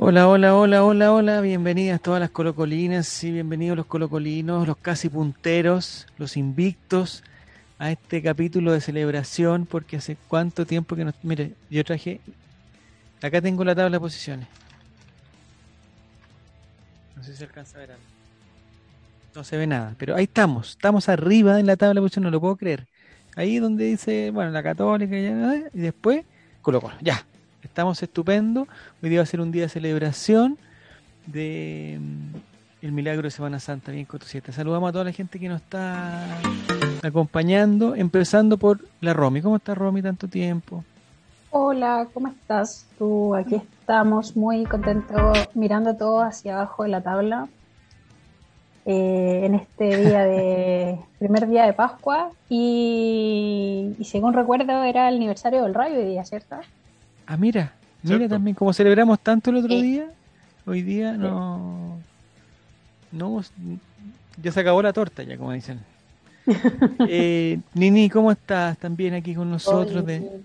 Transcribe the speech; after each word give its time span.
Hola, 0.00 0.28
hola, 0.28 0.54
hola, 0.54 0.84
hola, 0.84 1.12
hola, 1.12 1.40
bienvenidas 1.40 2.00
todas 2.00 2.20
las 2.20 2.30
colocolinas 2.30 3.24
y 3.24 3.32
bienvenidos 3.32 3.76
los 3.76 3.86
colocolinos, 3.86 4.64
los 4.64 4.76
casi 4.76 5.08
punteros, 5.08 6.06
los 6.18 6.36
invictos 6.36 7.24
a 7.80 7.90
este 7.90 8.22
capítulo 8.22 8.70
de 8.70 8.80
celebración 8.80 9.66
porque 9.66 9.96
hace 9.96 10.16
cuánto 10.28 10.64
tiempo 10.66 10.94
que 10.94 11.04
nos... 11.04 11.16
Mire, 11.24 11.54
yo 11.68 11.82
traje... 11.82 12.20
Acá 13.20 13.42
tengo 13.42 13.64
la 13.64 13.74
tabla 13.74 13.96
de 13.96 14.00
posiciones. 14.00 14.46
No 17.16 17.24
sé 17.24 17.32
si 17.32 17.38
se 17.38 17.44
alcanza 17.44 17.78
a 17.78 17.80
ver 17.80 17.90
algo. 17.90 18.04
No 19.34 19.42
se 19.42 19.56
ve 19.56 19.66
nada, 19.66 19.96
pero 19.98 20.14
ahí 20.14 20.24
estamos, 20.24 20.70
estamos 20.70 21.08
arriba 21.08 21.58
en 21.58 21.66
la 21.66 21.76
tabla 21.76 21.94
de 21.94 22.02
posiciones, 22.02 22.26
no 22.26 22.30
lo 22.30 22.40
puedo 22.40 22.54
creer. 22.54 22.86
Ahí 23.34 23.58
donde 23.58 23.86
dice, 23.86 24.30
bueno, 24.30 24.52
la 24.52 24.62
católica 24.62 25.16
y 25.16 25.80
después 25.80 26.24
Colo 26.62 26.80
Colo, 26.80 26.94
ya, 27.00 27.26
Estamos 27.62 28.02
estupendo. 28.02 28.68
Hoy 29.02 29.10
día 29.10 29.18
va 29.18 29.24
a 29.24 29.26
ser 29.26 29.40
un 29.40 29.50
día 29.50 29.62
de 29.62 29.68
celebración 29.68 30.58
de 31.26 31.98
mm, 32.00 32.36
el 32.82 32.92
milagro 32.92 33.22
de 33.22 33.30
Semana 33.30 33.58
Santa, 33.58 33.90
bien 33.90 34.04
Coto 34.04 34.26
7. 34.26 34.52
Saludamos 34.52 34.88
a 34.88 34.92
toda 34.92 35.04
la 35.04 35.12
gente 35.12 35.40
que 35.40 35.48
nos 35.48 35.60
está 35.60 36.24
acompañando, 37.02 37.96
empezando 37.96 38.58
por 38.58 38.80
la 39.00 39.12
Romy. 39.12 39.42
¿Cómo 39.42 39.56
está 39.56 39.74
Romy 39.74 40.02
tanto 40.02 40.28
tiempo? 40.28 40.84
Hola, 41.50 42.06
¿cómo 42.14 42.28
estás? 42.28 42.86
Tú, 42.96 43.34
aquí 43.34 43.56
estamos 43.56 44.36
muy 44.36 44.64
contentos 44.64 45.48
mirando 45.54 45.96
todo 45.96 46.20
hacia 46.20 46.54
abajo 46.54 46.84
de 46.84 46.88
la 46.90 47.00
tabla. 47.00 47.48
Eh, 48.86 49.42
en 49.44 49.54
este 49.54 49.96
día 49.98 50.24
de 50.24 50.98
primer 51.18 51.46
día 51.46 51.66
de 51.66 51.74
Pascua 51.74 52.30
y, 52.48 53.94
y 53.98 54.04
según 54.04 54.32
recuerdo 54.32 54.82
era 54.84 55.08
el 55.08 55.16
aniversario 55.16 55.62
del 55.64 55.74
Rayo 55.74 55.98
hoy 55.98 56.06
día, 56.06 56.24
¿cierto? 56.24 56.56
Ah, 57.30 57.36
mira, 57.36 57.74
mira 58.02 58.26
también, 58.26 58.54
como 58.54 58.72
celebramos 58.72 59.20
tanto 59.20 59.50
el 59.50 59.56
otro 59.56 59.68
día, 59.68 60.10
hoy 60.64 60.80
día 60.80 61.12
no, 61.12 61.98
no, 63.12 63.44
ya 64.42 64.50
se 64.50 64.60
acabó 64.60 64.80
la 64.80 64.94
torta, 64.94 65.22
ya 65.24 65.36
como 65.36 65.52
dicen. 65.52 65.78
eh, 67.06 67.60
Nini, 67.74 68.08
¿cómo 68.08 68.32
estás? 68.32 68.78
También 68.78 69.12
aquí 69.12 69.34
con 69.34 69.50
nosotros. 69.50 70.06
de, 70.06 70.40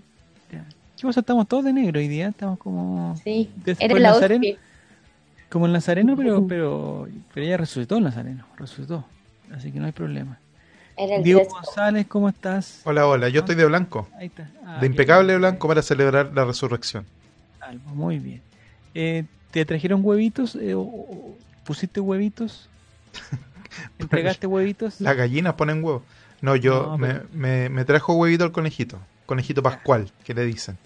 ¿Qué 0.50 1.06
pasa? 1.06 1.20
Estamos 1.20 1.48
todos 1.48 1.64
de 1.64 1.72
negro 1.72 1.98
hoy 1.98 2.08
día, 2.08 2.28
estamos 2.28 2.58
como... 2.58 3.16
Sí, 3.24 3.50
eres 3.64 4.00
la 4.00 4.10
Nazareno, 4.10 4.44
Como 5.48 5.64
el 5.64 5.72
Nazareno, 5.72 6.16
pero, 6.18 6.46
pero, 6.48 7.08
pero 7.32 7.46
ella 7.46 7.56
resucitó 7.56 7.96
el 7.96 8.04
Nazareno, 8.04 8.44
resucitó, 8.58 9.06
así 9.56 9.72
que 9.72 9.80
no 9.80 9.86
hay 9.86 9.92
problema. 9.92 10.38
Diego 10.96 11.44
González, 11.44 12.06
¿cómo 12.06 12.28
estás? 12.28 12.80
Hola, 12.84 13.06
hola, 13.06 13.28
yo 13.28 13.40
estoy 13.40 13.56
de 13.56 13.64
blanco. 13.64 14.08
Ahí 14.16 14.26
está. 14.26 14.48
Ah, 14.64 14.78
de 14.80 14.86
impecable 14.86 15.36
blanco 15.36 15.66
para 15.66 15.82
celebrar 15.82 16.32
la 16.32 16.44
resurrección. 16.44 17.04
muy 17.86 18.18
bien. 18.18 18.42
Eh, 18.94 19.24
¿Te 19.50 19.64
trajeron 19.64 20.00
huevitos? 20.04 20.56
Eh, 20.56 20.76
¿Pusiste 21.64 22.00
huevitos? 22.00 22.68
¿Entregaste 23.98 24.46
huevitos? 24.46 25.00
Las 25.00 25.16
gallinas 25.16 25.54
ponen 25.54 25.82
huevos. 25.82 26.02
No, 26.40 26.56
yo 26.56 26.96
me, 26.98 27.68
me, 27.70 27.84
trajo 27.84 28.14
huevito 28.14 28.44
al 28.44 28.52
conejito. 28.52 28.98
Conejito 29.26 29.62
pascual, 29.62 30.10
que 30.24 30.34
le 30.34 30.44
dicen. 30.44 30.76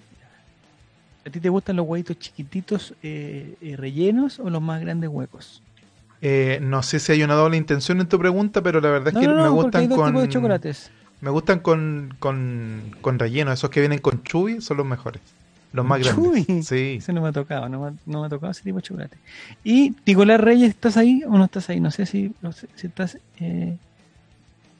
¿A 1.26 1.30
ti 1.30 1.40
te 1.40 1.48
gustan 1.48 1.76
los 1.76 1.86
huevitos 1.86 2.18
chiquititos 2.18 2.94
eh, 3.02 3.56
rellenos 3.76 4.38
o 4.38 4.48
los 4.48 4.62
más 4.62 4.80
grandes 4.80 5.10
huecos? 5.10 5.62
Eh, 6.20 6.58
no 6.60 6.82
sé 6.82 6.98
si 6.98 7.12
hay 7.12 7.22
una 7.22 7.34
doble 7.34 7.56
intención 7.56 8.00
en 8.00 8.08
tu 8.08 8.18
pregunta, 8.18 8.62
pero 8.62 8.80
la 8.80 8.90
verdad 8.90 9.08
es 9.08 9.20
que 9.20 9.28
me 9.28 9.48
gustan 9.48 9.88
con. 9.88 10.28
chocolates. 10.28 10.90
Me 11.20 11.30
gustan 11.30 11.58
con, 11.58 12.14
con, 12.20 12.96
con, 13.00 13.18
relleno, 13.18 13.52
esos 13.52 13.70
que 13.70 13.80
vienen 13.80 13.98
con 13.98 14.22
chubi 14.22 14.60
son 14.60 14.76
los 14.76 14.86
mejores. 14.86 15.20
Los 15.72 15.84
más 15.84 16.00
grandes. 16.00 16.66
Sí. 16.66 16.96
Ese 16.98 17.12
no 17.12 17.20
me 17.20 17.28
ha 17.28 17.32
tocado, 17.32 17.68
no 17.68 17.96
me, 18.06 18.26
ha 18.26 18.28
tocado 18.28 18.52
ese 18.52 18.62
tipo 18.62 18.76
de 18.76 18.82
chocolate. 18.82 19.18
Y 19.64 19.94
Nicolás 20.06 20.40
Reyes, 20.40 20.70
¿estás 20.70 20.96
ahí 20.96 21.22
o 21.26 21.36
no 21.36 21.44
estás 21.44 21.68
ahí? 21.70 21.80
No 21.80 21.90
sé 21.90 22.06
si, 22.06 22.32
si 22.76 22.86
estás. 22.86 23.18
Eh, 23.40 23.76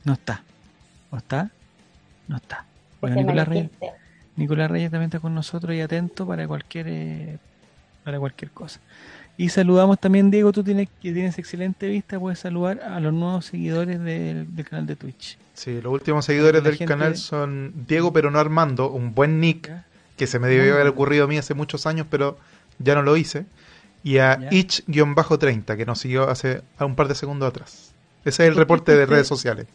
no 0.05 0.13
está. 0.13 0.43
¿O 1.11 1.17
está? 1.17 1.51
No 2.29 2.37
está. 2.37 2.65
Bueno, 3.01 3.17
Nicolás 3.17 3.49
Reyes, 3.49 3.71
Nicolás 4.37 4.71
Reyes 4.71 4.91
también 4.91 5.09
está 5.09 5.21
con 5.21 5.35
nosotros 5.35 5.75
y 5.75 5.81
atento 5.81 6.27
para 6.27 6.47
cualquier, 6.47 6.87
eh, 6.89 7.39
para 8.05 8.19
cualquier 8.19 8.51
cosa. 8.53 8.81
Y 9.41 9.51
saludamos 9.51 10.01
también, 10.01 10.33
Diego, 10.33 10.51
tú 10.51 10.65
tienes, 10.65 10.89
que 11.01 11.13
tienes 11.13 11.39
excelente 11.39 11.87
vista, 11.87 12.19
puedes 12.19 12.41
saludar 12.41 12.81
a 12.81 12.99
los 12.99 13.13
nuevos 13.13 13.47
seguidores 13.47 14.03
del, 14.03 14.49
canal 14.69 14.85
de 14.85 14.97
Twitch. 14.97 15.39
Sí, 15.55 15.81
los 15.81 15.93
últimos 15.93 16.25
seguidores 16.25 16.65
del 16.65 16.77
canal 16.77 17.17
son 17.17 17.73
Diego, 17.87 18.13
pero 18.13 18.33
no 18.33 18.41
Armando, 18.41 18.91
un 18.91 19.15
buen 19.15 19.39
nick, 19.39 19.71
que 20.17 20.27
se 20.27 20.41
me 20.41 20.49
debió 20.49 20.75
haber 20.75 20.89
ocurrido 20.89 21.25
a 21.25 21.29
mí 21.29 21.39
hace 21.39 21.55
muchos 21.55 21.87
años, 21.87 22.09
pero 22.11 22.37
ya 22.81 22.97
no 22.97 23.03
lo 23.03 23.17
hice. 23.17 23.47
Y 24.03 24.19
a 24.19 24.51
itch-30, 24.51 25.77
que 25.77 25.87
nos 25.87 26.01
siguió 26.01 26.29
hace 26.29 26.63
un 26.81 26.97
par 26.97 27.07
de 27.07 27.15
segundos 27.15 27.49
atrás. 27.49 27.93
Ese 28.25 28.43
es 28.43 28.49
el 28.49 28.57
reporte 28.57 28.97
de 28.97 29.07
redes 29.07 29.29
sociales. 29.29 29.69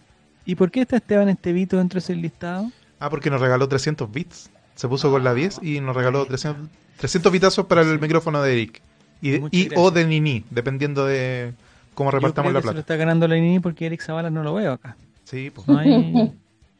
¿Y 0.46 0.56
por 0.56 0.72
qué 0.72 0.82
está 0.82 0.98
Esteban 0.98 1.30
Estevito 1.30 1.78
dentro 1.78 2.02
de 2.02 2.04
ese 2.04 2.16
listado? 2.16 2.70
Ah, 3.00 3.10
porque 3.10 3.30
nos 3.30 3.40
regaló 3.40 3.70
300 3.70 4.12
bits. 4.12 4.50
Se 4.76 4.90
puso 4.90 5.10
con 5.10 5.24
la 5.24 5.34
10 5.34 5.60
y 5.62 5.80
nos 5.80 5.96
regaló 5.96 6.26
300, 6.26 6.68
300 6.98 7.32
bitazos 7.32 7.66
para 7.68 7.82
el 7.82 7.98
micrófono 8.02 8.42
de 8.42 8.52
Eric. 8.52 8.82
Y, 9.24 9.70
o 9.78 9.90
de 9.90 10.06
Nini, 10.06 10.44
dependiendo 10.50 11.06
de 11.06 11.54
cómo 11.94 12.12
repartamos 12.12 12.52
la 12.52 12.60
plata. 12.60 12.74
Se 12.74 12.76
lo 12.76 12.80
está 12.82 12.98
ganando 12.98 13.26
la 13.26 13.36
Nini 13.36 13.62
porque 13.62 13.86
Eric 13.86 14.02
Zavala 14.02 14.30
no 14.30 14.44
lo 14.44 14.54
veo 14.54 14.74
acá. 14.74 14.98
Sí, 15.24 15.50
pues. 15.50 15.66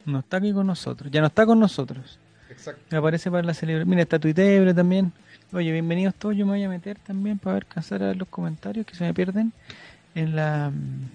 No, 0.06 0.18
está 0.18 0.36
aquí 0.36 0.52
con 0.52 0.66
nosotros. 0.66 1.10
Ya 1.10 1.22
no 1.22 1.28
está 1.28 1.46
con 1.46 1.58
nosotros. 1.58 2.18
Exacto. 2.50 2.82
Me 2.90 2.98
aparece 2.98 3.30
para 3.30 3.42
la 3.42 3.54
celebración. 3.54 3.88
Mira, 3.88 4.02
está 4.02 4.18
Twitter 4.18 4.74
también. 4.74 5.12
Oye, 5.50 5.72
bienvenidos 5.72 6.14
todos. 6.16 6.36
Yo 6.36 6.44
me 6.44 6.52
voy 6.52 6.62
a 6.62 6.68
meter 6.68 6.98
también 6.98 7.38
para 7.38 7.56
alcanzar 7.56 8.02
a 8.02 8.08
ver 8.08 8.18
los 8.18 8.28
comentarios 8.28 8.84
que 8.84 8.94
se 8.94 9.04
me 9.04 9.14
pierden. 9.14 9.54
En 10.14 10.36
la 10.36 10.70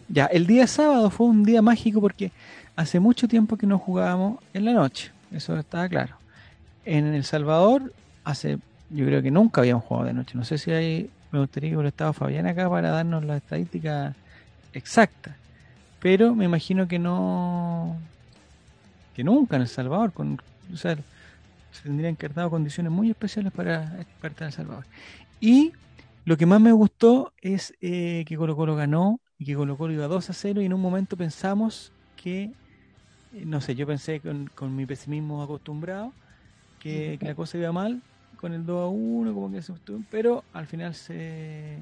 Ya, 0.07 0.25
el 0.25 0.47
día 0.47 0.65
sábado 0.65 1.11
fue 1.11 1.27
un 1.27 1.43
día 1.43 1.61
mágico 1.61 2.01
porque 2.01 2.31
hace 2.75 2.99
mucho 2.99 3.27
tiempo 3.27 3.57
que 3.57 3.67
no 3.67 3.77
jugábamos 3.77 4.39
en 4.55 4.65
la 4.65 4.73
noche. 4.73 5.11
Eso 5.31 5.55
estaba 5.55 5.87
claro. 5.87 6.15
En 6.83 7.13
El 7.13 7.23
Salvador, 7.23 7.93
hace 8.23 8.57
yo 8.89 9.05
creo 9.05 9.21
que 9.21 9.29
nunca 9.29 9.61
habíamos 9.61 9.83
jugado 9.83 10.07
de 10.07 10.13
noche. 10.13 10.35
No 10.35 10.43
sé 10.43 10.57
si 10.57 10.71
hay 10.71 11.11
me 11.31 11.39
gustaría 11.39 11.69
que 11.69 11.75
hubiera 11.75 11.89
estado 11.89 12.13
Fabián 12.13 12.47
acá 12.47 12.69
para 12.69 12.89
darnos 12.89 13.23
la 13.23 13.37
estadística 13.37 14.15
exacta. 14.73 15.35
Pero 15.99 16.33
me 16.33 16.45
imagino 16.45 16.87
que 16.87 16.99
no. 16.99 17.97
que 19.15 19.23
nunca 19.23 19.55
en 19.55 19.63
El 19.63 19.67
Salvador. 19.67 20.13
Con, 20.13 20.41
o 20.73 20.77
sea, 20.77 20.95
se 21.71 21.83
tendrían 21.83 22.15
que 22.15 22.25
haber 22.25 22.35
dado 22.35 22.49
condiciones 22.49 22.91
muy 22.91 23.09
especiales 23.09 23.51
para 23.51 23.99
estar 23.99 24.31
en 24.39 24.47
El 24.47 24.53
Salvador. 24.53 24.85
Y 25.39 25.73
lo 26.25 26.37
que 26.37 26.45
más 26.45 26.61
me 26.61 26.71
gustó 26.71 27.33
es 27.41 27.73
eh, 27.81 28.23
que 28.27 28.37
Colo 28.37 28.55
Colo 28.55 28.75
ganó 28.75 29.19
y 29.37 29.45
que 29.45 29.55
Colo 29.55 29.77
Colo 29.77 29.93
iba 29.93 30.07
2 30.07 30.29
a 30.29 30.33
0 30.33 30.61
y 30.61 30.65
en 30.65 30.73
un 30.73 30.81
momento 30.81 31.17
pensamos 31.17 31.91
que, 32.21 32.51
eh, 33.33 33.45
no 33.45 33.61
sé, 33.61 33.75
yo 33.75 33.87
pensé 33.87 34.19
con, 34.19 34.49
con 34.53 34.75
mi 34.75 34.85
pesimismo 34.85 35.41
acostumbrado 35.41 36.13
que, 36.79 37.17
la 37.21 37.35
cosa 37.35 37.57
iba 37.57 37.71
mal 37.71 38.01
con 38.39 38.53
el 38.53 38.65
2 38.65 38.85
a 38.85 38.87
1, 38.87 39.33
como 39.33 39.51
que 39.51 39.61
se 39.61 39.73
pero 40.09 40.43
al 40.53 40.65
final 40.65 40.95
se 40.95 41.77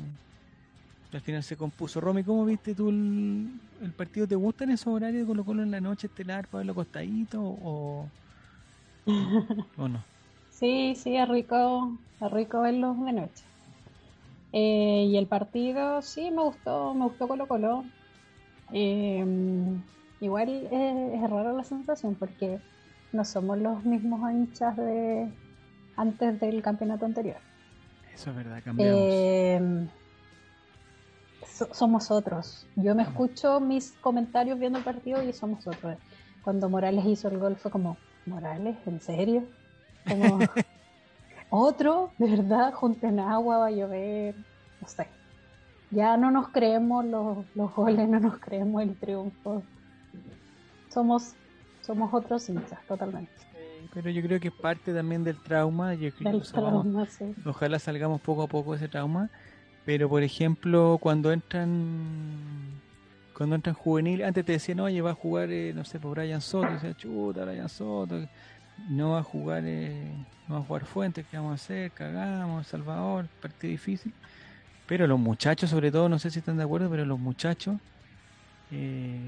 al 1.14 1.22
final 1.22 1.44
se 1.44 1.56
compuso. 1.56 2.02
Romy, 2.02 2.24
¿cómo 2.24 2.46
viste 2.46 2.76
tú 2.76 2.90
el, 2.90 3.94
partido? 3.96 4.28
¿Te 4.28 4.36
gustan 4.36 4.72
esos 4.72 4.88
horarios 4.88 5.22
de 5.22 5.28
Colo 5.28 5.46
Colo 5.46 5.64
en 5.64 5.72
la 5.72 5.80
noche 5.80 6.08
estelar 6.08 6.48
para 6.48 6.60
verlo 6.60 6.74
acostadito 6.74 7.42
o, 7.42 8.06
o 9.78 9.88
no? 9.88 10.04
Sí, 10.50 10.96
sí, 10.96 11.16
es 11.16 11.30
rico, 11.30 12.00
es 12.20 12.32
rico 12.32 12.62
verlo 12.62 12.96
de 12.96 13.14
noche. 13.14 13.44
Eh, 14.54 15.06
y 15.08 15.16
el 15.16 15.28
partido, 15.28 16.02
sí, 16.02 16.32
me 16.32 16.42
gustó, 16.42 16.96
me 16.96 17.06
gustó 17.06 17.28
Colo 17.28 17.48
Colo. 17.48 17.84
Eh, 18.74 19.24
igual 20.20 20.50
es, 20.50 21.30
rara 21.30 21.54
la 21.54 21.64
sensación 21.64 22.16
porque 22.16 22.60
no 23.14 23.24
somos 23.24 23.60
los 23.60 23.86
mismos 23.86 24.32
hinchas 24.32 24.76
de, 24.78 25.32
antes 25.98 26.40
del 26.40 26.62
campeonato 26.62 27.06
anterior. 27.06 27.38
Eso 28.14 28.30
es 28.30 28.36
verdad, 28.36 28.62
cambiamos. 28.64 29.02
Eh, 29.02 29.88
somos 31.74 32.12
otros. 32.12 32.68
Yo 32.76 32.96
me 32.96 33.04
escucho 33.04 33.60
mis 33.60 33.92
comentarios 34.00 34.58
viendo 34.60 34.78
el 34.78 34.86
partido 34.86 35.22
y 35.24 35.34
somos 35.34 35.68
otros. 35.68 35.98
Cuando 36.44 36.70
Morales 36.70 37.06
hizo 37.06 37.28
el 37.28 37.40
gol 37.40 37.58
fue 37.58 37.72
como, 37.72 37.98
Morales, 38.26 38.78
¿en 38.86 39.02
serio? 39.02 39.44
Como, 40.08 40.40
otro, 41.50 42.12
de 42.18 42.30
verdad, 42.30 42.74
junten 42.74 43.20
agua, 43.20 43.58
va 43.58 43.68
a 43.68 43.72
llover, 43.72 44.36
no 44.82 44.88
sé. 44.88 45.08
Ya 45.90 46.16
no 46.18 46.32
nos 46.32 46.50
creemos 46.50 47.06
los, 47.06 47.46
los 47.56 47.74
goles, 47.74 48.08
no 48.08 48.20
nos 48.20 48.40
creemos 48.40 48.84
el 48.84 48.96
triunfo. 48.96 49.64
Somos, 50.90 51.34
somos 51.82 52.14
otros 52.14 52.48
hinchas, 52.50 52.80
totalmente 52.88 53.47
pero 54.04 54.12
yo 54.12 54.22
creo 54.22 54.40
que 54.40 54.50
es 54.50 54.54
parte 54.54 54.94
también 54.94 55.24
del 55.24 55.38
trauma. 55.38 55.96
Yo 55.96 56.10
Ojalá 57.46 57.80
salgamos 57.80 58.22
poco 58.22 58.44
a 58.44 58.48
poco 58.48 58.72
de 58.72 58.78
ese 58.78 58.88
trauma. 58.88 59.30
Pero 59.86 60.08
por 60.08 60.22
ejemplo, 60.22 61.00
cuando 61.02 61.32
entran 61.32 62.78
cuando 63.34 63.56
entran 63.56 63.74
juveniles, 63.74 64.28
antes 64.28 64.46
te 64.46 64.52
decían, 64.52 64.80
oye, 64.82 65.02
va 65.02 65.12
a 65.12 65.16
jugar, 65.16 65.50
eh, 65.52 65.72
no 65.74 65.84
sé, 65.84 66.00
por 66.00 66.18
Brian 66.18 66.42
Soto, 66.42 66.70
y 66.70 66.74
decía, 66.74 66.94
chuta, 66.96 67.46
Brian 67.46 67.70
Soto. 67.70 68.28
no 68.90 69.12
va 69.12 69.20
a 69.20 69.24
jugar 69.24 69.64
eh, 69.66 70.12
no 70.48 70.56
va 70.56 70.62
a 70.62 70.64
jugar 70.64 70.86
Fuentes, 70.86 71.26
¿qué 71.30 71.38
vamos 71.38 71.52
a 71.52 71.56
hacer? 71.56 71.92
Cagamos, 71.92 72.68
Salvador, 72.68 73.28
partido 73.42 73.72
difícil. 73.72 74.14
Pero 74.86 75.08
los 75.08 75.20
muchachos, 75.20 75.70
sobre 75.70 75.92
todo, 75.92 76.08
no 76.08 76.20
sé 76.20 76.30
si 76.30 76.40
están 76.40 76.58
de 76.58 76.64
acuerdo, 76.64 76.90
pero 76.90 77.06
los 77.06 77.20
muchachos 77.20 77.78
eh, 78.72 79.20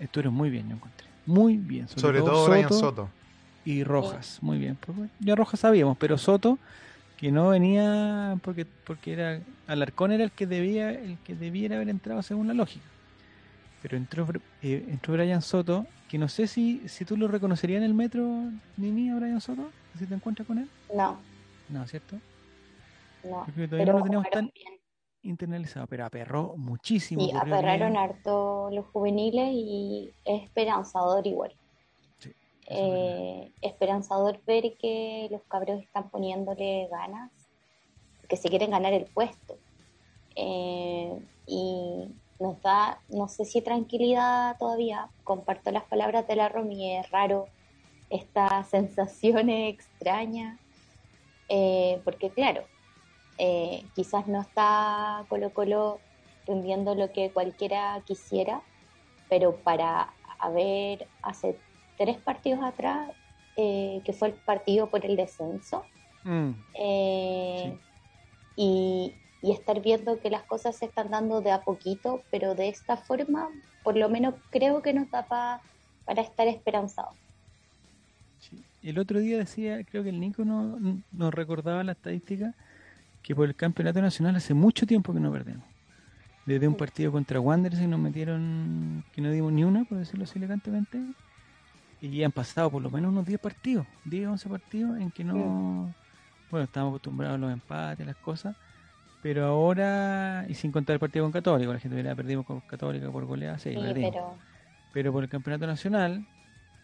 estuvieron 0.00 0.34
muy 0.34 0.50
bien, 0.50 0.68
yo 0.68 0.76
encontré. 0.76 1.06
Muy 1.26 1.56
bien. 1.56 1.88
Sobre, 1.88 2.20
todo, 2.20 2.46
Soto, 2.46 2.74
Soto, 2.74 3.10
Y 3.66 3.82
Rojas, 3.82 4.38
muy 4.42 4.58
bien. 4.58 4.76
Pues, 4.76 5.10
ya 5.18 5.34
Rojas 5.34 5.58
sabíamos, 5.58 5.98
pero 5.98 6.16
Soto, 6.16 6.56
que 7.16 7.32
no 7.32 7.48
venía 7.48 8.38
porque 8.42 8.64
porque 8.64 9.12
era 9.12 9.40
Alarcón 9.66 10.12
era 10.12 10.22
el 10.22 10.30
que 10.30 10.46
debía 10.46 10.90
el 10.92 11.18
que 11.18 11.34
debiera 11.34 11.74
haber 11.74 11.88
entrado 11.88 12.22
según 12.22 12.46
la 12.46 12.54
lógica. 12.54 12.86
Pero 13.82 13.96
entró, 13.96 14.26
eh, 14.62 14.86
entró 14.88 15.14
Brian 15.14 15.42
Soto, 15.42 15.84
que 16.08 16.16
no 16.16 16.28
sé 16.28 16.46
si, 16.46 16.88
si 16.88 17.04
tú 17.04 17.16
lo 17.16 17.26
reconocerías 17.26 17.78
en 17.78 17.84
el 17.84 17.94
metro, 17.94 18.24
Nini, 18.76 19.10
a 19.10 19.16
Brian 19.16 19.40
Soto, 19.40 19.68
si 19.98 20.06
te 20.06 20.14
encuentras 20.14 20.46
con 20.46 20.58
él. 20.58 20.68
No. 20.94 21.18
No, 21.68 21.86
¿cierto? 21.88 22.16
No. 23.24 23.42
Porque 23.46 23.66
todavía 23.66 23.92
no 23.92 23.98
lo 23.98 24.04
teníamos 24.04 24.30
tan 24.30 24.52
internalizado, 25.22 25.88
pero 25.88 26.04
aperró 26.04 26.54
muchísimo. 26.56 27.20
Sí, 27.20 27.32
aperraron 27.36 27.96
harto 27.96 28.70
los 28.72 28.86
juveniles 28.86 29.48
y 29.52 30.12
es 30.24 30.44
esperanzador 30.44 31.26
igual. 31.26 31.52
Eh, 32.68 33.52
esperanzador 33.62 34.40
ver 34.44 34.76
que 34.76 35.28
los 35.30 35.42
cabros 35.42 35.80
están 35.82 36.10
poniéndole 36.10 36.88
ganas, 36.90 37.30
que 38.28 38.36
se 38.36 38.48
quieren 38.48 38.70
ganar 38.70 38.92
el 38.92 39.06
puesto. 39.06 39.56
Eh, 40.34 41.18
y 41.46 42.08
nos 42.38 42.60
da, 42.62 43.00
no 43.08 43.28
sé 43.28 43.44
si 43.44 43.62
tranquilidad 43.62 44.56
todavía, 44.58 45.08
comparto 45.24 45.70
las 45.70 45.84
palabras 45.84 46.26
de 46.26 46.36
la 46.36 46.48
Romy, 46.48 46.96
es 46.96 47.10
raro 47.10 47.48
esta 48.10 48.64
sensación 48.70 49.48
extraña, 49.48 50.58
eh, 51.48 52.00
porque 52.04 52.30
claro, 52.30 52.64
eh, 53.38 53.84
quizás 53.94 54.26
no 54.26 54.40
está 54.40 55.24
Colo 55.28 55.50
Colo 55.52 56.00
rindiendo 56.46 56.94
lo 56.94 57.12
que 57.12 57.30
cualquiera 57.30 58.00
quisiera, 58.06 58.62
pero 59.28 59.56
para 59.56 60.12
haber 60.38 61.06
hace 61.22 61.58
tres 61.96 62.18
partidos 62.18 62.62
atrás, 62.62 63.10
eh, 63.56 64.00
que 64.04 64.12
fue 64.12 64.28
el 64.28 64.34
partido 64.34 64.88
por 64.88 65.04
el 65.04 65.16
descenso, 65.16 65.84
mm. 66.24 66.50
y, 68.56 69.14
y 69.42 69.52
estar 69.52 69.80
viendo 69.80 70.18
que 70.20 70.30
las 70.30 70.42
cosas 70.42 70.76
se 70.76 70.86
están 70.86 71.10
dando 71.10 71.40
de 71.40 71.52
a 71.52 71.62
poquito, 71.62 72.22
pero 72.30 72.54
de 72.54 72.68
esta 72.68 72.96
forma, 72.96 73.48
por 73.84 73.96
lo 73.96 74.08
menos 74.08 74.34
creo 74.50 74.82
que 74.82 74.92
nos 74.92 75.10
da 75.10 75.26
para 75.26 76.22
estar 76.22 76.48
esperanzados. 76.48 77.14
El 78.82 78.98
otro 78.98 79.18
día 79.18 79.38
decía, 79.38 79.82
creo 79.84 80.04
que 80.04 80.10
el 80.10 80.20
Nico 80.20 80.44
no, 80.44 80.78
nos 81.10 81.34
recordaba 81.34 81.82
la 81.82 81.92
estadística, 81.92 82.54
que 83.22 83.34
por 83.34 83.48
el 83.48 83.56
campeonato 83.56 84.00
nacional 84.00 84.36
hace 84.36 84.54
mucho 84.54 84.86
tiempo 84.86 85.12
que 85.12 85.20
no 85.20 85.32
perdemos. 85.32 85.64
Desde 86.44 86.68
un 86.68 86.76
partido 86.76 87.10
contra 87.10 87.40
Wanderers 87.40 87.82
y 87.82 87.88
nos 87.88 87.98
metieron, 87.98 89.04
que 89.12 89.20
no 89.20 89.32
dimos 89.32 89.52
ni 89.52 89.64
una, 89.64 89.84
por 89.84 89.98
decirlo 89.98 90.22
así 90.24 90.38
elegantemente, 90.38 91.00
y 92.00 92.22
han 92.22 92.32
pasado 92.32 92.70
por 92.70 92.82
lo 92.82 92.90
menos 92.90 93.10
unos 93.10 93.26
10 93.26 93.40
partidos, 93.40 93.86
10, 94.04 94.28
11 94.28 94.48
partidos 94.48 94.98
en 94.98 95.10
que 95.10 95.24
no, 95.24 95.94
bueno, 96.50 96.64
estamos 96.64 96.90
acostumbrados 96.90 97.36
a 97.36 97.38
los 97.38 97.52
empates, 97.52 98.06
las 98.06 98.16
cosas, 98.16 98.56
pero 99.22 99.46
ahora, 99.46 100.44
y 100.48 100.54
sin 100.54 100.70
contar 100.70 100.94
el 100.94 101.00
partido 101.00 101.24
con 101.24 101.32
Católica, 101.32 101.72
la 101.72 101.78
gente 101.78 101.96
dirá, 101.96 102.14
perdimos 102.14 102.46
con 102.46 102.60
Católica 102.60 103.10
por 103.10 103.24
goleada, 103.24 103.58
sí, 103.58 103.74
pero... 104.92 105.12
por 105.12 105.24
el 105.24 105.28
campeonato 105.28 105.66
nacional 105.66 106.26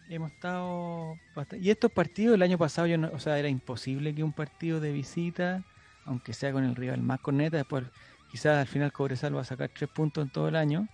hemos 0.09 0.31
estado 0.31 1.15
y 1.59 1.69
estos 1.69 1.89
partidos 1.91 2.35
el 2.35 2.41
año 2.41 2.57
pasado 2.57 2.87
yo 2.87 2.97
o 3.13 3.19
sea 3.19 3.39
era 3.39 3.47
imposible 3.47 4.13
que 4.13 4.21
un 4.21 4.33
partido 4.33 4.81
de 4.81 4.91
visita 4.91 5.63
aunque 6.05 6.33
sea 6.33 6.51
con 6.51 6.65
el 6.65 6.75
rival 6.75 7.01
más 7.01 7.21
corneta 7.21 7.55
después 7.55 7.85
quizás 8.29 8.57
al 8.59 8.67
final 8.67 8.91
Cobresal 8.91 9.35
va 9.35 9.41
a 9.41 9.45
sacar 9.45 9.69
tres 9.69 9.89
puntos 9.89 10.25
en 10.25 10.29
todo 10.29 10.49
el 10.49 10.57
año 10.57 10.89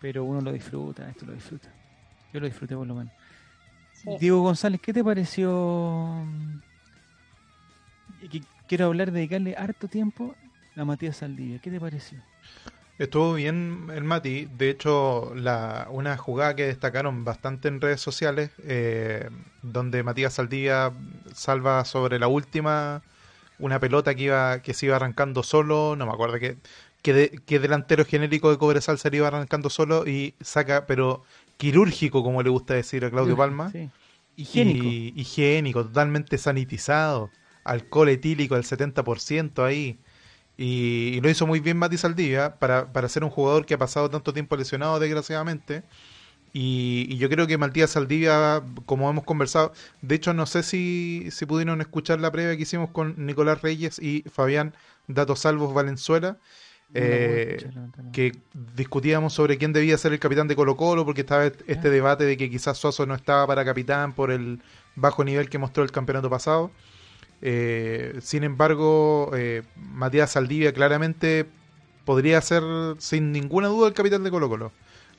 pero 0.00 0.24
uno 0.24 0.40
lo 0.40 0.52
disfruta 0.52 1.08
esto 1.08 1.24
lo 1.24 1.34
disfruta. 1.34 1.68
Yo 2.32 2.40
lo 2.40 2.46
disfruté 2.46 2.74
por 2.74 2.86
lo 2.86 2.96
menos 2.96 3.12
Diego 4.18 4.42
González 4.42 4.80
¿qué 4.80 4.92
te 4.92 5.04
pareció 5.04 6.24
quiero 8.66 8.86
hablar 8.86 9.12
dedicarle 9.12 9.54
harto 9.56 9.88
tiempo 9.88 10.34
la 10.74 10.84
Matías 10.84 11.18
Saldivia. 11.18 11.58
¿Qué 11.58 11.70
te 11.70 11.80
pareció? 11.80 12.18
Estuvo 12.98 13.34
bien 13.34 13.88
el 13.94 14.04
Mati. 14.04 14.46
De 14.46 14.70
hecho, 14.70 15.32
la, 15.34 15.88
una 15.90 16.16
jugada 16.16 16.56
que 16.56 16.66
destacaron 16.66 17.24
bastante 17.24 17.68
en 17.68 17.80
redes 17.80 18.00
sociales, 18.00 18.50
eh, 18.64 19.28
donde 19.62 20.02
Matías 20.02 20.34
Saldivia 20.34 20.92
salva 21.34 21.84
sobre 21.84 22.18
la 22.18 22.28
última 22.28 23.02
una 23.58 23.78
pelota 23.78 24.14
que 24.14 24.22
iba 24.24 24.60
que 24.60 24.74
se 24.74 24.86
iba 24.86 24.96
arrancando 24.96 25.42
solo, 25.42 25.94
no 25.94 26.06
me 26.06 26.12
acuerdo 26.12 26.38
qué 26.38 26.56
que, 27.02 27.58
delantero 27.58 28.04
genérico 28.04 28.50
de 28.50 28.58
Cobresal 28.58 28.98
se 28.98 29.14
iba 29.14 29.26
arrancando 29.26 29.70
solo 29.70 30.06
y 30.06 30.34
saca, 30.40 30.86
pero 30.86 31.24
quirúrgico, 31.62 32.24
como 32.24 32.42
le 32.42 32.50
gusta 32.50 32.74
decir 32.74 33.04
a 33.04 33.10
Claudio 33.10 33.36
Palma. 33.36 33.70
Sí. 33.70 33.88
Higiénico. 34.34 34.84
higiénico, 34.84 35.84
totalmente 35.84 36.36
sanitizado. 36.36 37.30
Alcohol 37.62 38.08
etílico 38.08 38.56
al 38.56 38.64
70% 38.64 39.64
ahí. 39.64 39.96
Y, 40.58 41.20
lo 41.20 41.30
hizo 41.30 41.46
muy 41.46 41.60
bien 41.60 41.76
Mati 41.76 41.96
Saldivia 41.98 42.56
para, 42.58 42.92
para 42.92 43.08
ser 43.08 43.22
un 43.22 43.30
jugador 43.30 43.64
que 43.64 43.74
ha 43.74 43.78
pasado 43.78 44.10
tanto 44.10 44.32
tiempo 44.32 44.56
lesionado, 44.56 44.98
desgraciadamente. 44.98 45.84
Y, 46.52 47.16
yo 47.16 47.28
creo 47.28 47.46
que 47.46 47.56
Matías 47.58 47.90
Saldivia, 47.90 48.64
como 48.84 49.08
hemos 49.08 49.22
conversado, 49.22 49.72
de 50.00 50.16
hecho 50.16 50.34
no 50.34 50.46
sé 50.46 50.64
si, 50.64 51.28
si 51.30 51.46
pudieron 51.46 51.80
escuchar 51.80 52.18
la 52.18 52.32
previa 52.32 52.56
que 52.56 52.64
hicimos 52.64 52.90
con 52.90 53.14
Nicolás 53.24 53.62
Reyes 53.62 54.00
y 54.00 54.22
Fabián 54.22 54.74
Datos 55.06 55.38
Salvos 55.38 55.72
Valenzuela, 55.72 56.38
eh, 56.94 57.70
que 58.12 58.32
discutíamos 58.76 59.32
sobre 59.32 59.58
quién 59.58 59.72
debía 59.72 59.96
ser 59.98 60.12
el 60.12 60.18
capitán 60.18 60.48
de 60.48 60.56
Colo 60.56 60.76
Colo, 60.76 61.04
porque 61.04 61.22
estaba 61.22 61.46
este 61.46 61.90
debate 61.90 62.24
de 62.24 62.36
que 62.36 62.50
quizás 62.50 62.78
Suazo 62.78 63.06
no 63.06 63.14
estaba 63.14 63.46
para 63.46 63.64
capitán 63.64 64.12
por 64.12 64.30
el 64.30 64.60
bajo 64.94 65.24
nivel 65.24 65.48
que 65.48 65.58
mostró 65.58 65.82
el 65.84 65.90
campeonato 65.90 66.28
pasado. 66.28 66.70
Eh, 67.40 68.18
sin 68.20 68.44
embargo, 68.44 69.30
eh, 69.34 69.62
Matías 69.76 70.30
Saldivia 70.30 70.72
claramente 70.72 71.46
podría 72.04 72.40
ser 72.40 72.62
sin 72.98 73.32
ninguna 73.32 73.68
duda 73.68 73.88
el 73.88 73.94
capitán 73.94 74.22
de 74.22 74.30
Colo 74.30 74.48
Colo. 74.48 74.72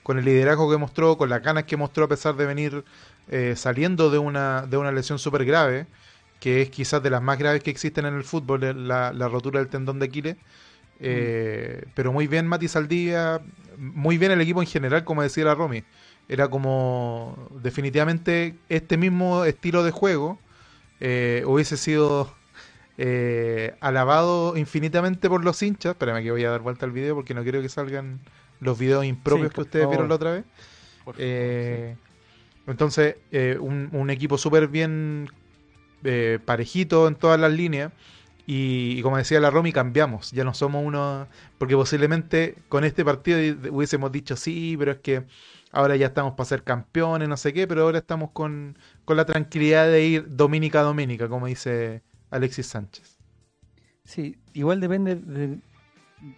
Con 0.03 0.17
el 0.17 0.25
liderazgo 0.25 0.69
que 0.69 0.77
mostró, 0.77 1.17
con 1.17 1.29
las 1.29 1.41
ganas 1.43 1.63
que 1.65 1.77
mostró 1.77 2.05
a 2.05 2.07
pesar 2.09 2.35
de 2.35 2.45
venir 2.45 2.83
eh, 3.29 3.55
saliendo 3.55 4.09
de 4.09 4.17
una, 4.17 4.63
de 4.63 4.77
una 4.77 4.91
lesión 4.91 5.19
súper 5.19 5.45
grave, 5.45 5.87
que 6.39 6.61
es 6.61 6.69
quizás 6.69 7.01
de 7.01 7.09
las 7.09 7.21
más 7.21 7.37
graves 7.39 7.63
que 7.63 7.71
existen 7.71 8.05
en 8.05 8.15
el 8.15 8.23
fútbol, 8.23 8.87
la, 8.87 9.11
rotura 9.29 9.59
del 9.59 9.69
tendón 9.69 9.99
de 9.99 10.05
Aquiles. 10.07 10.37
Mm. 10.99 11.89
Pero 11.95 12.13
muy 12.13 12.27
bien 12.27 12.47
Mati 12.47 12.67
Saldivia, 12.67 13.41
muy 13.77 14.17
bien 14.17 14.31
el 14.31 14.41
equipo 14.41 14.61
en 14.61 14.67
general, 14.67 15.03
como 15.03 15.21
decía 15.21 15.45
la 15.45 15.55
Romy. 15.55 15.83
Era 16.29 16.47
como 16.47 17.49
definitivamente 17.61 18.55
este 18.69 18.97
mismo 18.97 19.43
estilo 19.45 19.83
de 19.83 19.91
juego 19.91 20.39
eh, 20.99 21.43
hubiese 21.45 21.75
sido 21.75 22.33
eh, 22.97 23.75
alabado 23.81 24.55
infinitamente 24.55 25.27
por 25.27 25.43
los 25.43 25.61
hinchas. 25.61 25.91
Espérame 25.91 26.23
que 26.23 26.31
voy 26.31 26.45
a 26.45 26.49
dar 26.49 26.61
vuelta 26.61 26.85
al 26.85 26.93
video 26.93 27.15
porque 27.15 27.33
no 27.33 27.43
quiero 27.43 27.61
que 27.61 27.67
salgan 27.67 28.21
los 28.61 28.79
videos 28.79 29.03
impropios 29.03 29.51
que 29.51 29.61
ustedes 29.61 29.87
vieron 29.89 30.07
la 30.07 30.15
otra 30.15 30.31
vez. 30.31 30.45
Eh, 31.17 31.97
entonces, 32.67 33.17
un, 33.59 34.09
equipo 34.09 34.37
súper 34.37 34.69
bien 34.69 35.29
parejito 36.45 37.09
en 37.09 37.15
todas 37.15 37.37
las 37.37 37.51
líneas. 37.51 37.91
Y, 38.45 39.01
como 39.01 39.17
decía 39.17 39.39
la 39.39 39.49
Romy, 39.49 39.71
cambiamos. 39.71 40.31
Ya 40.31 40.43
no 40.43 40.53
somos 40.53 40.83
uno. 40.85 41.27
Porque 41.57 41.75
posiblemente 41.75 42.55
con 42.69 42.83
este 42.83 43.05
partido 43.05 43.39
hubiésemos 43.71 44.11
dicho 44.11 44.35
sí, 44.35 44.75
pero 44.77 44.91
es 44.91 44.97
que 44.99 45.23
ahora 45.73 45.95
ya 45.95 46.07
estamos 46.07 46.33
para 46.33 46.45
ser 46.45 46.63
campeones, 46.63 47.27
no 47.27 47.35
sé 47.35 47.51
qué, 47.51 47.67
pero 47.67 47.81
ahora 47.81 47.97
estamos 47.97 48.31
con, 48.31 48.77
la 49.07 49.25
tranquilidad 49.25 49.87
de 49.87 50.05
ir 50.05 50.35
dominica 50.35 50.79
a 50.79 50.83
dominica, 50.83 51.27
como 51.27 51.47
dice 51.47 52.03
Alexis 52.29 52.67
Sánchez. 52.67 53.17
Sí, 54.05 54.37
igual 54.53 54.79
depende 54.79 55.15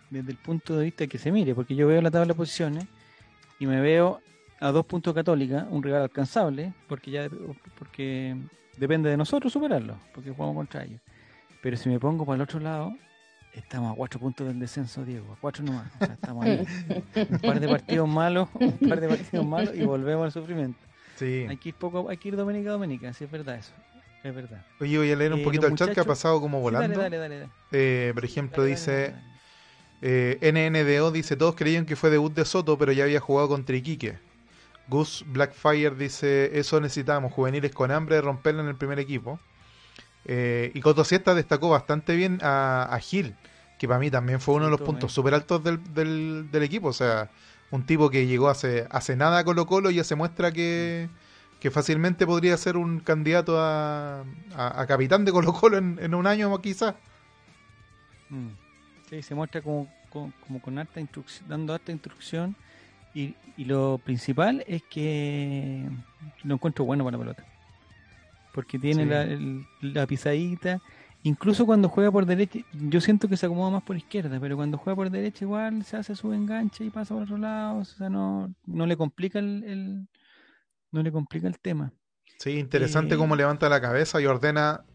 desde 0.10 0.32
el 0.32 0.38
punto 0.38 0.78
de 0.78 0.86
vista 0.86 1.06
que 1.08 1.18
se 1.18 1.32
mire, 1.32 1.54
porque 1.54 1.76
yo 1.76 1.88
veo 1.88 2.02
la 2.02 2.12
tabla 2.12 2.28
de 2.28 2.34
posiciones 2.34 2.88
y 3.60 3.68
me 3.68 3.82
veo 3.82 4.22
a 4.60 4.72
dos 4.72 4.86
puntos 4.86 5.14
católica, 5.14 5.68
un 5.70 5.84
rival 5.84 6.04
alcanzable, 6.04 6.74
porque 6.88 7.12
ya 7.12 7.30
porque 7.78 8.38
depende 8.78 9.10
de 9.10 9.18
nosotros 9.18 9.52
superarlo, 9.52 9.98
porque 10.14 10.32
jugamos 10.32 10.56
contra 10.56 10.84
ellos. 10.86 11.02
Pero 11.66 11.78
si 11.78 11.90
me 11.90 12.00
pongo 12.00 12.28
para 12.28 12.36
el 12.36 12.42
otro 12.44 12.60
lado, 12.60 12.96
Estamos 13.52 13.94
a 13.94 13.96
cuatro 13.96 14.20
puntos 14.20 14.46
del 14.46 14.60
descenso, 14.60 15.04
Diego, 15.04 15.34
a 15.34 15.38
cuatro 15.40 15.64
nomás. 15.64 15.88
O 15.96 16.06
sea, 16.06 16.14
estamos 16.14 16.46
ahí. 16.46 16.68
un 17.16 17.40
par 17.40 17.60
de 17.60 17.68
partidos 17.70 18.08
malos, 18.08 18.50
un 18.54 18.78
par 18.78 19.00
de 19.00 19.08
partidos 19.08 19.46
malos 19.46 19.74
y 19.74 19.82
volvemos 19.84 20.26
al 20.26 20.32
sufrimiento. 20.34 20.78
Sí. 21.16 21.46
Hay 21.50 21.56
que 21.56 21.70
ir 21.70 21.76
poco, 21.76 22.10
hay 22.10 22.18
que 22.18 22.28
ir 22.28 22.36
dominica 22.36 22.70
a 22.70 22.74
dominica, 22.74 23.14
sí 23.14 23.24
es 23.24 23.32
verdad 23.32 23.56
eso. 23.56 23.72
Es 24.24 24.36
verdad. 24.36 24.64
Oye, 24.82 24.98
voy 24.98 25.10
a 25.10 25.16
leer 25.16 25.34
un 25.34 25.40
eh, 25.40 25.44
poquito 25.44 25.66
el 25.68 25.76
chat 25.76 25.92
que 25.92 26.02
ha 26.02 26.04
pasado 26.04 26.40
como 26.42 26.60
volando. 26.60 27.00
dale, 27.00 27.18
dale, 27.18 27.40
dale, 27.40 27.52
eh, 27.72 28.12
por 28.14 28.26
ejemplo, 28.26 28.64
dice 28.66 29.16
eh, 30.02 30.38
NNDO 30.42 31.12
dice, 31.12 31.38
todos 31.38 31.56
creían 31.56 31.86
que 31.86 31.96
fue 31.96 32.10
debut 32.10 32.34
de 32.34 32.44
Soto, 32.44 32.78
pero 32.78 32.92
ya 32.92 33.06
había 33.06 33.22
jugado 33.22 33.48
contra 33.48 33.76
Iquique. 33.76 34.20
Gus 34.90 35.24
Blackfire 35.28 35.96
dice, 35.96 36.60
eso 36.60 36.80
necesitamos, 36.80 37.32
juveniles 37.34 37.72
con 37.72 37.90
hambre 37.90 38.18
de 38.18 38.22
romperla 38.22 38.62
en 38.62 38.68
el 38.68 38.76
primer 38.76 39.00
equipo. 39.00 39.40
Eh, 40.26 40.72
y 40.74 40.82
Coto 40.82 41.04
Siesta 41.04 41.36
destacó 41.36 41.70
bastante 41.70 42.16
bien 42.16 42.40
a, 42.42 42.98
Gil, 43.02 43.36
que 43.78 43.88
para 43.88 44.00
mí 44.00 44.10
también 44.10 44.40
fue 44.40 44.56
uno 44.56 44.66
de 44.66 44.72
los 44.72 44.82
puntos 44.82 45.14
súper 45.14 45.34
altos 45.36 45.64
del, 45.64 45.82
del, 46.52 46.64
equipo. 46.64 46.88
O 46.88 46.94
sea, 46.94 47.30
un 47.72 47.86
tipo 47.86 48.10
que 48.10 48.26
llegó 48.26 48.50
hace, 48.50 48.88
hace 48.90 49.16
nada 49.16 49.40
a 49.40 49.44
Colo 49.44 49.66
Colo 49.66 49.92
y 49.92 49.96
ya 49.96 50.04
se 50.04 50.16
muestra 50.16 50.52
que, 50.52 51.10
que 51.60 51.72
fácilmente 51.72 52.26
podría 52.26 52.58
ser 52.58 52.78
un 52.78 53.00
candidato 53.00 53.60
a, 53.60 54.24
a, 54.56 54.86
capitán 54.88 55.26
de 55.26 55.32
Colo 55.32 55.54
Colo 55.54 55.78
en, 55.78 56.16
un 56.16 56.28
año 56.28 56.60
quizás. 56.62 56.96
Mm. 58.30 58.50
Sí, 59.10 59.22
se 59.22 59.36
muestra 59.36 59.62
como, 59.62 59.88
como, 60.10 60.62
con 60.62 60.80
harta 60.80 61.00
instrucción, 61.00 61.48
dando 61.48 61.74
harta 61.74 61.92
instrucción 61.92 62.56
y, 63.14 63.36
lo 63.58 64.00
principal 64.00 64.66
es 64.68 64.84
que 64.84 65.88
lo 66.44 66.56
encuentro 66.56 66.84
bueno 66.84 67.06
para 67.06 67.18
la 67.18 67.24
pelota. 67.24 67.55
Porque 68.56 68.80
tiene 68.80 69.06
la, 69.82 70.08
pisadita. 70.08 70.82
Incluso 71.24 71.66
cuando 71.66 71.90
juega 71.90 72.10
por 72.10 72.26
derecha, 72.26 72.60
yo 72.72 73.02
siento 73.02 73.28
que 73.28 73.36
se 73.36 73.46
acomoda 73.48 73.70
más 73.70 73.84
por 73.84 73.98
izquierda, 73.98 74.40
pero 74.40 74.56
cuando 74.56 74.78
juega 74.78 74.96
por 74.96 75.10
derecha 75.10 75.44
igual 75.44 75.84
se 75.84 75.98
hace 75.98 76.16
su 76.16 76.32
enganche 76.32 76.86
y 76.86 76.90
pasa 76.90 77.14
por 77.14 77.24
otro 77.24 77.38
lado. 77.38 77.80
O 77.80 77.84
sea, 77.84 78.10
no, 78.10 78.56
no 78.66 78.86
le 78.86 78.96
complica 78.96 79.40
el, 79.40 80.08
no 80.92 81.04
le 81.04 81.12
complica 81.12 81.50
el 81.50 81.60
tema. 81.60 81.92
Sí, 82.40 82.52
interesante 82.52 83.16
eh, 83.16 83.18
cómo 83.18 83.36
levanta 83.36 83.68
la 83.68 83.82
cabeza 83.82 84.22
y 84.22 84.26
ordena. 84.26 84.86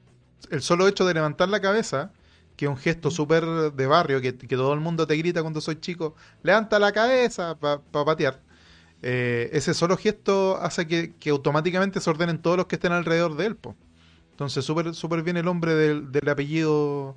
El 0.50 0.62
solo 0.62 0.88
hecho 0.88 1.04
de 1.04 1.12
levantar 1.12 1.50
la 1.50 1.60
cabeza 1.60 2.12
que 2.56 2.66
es 2.66 2.70
un 2.70 2.76
gesto 2.76 3.10
súper 3.10 3.44
de 3.72 3.86
barrio, 3.86 4.20
que, 4.20 4.32
todo 4.32 4.74
el 4.74 4.80
mundo 4.80 5.06
te 5.06 5.16
grita 5.16 5.40
cuando 5.40 5.62
soy 5.62 5.80
chico, 5.80 6.14
levanta 6.42 6.78
la 6.78 6.92
cabeza 6.92 7.58
para 7.58 7.80
patear. 7.80 8.42
Eh, 9.02 9.48
ese 9.52 9.72
solo 9.72 9.96
gesto 9.96 10.58
hace 10.58 10.86
que, 10.86 11.30
automáticamente 11.30 12.00
se 12.00 12.10
ordenen 12.10 12.38
todos 12.38 12.56
los 12.56 12.66
que 12.66 12.76
estén 12.76 12.92
alrededor 12.92 13.36
de 13.36 13.46
él. 13.46 13.56
Entonces, 14.32 14.64
súper 14.64 14.94
super 14.94 15.22
bien 15.22 15.36
el 15.36 15.48
hombre 15.48 15.74
del, 15.74 16.28
apellido 16.28 17.14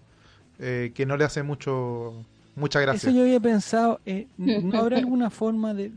eh, 0.59 0.91
que 0.95 1.05
no 1.05 1.17
le 1.17 1.25
hace 1.25 1.43
mucho 1.43 2.13
mucha 2.55 2.79
gracia. 2.79 3.09
Eso 3.09 3.17
yo 3.17 3.23
había 3.23 3.39
pensado, 3.39 3.99
eh, 4.05 4.27
¿no 4.37 4.77
habrá 4.77 4.97
alguna 4.97 5.29
forma 5.29 5.73
de, 5.73 5.91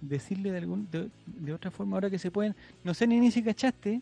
decirle 0.00 0.50
de, 0.50 0.58
algún, 0.58 0.88
de, 0.90 1.52
otra 1.52 1.70
forma 1.70 1.96
ahora 1.96 2.10
que 2.10 2.18
se 2.18 2.30
pueden? 2.30 2.54
No 2.84 2.94
sé 2.94 3.06
ni, 3.06 3.30
si 3.30 3.42
cachaste, 3.42 4.00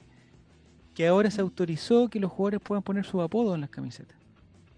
que 0.95 1.07
ahora 1.07 1.31
se 1.31 1.41
autorizó 1.41 2.09
que 2.09 2.21
los 2.21 2.31
jugadores 2.31 2.61
puedan 2.61 2.83
poner 2.83 3.05
su 3.05 3.21
apodo 3.21 3.55
en 3.55 3.63
las 3.63 3.71
camisetas. 3.71 4.17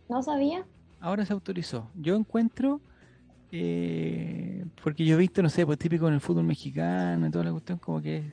¿No 0.09 0.23
sabía? 0.23 0.64
Ahora 1.00 1.25
se 1.25 1.33
autorizó. 1.33 1.88
Yo 1.95 2.16
encuentro, 2.16 2.81
eh, 3.54 4.64
porque 4.82 5.04
yo 5.04 5.16
he 5.16 5.18
visto, 5.18 5.42
no 5.42 5.50
sé, 5.50 5.66
pues 5.66 5.78
típico 5.78 6.09
en 6.09 6.14
el 6.14 6.21
fútbol 6.21 6.44
mexicano 6.44 7.26
y 7.26 7.30
toda 7.30 7.44
la 7.44 7.52
cuestión, 7.52 7.78
como 7.78 8.00
que... 8.00 8.32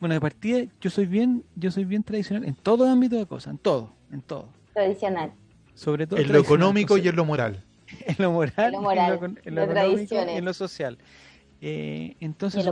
Bueno, 0.00 0.14
de 0.14 0.20
partida, 0.20 0.64
yo 0.80 0.90
soy 0.90 1.06
bien, 1.06 1.44
yo 1.54 1.70
soy 1.70 1.84
bien 1.84 2.02
tradicional 2.02 2.44
en 2.44 2.56
todo 2.56 2.90
ámbito 2.90 3.16
de 3.16 3.26
cosas, 3.26 3.52
en 3.52 3.58
todo, 3.58 3.94
en 4.10 4.20
todo. 4.20 4.48
Tradicional. 4.74 5.32
Sobre 5.74 6.08
todo. 6.08 6.18
En 6.18 6.32
lo 6.32 6.40
económico 6.40 6.98
y 6.98 7.06
en 7.08 7.14
lo 7.14 7.24
moral. 7.24 7.62
en 8.00 8.16
lo 8.18 8.32
moral, 8.32 8.66
en 8.66 8.72
lo, 8.72 8.82
moral, 8.82 9.38
en 9.44 9.54
lo, 9.54 9.62
económico 9.62 10.14
y 10.16 10.18
en 10.18 10.44
lo 10.44 10.52
social. 10.52 10.98
Eh, 11.60 12.16
entonces, 12.18 12.66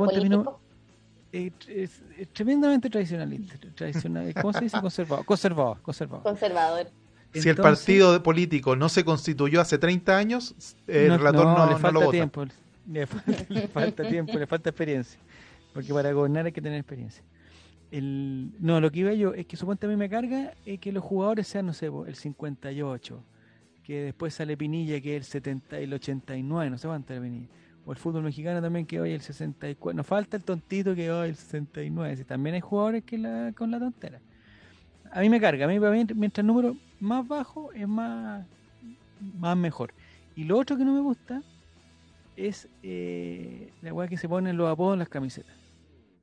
es, 1.33 2.03
tremendamente 2.33 2.91
tradicionalista. 2.91 3.57
Tradicional, 3.77 4.35
¿Cómo 4.35 4.53
se 4.53 4.63
dice? 4.63 4.81
Conservador. 4.81 5.25
Conservador. 5.25 5.81
Conservador. 5.83 6.25
conservador. 6.25 6.91
Si 7.33 7.49
el 7.49 7.57
partido 7.57 8.23
político 8.23 8.77
no 8.77 8.89
se 8.89 9.05
constituyó 9.05 9.61
hace 9.61 9.79
30 9.79 10.17
años, 10.17 10.55
el 10.87 11.09
no, 11.09 11.19
relator 11.19 11.47
no, 11.47 11.71
le 11.71 11.79
falta 11.79 12.11
tiempo. 12.11 12.47
Le 12.87 13.07
falta, 13.69 14.03
tiempo, 14.09 14.37
le 14.37 14.49
falta 14.49 14.71
experiencia. 14.71 15.21
Porque 15.73 15.95
para 15.95 16.11
gobernar 16.11 16.47
hay 16.47 16.51
que 16.51 16.61
tener 16.61 16.81
experiencia. 16.81 17.23
El, 17.93 18.51
no, 18.59 18.81
lo 18.81 18.91
que 18.91 19.01
iba 19.01 19.13
yo 19.13 19.33
es 19.33 19.47
que 19.47 19.57
suponte 19.57 19.87
a 19.87 19.89
mí 19.89 19.95
me 19.95 20.09
carga 20.09 20.55
es 20.67 20.81
que 20.81 20.91
los 20.91 21.05
jugadores 21.05 21.47
sean, 21.47 21.67
no 21.67 21.73
sé, 21.73 21.89
el 22.09 22.17
58, 22.17 23.23
que 23.85 24.01
después 24.03 24.35
sale 24.35 24.57
Pinilla 24.57 25.01
que 25.01 25.17
es 25.17 25.27
el 25.27 25.31
70, 25.31 25.79
el 25.79 25.95
89, 25.95 26.71
no 26.71 26.79
sé 26.79 26.89
cuánto 26.89 27.13
era 27.13 27.23
Pinilla 27.23 27.49
o 27.87 27.93
el 27.93 27.99
fútbol 27.99 28.23
mexicano 28.23 28.61
también 28.61 28.87
que 28.87 29.01
hoy 29.01 29.13
el 29.13 29.21
64. 29.21 29.97
Nos 29.97 30.07
falta 30.07 30.37
el 30.37 30.45
tontito 30.45 30.95
que 30.95 31.11
hoy 31.11 31.31
el 31.31 31.37
69. 31.37 32.17
Si 32.17 32.25
también 32.25 32.55
hay 32.55 32.61
jugadores 32.61 33.05
que 33.05 33.19
la, 33.19 33.53
con 33.57 33.71
la 33.71 33.79
tontera. 33.79 34.21
A 35.11 35.21
mí 35.21 35.29
me 35.29 35.41
carga. 35.41 35.65
A 35.65 35.69
mí, 35.69 35.79
mientras 36.15 36.43
el 36.43 36.47
número 36.47 36.77
más 37.01 37.27
bajo 37.27 37.73
es 37.73 37.89
más, 37.89 38.47
más 39.39 39.57
mejor. 39.57 39.93
Y 40.37 40.45
lo 40.45 40.59
otro 40.59 40.77
que 40.77 40.85
no 40.85 40.93
me 40.93 41.01
gusta 41.01 41.43
es 42.37 42.69
eh, 42.83 43.73
la 43.83 43.93
weá 43.93 44.09
que 44.09 44.17
se 44.17 44.29
ponen 44.29 44.57
los 44.57 44.71
apodos 44.71 44.95
en 44.95 45.01
las 45.01 45.09
camisetas. 45.09 45.55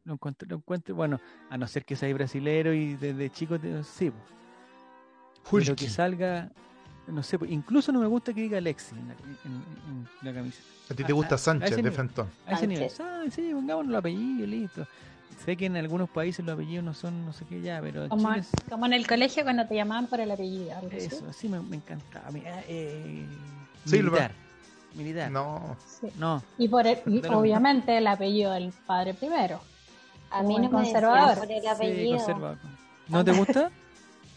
Lo 0.06 0.14
encuentro, 0.14 0.48
lo 0.50 0.56
encuentro, 0.58 0.96
bueno, 0.96 1.20
a 1.50 1.58
no 1.58 1.68
ser 1.68 1.84
que 1.84 1.96
sea 1.96 2.14
brasilero 2.14 2.74
y 2.74 2.96
desde 2.96 3.30
chico, 3.30 3.58
sí. 3.84 4.12
Pero 5.52 5.76
que 5.76 5.90
salga, 5.90 6.50
no 7.08 7.22
sé, 7.24 7.38
incluso 7.50 7.92
no 7.92 8.00
me 8.00 8.08
gusta 8.08 8.34
que 8.34 8.42
diga 8.42 8.58
Alexi 8.58 8.96
en 8.96 10.08
la 10.22 10.34
camiseta. 10.34 10.68
¿A 10.90 10.94
ti 10.94 11.04
te 11.04 11.14
gusta 11.14 11.38
Sánchez 11.38 11.76
de 11.76 11.92
Fentón? 11.92 12.30
A 12.46 12.54
ese 12.54 12.68
nivel. 12.68 12.90
Ah, 13.00 13.24
sí, 13.30 13.52
pongámonos 13.54 13.90
el 13.90 13.96
apellido, 13.96 14.48
listo. 14.48 14.88
Sé 15.44 15.56
que 15.56 15.66
en 15.66 15.78
algunos 15.78 16.10
países 16.10 16.46
los 16.46 16.56
apellidos 16.56 16.84
no 16.84 16.94
son 16.94 17.26
no 17.26 17.34
sé 17.34 17.46
qué 17.46 17.62
ya, 17.62 17.80
pero. 17.82 18.10
Como, 18.10 18.30
como 18.70 18.86
en 18.86 18.94
el 18.94 19.08
colegio 19.08 19.44
cuando 19.44 19.66
te 19.68 19.76
llamaban 19.76 20.08
por 20.08 20.20
el 20.20 20.32
apellido. 20.32 20.72
Eso, 20.92 21.32
sí, 21.32 21.48
me, 21.48 21.60
me 21.62 21.78
encantaba. 21.78 22.30
Eh, 22.38 22.64
eh, 22.68 23.26
militar. 23.86 24.32
Militar. 24.94 25.32
No. 25.32 25.78
No. 26.18 26.44
Y, 26.58 26.68
por 26.68 26.86
obviamente 27.34 27.98
el 27.98 28.08
apellido 28.08 28.52
del 28.52 28.74
padre 28.86 29.14
primero. 29.14 29.62
A 30.30 30.44
mí 30.44 30.58
no 30.60 30.70
conservador. 30.70 31.38
por 31.38 31.52
el 31.52 31.68
apellido. 31.68 32.58
¿No 33.08 33.24
te 33.24 33.32
gusta? 33.32 33.72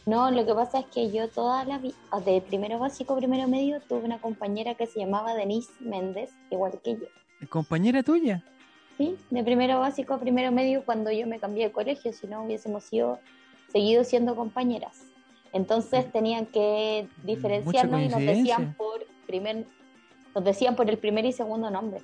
No, 0.06 0.30
lo 0.30 0.46
que 0.46 0.54
pasa 0.54 0.80
es 0.80 0.86
que 0.86 1.10
yo 1.10 1.28
toda 1.28 1.64
la 1.64 1.78
vida, 1.78 1.94
de 2.24 2.40
primero 2.40 2.78
básico, 2.78 3.16
primero 3.16 3.46
medio, 3.46 3.80
tuve 3.80 4.00
una 4.00 4.18
compañera 4.18 4.74
que 4.74 4.86
se 4.86 4.98
llamaba 4.98 5.34
Denise 5.34 5.70
Méndez, 5.78 6.30
igual 6.50 6.80
que 6.82 6.94
yo. 6.94 7.46
¿Compañera 7.48 8.02
tuya? 8.02 8.42
Sí, 9.00 9.16
de 9.30 9.42
primero 9.42 9.80
básico 9.80 10.12
a 10.12 10.20
primero 10.20 10.52
medio 10.52 10.84
cuando 10.84 11.10
yo 11.10 11.26
me 11.26 11.40
cambié 11.40 11.64
de 11.64 11.72
colegio, 11.72 12.12
si 12.12 12.26
no 12.26 12.44
hubiésemos 12.44 12.84
sido, 12.84 13.18
seguido 13.72 14.04
siendo 14.04 14.36
compañeras. 14.36 15.04
Entonces 15.54 16.06
mm. 16.06 16.10
tenían 16.10 16.44
que 16.44 17.08
diferenciarnos 17.24 18.02
y 18.02 18.08
nos 18.08 18.20
decían 18.20 18.74
por 18.74 19.06
primer, 19.26 19.64
nos 20.34 20.44
decían 20.44 20.76
por 20.76 20.90
el 20.90 20.98
primer 20.98 21.24
y 21.24 21.32
segundo 21.32 21.70
nombre. 21.70 22.02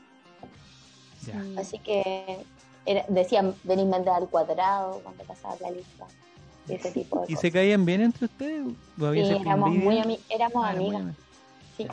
Así 1.58 1.78
que 1.80 2.38
decían 3.08 3.54
Denise 3.62 3.90
Méndez 3.90 4.14
al 4.14 4.30
cuadrado 4.30 5.00
cuando 5.02 5.22
pasaba 5.24 5.54
la 5.60 5.72
lista. 5.72 6.06
¿Y 7.28 7.36
se 7.36 7.52
caían 7.52 7.84
bien 7.84 8.00
entre 8.00 8.24
ustedes? 8.24 8.68
sí, 8.96 9.36
éramos, 9.38 9.70
muy 9.70 10.18
éramos 10.30 10.64
ah, 10.64 10.70
amigas. 10.70 11.02
Sí. 11.76 11.86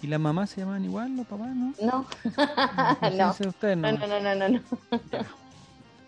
¿Y 0.00 0.06
las 0.06 0.20
mamás 0.20 0.50
se 0.50 0.60
llamaban 0.60 0.84
igual, 0.84 1.16
los 1.16 1.26
papás, 1.26 1.54
no? 1.54 1.74
No. 1.80 2.06
no. 2.36 3.00
no. 3.10 3.34
no. 3.76 3.92
no, 3.92 4.20
no, 4.20 4.48
no, 4.48 4.60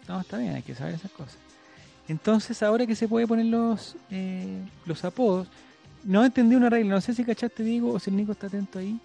no, 0.08 0.20
está 0.20 0.38
bien, 0.38 0.54
hay 0.54 0.62
que 0.62 0.74
saber 0.74 0.94
esas 0.94 1.10
cosas. 1.10 1.36
Entonces, 2.08 2.62
ahora 2.62 2.86
que 2.86 2.96
se 2.96 3.06
puede 3.06 3.26
poner 3.26 3.46
los, 3.46 3.96
eh, 4.10 4.62
los 4.84 5.04
apodos, 5.04 5.48
no 6.02 6.24
entendí 6.24 6.56
una 6.56 6.70
regla, 6.70 6.94
no 6.94 7.00
sé 7.00 7.14
si 7.14 7.24
cachaste, 7.24 7.62
digo, 7.62 7.92
o 7.92 7.98
si 7.98 8.10
el 8.10 8.16
Nico 8.16 8.32
está 8.32 8.46
atento 8.46 8.78
ahí, 8.78 8.98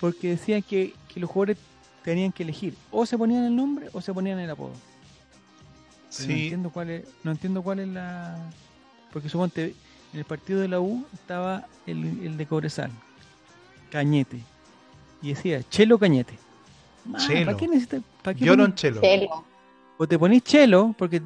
porque 0.00 0.30
decían 0.30 0.62
que, 0.62 0.94
que 1.12 1.20
los 1.20 1.30
jugadores 1.30 1.58
tenían 2.04 2.30
que 2.30 2.42
elegir, 2.42 2.76
o 2.90 3.06
se 3.06 3.16
ponían 3.16 3.44
el 3.44 3.56
nombre 3.56 3.88
o 3.92 4.00
se 4.00 4.12
ponían 4.12 4.38
el 4.38 4.50
apodo. 4.50 4.74
No 6.20 6.32
entiendo 6.32 6.70
cuál 6.70 6.90
es, 6.90 7.04
no 7.24 7.32
entiendo 7.32 7.62
cuál 7.62 7.80
es 7.80 7.88
la. 7.88 8.36
Porque 9.12 9.28
suponte, 9.28 9.74
en 10.12 10.18
el 10.18 10.24
partido 10.24 10.60
de 10.60 10.68
la 10.68 10.80
U 10.80 11.04
estaba 11.12 11.66
el, 11.86 12.24
el 12.24 12.36
de 12.36 12.46
Cobresal, 12.46 12.90
Cañete. 13.94 14.40
Y 15.22 15.28
decía, 15.28 15.62
Chelo 15.70 16.00
Cañete. 16.00 16.34
¿Para 17.12 17.56
qué 17.56 17.68
necesitas? 17.68 18.02
Yo 18.34 18.56
no 18.56 18.74
Chelo. 18.74 19.00
O 19.98 20.08
te 20.08 20.18
ponís 20.18 20.42
Chelo, 20.42 20.96
porque, 20.98 21.22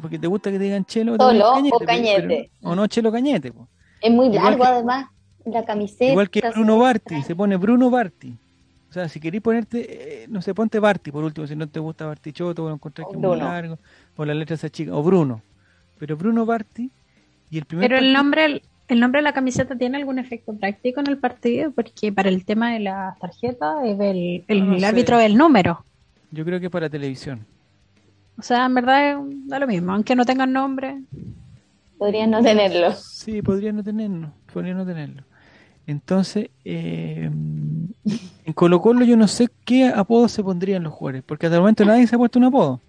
porque 0.00 0.18
te 0.18 0.26
gusta 0.26 0.50
que 0.50 0.56
te 0.56 0.64
digan 0.64 0.86
Chelo. 0.86 1.16
Solo 1.16 1.52
o 1.72 1.78
Cañete. 1.80 2.50
o 2.62 2.74
no 2.74 2.86
Chelo 2.86 3.12
Cañete. 3.12 3.52
Es 4.00 4.10
muy 4.10 4.30
largo 4.30 4.64
además, 4.64 5.10
la 5.44 5.66
camiseta. 5.66 6.06
Igual 6.06 6.30
que 6.30 6.40
Bruno 6.54 6.78
Barti, 6.78 7.22
se 7.22 7.36
pone 7.36 7.58
Bruno 7.58 7.90
Barti. 7.90 8.34
O 8.88 8.92
sea, 8.94 9.10
si 9.10 9.20
queréis 9.20 9.42
ponerte, 9.42 10.22
eh, 10.22 10.26
no 10.30 10.40
sé, 10.40 10.54
ponte 10.54 10.78
Barti 10.78 11.12
por 11.12 11.22
último, 11.22 11.46
si 11.46 11.54
no 11.54 11.68
te 11.68 11.80
gusta 11.80 12.06
Bartichotto 12.06 12.64
o 12.64 12.68
lo 12.68 12.74
encontrás 12.76 13.06
que 13.08 13.14
es 13.14 13.20
muy 13.20 13.36
largo 13.36 13.78
o 14.16 14.24
la 14.24 14.32
letra 14.32 14.54
esa 14.54 14.70
chica, 14.70 14.94
o 14.94 15.02
Bruno. 15.02 15.42
Pero 15.98 16.16
Bruno 16.16 16.46
Barti 16.46 16.90
y 17.50 17.58
el 17.58 17.66
primer 17.66 17.90
Pero 17.90 17.98
el 17.98 18.14
nombre 18.14 18.46
el 18.46 18.62
nombre 18.94 19.18
de 19.18 19.24
la 19.24 19.32
camiseta 19.32 19.76
tiene 19.76 19.98
algún 19.98 20.18
efecto 20.18 20.56
práctico 20.56 21.00
en 21.00 21.08
el 21.08 21.18
partido 21.18 21.72
porque 21.72 22.12
para 22.12 22.28
el 22.28 22.44
tema 22.44 22.72
de 22.72 22.80
las 22.80 23.18
tarjetas 23.18 23.76
es 23.84 23.98
el, 23.98 24.44
el, 24.46 24.84
árbitro 24.84 25.18
del 25.18 25.36
número. 25.36 25.84
Yo 26.30 26.44
creo 26.44 26.60
que 26.60 26.70
para 26.70 26.88
televisión. 26.88 27.44
O 28.38 28.42
sea, 28.42 28.66
en 28.66 28.74
verdad 28.74 29.18
da 29.46 29.58
lo 29.58 29.66
mismo, 29.66 29.92
aunque 29.92 30.14
no 30.14 30.24
tengan 30.24 30.52
nombre. 30.52 31.02
Podrían 31.98 32.30
no 32.30 32.42
tenerlo. 32.42 32.92
Sí, 32.92 33.42
podrían 33.42 33.76
no 33.76 33.82
tenerlo, 33.82 34.32
podrían 34.52 34.76
no 34.76 34.86
tenerlo. 34.86 35.22
Entonces, 35.86 36.50
eh, 36.64 37.30
En 38.44 38.52
Colo 38.52 38.80
Colo 38.80 39.04
yo 39.04 39.16
no 39.16 39.26
sé 39.26 39.48
qué 39.64 39.88
apodo 39.88 40.28
se 40.28 40.42
pondrían 40.42 40.84
los 40.84 40.92
jugadores, 40.92 41.24
porque 41.24 41.46
hasta 41.46 41.56
el 41.56 41.62
momento 41.62 41.84
nadie 41.84 42.06
se 42.06 42.14
ha 42.14 42.18
puesto 42.18 42.38
un 42.38 42.44
apodo. 42.44 42.80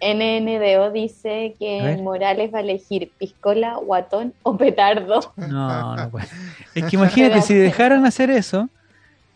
NNDO 0.00 0.92
dice 0.92 1.54
que 1.58 1.98
Morales 2.02 2.52
va 2.52 2.58
a 2.58 2.62
elegir 2.62 3.12
piscola, 3.18 3.76
guatón 3.76 4.32
o 4.42 4.56
petardo. 4.56 5.32
No, 5.36 5.96
no 5.96 6.10
puede. 6.10 6.26
Es 6.74 6.84
que 6.84 6.96
imagínate, 6.96 7.42
si 7.42 7.54
dejaran 7.54 8.06
hacer 8.06 8.30
eso, 8.30 8.68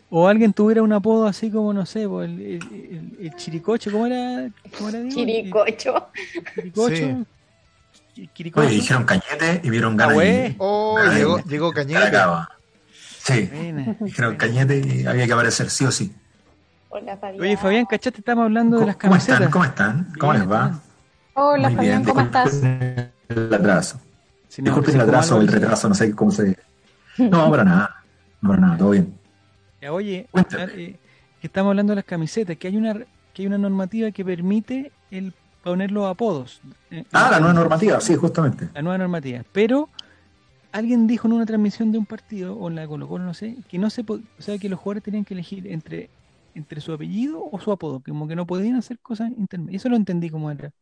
o 0.08 0.28
alguien 0.28 0.52
tuviera 0.52 0.82
un 0.82 0.92
apodo 0.92 1.26
así 1.26 1.50
como, 1.50 1.72
no 1.72 1.84
sé, 1.84 2.02
el, 2.04 2.60
el, 3.20 3.34
chiricocho, 3.36 3.90
¿cómo 3.90 4.06
era? 4.06 4.48
¿Cómo 4.78 4.88
era 4.88 5.08
chiricocho. 5.08 6.08
chiricocho. 6.54 7.26
Oye, 8.54 8.68
dijeron 8.68 9.04
Cañete 9.04 9.60
y 9.64 9.70
vieron 9.70 9.96
ganas. 9.96 10.16
Ah, 10.16 10.54
oh, 10.58 10.98
llegó, 11.12 11.38
llegó 11.40 11.72
Cañete. 11.72 12.16
Sí, 13.18 13.50
dijeron 14.00 14.36
Cañete 14.36 14.78
y 14.78 15.06
había 15.06 15.26
que 15.26 15.32
aparecer 15.32 15.68
sí 15.68 15.84
o 15.84 15.90
sí. 15.90 16.14
Hola, 16.96 17.16
Fabián. 17.16 17.42
Oye, 17.42 17.56
Fabián, 17.56 17.86
¿cachate? 17.86 18.18
Estamos 18.18 18.44
hablando 18.44 18.78
de 18.78 18.86
las 18.86 18.96
camisetas. 18.96 19.50
¿Cómo 19.50 19.64
están? 19.64 19.94
¿Cómo 20.04 20.04
están? 20.04 20.12
¿Cómo 20.20 20.32
les 20.32 20.50
va? 20.50 20.80
Hola, 21.34 21.70
Fabián, 21.70 22.04
¿cómo 22.04 22.20
estás? 22.20 22.62
El 22.62 23.52
atraso. 23.52 24.00
Disculpen 24.56 24.94
el 24.94 25.00
atraso 25.00 25.36
o 25.36 25.40
el 25.40 25.48
retraso, 25.48 25.88
no 25.88 25.96
sé 25.96 26.14
cómo 26.14 26.30
se... 26.30 26.56
No, 27.18 27.50
para 27.50 27.64
nada. 27.64 28.04
No, 28.40 28.50
para 28.50 28.60
nada, 28.60 28.78
todo 28.78 28.90
bien. 28.90 29.12
oye, 29.90 30.28
eh, 30.32 30.96
que 31.40 31.46
estamos 31.48 31.70
hablando 31.70 31.90
de 31.90 31.96
las 31.96 32.04
camisetas, 32.04 32.56
que 32.56 32.68
hay 32.68 32.76
una 32.76 32.94
que 33.32 33.42
hay 33.42 33.46
una 33.48 33.58
normativa 33.58 34.12
que 34.12 34.24
permite 34.24 34.92
el 35.10 35.34
poner 35.64 35.90
los 35.90 36.08
apodos. 36.08 36.60
Eh, 36.92 37.04
ah, 37.12 37.28
la 37.28 37.40
nueva 37.40 37.54
normativa, 37.54 38.00
sí, 38.00 38.14
justamente. 38.14 38.68
La 38.72 38.82
nueva 38.82 38.98
normativa. 38.98 39.42
Pero 39.50 39.88
alguien 40.70 41.08
dijo 41.08 41.26
en 41.26 41.32
una 41.32 41.46
transmisión 41.46 41.90
de 41.90 41.98
un 41.98 42.06
partido, 42.06 42.54
o 42.54 42.68
en 42.68 42.76
la 42.76 42.82
de 42.82 42.86
Colo 42.86 43.08
Colo, 43.08 43.24
no 43.24 43.34
sé, 43.34 43.56
que 43.68 43.78
no 43.78 43.90
se 43.90 44.02
o 44.02 44.20
sea, 44.38 44.56
que 44.58 44.68
los 44.68 44.78
jugadores 44.78 45.02
tenían 45.02 45.24
que 45.24 45.34
elegir 45.34 45.66
entre 45.66 46.08
entre 46.54 46.80
su 46.80 46.92
apellido 46.92 47.48
o 47.50 47.60
su 47.60 47.72
apodo, 47.72 48.02
como 48.06 48.28
que 48.28 48.36
no 48.36 48.46
podían 48.46 48.76
hacer 48.76 48.98
cosas 49.00 49.30
intermedias. 49.36 49.82
Eso 49.82 49.88
lo 49.88 49.96
entendí 49.96 50.30
como 50.30 50.50
era. 50.50 50.72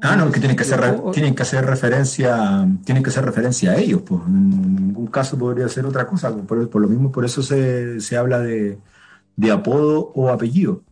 Ah, 0.00 0.16
no, 0.16 0.32
que 0.32 0.40
tienen 0.40 0.56
que 0.56 0.62
hacer, 0.62 0.80
tienen 1.12 1.34
que 1.34 1.42
hacer 1.42 1.66
referencia, 1.66 2.66
tienen 2.84 3.02
que 3.02 3.10
hacer 3.10 3.24
referencia 3.24 3.72
a 3.72 3.76
ellos, 3.76 4.02
pues. 4.02 4.22
En 4.26 4.86
ningún 4.86 5.06
caso 5.08 5.38
podría 5.38 5.68
ser 5.68 5.84
otra 5.84 6.06
cosa. 6.06 6.34
Por, 6.34 6.70
por 6.70 6.80
lo 6.80 6.88
mismo, 6.88 7.12
por 7.12 7.24
eso 7.24 7.42
se, 7.42 8.00
se 8.00 8.16
habla 8.16 8.40
de, 8.40 8.78
de, 9.36 9.50
apodo 9.50 10.10
o 10.14 10.30
apellido. 10.30 10.82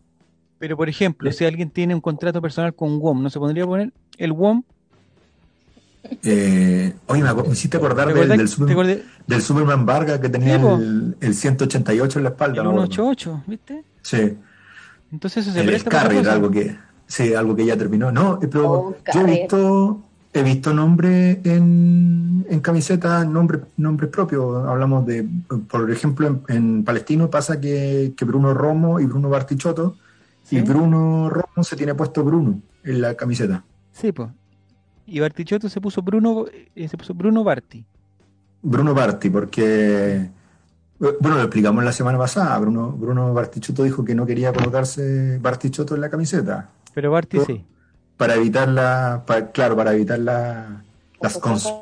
Pero 0.59 0.77
por 0.77 0.87
ejemplo, 0.87 1.31
si 1.31 1.45
alguien 1.45 1.71
tiene 1.71 1.95
un 1.95 2.01
contrato 2.01 2.41
personal 2.41 2.75
con 2.75 2.99
WOM, 2.99 3.23
¿no 3.23 3.29
se 3.31 3.39
podría 3.39 3.65
poner 3.65 3.91
el 4.17 4.33
WOM? 4.33 4.61
Eh, 6.23 6.93
oye, 7.07 7.23
me, 7.23 7.51
hiciste 7.51 7.77
acordar 7.77 8.13
del, 8.13 8.27
del, 8.27 9.03
del, 9.27 9.41
Superman 9.41 9.85
Vargas 9.85 10.19
que 10.19 10.29
tenía 10.29 10.55
el, 10.55 11.15
el, 11.19 11.33
188 11.33 12.19
en 12.19 12.23
la 12.23 12.29
espalda. 12.29 12.61
El 12.61 12.67
188, 12.67 13.43
¿viste? 13.47 13.83
Sí. 14.01 14.37
Entonces 15.11 15.45
eso 15.45 15.53
se 15.53 15.61
el 15.61 15.67
presta 15.67 16.01
algo 16.01 16.49
que, 16.49 16.77
sí, 17.05 17.33
algo 17.33 17.55
que 17.55 17.65
ya 17.65 17.77
terminó. 17.77 18.11
No, 18.11 18.39
eh, 18.41 18.47
pero 18.47 18.71
oh, 18.71 18.95
yo 19.13 19.21
he 19.21 19.23
visto, 19.25 20.01
he 20.33 20.43
visto 20.43 20.73
nombres 20.73 21.39
en, 21.43 22.45
en 22.49 22.59
camisetas, 22.61 23.27
nombres 23.27 23.61
nombre 23.77 24.07
propios. 24.07 24.65
Hablamos 24.67 25.05
de, 25.05 25.27
por 25.69 25.89
ejemplo, 25.91 26.41
en, 26.47 26.83
Palestino 26.83 27.29
pasa 27.29 27.59
que, 27.59 28.13
que, 28.15 28.25
Bruno 28.25 28.53
Romo 28.53 28.99
y 28.99 29.05
Bruno 29.05 29.29
Bartichotto, 29.29 29.97
y 30.49 30.61
Bruno 30.61 31.29
Romo 31.29 31.63
se 31.63 31.75
tiene 31.75 31.93
puesto 31.93 32.23
Bruno 32.23 32.61
en 32.83 33.01
la 33.01 33.15
camiseta. 33.15 33.63
Sí, 33.91 34.11
pues. 34.11 34.29
Y 35.05 35.19
Bartichotto 35.19 35.67
se 35.67 35.81
puso 35.81 36.01
Bruno, 36.01 36.45
eh, 36.75 36.87
se 36.87 36.97
puso 36.97 37.13
Bruno 37.13 37.43
Barti. 37.43 37.85
Bruno 38.61 38.93
Barti, 38.93 39.29
porque 39.29 40.29
bueno, 41.19 41.37
lo 41.37 41.41
explicamos 41.41 41.83
la 41.83 41.91
semana 41.91 42.17
pasada. 42.17 42.57
Bruno, 42.59 42.91
Bruno 42.91 43.33
Bartichotto 43.33 43.83
dijo 43.83 44.05
que 44.05 44.13
no 44.13 44.25
quería 44.25 44.53
colocarse 44.53 45.39
Bartichotto 45.39 45.95
en 45.95 46.01
la 46.01 46.09
camiseta. 46.09 46.69
Pero 46.93 47.11
Barti 47.11 47.39
sí. 47.39 47.63
Para 48.17 48.35
evitar 48.35 48.67
la, 48.67 49.23
claro, 49.51 49.75
para 49.75 49.93
evitar 49.93 50.19
la, 50.19 50.83
las, 51.19 51.39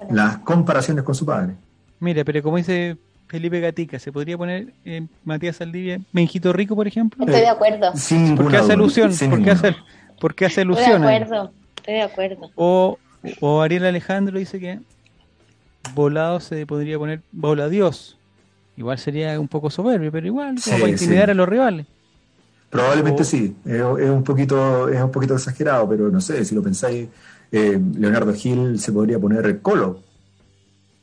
las 0.10 0.38
comparaciones 0.38 1.04
con 1.04 1.16
su 1.16 1.26
padre. 1.26 1.56
Mira, 2.00 2.24
pero 2.24 2.42
como 2.42 2.56
dice 2.56 2.96
Felipe 3.28 3.60
Gatica, 3.60 4.00
¿se 4.00 4.12
podría 4.14 4.38
poner 4.38 4.74
eh, 4.86 5.06
Matías 5.26 5.58
Saldivia 5.58 6.00
Menjito 6.14 6.54
Rico, 6.54 6.76
por 6.76 6.88
ejemplo? 6.88 7.26
Estoy 7.26 7.42
de 7.42 7.50
acuerdo. 7.50 7.92
Sin 7.96 8.38
¿Por 8.38 8.50
qué 8.50 8.58
hace 8.58 8.74
alusión? 8.74 9.12
¿Por 9.30 9.44
qué 9.44 9.52
hace, 9.52 9.76
¿Por 10.22 10.36
qué 10.36 10.46
hace 10.46 10.62
alusión? 10.62 11.04
Estoy 11.04 11.10
de 11.10 11.18
acuerdo, 11.18 11.52
estoy 11.76 11.94
de 11.96 12.02
acuerdo. 12.04 12.52
O, 12.56 12.98
o 13.42 13.62
Ariel 13.62 13.86
Alejandro 13.86 14.40
dice 14.40 14.60
que 14.62 14.80
volado 15.94 16.40
se 16.40 16.66
podría 16.66 16.98
poner 16.98 17.22
bola 17.34 17.68
Dios. 17.68 18.19
Igual 18.80 18.98
sería 18.98 19.38
un 19.38 19.50
poco 19.50 19.70
soberbio, 19.70 20.10
pero 20.10 20.26
igual, 20.26 20.56
como 20.64 20.78
para 20.78 20.90
intimidar 20.90 21.30
a 21.30 21.34
los 21.34 21.50
rivales. 21.50 21.86
Probablemente 22.70 23.26
sí, 23.26 23.54
es, 23.66 23.82
un 23.82 24.24
poquito, 24.24 24.88
es 24.88 25.02
un 25.02 25.12
poquito 25.12 25.34
exagerado, 25.34 25.90
pero 25.90 26.10
no 26.10 26.22
sé, 26.22 26.46
si 26.46 26.56
lo 26.56 26.64
pensáis, 26.64 27.10
eh, 27.52 27.78
Leonardo 27.98 28.34
Gil 28.34 28.80
se 28.80 28.94
podría 28.94 29.20
poner 29.20 29.46
el 29.48 29.60
colo. 29.60 30.00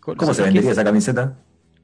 ¿Cómo 0.00 0.32
se 0.32 0.42
vendería 0.42 0.70
esa 0.70 0.84
camiseta? 0.84 1.34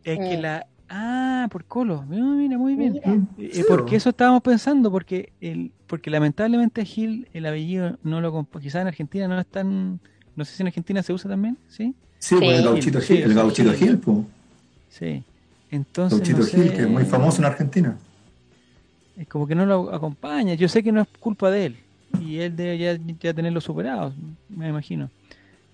Es 0.02 0.18
que 0.18 0.38
la... 0.38 0.66
Ah, 0.88 1.48
por 1.52 1.66
colo. 1.66 2.02
Mira, 2.08 2.56
muy 2.56 2.74
bien. 2.74 2.96
Eh, 2.96 3.20
eh, 3.36 3.64
porque 3.68 3.96
eso 3.96 4.08
estábamos 4.08 4.40
pensando, 4.40 4.90
porque 4.90 5.34
el, 5.42 5.72
porque 5.88 6.08
lamentablemente 6.08 6.86
Gil, 6.86 7.28
el 7.34 7.44
apellido 7.44 7.98
no 8.02 8.22
lo 8.22 8.46
quizás 8.62 8.80
en 8.80 8.88
Argentina 8.88 9.28
no 9.28 9.38
es 9.38 9.46
tan, 9.46 10.00
no 10.36 10.44
sé 10.46 10.56
si 10.56 10.62
en 10.62 10.68
Argentina 10.68 11.02
se 11.02 11.12
usa 11.12 11.30
también, 11.30 11.58
¿sí? 11.68 11.94
Sí, 12.18 12.36
pues 12.36 12.60
el 12.60 12.64
gauchito 12.64 12.98
Gil, 12.98 13.22
el 13.24 13.34
gauchito 13.34 13.72
Gil, 13.74 13.98
pues. 13.98 14.18
Sí. 14.88 15.22
Entonces, 15.72 16.22
Gil, 16.50 16.72
que 16.74 16.82
es 16.82 16.88
muy 16.88 17.06
famoso 17.06 17.40
en 17.40 17.46
Argentina. 17.46 17.96
Es 19.16 19.26
como 19.26 19.46
que 19.46 19.54
no 19.54 19.64
lo 19.64 19.94
acompaña. 19.94 20.52
Yo 20.52 20.68
sé 20.68 20.82
que 20.82 20.92
no 20.92 21.00
es 21.00 21.08
culpa 21.18 21.50
de 21.50 21.64
él. 21.66 21.78
Y 22.20 22.40
él 22.40 22.54
debe 22.54 23.00
ya, 23.18 23.32
tenerlo 23.32 23.62
superado, 23.62 24.12
me 24.50 24.68
imagino. 24.68 25.08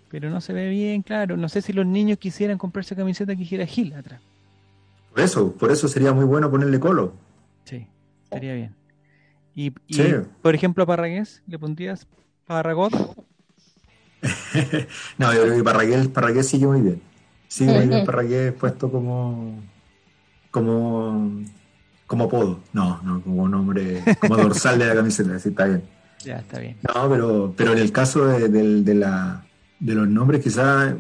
Pero 0.08 0.30
no 0.30 0.40
se 0.40 0.52
ve 0.52 0.68
bien, 0.68 1.02
claro. 1.02 1.36
No 1.36 1.48
sé 1.48 1.62
si 1.62 1.72
los 1.72 1.84
niños 1.84 2.18
quisieran 2.18 2.58
comprarse 2.58 2.94
camiseta 2.94 3.32
que 3.32 3.42
quisiera 3.42 3.66
Gil 3.66 3.92
atrás. 3.92 4.20
Por 5.10 5.20
eso, 5.20 5.52
por 5.54 5.72
eso 5.72 5.88
sería 5.88 6.12
muy 6.12 6.24
bueno 6.24 6.48
ponerle 6.48 6.78
colo. 6.78 7.14
Sí, 7.64 7.84
estaría 8.22 8.54
bien. 8.54 8.76
Y, 9.56 9.72
por 10.42 10.54
ejemplo, 10.54 10.84
a 10.84 10.86
Parragués, 10.86 11.42
¿le 11.48 11.58
pondrías 11.58 12.06
Parragot? 12.46 12.92
no, 15.18 15.34
yo 15.34 15.42
creo 15.42 15.56
que 15.56 15.64
Parragués, 15.64 16.06
Parragués 16.06 16.46
sigue 16.46 16.68
muy 16.68 16.82
bien. 16.82 17.02
Sigue 17.48 17.72
muy 17.72 17.88
bien 17.88 18.04
Parragués 18.06 18.52
puesto 18.52 18.92
como 18.92 19.58
como, 20.50 21.42
como 22.06 22.24
apodo, 22.24 22.60
no, 22.72 23.00
no, 23.02 23.20
como 23.22 23.48
nombre, 23.48 24.02
como 24.20 24.36
dorsal 24.36 24.78
de 24.78 24.86
la 24.86 24.94
camiseta, 24.94 25.38
sí, 25.38 25.50
está 25.50 25.66
bien. 25.66 25.82
Ya, 26.24 26.38
está 26.38 26.58
bien. 26.58 26.76
No, 26.82 27.08
pero, 27.08 27.54
pero 27.56 27.72
en 27.72 27.78
el 27.78 27.92
caso 27.92 28.26
de, 28.26 28.48
de, 28.48 28.94
la, 28.94 29.44
de 29.78 29.94
los 29.94 30.08
nombres 30.08 30.42
quizás 30.42 30.94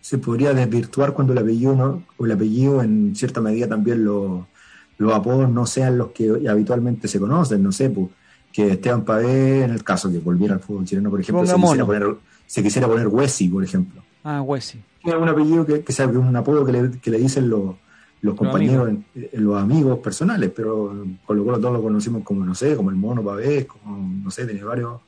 se 0.00 0.18
podría 0.18 0.52
desvirtuar 0.52 1.12
cuando 1.12 1.32
el 1.32 1.38
apellido, 1.38 1.74
¿no? 1.74 2.02
o 2.16 2.26
el 2.26 2.32
apellido 2.32 2.82
en 2.82 3.14
cierta 3.14 3.40
medida 3.40 3.68
también 3.68 4.04
los 4.04 5.12
apodos 5.12 5.48
no 5.48 5.64
sean 5.66 5.96
los 5.96 6.10
que 6.10 6.48
habitualmente 6.48 7.08
se 7.08 7.20
conocen, 7.20 7.62
no 7.62 7.72
sé, 7.72 7.90
pues, 7.90 8.08
que 8.52 8.68
Esteban 8.68 9.04
Pavé, 9.04 9.64
en 9.64 9.70
el 9.70 9.82
caso 9.82 10.10
que 10.10 10.18
volviera 10.18 10.54
al 10.54 10.60
fútbol 10.60 10.84
chileno, 10.84 11.10
por 11.10 11.20
ejemplo, 11.20 11.44
se 11.44 11.54
quisiera, 11.56 11.84
poner, 11.84 12.16
se 12.46 12.62
quisiera 12.62 12.86
poner 12.86 13.08
Wessi, 13.08 13.48
por 13.48 13.64
ejemplo. 13.64 14.02
Ah, 14.22 14.42
Wessi. 14.42 14.80
Es 15.02 15.14
un 15.14 15.28
apellido 15.28 15.66
que, 15.66 15.82
que 15.82 15.92
sea 15.92 16.06
un 16.06 16.36
apodo 16.36 16.64
que 16.64 16.72
le, 16.72 16.90
que 17.00 17.10
le 17.10 17.18
dicen 17.18 17.48
los 17.50 17.74
los 18.24 18.34
compañeros, 18.36 18.90
eh, 19.14 19.30
los 19.34 19.60
amigos 19.60 19.98
personales, 19.98 20.50
pero 20.56 21.04
con 21.26 21.36
lo 21.36 21.44
cual 21.44 21.60
todos 21.60 21.74
lo 21.74 21.82
conocimos 21.82 22.24
como, 22.24 22.42
no 22.42 22.54
sé, 22.54 22.74
como 22.74 22.88
el 22.88 22.96
mono 22.96 23.22
Pavés, 23.22 23.66
como, 23.66 24.22
no 24.24 24.30
sé, 24.30 24.46
tiene 24.46 24.64
varios 24.64 25.00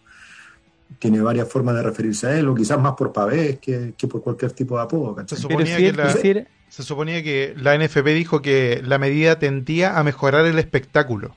tiene 0.98 1.20
varias 1.22 1.48
formas 1.48 1.74
de 1.76 1.82
referirse 1.82 2.26
a 2.26 2.38
él, 2.38 2.46
o 2.46 2.54
quizás 2.54 2.78
más 2.78 2.92
por 2.92 3.14
Pavés 3.14 3.58
que, 3.58 3.94
por 4.06 4.22
cualquier 4.22 4.52
tipo 4.52 4.76
de 4.76 4.82
apodo. 4.82 5.16
Se 5.26 5.36
suponía, 5.36 5.78
que 5.78 5.92
la, 5.92 6.10
se 6.10 6.82
suponía 6.82 7.22
que 7.22 7.54
la 7.56 7.76
NFP 7.78 8.06
dijo 8.08 8.42
que 8.42 8.82
la 8.84 8.98
medida 8.98 9.38
tendía 9.38 9.98
a 9.98 10.04
mejorar 10.04 10.44
el 10.44 10.58
espectáculo 10.58 11.34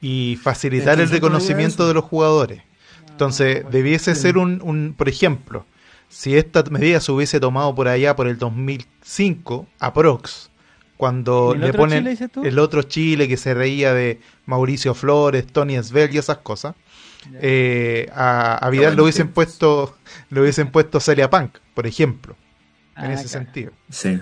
y 0.00 0.38
facilitar 0.42 0.98
el 0.98 1.10
reconocimiento 1.10 1.86
de 1.86 1.92
los 1.92 2.04
jugadores. 2.04 2.62
Entonces, 3.10 3.64
ah, 3.64 3.68
debiese 3.70 4.14
ser 4.14 4.38
un, 4.38 4.62
un, 4.62 4.94
por 4.96 5.10
ejemplo, 5.10 5.66
si 6.08 6.36
esta 6.36 6.62
medida 6.64 7.00
se 7.00 7.12
hubiese 7.12 7.38
tomado 7.38 7.74
por 7.74 7.86
allá 7.86 8.16
por 8.16 8.28
el 8.28 8.38
2005, 8.38 9.66
aprox, 9.78 10.50
cuando 10.96 11.54
le 11.54 11.72
ponen 11.72 12.16
el 12.42 12.58
otro 12.58 12.82
Chile 12.82 13.28
que 13.28 13.36
se 13.36 13.54
reía 13.54 13.92
de 13.92 14.20
Mauricio 14.46 14.94
Flores, 14.94 15.46
Tony 15.46 15.76
Esbel 15.76 16.14
y 16.14 16.18
esas 16.18 16.38
cosas. 16.38 16.74
Eh, 17.40 18.08
a, 18.14 18.68
Vidal 18.70 18.96
lo 18.96 19.02
hubiesen 19.02 19.28
puesto 19.28 19.96
lo 20.30 20.42
hubiesen 20.42 20.70
puesto 20.70 21.00
Celia 21.00 21.28
Punk, 21.28 21.58
por 21.74 21.86
ejemplo, 21.86 22.36
en 22.96 23.06
ah, 23.06 23.14
ese 23.14 23.28
sentido. 23.28 23.72
Sí. 23.90 24.20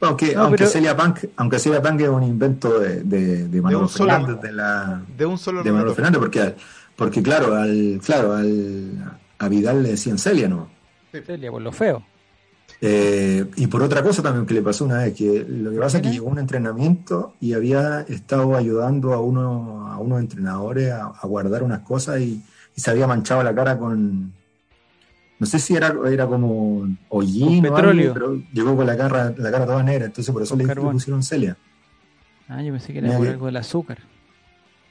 Aunque, 0.00 0.34
aunque, 0.36 0.66
Celia 0.66 0.96
Punk, 0.96 1.24
aunque 1.36 1.58
Celia 1.58 1.82
Punk 1.82 2.00
es 2.00 2.08
un 2.08 2.22
invento 2.22 2.78
de, 2.78 3.02
de, 3.02 3.62
Manuel 3.62 3.88
Fernández, 3.88 4.40
de, 4.40 4.52
la, 4.52 5.02
de 5.16 5.26
un 5.26 5.38
solo 5.38 5.62
de 5.62 5.72
Manuel 5.72 5.94
Fernández, 5.94 6.20
porque, 6.20 6.54
porque 6.94 7.22
claro, 7.22 7.54
al, 7.54 8.00
claro 8.04 8.32
al, 8.32 9.18
a 9.38 9.48
Vidal 9.48 9.82
le 9.82 9.90
decían 9.90 10.18
Celia, 10.18 10.48
¿no? 10.48 10.70
Celia, 11.26 11.50
por 11.50 11.62
lo 11.62 11.72
feo. 11.72 12.04
Eh, 12.84 13.48
y 13.54 13.68
por 13.68 13.80
otra 13.80 14.02
cosa 14.02 14.24
también 14.24 14.44
que 14.44 14.54
le 14.54 14.60
pasó 14.60 14.84
una 14.84 14.98
vez, 14.98 15.14
que 15.14 15.46
lo 15.48 15.70
que 15.70 15.78
pasa 15.78 15.98
es 15.98 16.02
que 16.02 16.10
llegó 16.10 16.26
un 16.26 16.40
entrenamiento 16.40 17.32
y 17.40 17.52
había 17.52 18.00
estado 18.00 18.56
ayudando 18.56 19.12
a 19.12 19.20
uno 19.20 19.86
a 19.86 19.98
unos 19.98 20.18
entrenadores 20.18 20.90
a, 20.90 21.12
guardar 21.22 21.62
unas 21.62 21.80
cosas 21.80 22.20
y, 22.20 22.42
se 22.74 22.90
había 22.90 23.06
manchado 23.06 23.42
la 23.44 23.54
cara 23.54 23.78
con, 23.78 24.32
no 25.38 25.46
sé 25.46 25.60
si 25.60 25.76
era, 25.76 25.94
era 26.10 26.26
como 26.26 26.88
hollín 27.10 27.64
o 27.66 27.74
petróleo. 27.74 28.14
pero 28.14 28.42
llegó 28.52 28.74
con 28.74 28.86
la 28.86 28.96
cara, 28.96 29.32
la 29.36 29.50
cara 29.52 29.64
toda 29.64 29.82
negra, 29.84 30.06
entonces 30.06 30.32
por 30.32 30.42
eso 30.42 30.56
le, 30.56 30.66
pusieron 30.66 31.22
Celia. 31.22 31.56
Ah, 32.48 32.62
yo 32.62 32.72
pensé 32.72 32.92
que 32.92 32.98
era 32.98 33.16
por 33.16 33.28
algo 33.28 33.46
del 33.46 33.56
azúcar. 33.58 33.98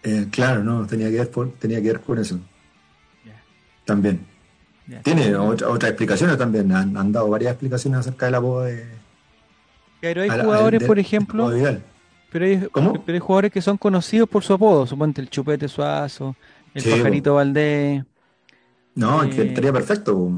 Eh, 0.04 0.28
claro, 0.32 0.64
no, 0.64 0.86
tenía 0.88 1.10
que 1.10 1.18
ver, 1.18 1.30
por, 1.30 1.52
tenía 1.54 1.82
que 1.82 1.88
ver 1.88 2.00
con 2.00 2.20
eso. 2.20 2.40
También. 3.84 4.31
Tiene 5.04 5.36
otras 5.36 5.84
explicaciones 5.84 6.38
también, 6.38 6.72
han, 6.72 7.12
dado 7.12 7.30
varias 7.30 7.52
explicaciones 7.54 8.02
acerca 8.02 8.26
de 8.26 8.32
la 8.32 8.40
boda 8.40 8.66
de... 8.66 8.86
Pero 10.02 10.22
hay 10.22 10.30
jugadores, 10.30 10.84
por 10.84 11.00
ejemplo... 11.00 11.50
Pero 12.32 12.46
hay, 12.46 12.66
pero 12.74 13.14
hay 13.14 13.20
jugadores 13.20 13.52
que 13.52 13.62
son 13.62 13.78
conocidos 13.78 14.30
por 14.30 14.42
su 14.44 14.54
apodo, 14.54 14.88
suponte 14.88 15.20
el 15.20 15.30
Chupete 15.30 15.68
Suazo, 15.68 16.36
el 16.74 16.84
Pajarito 16.84 17.36
Valdés. 17.36 18.04
No, 18.96 19.30
que 19.30 19.42
eh, 19.42 19.48
estaría 19.48 19.74
perfecto. 19.74 20.32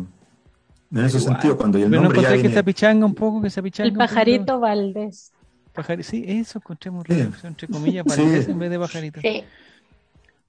En 0.92 1.06
ese 1.06 1.20
sentido, 1.20 1.56
cuando 1.56 1.78
el 1.78 1.90
pero 1.90 2.02
nombre 2.02 2.18
no 2.18 2.24
ya 2.24 2.34
viene... 2.34 2.50
que 2.50 2.56
se 2.56 2.64
pichanga 2.64 3.06
un 3.06 3.14
poco, 3.14 3.42
que 3.42 3.50
se 3.50 3.62
pichanga 3.62 3.90
El 3.90 3.96
Pajarito 3.96 4.60
Valdés. 4.60 5.32
sí, 6.02 6.26
eso 6.28 6.60
encontremos 6.60 7.04
sí. 7.08 7.28
entre 7.44 7.68
comillas, 7.68 8.06
Valdés 8.08 8.48
en 8.48 8.60
vez 8.60 8.72
de 8.72 8.80
Pajarito. 8.80 9.22
Sí. 9.22 9.44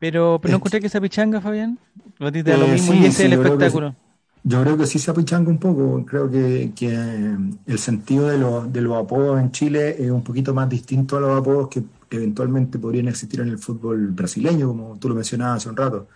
Pero, 0.05 0.38
pero 0.38 0.53
no 0.53 0.57
encontré 0.57 0.81
que 0.81 0.90
se 0.90 1.01
pichanga, 1.01 1.40
Fabián. 1.40 1.79
Lo 2.19 2.29
eh, 2.29 2.43
lo 2.45 2.69
mismo 2.69 2.93
y 2.93 3.07
ese 3.07 3.25
es 3.25 3.33
el 3.33 3.33
espectáculo. 3.33 3.95
Yo 4.43 4.61
creo 4.61 4.77
que 4.77 4.85
sí 4.85 4.99
se 4.99 5.11
apichanga 5.11 5.49
un 5.49 5.57
poco. 5.57 6.05
Creo 6.05 6.31
que, 6.31 6.73
que 6.77 6.93
el 6.93 7.79
sentido 7.79 8.29
de, 8.29 8.37
de 8.71 8.81
los 8.83 9.03
apodos 9.03 9.40
en 9.40 9.51
Chile 9.51 9.97
es 9.99 10.11
un 10.11 10.23
poquito 10.23 10.53
más 10.53 10.69
distinto 10.69 11.17
a 11.17 11.21
los 11.21 11.40
apodos 11.40 11.69
que 11.71 11.85
eventualmente 12.11 12.79
podrían 12.79 13.09
existir 13.09 13.40
en 13.40 13.49
el 13.49 13.57
fútbol 13.57 14.09
brasileño, 14.09 14.69
como 14.69 14.99
tú 14.99 15.09
lo 15.09 15.14
mencionabas 15.14 15.62
hace 15.62 15.71
un 15.71 15.77
rato. 15.77 16.07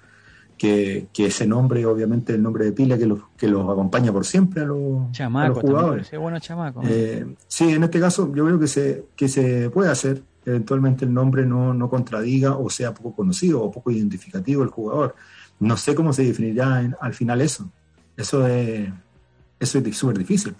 Que, 0.58 1.06
que 1.10 1.26
ese 1.26 1.46
nombre, 1.46 1.86
obviamente, 1.86 2.34
el 2.34 2.42
nombre 2.42 2.66
de 2.66 2.72
pila 2.72 2.98
que 2.98 3.06
los, 3.06 3.20
que 3.38 3.48
los 3.48 3.70
acompaña 3.70 4.12
por 4.12 4.26
siempre 4.26 4.64
a 4.64 4.66
los, 4.66 5.12
chamaco, 5.12 5.62
jugadores. 5.62 6.10
bueno 6.18 6.38
chamaco. 6.40 6.82
Eh, 6.84 7.24
sí, 7.46 7.70
en 7.70 7.84
este 7.84 8.00
caso 8.00 8.30
yo 8.34 8.44
creo 8.44 8.60
que 8.60 8.66
se, 8.66 9.06
que 9.16 9.28
se 9.28 9.70
puede 9.70 9.90
hacer. 9.90 10.22
Eventualmente 10.48 11.04
el 11.04 11.12
nombre 11.12 11.44
no, 11.44 11.74
no 11.74 11.90
contradiga 11.90 12.56
o 12.56 12.70
sea 12.70 12.94
poco 12.94 13.14
conocido 13.14 13.62
o 13.62 13.70
poco 13.70 13.90
identificativo 13.90 14.62
del 14.62 14.70
jugador. 14.70 15.14
No 15.60 15.76
sé 15.76 15.94
cómo 15.94 16.12
se 16.12 16.24
definirá 16.24 16.90
al 17.00 17.14
final 17.14 17.40
eso. 17.40 17.70
Eso 18.16 18.46
es 18.46 18.88
eso 19.60 19.78
es 19.78 19.96
súper 19.96 20.18
difícil. 20.18 20.54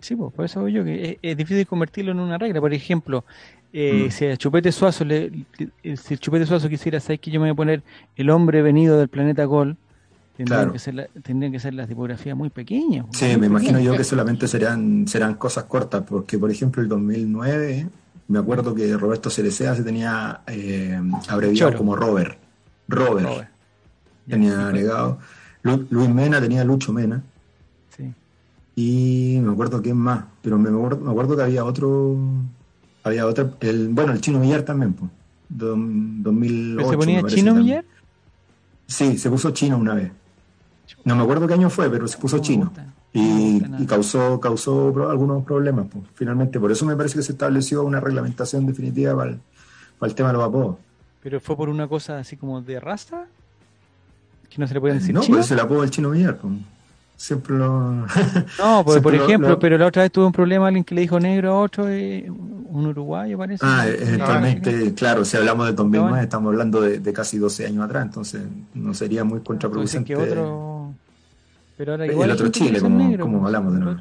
Sí, 0.00 0.16
pues, 0.16 0.32
por 0.32 0.44
eso 0.44 0.64
digo 0.64 0.78
yo 0.80 0.84
que 0.84 1.18
es, 1.22 1.36
difícil 1.36 1.66
convertirlo 1.66 2.12
en 2.12 2.20
una 2.20 2.38
regla. 2.38 2.60
Por 2.60 2.74
ejemplo, 2.74 3.24
eh, 3.72 4.06
mm. 4.08 4.10
si 4.10 4.26
a 4.26 4.36
Chupete 4.36 4.72
Suazo, 4.72 5.04
le, 5.04 5.44
si 5.96 6.18
Chupete 6.18 6.46
Suazo 6.46 6.68
quisiera 6.68 7.00
saber 7.00 7.20
que 7.20 7.30
yo 7.30 7.40
me 7.40 7.46
voy 7.46 7.52
a 7.52 7.54
poner 7.54 7.82
el 8.16 8.30
hombre 8.30 8.62
venido 8.62 8.98
del 8.98 9.08
planeta 9.08 9.44
Gol, 9.44 9.76
tendrían, 10.36 10.72
que, 10.72 10.78
ser 10.78 11.10
tendrían 11.22 11.52
que 11.52 11.60
ser 11.60 11.74
las 11.74 11.88
tipografías 11.88 12.36
muy 12.36 12.50
pequeñas. 12.50 13.06
Sí, 13.12 13.36
me 13.38 13.46
imagino 13.46 13.78
yo 13.80 13.96
que 13.96 14.04
solamente 14.04 14.48
serán, 14.48 15.06
serán 15.06 15.34
cosas 15.34 15.64
cortas, 15.64 16.02
porque 16.06 16.38
por 16.38 16.50
ejemplo 16.50 16.82
el 16.82 16.88
2009, 16.88 17.86
me 18.28 18.38
acuerdo 18.38 18.74
que 18.74 18.96
Roberto 18.96 19.30
Cerecea 19.30 19.74
se 19.74 19.82
tenía 19.82 20.42
eh, 20.46 21.00
abreviado 21.28 21.76
como 21.76 21.96
Robert. 21.96 22.38
Robert. 22.88 23.48
Tenía 24.28 24.66
agregado. 24.66 25.18
Luis 25.62 26.08
Mena 26.08 26.40
tenía 26.40 26.64
Lucho 26.64 26.92
Mena. 26.92 27.22
Sí. 27.96 28.12
Y 28.76 29.40
me 29.42 29.52
acuerdo 29.52 29.82
quién 29.82 29.96
más, 29.96 30.24
pero 30.42 30.58
me 30.58 30.68
acuerdo, 30.70 31.36
que 31.36 31.42
había 31.42 31.64
otro, 31.64 32.16
había 33.04 33.26
otro, 33.26 33.54
el, 33.60 33.88
bueno, 33.88 34.12
el 34.12 34.20
Chino 34.20 34.38
Millar 34.38 34.62
también, 34.62 34.92
pues. 34.94 35.10
2008, 35.48 36.88
¿Se 36.88 36.96
ponía 36.96 37.22
Chino 37.24 37.54
Millar? 37.54 37.84
Sí, 38.86 39.18
se 39.18 39.30
puso 39.30 39.50
chino 39.50 39.78
una 39.78 39.94
vez. 39.94 40.12
No 41.04 41.16
me 41.16 41.22
acuerdo 41.22 41.46
qué 41.46 41.54
año 41.54 41.70
fue, 41.70 41.88
pero 41.90 42.06
se 42.06 42.18
puso 42.18 42.38
chino. 42.40 42.72
Y, 43.14 43.60
causó, 43.86 44.40
causó 44.40 44.88
algunos 45.10 45.44
problemas. 45.44 45.86
Pues. 45.92 46.04
Finalmente, 46.14 46.58
por 46.58 46.72
eso 46.72 46.86
me 46.86 46.96
parece 46.96 47.16
que 47.16 47.22
se 47.22 47.32
estableció 47.32 47.84
una 47.84 48.00
reglamentación 48.00 48.66
definitiva 48.66 49.14
para 49.14 49.30
el, 49.32 49.40
para 49.98 50.10
el 50.10 50.14
tema 50.14 50.28
de 50.30 50.34
los 50.34 50.44
apodos. 50.44 50.76
¿Pero 51.22 51.40
fue 51.40 51.56
por 51.56 51.68
una 51.68 51.86
cosa 51.86 52.18
así 52.18 52.36
como 52.36 52.62
de 52.62 52.80
raza? 52.80 53.26
que 54.52 54.60
no 54.60 54.66
se 54.66 54.74
le 54.74 54.80
puede 54.80 54.94
decir 54.94 55.14
no, 55.14 55.22
chino. 55.22 55.38
pues 55.38 55.50
el 55.50 55.60
apodo 55.60 55.80
del 55.80 55.90
chino 55.90 56.10
Villar. 56.10 56.38
Siempre 57.16 57.56
lo. 57.56 57.92
no, 58.58 58.84
pues, 58.84 59.00
por 59.00 59.14
ejemplo, 59.14 59.58
pero 59.58 59.78
la 59.78 59.86
otra 59.86 60.02
vez 60.02 60.12
tuvo 60.12 60.26
un 60.26 60.32
problema 60.32 60.66
alguien 60.66 60.84
que 60.84 60.94
le 60.94 61.02
dijo 61.02 61.18
negro 61.18 61.52
a 61.52 61.60
otro, 61.60 61.88
eh, 61.88 62.28
un 62.28 62.86
uruguayo 62.86 63.38
parece. 63.38 63.64
Ah, 63.64 63.86
eventualmente, 63.86 64.92
claro, 64.92 65.24
si 65.24 65.36
hablamos 65.36 65.66
de 65.66 65.72
2009, 65.72 66.22
estamos 66.22 66.50
hablando 66.50 66.80
de, 66.82 67.12
casi 67.12 67.38
12 67.38 67.66
años 67.66 67.84
atrás, 67.84 68.04
entonces 68.04 68.42
no 68.74 68.92
sería 68.92 69.24
muy 69.24 69.40
contraproducente. 69.40 70.12
Que 70.12 70.16
otro... 70.16 70.81
Pero 71.76 71.92
ahora 71.92 72.06
igual 72.06 72.30
el 72.30 72.34
otro 72.34 72.48
Chile, 72.48 72.80
como, 72.80 73.18
como 73.18 73.46
hablamos 73.46 73.74
de 73.74 73.80
nuevo. 73.80 74.00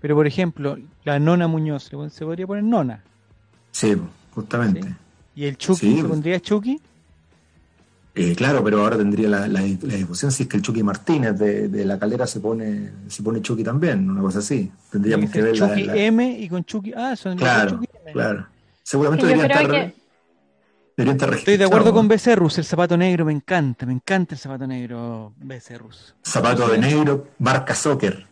Pero 0.00 0.14
por 0.14 0.26
ejemplo, 0.26 0.78
la 1.04 1.18
Nona 1.18 1.48
Muñoz, 1.48 1.90
¿se 2.10 2.24
podría 2.24 2.46
poner 2.46 2.64
Nona? 2.64 3.02
Sí, 3.72 3.96
justamente. 4.34 4.94
¿Y 5.34 5.44
el 5.44 5.56
Chucky, 5.56 5.96
¿se 5.96 6.04
pondría 6.04 6.40
Chucky? 6.40 6.80
Eh, 8.14 8.34
claro, 8.34 8.64
pero 8.64 8.82
ahora 8.82 8.96
tendría 8.96 9.28
la, 9.28 9.46
la, 9.46 9.60
discusión 9.60 10.32
si 10.32 10.42
es 10.42 10.48
que 10.48 10.56
el 10.56 10.62
Chucky 10.62 10.82
Martínez 10.82 11.38
de, 11.38 11.84
la 11.84 12.00
calera 12.00 12.26
se 12.26 12.40
pone 12.40 12.90
se 13.06 13.22
pone 13.22 13.40
Chucky 13.40 13.62
también, 13.62 14.10
una 14.10 14.20
cosa 14.20 14.40
así. 14.40 14.72
Tendríamos 14.90 15.30
que 15.30 15.40
ver 15.40 15.54
Chucky 15.54 15.84
la, 15.84 15.96
M 15.96 16.38
y 16.40 16.48
con 16.48 16.64
Chucky. 16.64 16.92
Ah, 16.96 17.14
son 17.14 17.36
claro, 17.36 17.70
Chucky 17.70 17.86
M. 18.02 18.12
Claro. 18.12 18.46
Seguramente 18.82 19.26
debería 19.26 19.46
estar, 19.46 19.70
que... 19.70 19.94
Estoy 20.98 21.56
de 21.56 21.64
acuerdo 21.64 21.92
con 21.92 22.08
Becerrus, 22.08 22.58
el 22.58 22.64
zapato 22.64 22.96
negro 22.96 23.24
me 23.24 23.32
encanta, 23.32 23.86
me 23.86 23.92
encanta 23.92 24.34
el 24.34 24.38
zapato 24.40 24.66
negro 24.66 25.32
Becerrus. 25.36 26.16
Zapato 26.26 26.66
de 26.66 26.78
negro, 26.78 27.28
marca 27.38 27.72
soccer. 27.72 28.26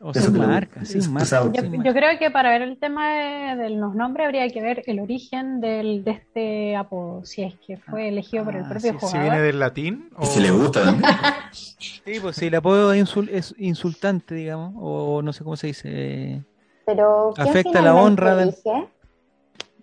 O 0.00 0.14
sea, 0.14 0.30
marca, 0.30 0.84
sí, 0.84 1.00
marca. 1.08 1.50
Yo, 1.52 1.92
creo 1.92 2.16
que 2.20 2.30
para 2.30 2.50
ver 2.50 2.62
el 2.62 2.78
tema 2.78 3.56
de, 3.56 3.70
los 3.70 3.96
nombres 3.96 4.26
habría 4.26 4.48
que 4.50 4.62
ver 4.62 4.84
el 4.86 5.00
origen 5.00 5.60
del, 5.60 6.04
de 6.04 6.10
este 6.12 6.76
apodo, 6.76 7.24
si 7.24 7.42
es 7.42 7.54
que 7.66 7.76
fue 7.76 8.10
elegido 8.10 8.44
por 8.44 8.54
el 8.54 8.66
ah, 8.66 8.68
propio 8.68 8.92
jugador. 8.92 9.10
Si 9.10 9.18
viene 9.18 9.40
del 9.40 9.58
latín. 9.58 10.10
¿Y 10.22 10.26
si 10.26 10.40
le 10.40 10.52
gusta 10.52 10.84
también. 10.84 11.10
sí, 11.50 12.20
pues 12.22 12.36
si 12.36 12.46
el 12.46 12.54
apodo 12.54 12.92
es, 12.92 13.54
insultante, 13.58 14.36
digamos, 14.36 14.74
o 14.78 15.22
no 15.22 15.32
sé 15.32 15.42
cómo 15.42 15.56
se 15.56 15.68
dice. 15.68 16.44
Pero 16.84 17.34
afecta 17.36 17.82
la 17.82 17.96
honra 17.96 18.36
del. 18.36 18.54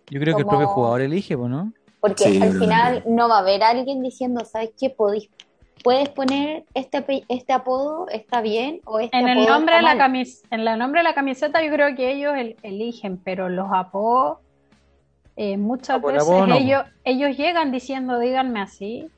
Yo 0.10 0.20
creo 0.22 0.36
que 0.36 0.44
el 0.44 0.48
propio 0.48 0.68
jugador 0.68 1.02
elige, 1.02 1.36
pues, 1.36 1.50
¿no? 1.50 1.74
Porque 2.04 2.26
al 2.26 2.60
final 2.60 3.02
no 3.08 3.30
va 3.30 3.38
a 3.38 3.40
haber 3.40 3.64
alguien 3.64 4.04
diciendo, 4.04 4.44
¿sabes 4.44 4.72
qué? 4.78 4.90
Podéis 4.90 5.30
puedes 5.86 6.10
poner 6.10 6.66
este 6.74 7.24
este 7.30 7.54
apodo 7.54 8.08
está 8.10 8.42
bien 8.42 8.82
o 8.86 9.00
este 9.00 9.18
en 9.18 9.28
el 9.28 9.46
nombre 9.46 9.78
de 9.78 9.82
la 9.82 9.98
camis 9.98 10.44
en 10.50 10.66
el 10.66 10.80
nombre 10.80 11.02
de 11.02 11.04
la 11.04 11.14
camiseta 11.14 11.62
yo 11.62 11.70
creo 11.74 11.94
que 11.94 12.10
ellos 12.10 12.34
eligen 12.62 13.18
pero 13.18 13.50
los 13.50 13.68
apodos 13.74 14.38
eh, 15.36 15.58
muchas 15.58 16.02
veces 16.02 16.26
ellos 16.56 16.84
ellos 17.04 17.36
llegan 17.36 17.74
diciendo 17.74 18.18
díganme 18.18 18.62
así 18.62 19.10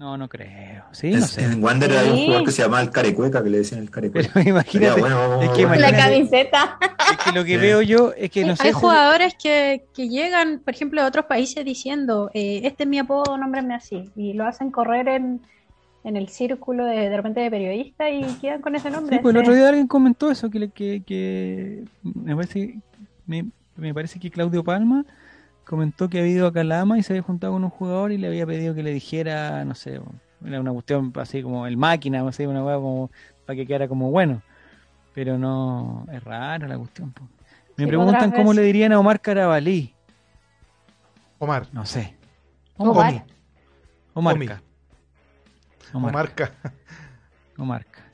no, 0.00 0.16
no 0.16 0.30
creo. 0.30 0.84
Sí, 0.92 1.10
no 1.10 1.26
sé. 1.26 1.44
En 1.44 1.62
Wander 1.62 1.92
hay 1.92 2.08
un 2.08 2.24
jugador 2.24 2.44
que 2.46 2.52
se 2.52 2.62
llama 2.62 2.80
el 2.80 2.88
Carecueca, 2.88 3.42
que 3.44 3.50
le 3.50 3.58
decían 3.58 3.82
el 3.82 3.90
Carecueca. 3.90 4.30
Pero 4.32 4.48
imagínate, 4.48 5.02
es 5.44 5.50
que 5.50 5.66
la 5.66 5.92
camiseta. 5.94 6.78
Es 7.10 7.16
que 7.18 7.32
lo 7.32 7.44
que 7.44 7.58
veo 7.58 7.82
yo 7.82 8.14
es 8.16 8.30
que 8.30 8.46
no 8.46 8.56
sé. 8.56 8.68
Hay 8.68 8.72
jugadores 8.72 9.34
que, 9.34 9.84
que, 9.92 10.08
llegan, 10.08 10.60
por 10.60 10.72
ejemplo, 10.72 11.02
de 11.02 11.06
otros 11.06 11.26
países 11.26 11.66
diciendo, 11.66 12.30
eh, 12.32 12.62
este 12.64 12.84
es 12.84 12.88
mi 12.88 12.98
apodo, 12.98 13.36
nómbrame 13.36 13.74
así. 13.74 14.10
Y 14.16 14.32
lo 14.32 14.46
hacen 14.46 14.70
correr 14.70 15.06
en, 15.08 15.42
en 16.02 16.16
el 16.16 16.30
círculo 16.30 16.86
de, 16.86 17.10
de 17.10 17.16
repente 17.18 17.40
de 17.40 17.50
periodistas 17.50 18.08
y 18.10 18.22
quedan 18.40 18.62
con 18.62 18.74
ese 18.76 18.88
nombre. 18.88 19.16
Sí, 19.16 19.22
pues 19.22 19.34
el 19.34 19.42
otro 19.42 19.52
día 19.52 19.68
alguien 19.68 19.86
comentó 19.86 20.30
eso, 20.30 20.48
que, 20.48 20.70
que, 20.70 21.02
que 21.06 21.84
me, 22.02 22.34
parece, 22.34 22.78
me, 23.26 23.44
me, 23.76 23.92
parece 23.92 24.18
que 24.18 24.30
Claudio 24.30 24.64
Palma 24.64 25.04
comentó 25.64 26.08
que 26.08 26.20
había 26.20 26.32
ido 26.32 26.46
a 26.46 26.52
Calama 26.52 26.98
y 26.98 27.02
se 27.02 27.12
había 27.12 27.22
juntado 27.22 27.52
con 27.52 27.64
un 27.64 27.70
jugador 27.70 28.12
y 28.12 28.18
le 28.18 28.28
había 28.28 28.46
pedido 28.46 28.74
que 28.74 28.82
le 28.82 28.92
dijera, 28.92 29.64
no 29.64 29.74
sé, 29.74 30.00
una 30.40 30.72
cuestión 30.72 31.12
así 31.16 31.42
como 31.42 31.66
el 31.66 31.76
máquina, 31.76 32.26
así, 32.26 32.46
una 32.46 32.64
hueá 32.64 32.76
como 32.76 33.10
para 33.46 33.56
que 33.56 33.66
quedara 33.66 33.88
como 33.88 34.10
bueno. 34.10 34.42
Pero 35.14 35.38
no, 35.38 36.06
es 36.12 36.22
raro 36.22 36.66
la 36.66 36.78
cuestión. 36.78 37.12
Me 37.76 37.86
preguntan 37.86 38.30
cómo 38.30 38.52
le 38.52 38.62
dirían 38.62 38.92
a 38.92 38.98
Omar 38.98 39.20
Carabalí. 39.20 39.94
Omar. 41.38 41.66
No 41.72 41.86
sé. 41.86 42.16
Omar. 42.76 43.24
Omar. 44.14 44.36
Omar. 45.92 46.12
O 47.58 47.64
marca. 47.64 48.09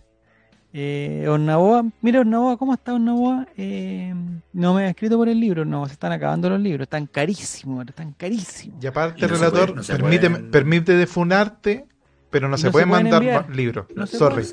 Eh, 0.79 1.27
Ornaboa, 1.27 1.87
mira 2.03 2.21
Ornaboa, 2.21 2.59
¿cómo 2.59 2.75
está 2.75 2.93
Ornaboa? 2.93 3.47
Eh, 3.57 4.13
no 4.53 4.75
me 4.75 4.85
ha 4.85 4.91
escrito 4.91 5.17
por 5.17 5.27
el 5.27 5.41
libro, 5.41 5.65
no, 5.65 5.87
se 5.87 5.95
están 5.95 6.13
acabando 6.13 6.51
los 6.51 6.61
libros, 6.61 6.83
están 6.83 7.07
carísimos, 7.07 7.89
están 7.89 8.13
carísimos. 8.13 8.85
Y 8.85 8.87
aparte, 8.87 9.27
relator, 9.27 9.87
permite, 9.87 10.29
permite 10.29 10.95
defunarte, 10.95 11.87
pero 12.29 12.51
no, 12.51 12.59
se, 12.59 12.71
pueden 12.71 12.91
mandar 12.91 13.49
libros. 13.49 13.87
sorry, 14.05 14.45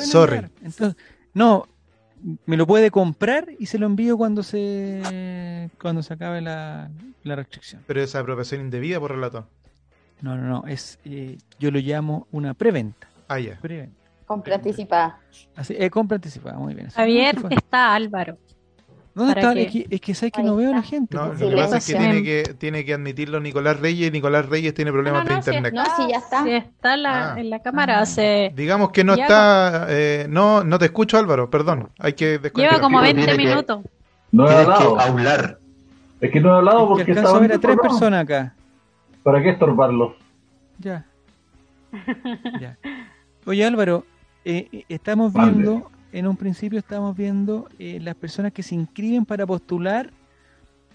sorry. 0.00 0.42
Entonces, 0.62 0.96
no, 1.32 1.66
me 2.44 2.58
lo 2.58 2.66
puede 2.66 2.90
comprar 2.90 3.48
y 3.58 3.64
se 3.64 3.78
lo 3.78 3.86
envío 3.86 4.18
cuando 4.18 4.42
se 4.42 5.70
cuando 5.80 6.02
se 6.02 6.12
acabe 6.12 6.42
la, 6.42 6.90
restricción. 7.24 7.80
Pero 7.86 8.02
esa 8.02 8.18
apropiación 8.18 8.60
indebida 8.60 9.00
por 9.00 9.12
relato. 9.12 9.46
No, 10.20 10.36
no, 10.36 10.42
no, 10.46 10.64
es 10.66 10.98
eh, 11.06 11.38
yo 11.58 11.70
lo 11.70 11.78
llamo 11.78 12.26
una 12.32 12.52
preventa. 12.52 13.08
Ah, 13.28 13.38
ya. 13.40 13.58
Compra 14.30 14.54
anticipada. 14.54 15.18
Así, 15.56 15.74
eh, 15.76 15.90
compra 15.90 16.14
anticipada, 16.14 16.56
muy 16.56 16.72
bien. 16.72 16.88
Javier, 16.90 17.36
está 17.50 17.96
Álvaro. 17.96 18.38
¿Dónde 19.12 19.32
está? 19.32 19.52
Es 19.54 19.72
que, 19.72 19.86
es 19.90 20.00
que 20.00 20.14
sabes 20.14 20.32
que 20.32 20.44
no 20.44 20.54
veo 20.54 20.70
a 20.70 20.76
la 20.76 20.82
gente. 20.82 21.16
No, 21.16 21.34
lo 21.34 21.50
que 21.50 21.56
pasa 21.56 21.78
es 21.78 21.86
que 21.88 21.94
tiene, 21.94 22.22
que 22.22 22.54
tiene 22.56 22.84
que 22.84 22.94
admitirlo 22.94 23.40
Nicolás 23.40 23.80
Reyes 23.80 24.06
y 24.06 24.10
Nicolás 24.12 24.48
Reyes 24.48 24.72
tiene 24.72 24.92
problemas 24.92 25.26
de 25.26 25.34
internet. 25.34 25.74
no, 25.74 25.84
sí, 25.96 26.02
ya 26.08 26.18
está. 26.18 26.44
Sí, 26.44 26.52
está 26.52 26.96
la, 26.96 27.32
ah. 27.32 27.40
en 27.40 27.50
la 27.50 27.58
cámara. 27.58 27.98
hace... 27.98 28.52
Digamos 28.54 28.92
que 28.92 29.02
no 29.02 29.14
está. 29.14 29.86
Eh, 29.88 30.26
no, 30.28 30.62
no 30.62 30.78
te 30.78 30.84
escucho, 30.84 31.18
Álvaro, 31.18 31.50
perdón. 31.50 31.90
Hay 31.98 32.12
que 32.12 32.38
Lleva 32.54 32.80
como 32.80 33.00
20 33.00 33.36
minutos. 33.36 33.80
no 34.30 34.48
he 34.48 34.54
hablado. 34.54 35.00
hablar. 35.00 35.58
Es 36.20 36.30
que 36.30 36.40
no 36.40 36.54
he 36.54 36.58
hablado 36.58 36.86
porque 36.86 37.10
estaba. 37.10 37.36
a 37.36 37.40
ver 37.40 37.52
a 37.54 37.58
tres 37.58 37.78
personas 37.82 38.22
acá. 38.22 38.54
¿Para 39.24 39.42
qué 39.42 39.50
estorbarlo? 39.50 40.14
Ya. 40.78 41.04
ya. 42.60 42.78
Oye, 43.46 43.64
Álvaro, 43.64 44.04
eh, 44.44 44.68
eh 44.72 44.84
estamos 44.88 45.32
viendo 45.32 45.90
en 46.12 46.26
un 46.26 46.36
principio 46.36 46.78
estábamos 46.78 47.16
viendo 47.16 47.68
eh, 47.78 47.98
las 48.00 48.14
personas 48.14 48.52
que 48.52 48.62
se 48.62 48.74
inscriben 48.74 49.24
para 49.24 49.46
postular 49.46 50.10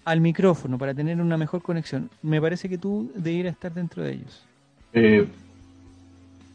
al 0.04 0.20
micrófono, 0.20 0.78
para 0.78 0.94
tener 0.94 1.20
una 1.20 1.36
mejor 1.36 1.62
conexión. 1.62 2.10
Me 2.22 2.40
parece 2.40 2.68
que 2.68 2.78
tú 2.78 3.10
deberías 3.14 3.54
estar 3.54 3.72
dentro 3.72 4.04
de 4.04 4.12
ellos. 4.12 4.46
Eh, 4.92 5.28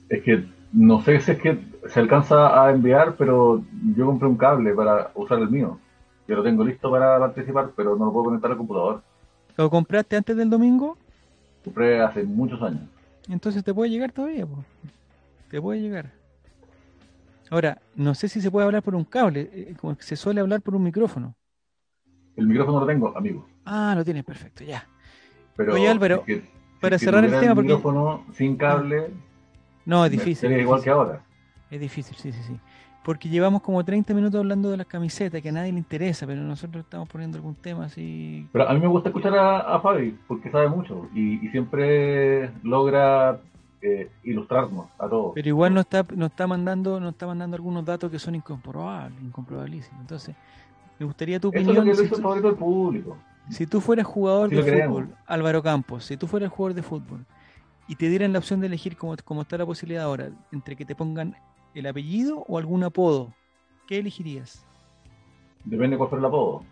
es 0.09 0.23
que 0.23 0.45
no 0.71 1.01
sé 1.03 1.19
si 1.19 1.31
es 1.31 1.39
que 1.39 1.59
se 1.89 1.99
alcanza 1.99 2.63
a 2.63 2.71
enviar, 2.71 3.15
pero 3.17 3.61
yo 3.95 4.05
compré 4.05 4.27
un 4.27 4.37
cable 4.37 4.73
para 4.73 5.11
usar 5.15 5.39
el 5.39 5.49
mío. 5.49 5.79
Yo 6.27 6.37
lo 6.37 6.43
tengo 6.43 6.63
listo 6.63 6.89
para 6.89 7.19
participar, 7.19 7.71
pero 7.75 7.97
no 7.97 8.05
lo 8.05 8.13
puedo 8.13 8.25
conectar 8.25 8.51
al 8.51 8.57
computador. 8.57 9.01
¿Lo 9.57 9.69
compraste 9.69 10.15
antes 10.15 10.37
del 10.37 10.49
domingo? 10.49 10.97
Compré 11.65 12.01
hace 12.01 12.23
muchos 12.23 12.61
años. 12.61 12.83
Entonces 13.27 13.63
te 13.63 13.73
puede 13.73 13.89
llegar 13.89 14.11
todavía, 14.11 14.45
te 15.49 15.61
puede 15.61 15.81
llegar. 15.81 16.20
Ahora, 17.51 17.81
no 17.95 18.15
sé 18.15 18.29
si 18.29 18.39
se 18.39 18.49
puede 18.49 18.65
hablar 18.65 18.81
por 18.81 18.95
un 18.95 19.03
cable, 19.03 19.49
eh, 19.51 19.75
como 19.77 19.93
que 19.97 20.03
se 20.03 20.15
suele 20.15 20.39
hablar 20.39 20.61
por 20.61 20.73
un 20.73 20.83
micrófono. 20.83 21.35
El 22.37 22.47
micrófono 22.47 22.79
lo 22.79 22.85
tengo, 22.87 23.15
amigo. 23.15 23.45
Ah, 23.65 23.93
lo 23.93 24.05
tienes, 24.05 24.23
perfecto, 24.23 24.63
ya. 24.63 24.87
Pero 25.57 25.73
Oye, 25.73 25.89
Álvaro, 25.89 26.23
para 26.79 26.97
cerrar 26.97 27.25
el 27.25 27.37
tema, 27.37 27.53
porque... 27.53 27.73
micrófono 27.73 28.23
sin 28.31 28.55
cable... 28.55 29.09
No, 29.85 30.05
es 30.05 30.11
difícil. 30.11 30.37
Sería 30.37 30.59
igual 30.59 30.81
que 30.81 30.91
ahora. 30.91 31.25
Es 31.69 31.81
difícil, 31.81 32.15
sí, 32.15 32.31
sí, 32.31 32.41
sí. 32.41 32.57
Porque 33.03 33.27
llevamos 33.27 33.61
como 33.61 33.83
30 33.83 34.13
minutos 34.13 34.39
hablando 34.39 34.71
de 34.71 34.77
las 34.77 34.87
camisetas, 34.87 35.41
que 35.41 35.49
a 35.49 35.51
nadie 35.51 35.73
le 35.73 35.79
interesa, 35.79 36.25
pero 36.25 36.41
nosotros 36.41 36.85
estamos 36.85 37.09
poniendo 37.09 37.37
algún 37.37 37.55
tema 37.55 37.85
así... 37.85 38.47
Pero 38.53 38.69
a 38.69 38.73
mí 38.73 38.79
me 38.79 38.87
gusta 38.87 39.09
escuchar 39.09 39.37
a, 39.37 39.77
Fabi, 39.81 40.17
porque 40.25 40.49
sabe 40.49 40.69
mucho, 40.69 41.09
y 41.13 41.37
siempre 41.49 42.49
logra 42.63 43.41
eh, 43.81 44.11
ilustrarnos 44.23 44.87
a 44.99 45.09
todos. 45.09 45.31
Pero 45.33 45.47
igual 45.47 45.73
nos 45.73 45.85
está, 45.85 46.05
nos 46.15 46.29
está 46.29 46.47
mandando, 46.47 46.99
nos 46.99 47.13
está 47.13 47.25
mandando 47.27 47.55
algunos 47.55 47.83
datos 47.83 48.11
que 48.11 48.19
son 48.19 48.35
incomprobables, 48.35 49.19
incomprobabilísimos. 49.21 50.01
Entonces, 50.01 50.35
me 50.99 51.05
gustaría 51.05 51.39
tu 51.39 51.47
opinión. 51.49 51.87
Eso 51.87 52.03
es 52.03 52.11
lo 52.11 52.33
que 52.41 52.49
si, 52.49 52.55
público. 52.55 53.17
Si 53.49 53.65
tú 53.65 53.81
fueras 53.81 54.05
jugador 54.05 54.49
de 54.49 54.61
fútbol, 54.61 55.09
Álvaro 55.25 55.63
Campos, 55.63 56.05
si 56.05 56.15
tú 56.15 56.27
fueras 56.27 56.51
jugador 56.51 56.75
de 56.75 56.83
fútbol 56.83 57.25
y 57.87 57.95
te 57.95 58.07
dieran 58.07 58.33
la 58.33 58.39
opción 58.39 58.59
de 58.59 58.67
elegir 58.67 58.95
como, 58.95 59.15
como 59.25 59.41
está 59.41 59.57
la 59.57 59.65
posibilidad 59.65 60.03
ahora, 60.03 60.29
entre 60.51 60.75
que 60.75 60.85
te 60.85 60.95
pongan 60.95 61.35
el 61.73 61.87
apellido 61.87 62.45
o 62.47 62.57
algún 62.57 62.83
apodo, 62.83 63.33
¿qué 63.87 63.97
elegirías? 63.97 64.65
Depende 65.65 65.95
de 65.95 65.97
cuál 65.97 66.09
fuera 66.09 66.19
el 66.21 66.25
apodo. 66.27 66.63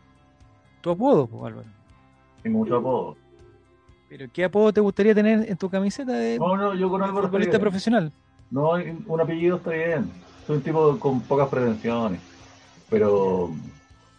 ¿Tu 0.82 0.90
apodo, 0.92 1.46
Álvaro? 1.46 1.68
Tengo 2.44 2.60
muchos 2.60 2.80
apodos. 2.80 3.18
¿Pero 4.10 4.26
qué 4.34 4.44
apodo 4.44 4.74
te 4.74 4.82
gustaría 4.82 5.14
tener 5.14 5.48
en 5.48 5.56
tu 5.56 5.70
camiseta 5.70 6.14
de 6.14 6.40
no, 6.40 6.58
no, 6.58 6.74
yo 6.74 6.90
con 6.90 7.08
futbolista 7.08 7.60
profesional? 7.60 8.12
No, 8.50 8.72
un 9.06 9.22
apellido 9.22 9.58
está 9.58 9.70
bien. 9.70 10.10
Soy 10.48 10.58
un 10.58 10.64
tipo 10.64 10.98
con 10.98 11.22
pocas 11.22 11.48
pretensiones. 11.48 12.20
Pero 12.90 13.52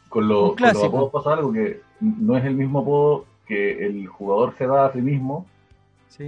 con, 0.09 0.29
lo, 0.29 0.55
con 0.55 0.69
los 0.69 0.85
apodos 0.85 1.11
pasa 1.11 1.33
algo 1.33 1.53
que 1.53 1.81
no 2.01 2.37
es 2.37 2.45
el 2.45 2.55
mismo 2.55 2.81
apodo 2.81 3.25
que 3.49 3.85
el 3.85 4.07
jugador 4.07 4.55
se 4.57 4.69
da 4.69 4.87
a 4.87 4.93
sí 4.93 5.03
mismo, 5.03 5.45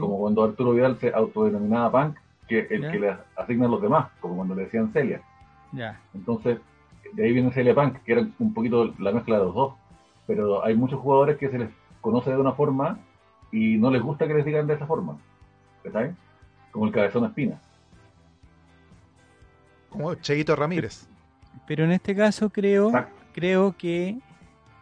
como 0.01 0.19
cuando 0.19 0.43
Arturo 0.43 0.73
Vidal 0.73 0.99
se 0.99 1.13
autodenominaba 1.15 1.93
Punk, 1.93 2.17
que 2.49 2.67
el 2.69 2.91
que 2.91 2.99
le 2.99 3.17
asignan 3.37 3.71
los 3.71 3.81
demás, 3.81 4.09
como 4.21 4.35
cuando 4.35 4.57
le 4.57 4.65
decían 4.65 4.93
Celia. 4.93 5.23
Ya. 5.71 6.01
Entonces, 6.15 6.59
de 7.13 7.25
ahí 7.25 7.33
viene 7.33 7.53
Celia 7.53 7.77
Punk, 7.77 7.99
que 8.03 8.13
era 8.13 8.27
un 8.41 8.53
poquito 8.53 8.93
la 8.99 9.13
mezcla 9.13 9.39
de 9.39 9.45
los 9.45 9.55
dos. 9.55 9.75
Pero 10.27 10.65
hay 10.65 10.75
muchos 10.75 10.99
jugadores 10.99 11.39
que 11.39 11.49
se 11.49 11.59
les 11.61 11.69
conoce 12.01 12.31
de 12.31 12.39
una 12.39 12.53
forma 12.53 12.99
y 13.53 13.77
no 13.77 13.91
les 13.91 14.03
gusta 14.03 14.27
que 14.27 14.35
les 14.35 14.45
digan 14.45 14.67
de 14.67 14.75
esa 14.75 14.87
forma. 14.87 15.19
¿Sabes? 15.93 16.15
Como 16.73 16.87
el 16.87 16.93
cabezón 16.93 17.27
espina. 17.27 17.61
Como 19.91 20.15
Cheguito 20.15 20.57
Ramírez. 20.57 21.07
Pero 21.67 21.85
en 21.85 21.93
este 21.93 22.17
caso 22.17 22.49
creo, 22.49 22.91
creo 23.35 23.77
que 23.77 24.19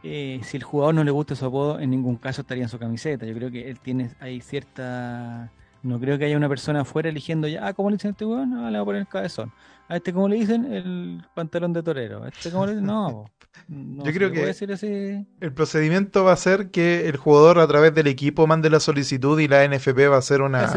eh, 0.02 0.40
si 0.44 0.56
el 0.56 0.62
jugador 0.62 0.94
no 0.94 1.04
le 1.04 1.10
gusta 1.10 1.34
su 1.34 1.44
apodo, 1.44 1.80
en 1.80 1.90
ningún 1.90 2.16
caso 2.16 2.42
estaría 2.42 2.62
en 2.62 2.68
su 2.68 2.78
camiseta. 2.78 3.26
Yo 3.26 3.34
creo 3.34 3.50
que 3.50 3.68
él 3.68 3.80
tiene, 3.80 4.10
hay 4.20 4.40
cierta... 4.40 5.50
No 5.82 5.98
creo 5.98 6.18
que 6.18 6.26
haya 6.26 6.36
una 6.36 6.48
persona 6.48 6.82
afuera 6.82 7.08
eligiendo 7.08 7.48
ya, 7.48 7.66
ah, 7.66 7.72
¿cómo 7.72 7.88
le 7.88 7.96
dicen 7.96 8.10
a 8.10 8.12
este 8.12 8.26
weón? 8.26 8.50
No, 8.50 8.70
le 8.70 8.78
voy 8.78 8.82
a 8.82 8.84
poner 8.84 9.00
el 9.00 9.08
cabezón. 9.08 9.50
A 9.88 9.96
este, 9.96 10.12
¿cómo 10.12 10.28
le 10.28 10.36
dicen? 10.36 10.70
El 10.70 11.24
pantalón 11.34 11.72
de 11.72 11.82
torero. 11.82 12.22
A 12.22 12.28
este, 12.28 12.50
¿cómo 12.50 12.66
le 12.66 12.72
dicen? 12.72 12.86
No, 12.86 13.24
yo 13.68 14.12
creo 14.12 14.32
que 14.32 15.26
el 15.40 15.52
procedimiento 15.52 16.24
va 16.24 16.32
a 16.32 16.36
ser 16.36 16.70
que 16.70 17.08
el 17.08 17.16
jugador 17.16 17.58
a 17.58 17.66
través 17.66 17.94
del 17.94 18.06
equipo 18.06 18.46
mande 18.46 18.70
la 18.70 18.80
solicitud 18.80 19.38
y 19.40 19.48
la 19.48 19.66
NFP 19.66 20.08
va 20.08 20.16
a 20.16 20.18
hacer 20.18 20.42
una 20.42 20.72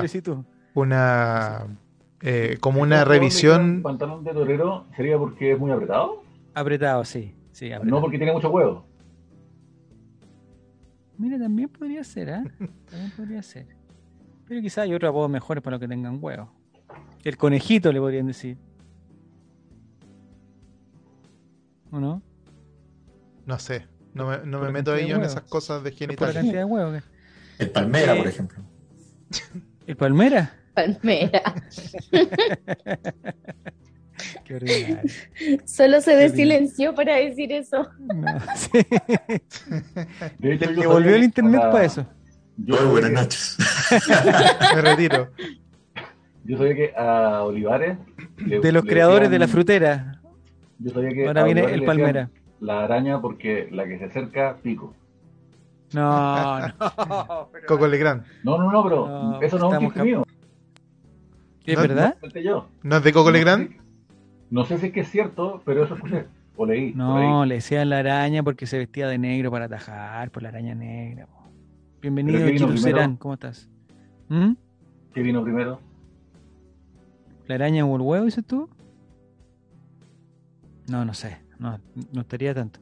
una 0.74 1.68
eh, 2.22 2.58
como 2.60 2.82
una 2.82 3.04
revisión. 3.04 3.82
pantalón 3.82 4.24
de 4.24 4.34
torero 4.34 4.86
sería 4.96 5.18
porque 5.18 5.54
es 5.54 5.60
muy 5.60 5.72
apretado? 5.72 6.24
Apretado, 6.54 7.04
sí, 7.04 7.36
sí 7.52 7.70
No 7.84 8.02
porque 8.02 8.18
tiene 8.18 8.34
mucho 8.34 8.50
huevo. 8.50 8.86
Mira, 11.18 11.38
también 11.38 11.70
podría 11.70 12.04
ser, 12.04 12.30
¿eh? 12.30 12.44
También 12.90 13.12
podría 13.16 13.44
ser. 13.44 13.68
Pero 14.48 14.62
quizá 14.62 14.82
hay 14.82 14.94
otros 14.94 15.10
apodos 15.10 15.30
mejores 15.30 15.64
para 15.64 15.76
los 15.76 15.82
que 15.82 15.88
tengan 15.88 16.18
huevo. 16.22 16.52
El 17.24 17.38
conejito 17.38 17.92
le 17.92 18.00
podrían 18.00 18.28
decir. 18.28 18.58
¿O 21.92 22.00
no? 22.00 22.22
No 23.46 23.60
sé, 23.60 23.88
no 24.14 24.28
me, 24.28 24.38
no 24.46 24.60
me 24.62 24.72
meto 24.72 24.94
ahí 24.94 25.12
en 25.12 25.22
esas 25.24 25.42
cosas 25.42 25.84
de 25.84 25.92
genitales. 25.92 26.46
El 27.60 27.70
palmera, 27.72 28.16
por 28.16 28.28
ejemplo. 28.28 28.64
¿El 29.88 29.98
palmera? 29.98 30.54
Palmera. 30.74 31.42
Qué 34.46 34.56
horrible. 34.56 35.02
Solo 35.66 36.00
se 36.00 36.16
desilenció 36.16 36.96
para 36.96 37.18
decir 37.18 37.52
eso. 37.52 37.90
De 40.40 40.54
hecho, 40.54 40.74
que 40.74 40.88
volvió 40.88 41.16
el 41.16 41.24
internet 41.24 41.62
para, 41.62 41.84
eso. 41.84 42.06
Yo 42.58 42.90
buenas 42.90 43.12
noches. 43.12 43.58
Me 44.76 44.82
retiro. 44.82 45.30
Yo 46.46 46.58
sabía 46.58 46.76
que 46.76 46.94
a 46.96 47.44
Olivares. 47.44 47.98
de 48.38 48.72
los 48.72 48.86
creadores 48.86 49.30
de 49.30 49.40
la 49.40 49.48
frutera. 49.48 50.22
Yo 50.80 50.92
sabía 50.92 51.10
que. 51.10 51.28
Ahora 51.28 51.44
viene 51.44 51.66
el 51.66 51.84
Palmera 51.84 52.30
la 52.64 52.86
araña 52.86 53.22
porque 53.22 53.68
la 53.72 53.86
que 53.86 54.00
se 54.00 54.06
acerca, 54.06 54.58
pico. 54.64 54.94
No, 55.94 56.60
no. 56.80 57.50
Coco 57.68 57.88
Legrand. 57.88 58.24
No, 58.44 58.58
no, 58.58 58.72
no, 58.72 58.84
pero 58.84 59.42
eso 59.42 59.60
no 59.60 59.72
es 59.72 59.80
un 59.80 59.86
chiste 59.86 60.04
mío. 60.04 60.24
¿Es 61.66 61.78
verdad? 61.78 62.18
No, 62.84 62.98
es 62.98 63.04
de 63.04 63.14
Coco 63.14 63.32
Legrand? 63.32 63.72
No 64.50 64.66
sé 64.66 64.78
si 64.78 64.88
es 64.88 64.94
que 64.94 65.02
es 65.02 65.10
cierto, 65.10 65.62
pero 65.66 65.84
eso 65.84 65.96
escuché. 65.96 66.26
O 66.56 66.66
leí. 66.66 66.94
No, 66.94 67.46
le 67.46 67.56
decían 67.56 67.90
la 67.90 68.00
araña 68.00 68.44
porque 68.44 68.66
se 68.66 68.78
vestía 68.78 69.08
de 69.08 69.18
negro 69.18 69.52
para 69.52 69.66
atajar 69.66 70.32
por 70.32 70.44
la 70.44 70.50
araña 70.50 70.76
negra. 70.76 71.28
Bienvenido, 72.02 72.50
Chito 72.50 72.78
Serán. 72.78 73.18
¿Cómo 73.18 73.34
estás? 73.34 73.70
¿Mm? 74.30 74.54
¿Qué 75.14 75.22
vino 75.22 75.44
primero? 75.44 75.80
¿La 77.48 77.56
araña 77.56 77.86
o 77.86 77.96
el 77.96 78.02
huevo, 78.02 78.26
dices 78.26 78.46
tú? 78.46 78.70
No, 80.88 81.06
no 81.06 81.14
sé 81.14 81.44
no, 81.64 81.80
no 82.12 82.22
estaría 82.22 82.54
tanto. 82.54 82.80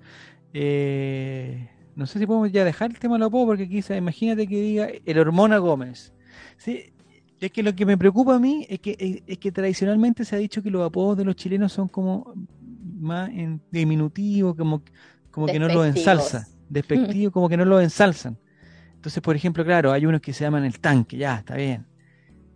Eh, 0.53 1.69
no 1.95 2.05
sé 2.05 2.19
si 2.19 2.25
podemos 2.25 2.51
ya 2.51 2.65
dejar 2.65 2.91
el 2.91 2.99
tema 2.99 3.15
de 3.15 3.19
los 3.19 3.27
apodos, 3.27 3.47
porque 3.47 3.69
quizás 3.69 3.97
imagínate 3.97 4.47
que 4.47 4.61
diga 4.61 4.89
el 5.05 5.19
hormona 5.19 5.57
Gómez. 5.57 6.13
¿sí? 6.57 6.93
Es 7.39 7.51
que 7.51 7.63
lo 7.63 7.75
que 7.75 7.85
me 7.85 7.97
preocupa 7.97 8.35
a 8.35 8.39
mí 8.39 8.65
es 8.69 8.79
que, 8.79 9.23
es, 9.27 9.37
que 9.37 9.51
tradicionalmente 9.51 10.25
se 10.25 10.35
ha 10.35 10.39
dicho 10.39 10.61
que 10.61 10.69
los 10.69 10.85
apodos 10.85 11.17
de 11.17 11.25
los 11.25 11.35
chilenos 11.35 11.73
son 11.73 11.87
como 11.87 12.33
más 12.99 13.29
en 13.29 13.61
diminutivo, 13.71 14.55
como, 14.55 14.83
como 15.31 15.47
que 15.47 15.59
no 15.59 15.67
los 15.67 15.85
ensalza, 15.85 16.47
despectivo, 16.69 17.31
como 17.31 17.49
que 17.49 17.57
no 17.57 17.65
los 17.65 17.81
ensalzan. 17.81 18.37
Entonces, 18.95 19.21
por 19.21 19.35
ejemplo, 19.35 19.65
claro, 19.65 19.91
hay 19.91 20.05
unos 20.05 20.21
que 20.21 20.33
se 20.33 20.43
llaman 20.43 20.65
el 20.65 20.79
tanque, 20.79 21.17
ya, 21.17 21.37
está 21.37 21.55
bien. 21.55 21.87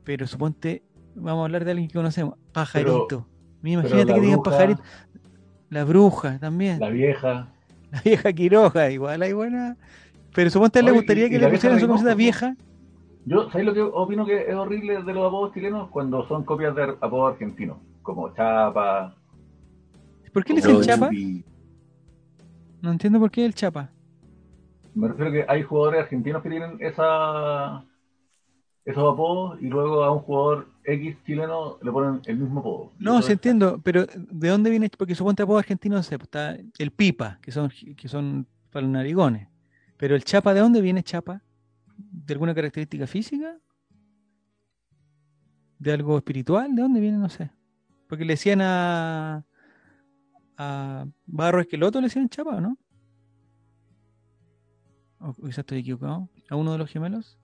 Pero 0.04 0.28
suponte, 0.28 0.84
vamos 1.16 1.42
a 1.42 1.46
hablar 1.46 1.66
de 1.66 1.72
alguien 1.72 1.88
que 1.88 1.96
conocemos, 1.96 2.36
pajarito. 2.52 3.28
imagínate 3.64 4.14
que 4.14 4.22
digan 4.22 4.44
pajarito 4.44 4.84
La 5.76 5.84
bruja 5.84 6.40
también. 6.40 6.80
La 6.80 6.88
vieja. 6.88 7.50
La 7.92 8.00
vieja 8.00 8.32
Quiroga, 8.32 8.90
igual 8.92 9.22
hay 9.22 9.34
buena. 9.34 9.76
Pero 10.34 10.50
suponte 10.50 10.82
le 10.82 10.92
gustaría 10.92 11.30
que 11.30 11.38
le 11.38 11.50
pusieran 11.50 11.82
su 11.82 11.88
camiseta 11.88 12.16
vieja. 12.16 12.56
Yo, 13.26 13.50
¿sabéis 13.50 13.66
lo 13.66 13.74
que 13.74 13.82
opino 13.82 14.26
que 14.26 14.50
es 14.50 14.56
horrible 14.56 15.04
de 15.04 15.14
los 15.14 15.28
apodos 15.28 15.54
chilenos? 15.54 15.90
Cuando 15.90 16.26
son 16.30 16.46
copias 16.46 16.74
de 16.78 16.96
apodos 17.02 17.34
argentinos, 17.34 17.80
como 18.04 18.34
Chapa. 18.34 19.18
¿Por 20.32 20.46
qué 20.46 20.54
le 20.54 20.62
dicen 20.62 20.82
Chapa? 20.82 21.10
No 22.82 22.92
entiendo 22.92 23.20
por 23.20 23.30
qué 23.30 23.46
el 23.46 23.54
Chapa. 23.54 23.90
Me 24.94 25.10
refiero 25.10 25.30
que 25.30 25.46
hay 25.46 25.62
jugadores 25.62 26.04
argentinos 26.04 26.42
que 26.42 26.52
tienen 26.52 26.78
esa 26.80 27.84
esos 28.86 29.14
apodos 29.14 29.60
y 29.62 29.66
luego 29.66 30.04
a 30.04 30.12
un 30.12 30.20
jugador 30.20 30.68
X 30.84 31.18
chileno 31.26 31.80
le 31.82 31.92
ponen 31.92 32.22
el 32.26 32.38
mismo 32.38 32.60
apodo. 32.60 32.92
No, 33.00 33.22
se 33.24 33.34
entiendo, 33.34 33.82
pero 33.84 34.06
¿de 34.06 34.50
dónde 34.50 34.70
viene? 34.70 34.90
Porque 34.96 35.16
suponte 35.16 35.42
apodo 35.42 35.58
argentino, 35.58 35.96
pues, 35.96 36.12
está 36.12 36.56
el 36.78 36.92
Pipa, 36.92 37.40
que 37.42 37.52
son, 37.52 37.70
que 37.70 38.08
son 38.08 38.46
para 38.72 38.84
los 38.84 38.92
narigones. 38.92 39.48
Pero 39.98 40.16
el 40.16 40.24
Chapa, 40.24 40.54
¿de 40.54 40.60
dónde 40.60 40.82
viene 40.82 41.02
Chapa? 41.02 41.42
¿De 41.98 42.34
alguna 42.34 42.54
característica 42.54 43.08
física? 43.08 43.58
¿De 45.80 45.92
algo 45.92 46.18
espiritual? 46.18 46.76
¿De 46.76 46.82
dónde 46.82 47.00
viene? 47.00 47.18
No 47.18 47.30
sé. 47.30 47.50
Porque 48.08 48.24
le 48.24 48.34
decían 48.34 48.62
a, 48.62 49.44
a 50.58 51.08
Barro 51.26 51.60
Esqueloto, 51.60 52.00
le 52.00 52.08
decían 52.08 52.30
Chapa, 52.30 52.62
¿no? 52.62 52.78
O 55.20 55.34
quizás 55.34 55.60
estoy 55.60 55.80
equivocado. 55.80 56.30
¿A 56.50 56.56
uno 56.56 56.74
de 56.74 56.78
los 56.78 56.90
gemelos? 56.90 57.40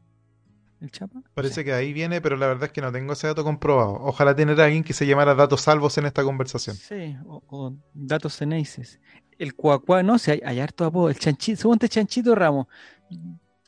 ¿El 0.81 0.89
Chapa? 0.89 1.21
Parece 1.35 1.63
que 1.63 1.73
ahí 1.73 1.93
viene, 1.93 2.21
pero 2.21 2.35
la 2.35 2.47
verdad 2.47 2.65
es 2.65 2.71
que 2.71 2.81
no 2.81 2.91
tengo 2.91 3.13
ese 3.13 3.27
dato 3.27 3.43
comprobado. 3.43 3.99
Ojalá 4.01 4.35
tener 4.35 4.59
a 4.59 4.65
alguien 4.65 4.83
que 4.83 4.93
se 4.93 5.05
llamara 5.05 5.35
Datos 5.35 5.61
Salvos 5.61 5.95
en 5.99 6.07
esta 6.07 6.23
conversación. 6.23 6.75
Sí, 6.75 7.15
o, 7.27 7.73
Datos 7.93 8.35
Ceneices. 8.37 8.99
El 9.37 9.53
Cuacuá, 9.53 10.01
no 10.01 10.17
sé, 10.17 10.41
hay, 10.43 10.59
harto 10.59 10.83
apodo. 10.85 11.09
El 11.09 11.19
Chanchito, 11.19 11.61
suponte 11.61 11.87
Chanchito 11.87 12.33
Ramos. 12.33 12.65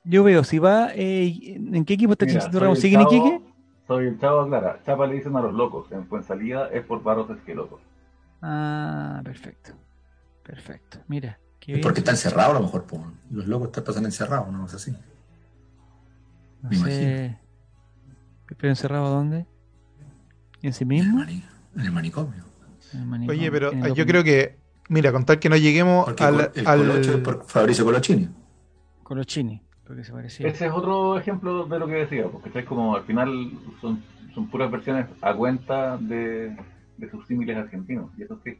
Yo 0.03 0.23
veo, 0.23 0.43
si 0.43 0.57
va, 0.57 0.89
eh, 0.95 1.55
¿en 1.55 1.85
qué 1.85 1.93
equipo 1.93 2.13
está 2.13 2.25
Chanchito 2.25 2.59
Ramos? 2.59 2.79
¿Sigue 2.79 2.95
en 2.95 3.01
Iquique? 3.03 3.41
Soy 3.87 4.07
el 4.07 4.19
Chavo 4.19 4.47
Clara. 4.47 4.81
Chapa 4.83 5.05
le 5.05 5.15
dicen 5.15 5.35
a 5.35 5.41
los 5.41 5.53
locos. 5.53 5.87
En 5.91 6.23
salida 6.23 6.69
es 6.73 6.83
por 6.83 7.03
Barros 7.03 7.29
Esquelotos. 7.29 7.79
Ah, 8.41 9.21
perfecto. 9.23 9.73
Perfecto. 10.41 10.97
Mira. 11.07 11.37
Es 11.67 11.79
porque 11.79 11.99
está 11.99 12.11
encerrado 12.11 12.51
a 12.51 12.53
lo 12.55 12.61
mejor. 12.61 12.85
Los 13.29 13.47
locos 13.47 13.67
están 13.67 13.83
pasando 13.83 14.07
encerrados, 14.07 14.51
no 14.51 14.65
es 14.65 14.73
así. 14.73 14.95
No 16.63 16.71
sé. 16.71 17.37
¿Pero 18.57 18.69
encerrado 18.69 19.09
dónde? 19.09 19.45
¿En 20.61 20.73
sí 20.73 20.85
mismo? 20.85 21.23
En 21.23 21.43
el 21.75 21.91
manicomio. 21.91 22.43
Oye, 23.27 23.51
pero 23.51 23.71
yo 23.93 24.05
creo 24.05 24.23
que, 24.23 24.57
mira, 24.89 25.11
contar 25.11 25.39
que 25.39 25.49
no 25.49 25.57
lleguemos 25.57 26.07
al. 26.21 26.51
El 26.55 26.67
al... 26.67 27.21
por 27.23 27.45
Fabricio 27.45 27.83
Colochini. 27.83 28.29
Colochini, 29.03 29.61
porque 29.85 30.03
se 30.03 30.13
parecía. 30.13 30.47
Ese 30.47 30.67
es 30.67 30.71
otro 30.71 31.17
ejemplo 31.17 31.65
de 31.65 31.79
lo 31.79 31.87
que 31.87 31.95
decía, 31.95 32.27
porque 32.27 32.57
es 32.57 32.65
como 32.65 32.95
al 32.95 33.03
final 33.03 33.51
son, 33.81 34.01
son 34.33 34.49
puras 34.49 34.71
versiones 34.71 35.07
a 35.21 35.33
cuenta 35.33 35.97
de, 35.97 36.55
de 36.97 37.11
sus 37.11 37.27
símiles 37.27 37.57
argentinos, 37.57 38.11
y 38.17 38.23
eso 38.23 38.39
es 38.45 38.57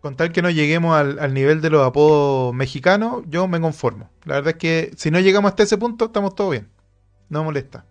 Con 0.00 0.16
tal 0.16 0.32
que 0.32 0.40
no 0.40 0.50
lleguemos 0.50 0.96
al, 0.96 1.18
al, 1.18 1.34
nivel 1.34 1.60
de 1.60 1.70
los 1.70 1.86
apodos 1.86 2.54
mexicanos, 2.54 3.24
yo 3.28 3.48
me 3.48 3.60
conformo. 3.60 4.08
La 4.24 4.36
verdad 4.36 4.50
es 4.50 4.58
que 4.58 4.90
si 4.96 5.10
no 5.10 5.20
llegamos 5.20 5.50
hasta 5.50 5.64
ese 5.64 5.76
punto, 5.76 6.06
estamos 6.06 6.34
todo 6.34 6.50
bien. 6.50 6.68
No 7.32 7.44
molesta. 7.44 7.86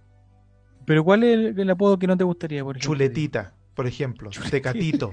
¿Pero 0.86 1.04
cuál 1.04 1.24
es 1.24 1.58
el, 1.58 1.70
apodo 1.72 1.98
que 1.98 2.06
no 2.06 2.16
te 2.16 2.24
gustaría, 2.24 2.64
por 2.64 2.78
ejemplo? 2.78 2.94
Chuletita, 2.94 3.56
por 3.74 3.88
ejemplo. 3.88 4.30
Tecatito. 4.52 5.10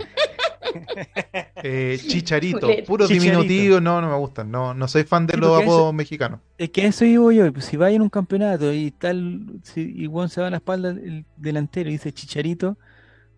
eh, 1.63 1.99
chicharito. 1.99 2.69
Puro 2.87 3.07
diminutivo, 3.07 3.81
no, 3.81 4.03
no 4.03 4.11
me 4.11 4.17
gustan. 4.19 4.51
No, 4.51 4.75
no 4.75 4.87
soy 4.87 5.05
fan 5.05 5.27
de 5.27 5.39
los 5.39 5.63
apodos 5.63 5.95
mexicanos. 5.95 6.41
Es 6.59 6.69
que 6.69 6.85
eso 6.85 7.07
digo 7.07 7.33
yo. 7.33 7.51
Pues, 7.55 7.65
si 7.65 7.79
va 7.79 7.91
en 7.91 8.03
un 8.03 8.11
campeonato 8.11 8.71
y 8.71 8.91
tal, 8.91 9.61
si 9.63 9.81
igual 9.81 10.29
se 10.29 10.43
va 10.43 10.49
a 10.49 10.51
la 10.51 10.59
espalda 10.59 10.91
el 10.91 11.25
delantero 11.39 11.89
y 11.89 11.93
dice 11.93 12.13
chicharito, 12.13 12.77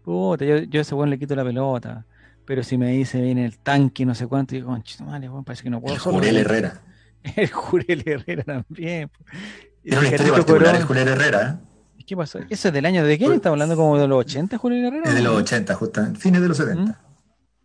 puta, 0.02 0.44
yo, 0.44 0.58
yo 0.58 0.80
a 0.80 0.82
ese 0.82 0.96
buen 0.96 1.08
le 1.08 1.20
quito 1.20 1.36
la 1.36 1.44
pelota. 1.44 2.04
Pero 2.46 2.64
si 2.64 2.76
me 2.76 2.90
dice 2.90 3.22
viene 3.22 3.44
el 3.44 3.58
tanque, 3.58 4.04
no 4.04 4.16
sé 4.16 4.26
cuánto, 4.26 4.56
digo, 4.56 4.76
vale, 5.02 5.30
parece 5.44 5.62
que 5.62 5.70
no 5.70 5.80
puedo. 5.80 5.94
El 5.94 6.00
Jurel 6.00 6.36
Herrera. 6.36 6.82
El 7.36 7.48
Jurel 7.48 8.02
Herrera 8.04 8.42
también. 8.42 9.08
Tiene 9.82 9.98
una 9.98 10.08
historia 10.08 10.32
particular 10.32 10.76
el 10.76 10.84
Julián 10.84 11.08
Herrera. 11.08 11.60
¿eh? 11.98 12.04
¿Qué 12.06 12.16
pasó? 12.16 12.38
¿Ese 12.48 12.68
es 12.68 12.74
del 12.74 12.86
año 12.86 13.04
de 13.04 13.18
quién? 13.18 13.32
¿Estamos 13.32 13.54
hablando 13.54 13.76
como 13.76 13.98
de 13.98 14.08
los 14.08 14.18
80, 14.20 14.58
Julián 14.58 14.86
Herrera? 14.86 15.08
Es 15.08 15.14
de 15.14 15.22
los 15.22 15.36
80, 15.36 15.74
justo, 15.74 16.06
fines 16.16 16.42
de 16.42 16.48
los 16.48 16.56
70. 16.56 16.82
¿Mm? 16.82 16.94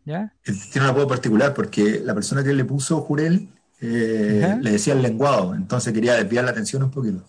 ¿Ya? 0.05 0.33
Tiene 0.43 0.87
un 0.87 0.91
apodo 0.91 1.07
particular 1.07 1.53
porque 1.53 1.99
la 2.03 2.13
persona 2.13 2.43
que 2.43 2.53
le 2.53 2.63
puso 2.63 3.01
Jurel 3.01 3.49
eh, 3.81 4.55
le 4.61 4.71
decía 4.71 4.93
el 4.93 5.01
lenguado, 5.01 5.55
entonces 5.55 5.91
quería 5.93 6.13
desviar 6.13 6.45
la 6.45 6.51
atención 6.51 6.83
un 6.83 6.91
poquito. 6.91 7.23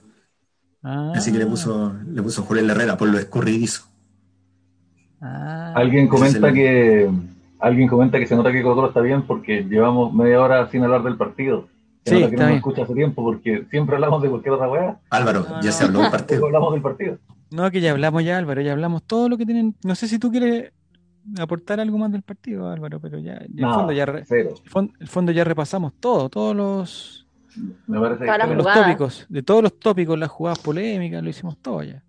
Ah. 0.83 1.13
Así 1.17 1.33
que 1.33 1.39
le 1.39 1.47
puso, 1.47 1.95
le 2.07 2.23
puso 2.23 2.43
Jurel 2.43 2.69
Herrera 2.71 2.97
por 2.97 3.09
lo 3.09 3.19
escurridizo. 3.19 3.87
Ah. 5.21 5.73
Alguien 5.75 6.07
comenta 6.07 6.53
que 6.53 7.11
alguien 7.59 7.89
comenta 7.89 8.19
que 8.19 8.27
se 8.27 8.37
nota 8.37 8.53
que 8.53 8.63
Colo 8.63 8.89
está 8.89 9.01
bien 9.01 9.23
porque 9.27 9.65
llevamos 9.65 10.13
media 10.13 10.41
hora 10.41 10.71
sin 10.71 10.85
hablar 10.85 11.03
del 11.03 11.17
partido. 11.17 11.69
Sí, 12.07 12.31
que 12.31 12.37
no 12.37 12.47
me 12.47 12.57
escucha 12.57 12.83
hace 12.83 12.95
tiempo 12.95 13.23
porque 13.25 13.67
siempre 13.69 13.97
hablamos 13.97 14.23
de 14.23 14.31
cualquier 14.31 14.55
otra 14.55 14.69
weá. 14.69 14.99
Álvaro, 15.11 15.45
ya 15.61 15.73
se 15.73 15.85
habló 15.85 16.01
del 16.01 16.11
partido. 16.11 16.47
hablamos 16.47 16.73
del 16.73 16.83
partido. 16.83 17.19
No, 17.51 17.71
que 17.71 17.81
ya 17.81 17.91
hablamos 17.91 18.25
ya, 18.25 18.39
Álvaro, 18.39 18.61
ya 18.61 18.73
hablamos 18.73 19.03
todo 19.03 19.29
lo 19.29 19.37
que 19.37 19.45
tienen. 19.45 19.75
No 19.85 19.95
sé 19.95 20.07
si 20.07 20.19
tú 20.19 20.31
quieres 20.31 20.73
aportar 21.39 21.81
algo 21.81 21.99
más 21.99 22.13
del 22.13 22.23
partido, 22.23 22.71
Álvaro, 22.71 23.01
pero 23.01 23.19
ya, 23.19 23.35
el, 23.35 23.51
fondo 23.59 23.93
ya 23.93 24.05
el, 24.05 25.09
fondo 25.09 25.33
ya 25.33 25.45
repasamos 25.45 25.95
todo, 25.99 26.29
todos 26.29 26.55
los, 26.55 27.27
me 27.87 27.99
parece 27.99 28.55
los 28.55 28.67
tópicos, 28.73 29.27
de 29.29 29.43
todos 29.43 29.63
los 29.63 29.79
tópicos, 29.79 30.19
las 30.19 30.29
jugadas 30.29 30.59
polémicas, 30.61 31.23
lo 31.23 31.29
hicimos 31.29 31.57
todo 31.59 31.83
ya. 31.83 32.03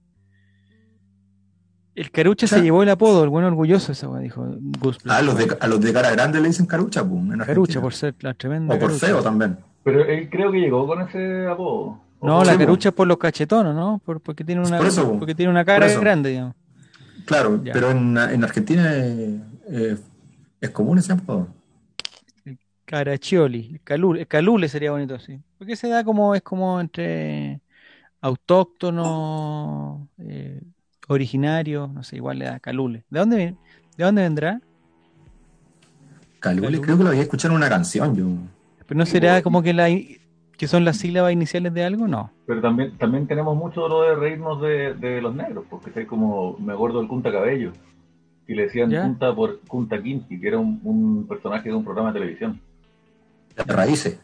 El 1.95 2.12
Carucha 2.12 2.45
se 2.45 2.62
llevó 2.62 2.83
el 2.83 2.89
apodo, 2.89 3.23
el 3.23 3.29
bueno 3.29 3.47
orgulloso, 3.47 3.91
esa 3.91 4.07
weá, 4.07 4.21
dijo 4.21 4.45
Gus. 4.79 4.99
a, 5.07 5.23
los 5.23 5.36
de, 5.36 5.57
a 5.60 5.67
los 5.67 5.81
de 5.81 5.91
cara 5.91 6.12
grande 6.12 6.39
le 6.39 6.49
dicen 6.49 6.67
Carucha, 6.67 7.01
boom, 7.01 7.36
Carucha, 7.39 7.81
por 7.81 7.93
ser 7.95 8.13
la 8.19 8.36
tremenda. 8.36 8.75
O 8.75 8.79
por 8.79 8.91
feo 8.91 9.23
también. 9.23 9.57
Pero 9.88 10.04
él 10.04 10.30
creo 10.30 10.52
que 10.52 10.60
llegó 10.60 10.86
con 10.86 11.02
ese 11.02 11.47
apodo. 11.47 11.97
No, 12.21 12.43
la 12.43 12.58
carucha 12.58 12.89
es 12.89 12.95
por 12.95 13.08
los 13.08 13.17
cachetones, 13.17 13.73
¿no? 13.73 14.02
porque, 14.04 14.43
tiene 14.43 14.60
una, 14.60 14.80
porque 15.17 15.34
tiene 15.34 15.50
una 15.50 15.63
cara 15.63 15.88
grande, 15.88 16.32
digamos. 16.32 16.56
Claro, 17.23 17.62
pero 17.63 17.91
en, 17.91 18.17
en 18.17 18.43
Argentina 18.43 18.93
es, 18.93 20.02
es, 20.60 20.69
común 20.71 20.97
ese 20.97 21.13
apodo. 21.13 21.47
Carachioli, 22.84 23.69
el 23.76 23.82
calule, 23.82 24.19
el 24.19 24.28
calule 24.28 24.67
sería 24.67 24.91
bonito, 24.91 25.19
sí. 25.19 25.39
Porque 25.58 25.78
se 25.78 25.88
da 25.88 26.04
como, 26.04 26.36
es 26.36 26.41
como 26.41 26.82
entre 26.82 27.62
autóctono, 28.19 30.10
eh, 30.17 30.63
originario, 31.08 31.89
no 31.93 32.04
sé, 32.04 32.17
igual 32.17 32.39
le 32.39 32.45
da 32.45 32.60
calule. 32.60 33.06
¿De 33.10 33.19
dónde 33.19 33.38
viene? 33.38 33.58
¿De 33.95 34.04
dónde 34.04 34.23
vendrá? 34.23 34.60
Calule, 36.41 36.67
calule. 36.67 36.82
creo 36.82 36.97
que 36.97 37.04
lo 37.06 37.10
había 37.12 37.21
escuchado 37.21 37.54
en 37.54 37.58
una 37.60 37.69
canción, 37.69 38.13
yo. 38.13 38.26
Pero 38.88 38.97
no 38.97 39.06
será 39.06 39.41
como 39.41 39.62
que 39.62 39.73
la 39.73 39.89
que 39.89 40.67
son 40.67 40.86
las 40.86 40.97
sílabas 40.97 41.34
iniciales 41.34 41.73
de 41.73 41.84
algo, 41.84 42.08
no. 42.08 42.32
Pero 42.47 42.62
también 42.62 42.97
también 42.97 43.28
tenemos 43.28 43.56
mucho 43.56 43.88
lo 43.88 44.02
de 44.02 44.15
reírnos 44.15 44.60
de, 44.62 44.95
de 44.95 45.21
los 45.21 45.36
negros, 45.36 45.65
porque 45.69 45.91
es 46.02 46.08
como 46.08 46.58
me 46.58 46.73
acuerdo 46.73 47.00
del 47.00 47.08
Cunta 47.08 47.32
Cabello, 47.32 47.73
y 48.47 48.56
le 48.56 48.63
decían 48.63 48.89
Cunta 48.89 49.36
por 49.36 49.60
Cunta 49.62 50.02
Kinky, 50.02 50.39
que 50.39 50.47
era 50.47 50.58
un, 50.58 50.80
un, 50.84 51.28
personaje 51.28 51.69
de 51.69 51.76
un 51.76 51.84
programa 51.84 52.12
de 52.12 52.19
televisión. 52.19 52.60
Raíces. 53.56 54.19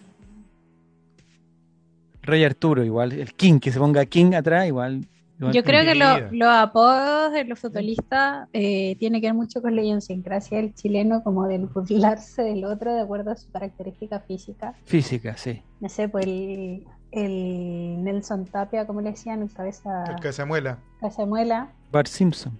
Rey 2.22 2.44
Arturo, 2.44 2.84
igual, 2.84 3.12
el 3.12 3.34
King, 3.34 3.60
que 3.60 3.72
se 3.72 3.80
ponga 3.80 4.06
King 4.06 4.34
atrás, 4.34 4.66
igual 4.66 5.06
yo 5.40 5.64
creo 5.64 5.84
que 5.84 5.96
los 5.96 6.48
apodos 6.50 7.34
de 7.34 7.44
los 7.46 7.60
futbolistas 7.60 8.48
eh, 8.54 8.96
tiene 9.00 9.20
que 9.20 9.28
ver 9.28 9.34
mucho 9.34 9.62
con 9.62 9.76
la 9.76 9.82
idiosincrasia 9.82 10.58
del 10.58 10.74
chileno, 10.74 11.24
como 11.24 11.48
del 11.48 11.66
burlarse 11.68 12.44
del 12.44 12.66
otro 12.66 12.94
de 12.94 13.02
acuerdo 13.02 13.32
a 13.32 13.36
su 13.36 13.52
característica 13.52 14.20
física. 14.20 14.76
Física, 14.86 15.36
sí. 15.38 15.62
No 15.80 15.90
sé, 15.90 16.08
pues 16.08 16.26
el, 16.26 16.86
el 17.12 18.04
Nelson 18.04 18.46
Tapia, 18.46 18.88
¿cómo 18.88 19.02
le 19.02 19.12
decían? 19.12 19.42
El 19.42 19.52
cabeza. 19.52 20.04
El 20.06 20.20
cazamuela. 20.22 20.80
Cazamuela. 21.00 21.70
Bart 21.92 22.08
Simpson. 22.08 22.58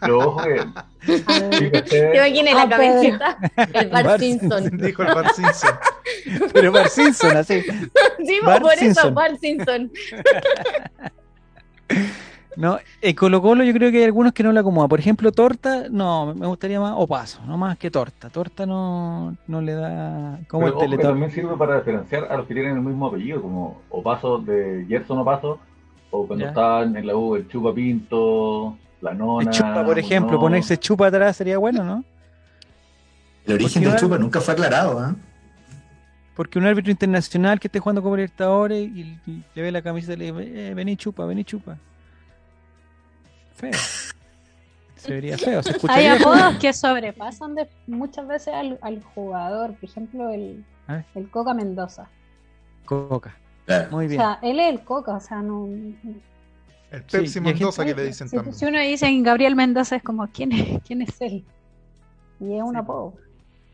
Pero 0.00 0.18
ojo 0.18 0.42
que. 0.44 1.20
Te 1.84 2.54
la 2.54 2.68
cabecita. 2.68 3.38
El 3.72 3.88
Bart, 3.88 4.20
Simpson. 4.20 4.76
Dijo 4.78 5.02
el 5.02 5.14
Bart 5.14 5.34
Simpson. 5.34 5.70
Pero 6.52 6.72
Bart 6.72 6.90
Simpson, 6.90 7.36
así. 7.36 7.60
Sí, 8.24 8.38
por 8.44 8.72
eso, 8.78 9.12
Bart 9.12 9.38
Simpson. 9.40 9.90
No, 12.56 12.78
el 13.00 13.14
Colo 13.14 13.40
Colo 13.40 13.64
yo 13.64 13.72
creo 13.72 13.90
que 13.90 13.98
hay 13.98 14.04
algunos 14.04 14.32
que 14.32 14.42
no 14.42 14.52
le 14.52 14.60
acomoda. 14.60 14.88
Por 14.88 15.00
ejemplo, 15.00 15.32
torta, 15.32 15.84
no, 15.90 16.34
me 16.34 16.46
gustaría 16.46 16.78
más 16.80 16.94
o 16.96 17.06
paso, 17.06 17.40
no 17.46 17.56
más 17.56 17.78
que 17.78 17.90
torta. 17.90 18.28
Torta 18.28 18.66
no, 18.66 19.36
no 19.46 19.60
le 19.60 19.72
da 19.72 20.38
como 20.48 20.66
el 20.66 20.76
teletor. 20.76 21.12
también 21.12 21.30
sirve 21.30 21.56
para 21.56 21.78
diferenciar 21.78 22.26
a 22.30 22.36
los 22.36 22.46
que 22.46 22.54
tienen 22.54 22.76
el 22.76 22.82
mismo 22.82 23.06
apellido, 23.06 23.40
como 23.40 23.80
o 23.88 24.02
paso 24.02 24.38
de 24.38 24.84
Gerson 24.86 25.18
o 25.18 25.24
paso, 25.24 25.58
o 26.10 26.26
cuando 26.26 26.46
estaban 26.46 26.94
en 26.96 27.06
la 27.06 27.16
U 27.16 27.36
el 27.36 27.48
chupa 27.48 27.72
pinto, 27.72 28.76
la 29.00 29.14
nona. 29.14 29.50
chupa, 29.50 29.84
por 29.84 29.98
ejemplo, 29.98 30.38
ponerse 30.38 30.76
chupa 30.76 31.06
atrás 31.06 31.36
sería 31.36 31.56
bueno, 31.56 31.84
¿no? 31.84 32.04
El 33.46 33.54
origen 33.54 33.82
del 33.82 33.96
chupa 33.96 34.18
nunca 34.18 34.40
fue 34.40 34.52
aclarado, 34.52 35.08
¿eh? 35.08 35.14
Porque 36.42 36.58
un 36.58 36.66
árbitro 36.66 36.90
internacional 36.90 37.60
que 37.60 37.68
esté 37.68 37.78
jugando 37.78 38.02
como 38.02 38.16
Libertadores 38.16 38.80
y, 38.80 39.16
y, 39.28 39.44
le 39.54 39.62
ve 39.62 39.70
la 39.70 39.80
camiseta 39.80 40.14
y 40.14 40.16
le 40.16 40.32
dice, 40.32 40.70
eh, 40.70 40.74
vení 40.74 40.96
chupa, 40.96 41.24
vení 41.24 41.44
chupa. 41.44 41.78
Feo. 43.54 43.70
Se 44.96 45.12
vería 45.12 45.38
feo, 45.38 45.62
se 45.62 45.76
Hay 45.88 46.08
apodos 46.08 46.56
que 46.58 46.72
sobrepasan 46.72 47.54
de, 47.54 47.68
muchas 47.86 48.26
veces 48.26 48.54
al, 48.54 48.76
al, 48.82 49.04
jugador. 49.04 49.74
Por 49.74 49.88
ejemplo, 49.88 50.30
el, 50.30 50.64
el 51.14 51.30
Coca 51.30 51.54
Mendoza. 51.54 52.08
Coca. 52.86 53.36
Muy 53.92 54.08
bien. 54.08 54.20
O 54.20 54.24
sea, 54.24 54.38
él 54.42 54.58
es 54.58 54.68
el 54.68 54.80
Coca, 54.82 55.14
o 55.14 55.20
sea, 55.20 55.42
no... 55.42 55.68
El 56.90 57.04
Pepsi 57.04 57.40
Mendoza 57.40 57.84
que 57.84 57.94
le 57.94 58.06
dicen 58.06 58.28
si, 58.28 58.34
también. 58.34 58.56
Si 58.56 58.64
uno 58.64 58.80
dice 58.80 59.08
Gabriel 59.20 59.54
Mendoza 59.54 59.94
es 59.94 60.02
como, 60.02 60.26
¿quién 60.26 60.50
es, 60.50 60.82
quién 60.84 61.02
es 61.02 61.20
él? 61.20 61.44
Y 62.40 62.56
es 62.56 62.62
un 62.64 62.76
apodo. 62.76 63.14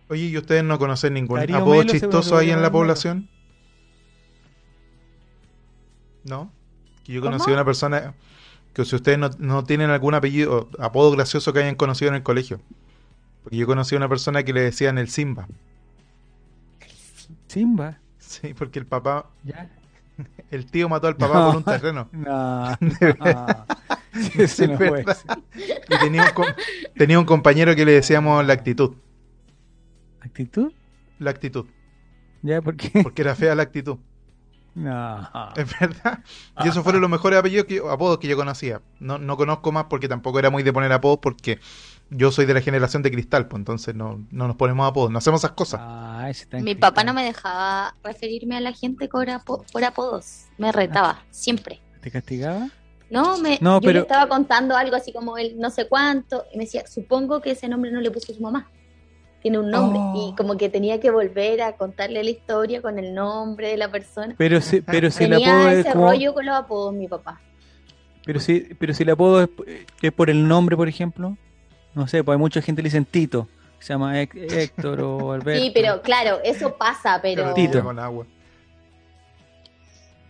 Oye, 0.08 0.24
¿y 0.24 0.38
ustedes 0.38 0.64
no 0.64 0.78
conocen 0.78 1.14
ningún 1.14 1.38
apodo 1.38 1.82
chistoso 1.84 2.36
ahí 2.36 2.50
en 2.50 2.62
la 2.62 2.70
población? 2.70 3.28
¿No? 6.24 6.50
Que 7.04 7.12
yo 7.12 7.20
conocí 7.20 7.50
a 7.50 7.54
una 7.54 7.64
persona 7.64 8.14
que 8.72 8.84
si 8.84 8.96
ustedes 8.96 9.18
no, 9.18 9.30
no 9.38 9.64
tienen 9.64 9.90
algún 9.90 10.14
apellido, 10.14 10.68
apodo 10.78 11.10
gracioso 11.12 11.52
que 11.52 11.60
hayan 11.60 11.74
conocido 11.74 12.10
en 12.10 12.16
el 12.16 12.22
colegio. 12.22 12.60
Porque 13.42 13.56
yo 13.56 13.66
conocí 13.66 13.94
a 13.94 13.98
una 13.98 14.08
persona 14.08 14.42
que 14.42 14.52
le 14.52 14.60
decían 14.60 14.98
el 14.98 15.08
Simba. 15.08 15.48
¿Simba? 17.46 17.98
Sí, 18.18 18.54
porque 18.54 18.78
el 18.78 18.86
papá... 18.86 19.26
¿Ya? 19.44 19.70
El 20.50 20.66
tío 20.66 20.88
mató 20.88 21.06
al 21.06 21.16
papá 21.16 21.46
por 21.46 21.56
un 21.56 21.64
terreno. 21.64 22.08
No. 22.12 22.76
sí, 24.48 24.66
no 24.66 24.78
puede 24.78 25.04
y 25.88 25.98
tenía 25.98 26.32
un, 26.34 26.44
tenía 26.96 27.18
un 27.18 27.24
compañero 27.24 27.76
que 27.76 27.84
le 27.84 27.92
decíamos 27.92 28.44
la 28.44 28.54
actitud. 28.54 28.94
¿Actitud? 30.28 30.72
La 31.18 31.30
actitud. 31.30 31.64
¿Ya? 32.42 32.60
¿Por 32.60 32.76
qué? 32.76 33.02
Porque 33.02 33.22
era 33.22 33.34
fea 33.34 33.54
la 33.54 33.62
actitud. 33.62 33.96
No. 34.74 35.28
Es 35.56 35.66
verdad. 35.80 36.22
Y 36.62 36.68
esos 36.68 36.84
fueron 36.84 37.00
los 37.00 37.10
mejores 37.10 37.38
apellidos 37.38 37.66
que, 37.66 37.78
apodos 37.78 38.18
que 38.18 38.28
yo 38.28 38.36
conocía. 38.36 38.82
No, 39.00 39.18
no 39.18 39.36
conozco 39.38 39.72
más 39.72 39.86
porque 39.86 40.06
tampoco 40.06 40.38
era 40.38 40.50
muy 40.50 40.62
de 40.62 40.72
poner 40.72 40.92
apodos 40.92 41.18
porque 41.20 41.58
yo 42.10 42.30
soy 42.30 42.44
de 42.44 42.54
la 42.54 42.60
generación 42.60 43.02
de 43.02 43.10
cristal, 43.10 43.48
pues 43.48 43.58
entonces 43.58 43.94
no, 43.94 44.24
no 44.30 44.46
nos 44.46 44.56
ponemos 44.56 44.86
apodos, 44.86 45.10
no 45.10 45.18
hacemos 45.18 45.40
esas 45.40 45.52
cosas. 45.52 45.80
Ah, 45.82 46.30
Mi 46.60 46.74
papá 46.74 47.04
no 47.04 47.14
me 47.14 47.24
dejaba 47.24 47.96
referirme 48.04 48.58
a 48.58 48.60
la 48.60 48.72
gente 48.72 49.08
por, 49.08 49.26
por 49.44 49.84
apodos. 49.84 50.44
Me 50.58 50.70
retaba, 50.72 51.24
siempre. 51.30 51.80
¿Te 52.02 52.10
castigaba? 52.10 52.68
No, 53.10 53.38
me, 53.38 53.58
yo 53.58 53.80
le 53.80 54.00
estaba 54.00 54.28
contando 54.28 54.76
algo 54.76 54.94
así 54.94 55.14
como 55.14 55.38
el 55.38 55.58
no 55.58 55.70
sé 55.70 55.88
cuánto, 55.88 56.44
y 56.52 56.58
me 56.58 56.64
decía, 56.64 56.86
supongo 56.86 57.40
que 57.40 57.52
ese 57.52 57.66
nombre 57.66 57.90
no 57.90 58.02
le 58.02 58.10
puso 58.10 58.34
su 58.34 58.42
mamá 58.42 58.68
tiene 59.40 59.58
un 59.58 59.70
nombre 59.70 59.98
y 59.98 60.30
oh. 60.30 60.34
como 60.36 60.56
que 60.56 60.68
tenía 60.68 61.00
que 61.00 61.10
volver 61.10 61.62
a 61.62 61.72
contarle 61.72 62.22
la 62.24 62.30
historia 62.30 62.82
con 62.82 62.98
el 62.98 63.14
nombre 63.14 63.68
de 63.68 63.76
la 63.76 63.90
persona. 63.90 64.34
Pero 64.36 64.60
si, 64.60 64.80
pero 64.80 65.10
si 65.10 65.24
el 65.24 65.34
apodo 65.34 65.68
ese 65.68 65.92
rollo 65.92 66.34
con 66.34 66.46
los 66.46 66.56
apodos 66.56 66.94
mi 66.94 67.06
papá. 67.08 67.40
Pero 68.24 68.40
si, 68.40 68.60
pero 68.78 68.92
si 68.92 69.04
el 69.04 69.10
apodo 69.10 69.42
es, 69.42 70.12
por 70.12 70.28
el 70.28 70.46
nombre, 70.46 70.76
por 70.76 70.88
ejemplo, 70.88 71.36
no 71.94 72.08
sé, 72.08 72.22
pues 72.24 72.36
hay 72.36 72.40
mucha 72.40 72.60
gente 72.60 72.80
que 72.80 72.84
le 72.84 72.88
dicen 72.88 73.04
Tito, 73.04 73.48
se 73.78 73.94
llama 73.94 74.20
Héctor 74.20 75.00
o 75.00 75.32
Alberto. 75.32 75.62
Sí, 75.62 75.70
pero 75.72 76.02
claro, 76.02 76.38
eso 76.44 76.74
pasa, 76.76 77.20
pero... 77.22 77.54
Tito. 77.54 77.82
Con 77.82 77.98
agua. 77.98 78.26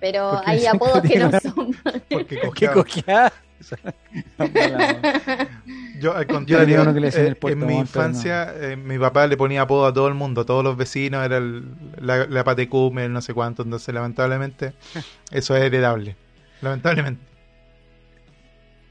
Pero 0.00 0.40
hay 0.44 0.64
apodos 0.66 1.02
que 1.02 1.18
no 1.18 1.30
son. 1.40 1.76
Porque 2.08 2.70
cojeaba. 2.72 3.32
Yo, 5.92 6.14
al 6.14 6.26
contrario, 6.28 6.94
eh, 7.12 7.34
en 7.44 7.66
mi 7.66 7.78
infancia, 7.78 8.54
eh, 8.54 8.76
mi 8.76 8.98
papá 8.98 9.26
le 9.26 9.36
ponía 9.36 9.62
apodo 9.62 9.86
a 9.86 9.92
todo 9.92 10.08
el 10.08 10.14
mundo, 10.14 10.42
a 10.42 10.46
todos 10.46 10.62
los 10.62 10.76
vecinos, 10.76 11.24
era 11.24 11.38
el, 11.38 11.64
la, 12.00 12.26
la 12.26 12.44
patecume, 12.44 13.08
no 13.08 13.20
sé 13.20 13.34
cuánto, 13.34 13.62
entonces 13.62 13.94
lamentablemente 13.94 14.74
eso 15.30 15.56
es 15.56 15.62
heredable. 15.62 16.16
Lamentablemente. 16.60 17.22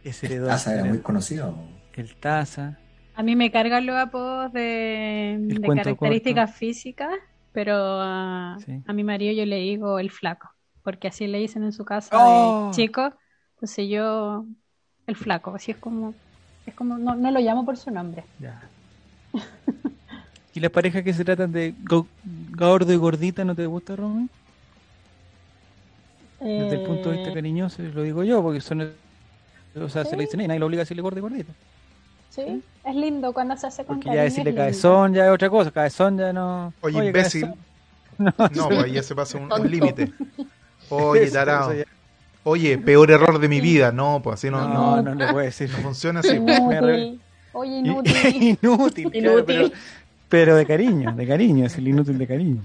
Es 0.01 0.23
heredable. 0.23 0.47
El 0.49 0.63
Taza 0.63 0.73
era 0.73 0.85
muy 0.85 1.01
conocido. 1.01 1.55
El 1.93 2.15
Taza. 2.17 2.83
A 3.13 3.23
mí 3.23 3.35
me 3.35 3.51
cargan 3.51 3.85
los 3.85 3.95
apodos 3.97 4.51
de, 4.53 5.37
de 5.39 5.71
características 5.73 6.55
físicas, 6.55 7.09
pero 7.51 7.73
a, 7.75 8.63
a 8.85 8.93
mi 8.93 9.03
marido 9.03 9.33
yo 9.33 9.45
le 9.45 9.57
digo 9.57 9.97
el 9.99 10.11
flaco, 10.11 10.49
porque 10.83 11.07
así 11.07 11.25
le 11.27 11.39
dicen 11.39 11.63
en 11.63 11.71
su 11.73 11.83
casa 11.85 12.21
de 12.23 12.55
¡Oh! 12.59 12.69
chico. 12.69 13.13
Entonces 13.57 13.89
yo, 13.89 14.45
el 15.07 15.15
flaco, 15.15 15.55
así 15.55 15.71
es 15.71 15.77
como, 15.77 16.13
es 16.67 16.75
como, 16.75 16.97
no, 16.99 17.15
no 17.15 17.31
lo 17.31 17.39
llamo 17.39 17.65
por 17.65 17.75
su 17.75 17.89
nombre. 17.89 18.23
Ya. 18.39 18.61
¿Y 20.53 20.59
las 20.59 20.71
parejas 20.71 21.03
que 21.03 21.13
se 21.13 21.25
tratan 21.25 21.51
de 21.51 21.75
gordo 22.55 22.93
y 22.93 22.95
gordita 22.95 23.43
no 23.45 23.55
te 23.55 23.65
gusta, 23.65 23.95
Romy? 23.95 24.29
Desde 26.39 26.75
el 26.75 26.81
punto 26.81 27.09
de 27.09 27.15
vista 27.15 27.29
eh, 27.29 27.33
cariñoso, 27.33 27.81
lo 27.81 28.03
digo 28.03 28.23
yo, 28.23 28.41
porque 28.43 28.61
son, 28.61 28.81
o 29.75 29.89
sea, 29.89 30.05
se 30.05 30.15
le 30.15 30.23
dicen, 30.23 30.41
y 30.41 30.47
nadie 30.47 30.59
lo 30.59 30.67
obliga 30.67 30.81
a 30.81 30.85
decirle 30.85 31.01
gordo 31.01 31.17
y 31.19 31.21
gordita. 31.21 31.53
Sí, 32.29 32.63
es 32.83 32.95
lindo 32.95 33.33
cuando 33.33 33.57
se 33.57 33.67
hace 33.67 33.85
con 33.85 33.97
Porque 33.97 34.15
ya 34.15 34.23
decirle 34.23 34.53
cabezón 34.53 35.13
ya 35.13 35.25
es 35.25 35.31
otra 35.31 35.49
cosa, 35.49 35.71
cabezón 35.71 36.17
ya 36.17 36.31
no... 36.33 36.73
Oye, 36.81 37.07
imbécil. 37.07 37.53
No, 38.19 38.33
no 38.35 38.67
pues 38.67 38.83
ahí 38.83 38.93
ya 38.93 39.03
se 39.03 39.13
pasa 39.13 39.37
un, 39.37 39.51
un 39.51 39.69
límite. 39.69 40.11
Oye, 40.89 41.29
tarado. 41.31 41.71
Oye, 42.49 42.77
peor 42.77 43.11
error 43.11 43.39
de 43.39 43.49
mi 43.49 43.59
vida. 43.59 43.91
No, 43.91 44.21
pues 44.23 44.35
así 44.35 44.49
no. 44.49 44.65
No, 44.69 45.01
no, 45.01 45.15
le 45.15 45.33
puede 45.33 45.47
decir. 45.47 45.69
No 45.69 45.79
funciona 45.79 46.21
así. 46.21 46.37
Inútil. 46.37 47.19
Oye, 47.51 47.77
inútil. 47.79 48.57
inútil, 48.61 49.09
inútil. 49.13 49.73
pero, 50.29 50.55
de 50.55 50.65
cariño, 50.65 51.13
de 51.13 51.27
cariño, 51.27 51.65
es 51.65 51.77
el 51.77 51.89
inútil 51.89 52.17
de 52.17 52.25
cariño. 52.25 52.63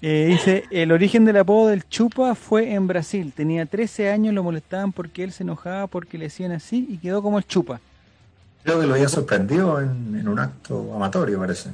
Eh, 0.00 0.24
dice, 0.30 0.64
el 0.70 0.90
origen 0.90 1.26
del 1.26 1.36
apodo 1.36 1.68
del 1.68 1.86
Chupa 1.86 2.34
fue 2.34 2.72
en 2.72 2.86
Brasil. 2.86 3.34
Tenía 3.36 3.66
13 3.66 4.10
años, 4.10 4.32
lo 4.32 4.42
molestaban 4.42 4.90
porque 4.90 5.22
él 5.22 5.32
se 5.32 5.42
enojaba 5.42 5.86
porque 5.86 6.16
le 6.16 6.24
decían 6.24 6.52
así 6.52 6.86
y 6.88 6.96
quedó 6.96 7.22
como 7.22 7.36
el 7.36 7.46
Chupa. 7.46 7.78
Creo 8.64 8.80
que 8.80 8.86
lo 8.86 8.94
había 8.94 9.08
sorprendido 9.10 9.82
en, 9.82 10.26
un 10.26 10.38
acto 10.38 10.94
amatorio, 10.94 11.38
parece. 11.38 11.68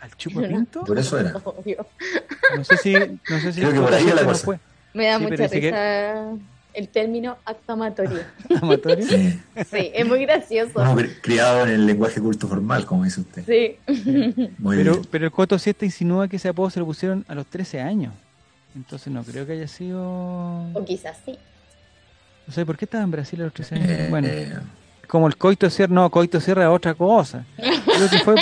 ¿Al 0.00 0.16
Chupa 0.16 0.40
Pinto? 0.48 0.82
Por 0.82 0.98
eso 0.98 1.16
era. 1.16 1.32
No 2.56 2.64
sé 2.64 2.76
si... 2.76 2.92
No 2.94 3.38
sé 3.40 3.52
si 3.52 3.60
Creo 3.60 3.72
que 3.72 3.80
por 3.80 3.94
ahí 3.94 4.04
la 4.04 4.24
cosa. 4.24 4.58
Me 4.94 5.06
da 5.06 5.20
mucha 5.20 5.46
risa 5.46 6.32
el 6.74 6.88
término 6.88 7.36
acto 7.44 7.72
amatorio. 7.72 8.20
¿Amatorio? 8.62 9.06
Sí. 9.06 9.40
sí, 9.70 9.90
es 9.94 10.06
muy 10.06 10.20
gracioso. 10.22 10.72
criado 11.20 11.62
en 11.64 11.70
el 11.70 11.86
lenguaje 11.86 12.20
culto 12.20 12.48
formal, 12.48 12.86
como 12.86 13.04
dice 13.04 13.20
usted. 13.20 13.44
Sí. 13.46 13.76
Muy 14.58 14.76
pero, 14.76 14.92
bien. 14.94 15.06
pero 15.10 15.24
el 15.26 15.30
Coto 15.32 15.58
7 15.58 15.86
insinúa 15.86 16.28
que 16.28 16.36
ese 16.36 16.48
apodo 16.48 16.70
se 16.70 16.80
lo 16.80 16.86
pusieron 16.86 17.24
a 17.28 17.34
los 17.34 17.46
13 17.46 17.80
años. 17.80 18.12
Entonces 18.74 19.12
no 19.12 19.22
creo 19.22 19.46
que 19.46 19.52
haya 19.52 19.68
sido... 19.68 20.02
O 20.72 20.84
quizás 20.84 21.18
sí. 21.24 21.38
No 22.46 22.52
sé, 22.52 22.64
¿por 22.64 22.76
qué 22.76 22.86
estaba 22.86 23.04
en 23.04 23.10
Brasil 23.10 23.40
a 23.40 23.44
los 23.44 23.52
13 23.52 23.74
años? 23.74 23.88
Eh, 23.90 24.06
bueno, 24.10 24.28
como 25.06 25.26
el 25.26 25.36
Coito 25.36 25.68
Sierra, 25.68 25.92
no, 25.92 26.10
Coito 26.10 26.40
Sierra 26.40 26.64
es 26.64 26.70
otra 26.70 26.94
cosa. 26.94 27.44
Creo 27.56 28.10
que 28.10 28.18
fue... 28.20 28.34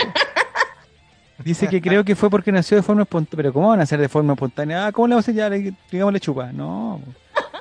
Dice 1.45 1.69
que 1.69 1.81
creo 1.81 2.05
que 2.05 2.15
fue 2.17 2.31
porque 2.31 2.53
nació 2.53 2.77
de 2.77 2.83
forma 2.83 3.03
espontánea. 3.03 3.37
Pero 3.37 3.53
¿cómo 3.53 3.69
van 3.69 3.79
a 3.79 3.83
nacer 3.83 4.01
de 4.01 4.09
forma 4.09 4.35
espontánea? 4.35 4.87
Ah, 4.87 4.93
¿cómo 4.93 5.09
le 5.09 5.15
vamos 5.15 5.29
a? 5.29 5.33
Ya, 5.33 5.51
digamos, 5.51 6.13
le 6.13 6.21
chupa. 6.21 6.53
No. 6.53 7.01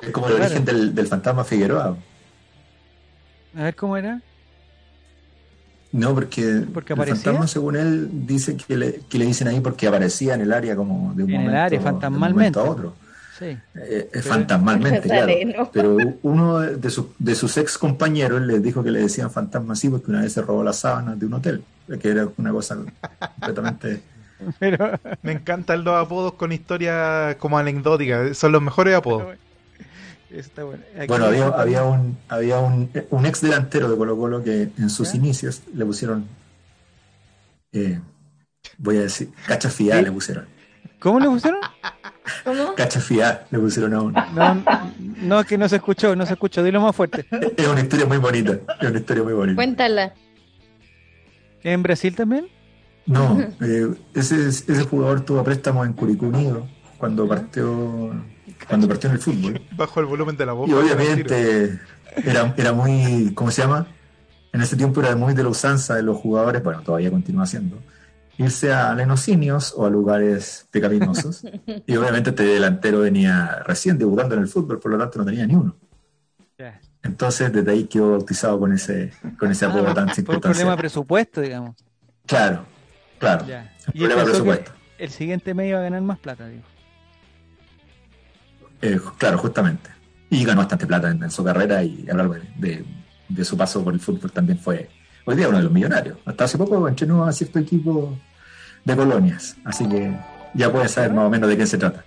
Es 0.02 0.10
como 0.10 0.28
el 0.28 0.34
origen 0.34 0.64
del, 0.64 1.06
fantasma 1.06 1.44
Figueroa. 1.44 1.96
A 3.56 3.62
ver 3.62 3.74
cómo 3.76 3.96
era. 3.96 4.20
No, 5.92 6.14
porque, 6.14 6.42
el 6.42 6.72
fantasma, 6.72 7.48
según 7.48 7.76
él, 7.76 8.08
dice 8.26 8.56
que 8.56 8.76
le, 8.76 9.00
que 9.08 9.18
le 9.18 9.26
dicen 9.26 9.48
ahí 9.48 9.58
porque 9.60 9.88
aparecía 9.88 10.34
en 10.34 10.42
el 10.42 10.52
área 10.52 10.76
como 10.76 11.12
de 11.14 11.24
un, 11.24 11.32
momento, 11.32 11.58
área, 11.58 11.80
fantasmalmente. 11.80 12.58
a 12.60 12.62
otro. 12.62 12.94
Sí. 13.40 13.58
Eh, 13.74 14.10
fantasmalmente, 14.22 15.08
claro. 15.08 15.70
Pero 15.72 15.96
uno 16.22 16.60
de, 16.60 16.92
de 17.18 17.34
sus 17.34 17.56
ex 17.56 17.78
compañeros 17.78 18.42
le 18.42 18.60
dijo 18.60 18.84
que 18.84 18.90
le 18.90 19.00
decían 19.00 19.30
fantasma 19.30 19.72
así 19.72 19.88
porque 19.88 20.10
una 20.10 20.20
vez 20.20 20.32
se 20.34 20.42
robó 20.42 20.62
las 20.62 20.76
sábanas 20.76 21.18
de 21.18 21.26
un 21.26 21.34
hotel, 21.34 21.64
que 22.00 22.08
era 22.08 22.28
una 22.36 22.52
cosa 22.52 22.76
completamente 23.36 24.02
Pero... 24.58 24.98
Me 25.22 25.32
encantan 25.32 25.84
los 25.84 25.94
apodos 25.94 26.34
con 26.34 26.52
historias 26.52 27.36
como 27.36 27.58
anecdóticas. 27.58 28.36
Son 28.36 28.52
los 28.52 28.62
mejores 28.62 28.94
apodos. 28.94 29.36
bueno. 31.08 31.24
había, 31.24 31.46
había, 31.48 31.84
un, 31.84 32.18
había 32.28 32.58
un, 32.58 32.90
un, 33.10 33.26
ex 33.26 33.40
delantero 33.40 33.90
de 33.90 33.96
Colo 33.96 34.16
Colo 34.16 34.42
que 34.42 34.70
en 34.78 34.90
sus 34.90 35.14
inicios 35.14 35.62
le 35.74 35.84
pusieron, 35.84 36.26
eh, 37.72 38.00
voy 38.78 38.98
a 38.98 39.02
decir, 39.02 39.30
cachafiá 39.46 40.00
le 40.02 40.12
pusieron. 40.12 40.46
¿Cómo 41.00 41.18
le 41.18 41.26
pusieron? 41.26 41.60
¿Cómo? 42.44 42.74
Cachafiá 42.76 43.46
le 43.50 43.58
pusieron 43.58 43.94
a 43.94 44.02
uno. 44.02 44.26
No, 44.34 44.62
no, 45.22 45.40
es 45.40 45.46
que 45.46 45.58
no 45.58 45.68
se 45.68 45.76
escuchó, 45.76 46.14
no 46.14 46.24
se 46.26 46.34
escuchó, 46.34 46.62
dilo 46.62 46.80
más 46.80 46.94
fuerte. 46.94 47.26
Es 47.56 47.66
una 47.66 47.80
historia 47.80 48.06
muy 48.06 48.18
bonita, 48.18 48.52
es 48.80 48.88
una 48.88 48.98
historia 48.98 49.24
muy 49.24 49.32
bonita. 49.32 49.56
Cuéntala. 49.56 50.14
¿En 51.62 51.82
Brasil 51.82 52.14
también? 52.14 52.46
No, 53.06 53.40
eh, 53.60 53.88
ese, 54.14 54.48
ese 54.48 54.84
jugador 54.84 55.22
tuvo 55.22 55.42
préstamo 55.42 55.84
en 55.84 55.94
Unido 55.98 56.68
cuando 56.98 57.26
partió 57.26 58.14
cuando 58.68 58.86
partió 58.86 59.08
en 59.08 59.16
el 59.16 59.22
fútbol. 59.22 59.60
Bajo 59.76 60.00
el 60.00 60.06
volumen 60.06 60.36
de 60.36 60.46
la 60.46 60.52
voz. 60.52 60.68
Y 60.68 60.74
obviamente 60.74 61.80
era, 62.24 62.54
era 62.56 62.72
muy, 62.72 63.32
¿cómo 63.34 63.50
se 63.50 63.62
llama? 63.62 63.86
En 64.52 64.60
ese 64.60 64.76
tiempo 64.76 65.00
era 65.00 65.16
muy 65.16 65.34
de 65.34 65.42
la 65.42 65.48
usanza 65.48 65.94
de 65.94 66.02
los 66.02 66.18
jugadores, 66.18 66.62
bueno, 66.62 66.82
todavía 66.82 67.10
continúa 67.10 67.46
siendo, 67.46 67.78
irse 68.44 68.72
a 68.72 68.94
lenocinios 68.94 69.74
o 69.76 69.86
a 69.86 69.90
lugares 69.90 70.66
pecaminosos. 70.70 71.42
y 71.86 71.96
obviamente 71.96 72.30
este 72.30 72.44
delantero 72.44 73.00
venía 73.00 73.62
recién 73.66 73.98
debutando 73.98 74.34
en 74.34 74.42
el 74.42 74.48
fútbol, 74.48 74.80
por 74.80 74.92
lo 74.92 74.98
tanto 74.98 75.18
no 75.18 75.24
tenía 75.24 75.46
ni 75.46 75.54
uno. 75.54 75.76
Entonces, 77.02 77.50
desde 77.52 77.70
ahí 77.70 77.84
quedó 77.84 78.12
bautizado 78.12 78.58
con 78.58 78.72
ese, 78.72 79.12
con 79.38 79.50
ese 79.50 79.64
apodo 79.64 79.88
ah, 79.88 79.94
tan 79.94 80.08
Por 80.24 80.34
un 80.34 80.40
problema 80.42 80.72
de 80.72 80.76
presupuesto, 80.76 81.40
digamos. 81.40 81.74
Claro, 82.26 82.66
claro. 83.18 83.46
El 83.46 83.92
problema 83.92 84.20
de 84.22 84.30
presupuesto. 84.30 84.72
El 84.98 85.10
siguiente 85.10 85.54
medio 85.54 85.76
va 85.76 85.80
a 85.80 85.84
ganar 85.84 86.02
más 86.02 86.18
plata, 86.18 86.46
digo. 86.46 86.62
Eh, 88.82 89.00
claro, 89.16 89.38
justamente. 89.38 89.90
Y 90.28 90.44
ganó 90.44 90.60
bastante 90.60 90.86
plata 90.86 91.10
en, 91.10 91.30
su 91.30 91.42
carrera 91.42 91.82
y 91.82 92.06
a 92.08 92.12
lo 92.12 92.18
largo 92.18 92.34
de, 92.56 92.84
de, 93.28 93.44
su 93.44 93.56
paso 93.56 93.82
por 93.82 93.94
el 93.94 94.00
fútbol 94.00 94.30
también 94.30 94.58
fue 94.58 94.90
hoy 95.24 95.36
día 95.36 95.48
uno 95.48 95.56
de 95.56 95.64
los 95.64 95.72
millonarios. 95.72 96.18
Hasta 96.26 96.44
hace 96.44 96.58
poco 96.58 96.86
entrenó 96.86 97.24
a 97.24 97.32
cierto 97.32 97.58
equipo 97.58 98.18
de 98.84 98.96
colonias, 98.96 99.56
así 99.64 99.88
que 99.88 100.16
ya 100.54 100.70
puedes 100.72 100.92
saber 100.92 101.12
más 101.12 101.26
o 101.26 101.30
menos 101.30 101.48
de 101.48 101.56
qué 101.56 101.66
se 101.66 101.78
trata. 101.78 102.04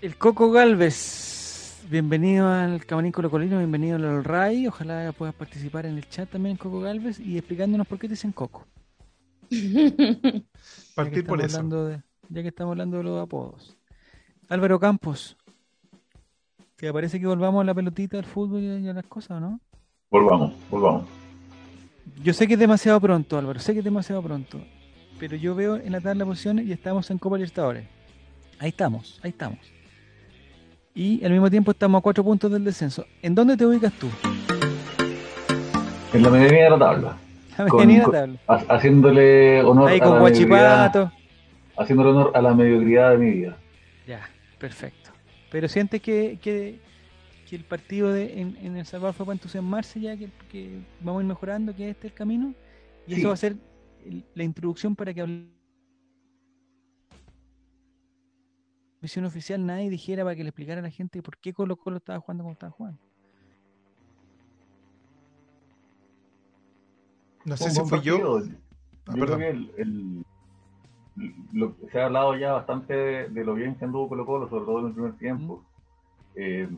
El 0.00 0.16
Coco 0.16 0.50
Galvez, 0.50 1.82
bienvenido 1.90 2.48
al 2.48 2.84
Camarín 2.86 3.12
Colino, 3.12 3.58
bienvenido 3.58 3.96
al 3.96 4.24
RAI, 4.24 4.68
ojalá 4.68 5.12
puedas 5.12 5.34
participar 5.34 5.86
en 5.86 5.96
el 5.98 6.08
chat 6.08 6.30
también, 6.30 6.56
Coco 6.56 6.80
Galvez, 6.80 7.18
y 7.20 7.36
explicándonos 7.36 7.86
por 7.86 7.98
qué 7.98 8.06
te 8.08 8.12
dicen 8.12 8.32
Coco. 8.32 8.66
Partir 10.94 11.26
por 11.26 11.40
eso. 11.40 11.92
ya 12.28 12.42
que 12.42 12.48
estamos 12.48 12.72
hablando 12.72 12.98
de 12.98 13.04
los 13.04 13.22
apodos. 13.22 13.76
Álvaro 14.48 14.78
Campos, 14.78 15.36
¿te 16.76 16.92
parece 16.92 17.20
que 17.20 17.26
volvamos 17.26 17.62
a 17.62 17.64
la 17.64 17.74
pelotita, 17.74 18.18
al 18.18 18.24
fútbol 18.24 18.62
y 18.62 18.88
a 18.88 18.92
las 18.94 19.06
cosas, 19.06 19.40
no? 19.40 19.60
Volvamos, 20.10 20.54
volvamos. 20.70 21.04
Yo 22.22 22.32
sé 22.32 22.46
que 22.46 22.54
es 22.54 22.60
demasiado 22.60 23.00
pronto, 23.00 23.36
Álvaro, 23.36 23.60
sé 23.60 23.72
que 23.74 23.80
es 23.80 23.84
demasiado 23.84 24.22
pronto 24.22 24.58
pero 25.18 25.36
yo 25.36 25.54
veo 25.54 25.76
en 25.76 25.92
la 25.92 26.00
tabla 26.00 26.24
de 26.24 26.30
posiciones 26.30 26.66
y 26.66 26.72
estamos 26.72 27.10
en 27.10 27.18
Copa 27.18 27.36
Libertadores. 27.36 27.84
Ahí 28.58 28.68
estamos, 28.68 29.20
ahí 29.22 29.30
estamos. 29.30 29.58
Y 30.94 31.24
al 31.24 31.32
mismo 31.32 31.50
tiempo 31.50 31.70
estamos 31.70 31.98
a 31.98 32.02
cuatro 32.02 32.24
puntos 32.24 32.50
del 32.50 32.64
descenso. 32.64 33.04
¿En 33.22 33.34
dónde 33.34 33.56
te 33.56 33.66
ubicas 33.66 33.92
tú? 33.94 34.08
En 36.12 36.22
la 36.22 36.30
medianía 36.30 36.64
de 36.64 36.70
la 36.70 36.78
tabla. 36.78 37.16
La 37.58 37.64
medianía 37.64 37.98
de 37.98 38.06
la 38.06 38.12
tabla. 38.12 38.38
haciéndole 38.68 39.62
honor 39.62 39.90
Ahí 39.90 40.00
con 40.00 40.20
Guachipato. 40.20 41.12
Haciéndole 41.76 42.10
honor 42.10 42.32
a 42.34 42.40
la 42.40 42.54
mediocridad 42.54 43.10
de 43.12 43.18
mi 43.18 43.30
vida. 43.30 43.56
Ya, 44.06 44.28
perfecto. 44.58 45.10
Pero 45.50 45.68
sientes 45.68 46.00
que, 46.00 46.38
que, 46.40 46.78
el 47.50 47.64
partido 47.64 48.12
de, 48.12 48.40
en, 48.40 48.76
El 48.76 48.86
Salvador 48.86 49.14
fue 49.14 49.26
para 49.26 49.34
entusiasmarse 49.34 50.00
ya, 50.00 50.16
que, 50.16 50.28
que 50.50 50.78
vamos 51.00 51.20
a 51.20 51.22
ir 51.22 51.28
mejorando, 51.28 51.74
que 51.74 51.90
este 51.90 52.06
es 52.06 52.12
el 52.12 52.16
camino. 52.16 52.54
Y 53.08 53.14
eso 53.14 53.28
va 53.28 53.34
a 53.34 53.38
ser 53.38 53.56
la 54.34 54.44
introducción 54.44 54.96
para 54.96 55.12
que 55.14 55.26
la 55.26 55.44
visión 59.00 59.24
oficial 59.24 59.64
nadie 59.64 59.90
dijera 59.90 60.24
para 60.24 60.36
que 60.36 60.42
le 60.42 60.50
explicara 60.50 60.80
a 60.80 60.82
la 60.82 60.90
gente 60.90 61.22
por 61.22 61.38
qué 61.38 61.52
Colo 61.52 61.76
Colo 61.76 61.98
estaba 61.98 62.18
jugando 62.20 62.44
como 62.44 62.52
estaba 62.52 62.72
jugando. 62.72 63.00
No 67.44 67.56
sé 67.56 67.70
si 67.70 67.80
fui 67.80 68.00
yo. 68.00 68.40
Ah, 69.06 69.14
el, 69.16 70.24
se 71.90 72.00
ha 72.00 72.06
hablado 72.06 72.36
ya 72.36 72.52
bastante 72.52 72.94
de, 72.94 73.44
lo 73.44 73.54
bien 73.54 73.74
que 73.76 73.84
anduvo 73.84 74.08
Colo 74.08 74.26
Colo, 74.26 74.48
sobre 74.48 74.64
todo 74.66 74.80
en 74.80 74.86
el 74.86 74.92
primer 74.92 75.16
tiempo. 75.16 75.64
Eh, 76.34 76.68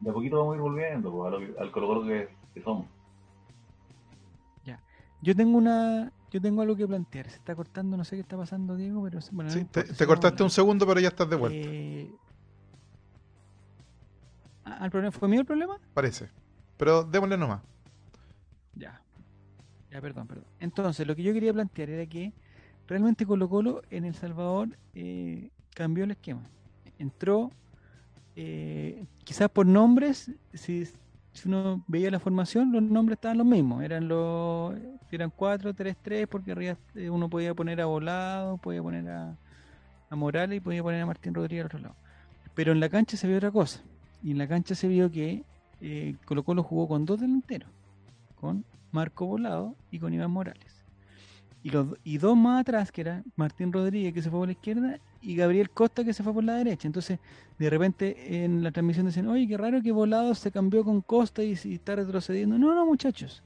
de 0.00 0.10
a 0.10 0.12
poquito 0.12 0.38
vamos 0.38 0.54
a 0.54 0.56
ir 0.56 0.62
volviendo 0.62 1.12
pues, 1.12 1.58
al 1.58 1.70
Colo 1.70 1.86
Colo 1.86 2.06
que, 2.06 2.28
que 2.54 2.62
somos. 2.62 2.86
Ya. 4.64 4.80
Yo 5.20 5.36
tengo 5.36 5.58
una 5.58 6.12
yo 6.34 6.40
tengo 6.40 6.62
algo 6.62 6.74
que 6.74 6.84
plantear. 6.84 7.30
Se 7.30 7.36
está 7.36 7.54
cortando, 7.54 7.96
no 7.96 8.02
sé 8.02 8.16
qué 8.16 8.22
está 8.22 8.36
pasando, 8.36 8.74
Diego, 8.74 9.04
pero... 9.04 9.20
Bueno, 9.30 9.52
sí, 9.52 9.64
te, 9.66 10.04
cortaste 10.04 10.42
un 10.42 10.50
segundo, 10.50 10.84
pero 10.84 10.98
ya 10.98 11.06
estás 11.06 11.30
de 11.30 11.36
vuelta. 11.36 11.68
Eh... 11.70 12.10
Ah, 14.64 14.88
problema, 14.90 15.12
¿Fue 15.12 15.28
mío 15.28 15.38
el 15.38 15.46
problema? 15.46 15.78
Parece. 15.94 16.28
Pero 16.76 17.04
démosle 17.04 17.38
nomás. 17.38 17.62
Ya. 18.74 19.00
Ya, 19.92 20.00
perdón, 20.00 20.26
perdón. 20.26 20.46
Entonces, 20.58 21.06
lo 21.06 21.14
que 21.14 21.22
yo 21.22 21.32
quería 21.32 21.52
plantear 21.52 21.90
era 21.90 22.04
que 22.04 22.32
realmente 22.88 23.24
Colo 23.26 23.48
Colo 23.48 23.82
en 23.90 24.04
El 24.04 24.16
Salvador 24.16 24.76
eh, 24.92 25.50
cambió 25.72 26.02
el 26.02 26.10
esquema. 26.10 26.42
Entró, 26.98 27.52
eh, 28.34 29.06
quizás 29.22 29.48
por 29.50 29.66
nombres, 29.66 30.32
si 30.52 30.84
si 31.34 31.48
uno 31.48 31.84
veía 31.86 32.10
la 32.10 32.20
formación, 32.20 32.72
los 32.72 32.82
nombres 32.82 33.16
estaban 33.16 33.38
los 33.38 33.46
mismos. 33.46 33.82
Eran 33.82 34.08
los 34.08 34.74
eran 35.10 35.30
4, 35.30 35.74
3, 35.74 35.96
3, 36.02 36.26
porque 36.26 36.76
eh, 36.94 37.10
uno 37.10 37.28
podía 37.28 37.54
poner 37.54 37.80
a 37.80 37.86
Volado, 37.86 38.56
podía 38.58 38.82
poner 38.82 39.08
a, 39.08 39.36
a 40.10 40.16
Morales 40.16 40.56
y 40.56 40.60
podía 40.60 40.82
poner 40.82 41.02
a 41.02 41.06
Martín 41.06 41.34
Rodríguez 41.34 41.62
al 41.62 41.66
otro 41.66 41.78
lado. 41.78 41.96
Pero 42.54 42.72
en 42.72 42.80
la 42.80 42.88
cancha 42.88 43.16
se 43.16 43.26
vio 43.26 43.36
otra 43.36 43.50
cosa. 43.50 43.80
Y 44.22 44.32
en 44.32 44.38
la 44.38 44.48
cancha 44.48 44.74
se 44.74 44.88
vio 44.88 45.10
que 45.10 45.44
eh, 45.80 46.16
Colo 46.24 46.42
Colo 46.42 46.62
jugó 46.62 46.88
con 46.88 47.04
dos 47.04 47.20
delanteros, 47.20 47.70
con 48.40 48.64
Marco 48.90 49.26
Volado 49.26 49.76
y 49.90 49.98
con 49.98 50.14
Iván 50.14 50.30
Morales. 50.30 50.84
Y, 51.62 51.70
los, 51.70 51.88
y 52.04 52.18
dos 52.18 52.36
más 52.36 52.60
atrás, 52.60 52.92
que 52.92 53.00
era 53.00 53.22
Martín 53.36 53.72
Rodríguez, 53.72 54.12
que 54.12 54.22
se 54.22 54.30
fue 54.30 54.40
por 54.40 54.48
la 54.48 54.52
izquierda, 54.52 54.98
y 55.24 55.34
Gabriel 55.36 55.70
Costa 55.70 56.04
que 56.04 56.12
se 56.12 56.22
fue 56.22 56.34
por 56.34 56.44
la 56.44 56.54
derecha. 56.54 56.86
Entonces, 56.86 57.18
de 57.58 57.70
repente 57.70 58.44
en 58.44 58.62
la 58.62 58.70
transmisión 58.70 59.06
dicen, 59.06 59.26
oye, 59.26 59.48
qué 59.48 59.56
raro 59.56 59.80
que 59.82 59.90
Volado 59.90 60.34
se 60.34 60.50
cambió 60.50 60.84
con 60.84 61.00
Costa 61.00 61.42
y, 61.42 61.52
está 61.52 61.96
retrocediendo. 61.96 62.58
No, 62.58 62.74
no, 62.74 62.84
muchachos. 62.84 63.42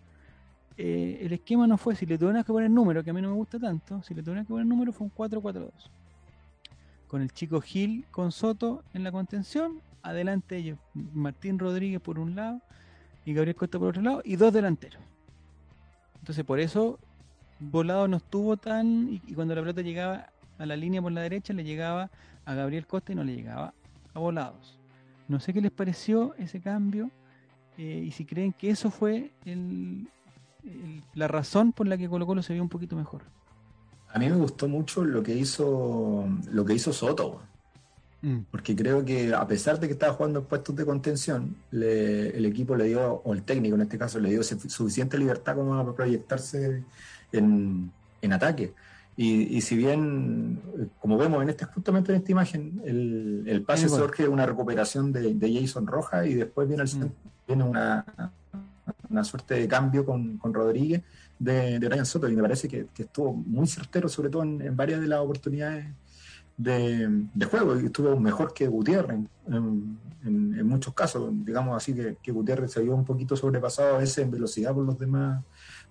Eh, 0.76 1.20
el 1.22 1.33
esquema 1.33 1.66
no 1.66 1.79
fue, 1.79 1.95
si 1.95 2.05
le 2.07 2.18
tuvieron 2.18 2.43
que 2.43 2.53
poner 2.53 2.70
número, 2.70 3.03
que 3.05 3.11
a 3.11 3.12
mí 3.12 3.22
no 3.22 3.29
me 3.29 3.35
gusta 3.35 3.59
tanto, 3.59 4.03
si 4.03 4.14
le 4.14 4.22
tuvieron 4.22 4.45
que 4.45 4.49
poner 4.49 4.66
número 4.66 4.93
fue 4.93 5.07
un 5.07 5.14
4-4-2. 5.14 5.70
Con 7.07 7.22
el 7.22 7.33
chico 7.33 7.61
Gil 7.61 8.05
con 8.11 8.33
Soto 8.33 8.83
en 8.93 9.03
la 9.03 9.12
contención, 9.12 9.81
adelante 10.03 10.57
ellos, 10.57 10.79
Martín 10.95 11.59
Rodríguez 11.59 12.01
por 12.01 12.18
un 12.18 12.35
lado 12.35 12.61
y 13.24 13.35
Gabriel 13.35 13.57
Costa 13.57 13.79
por 13.79 13.89
otro 13.89 14.03
lado, 14.03 14.22
y 14.24 14.37
dos 14.37 14.53
delanteros. 14.53 15.03
Entonces 16.20 16.45
por 16.45 16.61
eso 16.61 16.99
Volado 17.61 18.07
no 18.07 18.18
estuvo 18.18 18.57
tan, 18.57 19.09
y 19.11 19.35
cuando 19.35 19.55
la 19.55 19.62
pelota 19.62 19.83
llegaba 19.83 20.31
a 20.59 20.66
la 20.66 20.76
línea 20.76 21.00
por 21.00 21.12
la 21.12 21.22
derecha 21.22 21.52
le 21.52 21.64
llegaba 21.64 22.11
a 22.44 22.54
Gabriel 22.54 22.86
Costa 22.86 23.12
y 23.12 23.14
no 23.14 23.24
le 23.24 23.36
llegaba 23.36 23.74
a 24.14 24.18
Volados. 24.18 24.78
No 25.28 25.40
sé 25.40 25.52
qué 25.52 25.61
les 25.61 25.70
pareció 25.70 26.34
ese 26.38 26.61
cambio 26.61 27.11
eh, 27.76 28.04
y 28.06 28.11
si 28.11 28.24
creen 28.24 28.52
que 28.52 28.70
eso 28.70 28.90
fue 28.90 29.30
la 31.14 31.28
razón 31.28 31.72
por 31.72 31.86
la 31.86 31.96
que 31.96 32.09
Colo 32.09 32.26
Colo 32.26 32.42
se 32.42 32.52
vio 32.52 32.62
un 32.62 32.68
poquito 32.68 32.96
mejor. 32.96 33.22
A 34.11 34.18
mí 34.18 34.28
me 34.28 34.36
gustó 34.36 34.68
mucho 34.68 35.04
lo 35.04 35.22
que 35.22 35.34
hizo 35.34 36.26
lo 36.50 36.64
que 36.64 36.74
hizo 36.74 36.92
Soto, 36.92 37.42
mm. 38.22 38.38
porque 38.50 38.74
creo 38.74 39.04
que 39.04 39.34
a 39.34 39.46
pesar 39.46 39.78
de 39.78 39.86
que 39.86 39.92
estaba 39.92 40.14
jugando 40.14 40.40
en 40.40 40.46
puestos 40.46 40.74
de 40.74 40.86
contención, 40.86 41.56
el 41.70 42.44
equipo 42.46 42.74
le 42.74 42.84
dio, 42.84 43.20
o 43.24 43.34
el 43.34 43.42
técnico 43.42 43.76
en 43.76 43.82
este 43.82 43.98
caso, 43.98 44.18
le 44.18 44.30
dio 44.30 44.42
suficiente 44.42 45.18
libertad 45.18 45.54
como 45.54 45.70
para 45.82 45.94
proyectarse 45.94 46.82
en, 47.32 47.92
en 48.22 48.32
ataque. 48.32 48.72
Y, 49.21 49.61
si 49.62 49.77
bien, 49.77 50.61
como 51.01 51.19
vemos 51.19 51.43
en 51.43 51.49
este, 51.49 51.64
justamente 51.64 52.12
en 52.12 52.19
esta 52.19 52.31
imagen, 52.31 52.81
el, 52.85 53.43
el 53.49 53.62
pase 53.62 53.89
surge 53.89 54.29
una 54.29 54.47
recuperación 54.47 55.11
de, 55.11 55.37
Jason 55.61 55.89
Rojas 55.89 56.25
y 56.29 56.35
después 56.35 56.69
viene, 56.69 56.85
mm. 56.85 57.11
viene 57.49 57.64
una, 57.64 58.07
una 59.11 59.25
suerte 59.25 59.55
de 59.55 59.66
cambio 59.66 60.07
con, 60.07 60.39
con 60.39 60.55
Rodríguez 60.55 61.03
de, 61.37 61.81
de 61.81 61.89
Brian 61.89 62.07
Soto. 62.07 62.29
Y 62.29 62.37
me 62.37 62.43
parece 62.43 62.69
que, 62.69 62.87
estuvo 62.97 63.33
muy 63.33 63.66
certero, 63.66 64.09
sobre 64.09 64.31
todo 64.31 64.45
en, 64.45 64.77
varias 64.77 65.01
de 65.01 65.09
las 65.09 65.19
oportunidades 65.19 65.87
de, 66.57 67.27
de, 67.35 67.47
juego. 67.47 67.77
Y 67.81 67.87
estuvo 67.87 68.21
mejor 68.21 68.55
que 68.55 68.69
Gutiérrez 68.69 69.19
en, 69.49 69.99
en, 70.25 70.64
muchos 70.64 70.95
casos, 70.95 71.29
digamos 71.45 71.77
así 71.77 71.93
que, 71.93 72.19
que 72.23 72.31
Gutiérrez 72.31 72.71
se 72.71 72.83
vio 72.83 72.95
un 72.95 73.05
poquito 73.05 73.35
sobrepasado 73.35 73.97
a 73.97 73.99
veces 73.99 74.19
en 74.19 74.31
velocidad 74.31 74.73
por 74.73 74.85
los 74.85 74.97
demás 74.97 75.43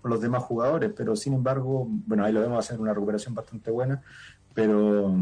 por 0.01 0.11
los 0.11 0.21
demás 0.21 0.43
jugadores, 0.43 0.91
pero 0.95 1.15
sin 1.15 1.33
embargo, 1.33 1.87
bueno, 1.89 2.23
ahí 2.23 2.33
lo 2.33 2.41
vemos 2.41 2.59
hacer 2.59 2.79
una 2.79 2.93
recuperación 2.93 3.33
bastante 3.33 3.71
buena, 3.71 4.01
pero 4.53 5.15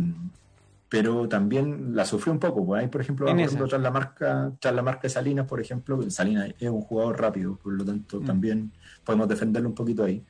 pero 0.95 1.27
también 1.27 1.95
la 1.95 2.05
sufrió 2.05 2.31
un 2.31 2.39
poco. 2.39 2.65
Pues 2.65 2.81
ahí, 2.81 2.87
por 2.87 3.01
ejemplo, 3.01 3.25
tras 3.67 3.81
la 3.81 3.91
marca, 3.91 4.51
tras 4.59 4.73
la 4.73 4.81
marca 4.81 5.01
de 5.03 5.09
Salinas, 5.09 5.45
por 5.45 5.59
ejemplo, 5.59 6.09
Salinas 6.09 6.53
es 6.59 6.69
un 6.69 6.81
jugador 6.81 7.19
rápido, 7.19 7.57
por 7.57 7.73
lo 7.73 7.83
tanto 7.83 8.21
mm. 8.21 8.25
también 8.25 8.71
podemos 9.03 9.27
defenderlo 9.27 9.67
un 9.67 9.75
poquito 9.75 10.03
ahí. 10.03 10.23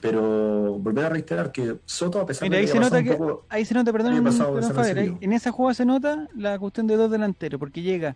Pero 0.00 0.78
volver 0.78 1.06
a 1.06 1.08
reiterar 1.08 1.52
que 1.52 1.76
Soto, 1.84 2.20
a 2.20 2.26
pesar 2.26 2.48
de 2.48 2.56
ahí 2.56 2.66
se 2.66 2.78
nota 2.78 3.02
que, 3.02 3.18
ahí 3.48 3.64
se 3.64 3.74
nota, 3.74 3.92
perdón, 3.92 4.14
en 4.14 4.26
esa 5.32 5.52
jugada 5.52 5.74
se 5.74 5.84
nota 5.84 6.28
la 6.36 6.58
cuestión 6.58 6.86
de 6.86 6.96
dos 6.96 7.10
delanteros, 7.10 7.58
porque 7.58 7.82
llega 7.82 8.14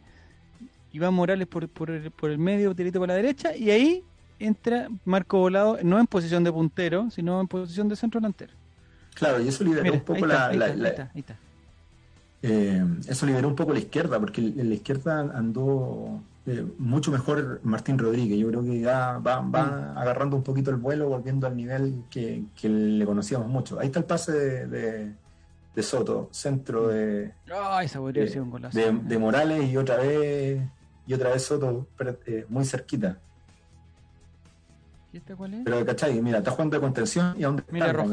Iván 0.93 1.15
Morales 1.15 1.49
por, 1.49 1.69
por, 1.69 1.91
el, 1.91 2.11
por 2.11 2.31
el 2.31 2.39
medio, 2.39 2.75
tirito 2.75 2.99
por 2.99 3.09
la 3.09 3.15
derecha, 3.15 3.57
y 3.57 3.71
ahí 3.71 4.05
entra 4.41 4.89
Marco 5.05 5.39
Volado, 5.39 5.79
no 5.83 5.99
en 6.01 6.07
posición 6.07 6.43
de 6.45 6.53
puntero, 6.53 7.11
sino 7.11 7.41
en 7.41 7.49
posición 7.49 7.89
de 7.89 7.97
centro 7.97 8.21
delantero. 8.21 8.53
Claro, 9.15 9.41
y 9.41 9.49
eso 9.49 9.63
liberó 9.65 9.93
un 9.93 10.01
poco 10.01 10.27
la, 10.27 10.51
eso 12.43 13.27
liberó 13.27 13.49
un 13.49 13.57
poco 13.57 13.73
la 13.73 13.79
izquierda, 13.79 14.19
porque 14.19 14.41
en 14.41 14.69
la 14.69 14.75
izquierda 14.75 15.21
andó 15.21 16.23
eh, 16.47 16.67
mucho 16.79 17.11
mejor 17.11 17.61
Martín 17.65 17.99
Rodríguez. 17.99 18.39
Yo 18.39 18.49
creo 18.49 18.63
que 18.65 18.81
ya 18.81 19.19
va, 19.19 19.41
va 19.41 19.93
agarrando 19.95 20.37
un 20.37 20.43
poquito 20.43 20.71
el 20.71 20.77
vuelo, 20.77 21.09
volviendo 21.09 21.47
al 21.47 21.57
nivel 21.57 22.05
que, 22.11 22.43
le 22.63 23.05
conocíamos 23.05 23.49
mucho. 23.49 23.79
Ahí 23.79 23.87
está 23.87 24.01
el 24.01 24.07
pase 24.07 24.33
de, 24.67 25.13
de, 25.75 25.83
Soto, 25.83 26.29
centro 26.33 26.89
de, 26.89 27.33
de, 27.47 29.19
Morales 29.19 29.71
y 29.71 29.77
otra 29.77 29.97
vez 29.97 30.63
y 31.07 31.15
otra 31.15 31.31
vez 31.31 31.43
Soto 31.43 31.87
eh, 32.27 32.47
muy 32.49 32.65
cerquita. 32.65 33.19
¿Y 35.13 35.17
este 35.17 35.35
cuál 35.35 35.55
es? 35.55 35.61
Pero, 35.65 35.85
¿cachai? 35.85 36.21
Mira, 36.21 36.39
está 36.39 36.51
jugando 36.53 36.77
de 36.77 36.81
contención 36.81 37.35
y 37.39 37.45
a 37.45 37.47
dónde 37.49 37.65
Mira, 37.71 37.91
está. 37.91 38.05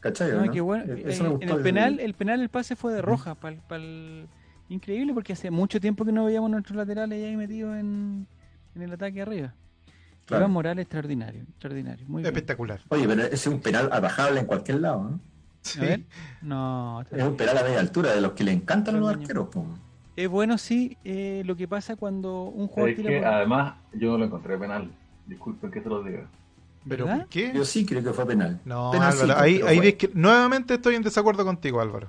¿Cachai? 0.00 0.32
No, 0.32 0.50
Qué 0.50 0.60
bueno. 0.60 0.84
Eh, 0.92 1.16
en 1.40 1.48
el 1.48 1.62
penal, 1.62 2.00
el 2.00 2.14
penal, 2.14 2.40
el 2.40 2.48
pase 2.48 2.76
fue 2.76 2.92
de 2.92 3.02
roja 3.02 3.34
para 3.34 3.56
el 3.76 4.28
Increíble 4.68 5.12
porque 5.12 5.34
hace 5.34 5.50
mucho 5.50 5.80
tiempo 5.80 6.04
que 6.04 6.12
no 6.12 6.24
veíamos 6.24 6.50
nuestros 6.50 6.76
laterales 6.76 7.22
ahí 7.22 7.36
metidos 7.36 7.76
en, 7.76 8.26
en 8.74 8.82
el 8.82 8.92
ataque 8.92 9.20
arriba. 9.20 9.54
Claro. 10.24 10.48
Morales 10.48 10.84
extraordinario, 10.84 11.42
extraordinario. 11.42 12.06
Muy 12.08 12.24
Espectacular. 12.24 12.80
Oye, 12.88 13.06
pero 13.06 13.24
ese 13.24 13.34
es 13.34 13.46
un 13.46 13.60
penal 13.60 13.88
bajable 13.88 14.40
en 14.40 14.46
cualquier 14.46 14.80
lado, 14.80 15.02
¿no? 15.04 15.20
Sí. 15.60 15.80
No. 16.42 17.04
Es 17.10 17.22
un 17.22 17.36
penal 17.36 17.58
a 17.58 17.62
media 17.62 17.80
altura, 17.80 18.14
de 18.14 18.20
los 18.20 18.32
que 18.32 18.44
le 18.44 18.52
encantan 18.52 18.96
a 18.96 18.98
los 18.98 19.10
arqueros. 19.10 19.48
Es 20.16 20.28
bueno, 20.28 20.58
sí, 20.58 20.96
eh, 21.04 21.42
lo 21.44 21.56
que 21.56 21.66
pasa 21.66 21.96
cuando 21.96 22.44
un 22.44 22.68
jugador 22.68 22.90
es 22.90 23.00
que, 23.00 23.24
Además, 23.24 23.74
yo 23.92 24.12
no 24.12 24.18
lo 24.18 24.24
encontré 24.26 24.56
penal. 24.56 24.90
Disculpen 25.26 25.70
que 25.70 25.80
se 25.80 25.88
lo 25.88 26.02
diga. 26.02 26.26
¿Pero 26.88 27.06
qué? 27.30 27.52
Yo 27.54 27.64
sí 27.64 27.84
creo 27.86 28.02
que 28.02 28.12
fue 28.12 28.26
penal. 28.26 28.60
No, 28.64 28.92
Álvaro, 28.92 29.34
ahí, 29.36 29.60
ahí 29.66 29.96
nuevamente 30.12 30.74
estoy 30.74 30.94
en 30.94 31.02
desacuerdo 31.02 31.44
contigo, 31.44 31.80
Álvaro. 31.80 32.08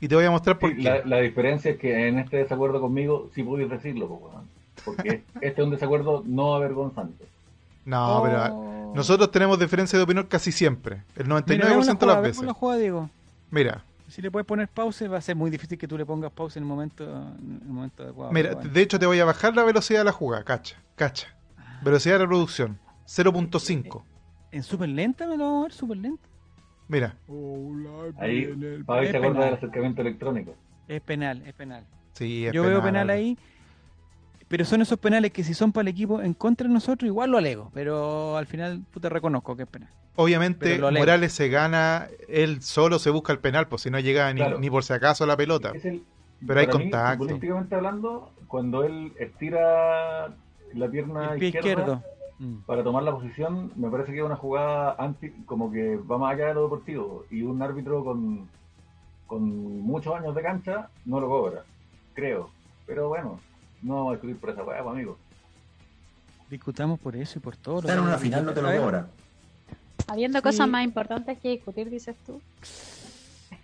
Y 0.00 0.08
te 0.08 0.14
voy 0.14 0.24
a 0.24 0.30
mostrar 0.30 0.58
por 0.58 0.74
qué. 0.76 1.02
La, 1.04 1.18
diferencia 1.18 1.72
es 1.72 1.78
que 1.78 2.08
en 2.08 2.18
este 2.18 2.36
desacuerdo 2.38 2.80
conmigo 2.80 3.30
sí 3.34 3.42
podéis 3.42 3.70
decirlo, 3.70 4.20
porque 4.84 5.22
este 5.40 5.60
es 5.60 5.64
un 5.64 5.70
desacuerdo 5.70 6.22
no 6.26 6.54
avergonzante. 6.54 7.24
No, 7.84 8.20
pero 8.22 8.54
oh. 8.54 8.92
nosotros 8.94 9.30
tenemos 9.30 9.58
diferencia 9.58 9.98
de 9.98 10.04
opinión 10.04 10.26
casi 10.26 10.52
siempre, 10.52 11.02
el 11.16 11.26
99% 11.26 11.98
de 11.98 12.06
las 12.06 12.22
veces. 12.22 12.52
Juega, 12.52 12.78
Diego. 12.78 13.10
Mira. 13.50 13.82
Si 14.08 14.22
le 14.22 14.30
puedes 14.30 14.46
poner 14.46 14.68
pausa, 14.68 15.06
va 15.06 15.18
a 15.18 15.20
ser 15.20 15.36
muy 15.36 15.50
difícil 15.50 15.76
que 15.76 15.86
tú 15.86 15.98
le 15.98 16.06
pongas 16.06 16.32
pausa 16.32 16.58
en 16.58 16.64
el 16.64 16.68
momento, 16.68 17.04
en 17.04 17.60
el 17.62 17.68
momento 17.68 18.02
adecuado. 18.02 18.32
Mira, 18.32 18.54
de 18.54 18.80
hecho 18.80 18.98
te 18.98 19.06
voy 19.06 19.20
a 19.20 19.24
bajar 19.24 19.54
la 19.54 19.64
velocidad 19.64 20.00
de 20.00 20.04
la 20.06 20.12
jugada, 20.12 20.44
cacha, 20.44 20.82
cacha. 20.96 21.36
Ah. 21.58 21.80
Velocidad 21.84 22.14
de 22.14 22.20
reproducción, 22.20 22.78
0.5. 23.06 24.02
¿En 24.50 24.62
súper 24.62 24.88
lenta 24.88 25.26
me 25.26 25.36
lo 25.36 25.44
vamos 25.44 25.60
a 25.60 25.62
ver? 25.64 25.72
¿Súper 25.72 25.96
lenta? 25.98 26.28
Mira. 26.88 27.14
Ahí, 28.18 28.46
Fabi 28.86 29.08
se 29.08 29.16
acuerda 29.18 29.44
del 29.44 29.54
acercamiento 29.54 30.00
electrónico. 30.00 30.54
Es 30.88 31.02
penal, 31.02 31.42
es 31.46 31.52
penal. 31.52 31.84
Sí, 32.12 32.46
es 32.46 32.52
Yo 32.52 32.62
veo 32.62 32.82
penal 32.82 33.10
ahí, 33.10 33.36
pero 34.48 34.64
son 34.64 34.80
esos 34.82 34.98
penales 34.98 35.32
que 35.32 35.44
si 35.44 35.54
son 35.54 35.72
para 35.72 35.82
el 35.82 35.88
equipo 35.88 36.20
en 36.20 36.34
contra 36.34 36.66
de 36.66 36.74
nosotros, 36.74 37.06
igual 37.06 37.30
lo 37.30 37.38
alego, 37.38 37.70
pero 37.74 38.36
al 38.36 38.46
final 38.46 38.82
te 39.00 39.08
reconozco 39.08 39.56
que 39.56 39.62
es 39.62 39.68
penal. 39.68 39.90
Obviamente 40.16 40.78
Morales 40.80 41.32
se 41.32 41.48
gana, 41.48 42.08
él 42.28 42.60
solo 42.62 42.98
se 42.98 43.10
busca 43.10 43.32
el 43.32 43.38
penal, 43.38 43.68
pues 43.68 43.82
si 43.82 43.90
no 43.90 44.00
llega 44.00 44.32
ni, 44.32 44.70
por 44.70 44.82
si 44.82 44.92
acaso 44.92 45.24
a 45.24 45.26
la 45.26 45.36
pelota. 45.36 45.72
pero 46.46 46.60
hay 46.60 46.66
contacto. 46.66 47.26
Políticamente 47.26 47.74
hablando, 47.74 48.32
cuando 48.48 48.82
él 48.84 49.12
estira 49.18 50.34
la 50.74 50.88
pierna 50.88 51.34
el 51.34 51.38
pie 51.38 51.48
izquierdo 51.48 52.02
Mm. 52.38 52.58
para 52.66 52.84
tomar 52.84 53.02
la 53.02 53.12
posición, 53.12 53.72
me 53.74 53.90
parece 53.90 54.12
que 54.12 54.18
es 54.18 54.24
una 54.24 54.36
jugada 54.36 54.94
anti, 54.98 55.30
como 55.44 55.72
que 55.72 55.96
va 55.96 56.18
más 56.18 56.34
allá 56.34 56.46
de 56.48 56.54
lo 56.54 56.62
deportivo. 56.64 57.24
Y 57.30 57.42
un 57.42 57.60
árbitro 57.62 58.04
con, 58.04 58.48
con 59.26 59.80
muchos 59.80 60.14
años 60.14 60.34
de 60.34 60.42
cancha 60.42 60.88
no 61.04 61.20
lo 61.20 61.28
cobra, 61.28 61.64
creo. 62.14 62.50
Pero 62.86 63.08
bueno, 63.08 63.40
no 63.82 63.94
vamos 63.94 64.10
a 64.10 64.12
discutir 64.12 64.36
por 64.36 64.50
esa 64.50 64.64
hueá, 64.64 64.82
pues, 64.82 64.94
amigo. 64.94 65.18
Discutamos 66.50 66.98
por 66.98 67.14
eso 67.16 67.38
y 67.38 67.42
por 67.42 67.56
todo. 67.56 67.82
Pero 67.82 68.00
en 68.00 68.08
una 68.08 68.18
final 68.18 68.44
no 68.44 68.52
te 68.52 68.62
lo 68.62 68.76
cobra. 68.76 69.06
Habiendo 70.06 70.40
cosas 70.40 70.68
más 70.68 70.84
importantes 70.84 71.38
que 71.38 71.50
discutir, 71.50 71.90
dices 71.90 72.16
tú. 72.26 72.40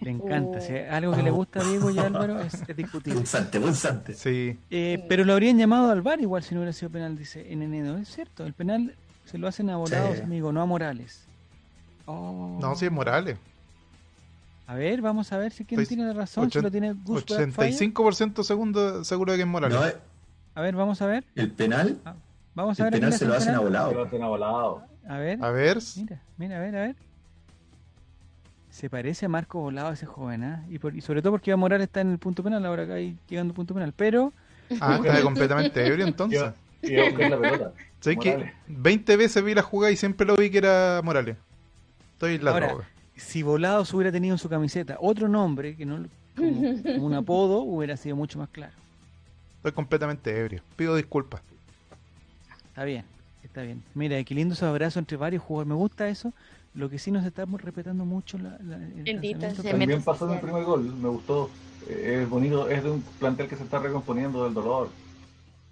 Le 0.01 0.11
encanta. 0.11 0.61
Si 0.61 0.77
algo 0.77 1.15
que 1.15 1.23
le 1.23 1.31
gusta 1.31 1.61
a 1.61 1.65
Diego 1.65 1.91
y 1.91 1.99
Álvaro 1.99 2.41
es, 2.41 2.67
discutir. 2.77 3.15
Punzante, 3.15 3.59
punzante. 3.59 4.13
Sí. 4.15 4.59
Eh, 4.71 5.05
pero 5.09 5.25
lo 5.25 5.33
habrían 5.33 5.57
llamado 5.57 5.91
al 5.91 6.03
VAR 6.03 6.21
igual 6.21 6.43
si 6.43 6.55
no 6.55 6.61
hubiera 6.61 6.73
sido 6.75 6.91
penal, 6.91 7.17
dice 7.17 7.51
en 7.51 7.63
enero. 7.63 7.97
Es 7.97 8.09
cierto, 8.15 8.45
el 8.45 8.53
penal 8.53 8.95
se 9.25 9.39
lo 9.39 9.49
hacen 9.49 9.71
a 9.71 9.77
volados, 9.77 10.21
amigo, 10.21 10.53
no 10.53 10.61
a 10.61 10.67
Morales. 10.67 11.25
Oh. 12.05 12.59
No, 12.61 12.75
si 12.77 12.85
es 12.85 12.93
Morales. 12.93 13.39
A 14.67 14.75
ver, 14.75 15.03
vamos 15.03 15.33
a 15.33 15.39
ver 15.39 15.53
si 15.53 15.65
quién 15.65 15.85
tiene 15.87 16.05
la 16.05 16.15
razón. 16.15 16.51
si 16.51 16.61
lo 16.61 16.71
tiene 16.71 16.95
85% 16.95 18.43
segundo, 18.43 19.05
seguro 19.05 19.33
de 19.33 19.39
que 19.39 19.43
es 19.43 19.49
Morales. 19.49 19.95
Eh. 19.95 19.97
a 20.55 20.63
ver, 20.63 20.75
vamos 20.75 21.03
a 21.03 21.07
ver. 21.07 21.25
¿El 21.35 21.51
penal? 21.51 21.99
Ah, 22.05 22.15
vamos 22.55 22.81
a 22.81 22.85
el 22.85 22.91
ver. 22.91 23.01
penal 23.01 23.13
se 23.13 23.27
lo 23.27 23.35
hacen 23.35 23.55
a 23.55 23.61
volado. 23.61 23.91
Se 23.91 23.95
lo 23.95 24.03
hacen 24.05 24.23
a 24.23 24.29
volado. 24.29 24.83
A 25.07 25.19
ver. 25.19 25.45
A 25.45 25.51
ver. 25.51 25.79
Mira, 25.97 26.23
mira, 26.39 26.57
a 26.57 26.61
ver, 26.61 26.77
a 26.77 26.81
ver. 26.81 26.97
Se 28.71 28.91
parece 28.91 29.27
a 29.27 29.29
Marco 29.29 29.61
Volado 29.61 29.93
ese 29.93 30.07
joven, 30.07 30.43
¿ah? 30.43 30.65
Y, 30.69 31.01
sobre 31.01 31.23
todo 31.23 31.33
porque 31.33 31.51
Iván 31.51 31.61
Morales 31.61 31.87
está 31.87 32.01
en 32.01 32.11
el 32.11 32.19
punto 32.19 32.43
penal, 32.43 32.65
ahora 32.67 32.83
acá 32.85 32.95
hay 32.95 33.17
llegando 33.29 33.53
al 33.53 33.55
punto 33.55 33.75
penal. 33.75 33.93
Pero. 33.95 34.33
Ah, 34.81 34.99
está 35.01 35.23
completamente 35.23 35.87
ebrio 35.87 36.07
entonces. 36.07 36.43
Y 36.83 36.99
a 36.99 37.05
buscar 37.05 37.31
la 37.31 37.41
pelota. 37.41 37.73
¿Sabes 38.01 38.19
que 38.19 38.53
20 38.67 39.17
veces 39.17 39.43
vi 39.43 39.55
la 39.55 39.63
jugada 39.63 39.91
y 39.91 39.97
siempre 39.97 40.27
lo 40.27 40.37
vi 40.37 40.51
que 40.51 40.59
era 40.59 41.01
Morales? 41.03 41.39
Estoy 42.13 42.37
la 42.37 42.51
ahora, 42.51 42.77
Si 43.17 43.43
Volado 43.43 43.85
se 43.85 43.95
hubiera 43.95 44.13
tenido 44.13 44.35
en 44.35 44.39
su 44.39 44.49
camiseta 44.49 44.97
otro 45.01 45.29
nombre, 45.29 45.77
que 45.77 45.87
no 45.87 46.05
como, 46.37 47.07
un 47.07 47.15
apodo, 47.15 47.61
hubiera 47.61 47.97
sido 47.97 48.17
mucho 48.17 48.39
más 48.39 48.49
claro. 48.49 48.73
Estoy 49.57 49.73
completamente 49.73 50.37
ebrio. 50.37 50.63
Pido 50.77 50.97
disculpas. 50.97 51.41
Está 52.69 52.85
bien, 52.85 53.05
está 53.43 53.63
bien. 53.63 53.83
Mira, 53.95 54.23
qué 54.25 54.35
lindo 54.35 54.55
ese 54.55 54.65
abrazo 54.65 54.99
entre 54.99 55.17
varios 55.17 55.43
jugadores. 55.43 55.69
Me 55.69 55.75
gusta 55.75 56.09
eso 56.09 56.33
lo 56.75 56.91
que 56.91 56.99
sí 56.99 57.11
nos 57.11 57.25
estamos 57.25 57.63
respetando 57.63 58.05
mucho 58.05 58.37
la, 58.37 58.59
También 58.59 60.03
pasó 60.03 60.27
en 60.27 60.35
el 60.35 60.41
primer 60.41 60.65
gol, 60.65 60.95
me 60.97 61.09
gustó. 61.09 61.51
Eh, 61.89 62.21
es 62.23 62.29
bonito, 62.29 62.69
es 62.69 62.83
de 62.83 62.91
un 62.91 63.03
plantel 63.21 63.47
que 63.47 63.57
se 63.57 63.63
está 63.63 63.79
recomponiendo 63.79 64.45
del 64.45 64.55
dolor. 64.55 64.89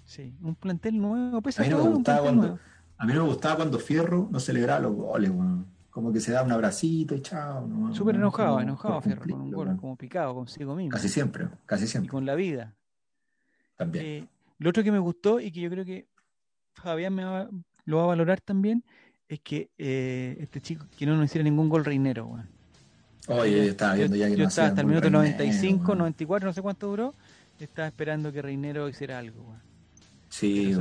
Sí, 0.05 0.33
un 0.43 0.55
plantel 0.55 1.01
nuevo. 1.01 1.41
Pues, 1.41 1.59
a, 1.59 1.63
mí 1.63 1.69
no 1.71 1.85
me 1.85 1.91
gustaba 1.91 2.21
cuando, 2.21 2.59
a 2.99 3.07
mí 3.07 3.13
me 3.13 3.21
gustaba 3.21 3.57
cuando 3.57 3.79
Fierro 3.79 4.29
no 4.31 4.39
celebraba 4.39 4.81
los 4.81 4.95
goles, 4.95 5.31
como 5.93 6.11
que 6.11 6.21
se 6.21 6.33
da 6.33 6.43
un 6.43 6.51
abracito 6.51 7.15
y 7.15 7.21
chao. 7.21 7.69
Súper 7.93 8.17
enojado, 8.17 8.61
enojado 8.61 9.01
Fierro 9.03 9.21
con 9.23 9.33
un 9.33 9.51
gol, 9.53 9.77
como 9.77 9.95
picado 9.95 10.35
consigo 10.35 10.75
mismo. 10.75 10.91
Casi 10.91 11.09
siempre, 11.09 11.49
casi 11.67 11.87
siempre. 11.87 12.07
Y 12.07 12.11
con 12.11 12.25
la 12.25 12.35
vida. 12.35 12.75
También. 13.77 14.05
Eh, 14.05 14.29
lo 14.59 14.71
otro 14.71 14.83
que 14.83 14.91
me 14.91 14.99
gustó 14.99 15.39
y 15.39 15.53
que 15.53 15.61
yo 15.61 15.69
creo 15.69 15.85
que 15.85 16.09
Fabián 16.73 17.15
me 17.15 17.23
lo 17.85 17.97
va 17.99 18.05
a 18.05 18.07
valorar 18.07 18.41
también 18.41 18.83
es 19.29 19.41
que 19.41 19.71
eh, 19.77 20.39
este 20.41 20.63
chico 20.63 20.87
que 20.97 21.05
no 21.05 21.15
nos 21.15 21.27
hiciera 21.27 21.45
ningún 21.45 21.69
gol 21.69 21.85
reinero, 21.85 22.27
weón. 22.27 22.49
Oye, 23.29 23.69
estaba 23.69 23.95
viendo 23.95 24.17
ya 24.17 24.29
que 24.29 24.37
yo 24.37 24.47
estaba 24.47 24.69
hasta 24.69 24.81
el 24.81 24.87
minuto 24.87 25.11
95, 25.11 25.95
94, 25.95 26.49
no 26.49 26.53
sé 26.55 26.63
cuánto 26.63 26.89
duró, 26.89 27.15
estaba 27.61 27.87
esperando 27.87 28.33
que 28.33 28.43
Reinero 28.43 28.89
hiciera 28.89 29.19
algo, 29.19 29.43
weón. 29.43 29.61
Sí, 30.29 30.75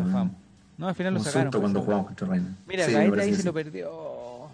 No, 0.77 0.87
al 0.87 0.95
final 0.95 1.13
lo 1.13 1.19
sacaron. 1.19 1.51
Pues, 1.51 1.61
cuando 1.61 1.81
jugamos 1.81 2.07
contra 2.07 2.27
Reinero. 2.29 2.55
Mira, 2.65 2.85
sí, 2.85 2.95
ahí 2.95 3.35
se 3.35 3.43
lo 3.43 3.53
perdió. 3.53 4.49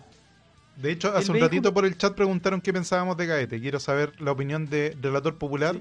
De 0.78 0.92
hecho, 0.92 1.16
hace 1.16 1.32
un 1.32 1.40
ratito 1.40 1.74
por 1.74 1.86
el 1.86 1.98
chat 1.98 2.14
preguntaron 2.14 2.62
qué 2.62 2.72
pensábamos 2.72 3.18
de 3.18 3.26
Gaete. 3.26 3.60
Quiero 3.60 3.80
saber 3.80 4.20
la 4.22 4.32
opinión 4.32 4.68
de 4.70 4.96
relator 5.02 5.38
popular 5.38 5.76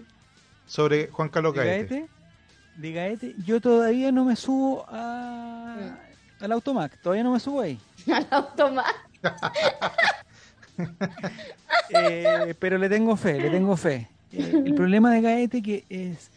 sobre 0.66 1.08
Juan 1.08 1.28
Carlos 1.28 1.54
Gaete. 1.54 1.94
Gaete. 1.94 2.08
De 2.76 2.92
Gaete, 2.92 3.34
yo 3.44 3.60
todavía 3.60 4.12
no 4.12 4.24
me 4.24 4.36
subo 4.36 4.84
a, 4.88 5.96
al 6.40 6.52
Automac, 6.52 7.00
todavía 7.00 7.24
no 7.24 7.32
me 7.32 7.40
subo 7.40 7.60
ahí. 7.60 7.78
Al 8.12 8.26
Automac. 8.30 8.94
Eh, 11.88 12.54
pero 12.58 12.76
le 12.76 12.88
tengo 12.88 13.16
fe, 13.16 13.40
le 13.40 13.48
tengo 13.48 13.76
fe. 13.76 14.08
Eh, 14.32 14.62
el 14.66 14.74
problema 14.74 15.10
de 15.10 15.20
Gaete 15.22 15.62
que 15.62 15.84
es 15.88 16.30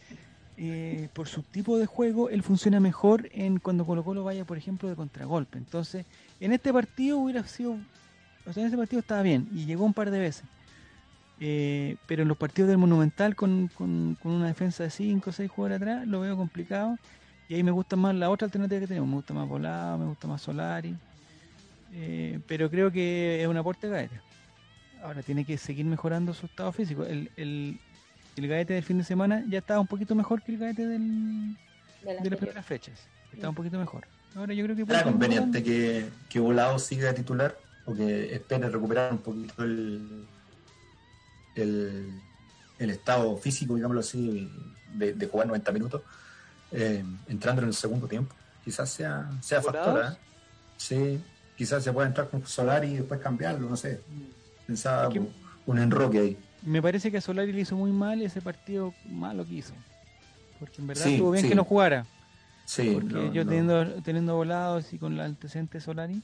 eh, 0.62 1.08
por 1.14 1.26
su 1.26 1.42
tipo 1.42 1.78
de 1.78 1.86
juego, 1.86 2.28
él 2.28 2.42
funciona 2.42 2.80
mejor 2.80 3.30
en 3.32 3.58
cuando 3.58 3.86
Colo 3.86 4.04
Colo 4.04 4.24
vaya, 4.24 4.44
por 4.44 4.58
ejemplo, 4.58 4.90
de 4.90 4.94
contragolpe. 4.94 5.56
Entonces, 5.56 6.04
en 6.38 6.52
este 6.52 6.70
partido 6.70 7.16
hubiera 7.16 7.46
sido, 7.46 7.78
o 8.46 8.52
sea, 8.52 8.62
en 8.62 8.66
este 8.66 8.78
partido 8.78 9.00
estaba 9.00 9.22
bien 9.22 9.48
y 9.52 9.66
llegó 9.66 9.84
un 9.84 9.94
par 9.94 10.10
de 10.10 10.18
veces. 10.18 10.44
pero 11.38 12.22
en 12.22 12.28
los 12.28 12.36
partidos 12.36 12.68
del 12.68 12.78
Monumental 12.78 13.36
con, 13.36 13.68
con, 13.68 14.16
con 14.22 14.32
una 14.32 14.46
defensa 14.46 14.84
de 14.84 14.90
5 14.90 15.30
o 15.30 15.32
6 15.32 15.50
jugadores 15.50 15.82
atrás, 15.82 16.06
lo 16.06 16.20
veo 16.20 16.36
complicado 16.36 16.98
y 17.50 17.54
ahí 17.54 17.64
me 17.64 17.72
gusta 17.72 17.96
más 17.96 18.14
la 18.14 18.30
otra 18.30 18.46
alternativa 18.46 18.80
que 18.80 18.86
tenemos. 18.86 19.08
Me 19.08 19.16
gusta 19.16 19.34
más 19.34 19.48
Volado, 19.48 19.98
me 19.98 20.06
gusta 20.06 20.28
más 20.28 20.40
Solari. 20.40 20.94
Eh, 21.92 22.38
pero 22.46 22.70
creo 22.70 22.92
que 22.92 23.42
es 23.42 23.48
un 23.48 23.56
aporte 23.56 23.88
Gaete. 23.88 24.20
Ahora 25.02 25.20
tiene 25.24 25.44
que 25.44 25.58
seguir 25.58 25.84
mejorando 25.84 26.32
su 26.32 26.46
estado 26.46 26.70
físico. 26.70 27.04
El, 27.04 27.28
el, 27.36 27.80
el 28.36 28.46
Gaete 28.46 28.74
del 28.74 28.84
fin 28.84 28.98
de 28.98 29.04
semana 29.04 29.42
ya 29.48 29.58
estaba 29.58 29.80
un 29.80 29.88
poquito 29.88 30.14
mejor 30.14 30.42
que 30.42 30.52
el 30.52 30.58
Gaete 30.58 30.86
del, 30.86 31.56
de, 32.04 32.30
las 32.30 32.38
primeras 32.38 32.64
fechas. 32.64 33.08
Estaba 33.32 33.48
un 33.48 33.56
poquito 33.56 33.80
mejor. 33.80 34.06
Ahora 34.36 34.54
yo 34.54 34.64
creo 34.64 34.76
que... 34.76 34.82
¿Era 34.82 35.02
conveniente 35.02 35.64
que, 35.64 36.08
que 36.28 36.38
Volado 36.38 36.78
siga 36.78 37.12
titular 37.14 37.58
o 37.90 37.94
que 37.94 38.34
espere 38.34 38.68
recuperar 38.68 39.12
un 39.12 39.18
poquito 39.18 39.62
el, 39.62 40.26
el, 41.54 42.20
el 42.78 42.90
estado 42.90 43.36
físico, 43.36 43.74
digámoslo 43.74 44.00
así, 44.00 44.50
de, 44.94 45.14
de 45.14 45.26
jugar 45.26 45.46
90 45.46 45.72
minutos? 45.72 46.02
eh, 46.72 47.04
entrando 47.28 47.62
en 47.62 47.68
el 47.68 47.74
segundo 47.74 48.06
tiempo. 48.06 48.34
Quizás 48.64 48.90
sea, 48.90 49.30
sea 49.40 49.62
factor. 49.62 50.04
¿eh? 50.04 50.16
Sí, 50.76 51.20
quizás 51.56 51.82
se 51.82 51.92
pueda 51.92 52.08
entrar 52.08 52.28
con 52.28 52.46
Solari 52.46 52.88
y 52.88 52.96
después 52.98 53.20
cambiarlo, 53.20 53.68
no 53.68 53.76
sé. 53.76 54.00
Pensaba 54.66 55.08
un 55.66 55.78
enroque 55.78 56.18
ahí. 56.18 56.38
Me 56.62 56.82
parece 56.82 57.10
que 57.10 57.18
a 57.18 57.20
Solari 57.20 57.52
le 57.52 57.62
hizo 57.62 57.76
muy 57.76 57.90
mal 57.90 58.20
ese 58.22 58.40
partido 58.40 58.94
malo 59.08 59.46
que 59.46 59.54
hizo. 59.54 59.74
Porque 60.58 60.80
en 60.80 60.86
verdad 60.86 61.06
estuvo 61.06 61.30
bien 61.30 61.48
que 61.48 61.54
no 61.54 61.64
jugara. 61.64 62.06
Sí, 62.66 62.90
porque 62.92 63.30
yo 63.32 63.44
teniendo, 63.44 63.84
teniendo 64.02 64.36
volados 64.36 64.92
y 64.92 64.98
con 64.98 65.14
el 65.14 65.20
antecedente 65.20 65.78
de 65.78 65.84
Solari 65.84 66.22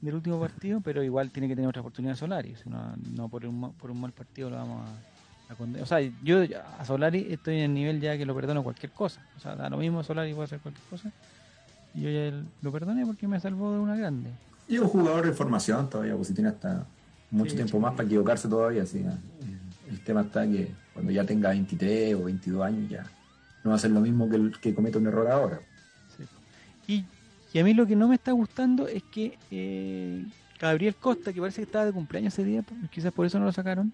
del 0.00 0.14
último 0.14 0.40
partido, 0.40 0.80
pero 0.80 1.02
igual 1.02 1.30
tiene 1.30 1.48
que 1.48 1.54
tener 1.54 1.68
otra 1.68 1.80
oportunidad 1.80 2.14
Solari. 2.14 2.54
no, 2.66 2.94
no 3.14 3.28
por, 3.28 3.44
un, 3.46 3.72
por 3.72 3.90
un 3.90 4.00
mal 4.00 4.12
partido 4.12 4.50
lo 4.50 4.56
vamos 4.56 4.88
a, 5.48 5.54
condenar. 5.54 5.82
O 5.82 5.86
sea, 5.86 6.00
yo 6.22 6.42
a 6.78 6.84
Solari 6.84 7.26
estoy 7.30 7.56
en 7.56 7.62
el 7.62 7.74
nivel 7.74 8.00
ya 8.00 8.16
que 8.16 8.26
lo 8.26 8.34
perdono 8.34 8.62
cualquier 8.62 8.92
cosa. 8.92 9.20
O 9.36 9.40
sea, 9.40 9.56
da 9.56 9.68
lo 9.70 9.78
mismo 9.78 10.02
Solari 10.02 10.32
puede 10.34 10.44
hacer 10.44 10.60
cualquier 10.60 10.86
cosa. 10.88 11.10
Y 11.94 12.02
yo 12.02 12.10
ya 12.10 12.42
lo 12.62 12.70
perdoné 12.70 13.06
porque 13.06 13.26
me 13.26 13.40
salvó 13.40 13.72
de 13.72 13.78
una 13.78 13.96
grande. 13.96 14.30
Y 14.68 14.78
un 14.78 14.88
jugador 14.88 15.26
de 15.26 15.32
formación 15.32 15.88
todavía, 15.88 16.14
pues 16.14 16.28
si 16.28 16.34
tiene 16.34 16.50
hasta 16.50 16.86
mucho 17.30 17.54
tiempo 17.54 17.80
más 17.80 17.94
para 17.94 18.04
equivocarse 18.04 18.48
todavía. 18.48 18.84
¿sí? 18.86 19.04
El 19.88 20.04
tema 20.04 20.20
está 20.22 20.46
que 20.46 20.70
cuando 20.92 21.10
ya 21.12 21.24
tenga 21.24 21.50
23 21.50 22.14
o 22.14 22.24
22 22.24 22.62
años 22.62 22.90
ya 22.90 23.04
no 23.64 23.70
va 23.70 23.76
a 23.76 23.78
ser 23.78 23.90
lo 23.90 24.00
mismo 24.00 24.28
que, 24.28 24.36
el, 24.36 24.58
que 24.60 24.74
cometa 24.74 24.98
un 24.98 25.06
error 25.06 25.30
ahora. 25.30 25.60
Y, 27.52 27.58
a 27.58 27.64
mí 27.64 27.74
lo 27.74 27.86
que 27.86 27.96
no 27.96 28.08
me 28.08 28.14
está 28.14 28.32
gustando 28.32 28.88
es 28.88 29.02
que 29.04 29.38
eh, 29.50 30.24
Gabriel 30.60 30.94
Costa, 30.96 31.32
que 31.32 31.40
parece 31.40 31.62
que 31.62 31.66
estaba 31.66 31.86
de 31.86 31.92
cumpleaños 31.92 32.34
ese 32.34 32.44
día, 32.44 32.62
pues, 32.62 32.90
quizás 32.90 33.12
por 33.12 33.26
eso 33.26 33.38
no 33.38 33.46
lo 33.46 33.52
sacaron, 33.52 33.92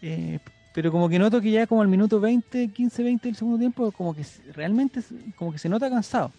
eh, 0.00 0.40
pero 0.74 0.90
como 0.90 1.08
que 1.08 1.18
noto 1.18 1.40
que 1.40 1.50
ya 1.50 1.66
como 1.66 1.82
al 1.82 1.88
minuto 1.88 2.18
20, 2.18 2.68
15, 2.68 3.02
20 3.02 3.28
del 3.28 3.36
segundo 3.36 3.58
tiempo, 3.58 3.92
como 3.92 4.14
que 4.14 4.24
realmente 4.54 5.00
como 5.36 5.52
que 5.52 5.58
se 5.58 5.68
nota 5.68 5.90
cansado. 5.90 6.32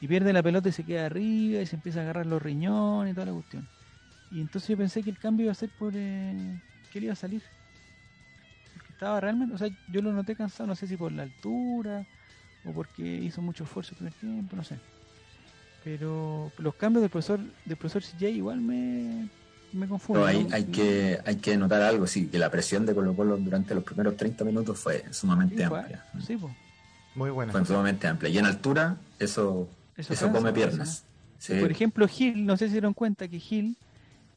Y 0.00 0.08
pierde 0.08 0.32
la 0.32 0.42
pelota 0.42 0.68
y 0.68 0.72
se 0.72 0.84
queda 0.84 1.06
arriba 1.06 1.60
y 1.60 1.66
se 1.66 1.76
empieza 1.76 2.00
a 2.00 2.02
agarrar 2.02 2.26
los 2.26 2.42
riñones 2.42 3.12
y 3.12 3.14
toda 3.14 3.26
la 3.26 3.32
cuestión. 3.32 3.68
Y 4.30 4.40
entonces 4.40 4.68
yo 4.68 4.76
pensé 4.76 5.02
que 5.02 5.10
el 5.10 5.18
cambio 5.18 5.44
iba 5.44 5.52
a 5.52 5.54
ser 5.54 5.70
por... 5.70 5.92
Eh, 5.94 6.60
que 6.90 6.98
él 6.98 7.04
iba 7.04 7.12
a 7.12 7.16
salir. 7.16 7.42
Estaba 8.90 9.20
realmente... 9.20 9.54
O 9.54 9.58
sea, 9.58 9.68
yo 9.88 10.02
lo 10.02 10.12
noté 10.12 10.34
cansado, 10.34 10.66
no 10.66 10.74
sé 10.74 10.86
si 10.86 10.96
por 10.96 11.12
la 11.12 11.22
altura 11.22 12.04
o 12.64 12.72
porque 12.72 13.02
hizo 13.02 13.40
mucho 13.42 13.64
esfuerzo 13.64 13.92
el 13.92 13.96
primer 13.96 14.14
tiempo, 14.14 14.56
no 14.56 14.64
sé. 14.64 14.78
Pero 15.84 16.52
los 16.58 16.74
cambios 16.74 17.02
del 17.02 17.10
profesor 17.10 17.40
del 17.64 17.76
profesor 17.76 18.02
CJ 18.02 18.30
igual 18.30 18.60
me, 18.60 19.28
me 19.72 19.88
confunden. 19.88 20.24
hay, 20.24 20.48
hay, 20.52 20.64
que, 20.64 21.18
hay 21.24 21.36
que 21.36 21.56
notar 21.56 21.82
algo, 21.82 22.06
sí, 22.06 22.28
que 22.28 22.38
la 22.38 22.50
presión 22.50 22.86
de 22.86 22.94
Colo 22.94 23.14
Colo 23.14 23.36
durante 23.36 23.74
los 23.74 23.82
primeros 23.82 24.16
30 24.16 24.44
minutos 24.44 24.78
fue 24.78 25.04
sumamente 25.10 25.64
amplia. 25.64 26.04
sí, 26.26 26.36
pues. 26.36 26.52
Muy 27.14 27.30
buena. 27.30 27.52
Fue 27.52 27.64
sumamente 27.64 28.06
amplia. 28.06 28.30
Y 28.30 28.38
en 28.38 28.46
altura, 28.46 28.96
eso 29.18 29.68
eso, 29.96 30.32
come 30.32 30.52
piernas. 30.52 31.04
Por 31.46 31.70
ejemplo, 31.70 32.06
Gil, 32.08 32.46
no 32.46 32.56
sé 32.56 32.66
si 32.66 32.70
se 32.70 32.74
dieron 32.74 32.94
cuenta 32.94 33.28
que 33.28 33.38
Gil, 33.38 33.76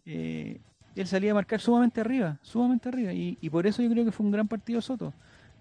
eh, 0.06 0.60
él 0.96 1.08
salía 1.08 1.32
a 1.32 1.36
marcar 1.36 1.62
sumamente 1.62 2.02
arriba, 2.02 2.38
sumamente 2.42 2.90
arriba. 2.90 3.14
Y, 3.14 3.50
por 3.50 3.68
eso 3.68 3.82
yo 3.82 3.90
creo 3.90 4.06
que 4.06 4.12
fue 4.12 4.26
un 4.26 4.32
gran 4.32 4.48
partido 4.48 4.82
Soto. 4.82 5.14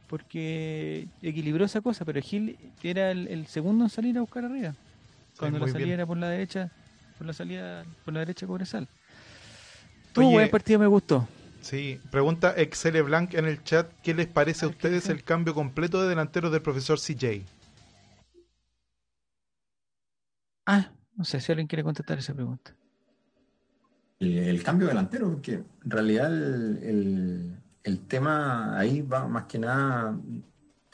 Porque 0.09 1.09
equilibró 1.23 1.65
esa 1.65 1.81
cosa, 1.81 2.05
pero 2.05 2.21
Gil 2.21 2.59
era 2.83 3.11
el, 3.11 3.47
segundo 3.47 3.85
en 3.85 3.91
salir 3.91 4.17
a 4.19 4.21
buscar 4.21 4.45
arriba. 4.45 4.75
Cuando 5.39 5.59
la 5.59 5.69
salida 5.69 5.95
era 5.95 6.07
por 6.07 6.17
la 6.17 6.29
derecha, 6.29 6.71
por 7.19 7.27
la 7.27 7.33
salida 7.33 7.85
por 8.05 8.15
la 8.15 8.21
derecha 8.21 8.47
Cobresal. 8.47 8.89
Tuvo 10.13 10.31
buen 10.31 10.51
partido, 10.51 10.79
me 10.79 10.87
gustó. 10.87 11.27
Sí, 11.61 11.99
pregunta 12.11 12.55
Excel 12.57 13.03
Blanc 13.03 13.33
en 13.35 13.47
el 13.47 13.65
chat, 13.65 13.91
¿qué 14.03 14.13
les 14.13 14.27
parece 14.27 14.67
a 14.67 14.69
ustedes 14.69 15.09
el 15.09 15.25
cambio 15.25 15.55
completo 15.55 16.03
de 16.03 16.11
delantero 16.11 16.51
del 16.51 16.61
profesor 16.61 16.99
CJ? 16.99 17.43
Ah, 20.67 20.91
no 21.17 21.25
sé 21.25 21.41
si 21.41 21.53
alguien 21.53 21.67
quiere 21.67 21.83
contestar 21.83 22.19
esa 22.19 22.35
pregunta. 22.35 22.75
El, 24.21 24.63
cambio 24.63 24.89
delantero, 24.89 25.31
porque 25.31 25.55
en 25.55 25.91
realidad 25.91 26.33
el, 26.33 28.01
tema 28.09 28.79
ahí 28.79 29.03
va 29.03 29.27
más 29.27 29.45
que 29.45 29.59
nada. 29.59 30.19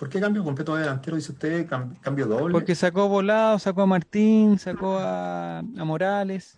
¿Por 0.01 0.09
qué 0.09 0.19
cambio 0.19 0.43
completo 0.43 0.75
de 0.75 0.81
delantero? 0.81 1.17
Dice 1.17 1.33
usted, 1.33 1.69
cambio 1.69 2.25
doble. 2.25 2.53
Porque 2.55 2.75
sacó 2.75 3.07
Volado, 3.07 3.59
sacó 3.59 3.83
a 3.83 3.87
Martín, 3.87 4.59
sacó 4.59 4.97
a, 4.99 5.63
Morales. 5.75 6.57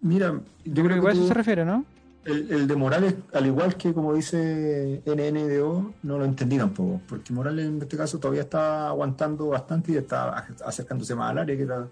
Mira, 0.00 0.40
yo, 0.64 0.82
creo, 0.82 1.02
que, 1.02 1.08
a 1.08 1.12
eso 1.12 1.28
se 1.28 1.34
refiere, 1.34 1.62
¿no? 1.66 1.84
El, 2.24 2.66
de 2.66 2.74
Morales, 2.74 3.16
al 3.34 3.44
igual 3.44 3.76
que 3.76 3.92
como 3.92 4.14
dice 4.14 5.02
NNDO, 5.04 5.92
no 6.04 6.18
lo 6.18 6.24
entendí 6.24 6.56
tampoco, 6.56 7.02
porque 7.06 7.34
Morales 7.34 7.66
en 7.66 7.82
este 7.82 7.98
caso 7.98 8.18
todavía 8.18 8.42
está 8.42 8.88
aguantando 8.88 9.48
bastante 9.48 9.92
y 9.92 9.96
está 9.96 10.46
acercándose 10.64 11.14
más 11.14 11.32
al 11.32 11.38
área, 11.40 11.54
que 11.54 11.64
era 11.64 11.86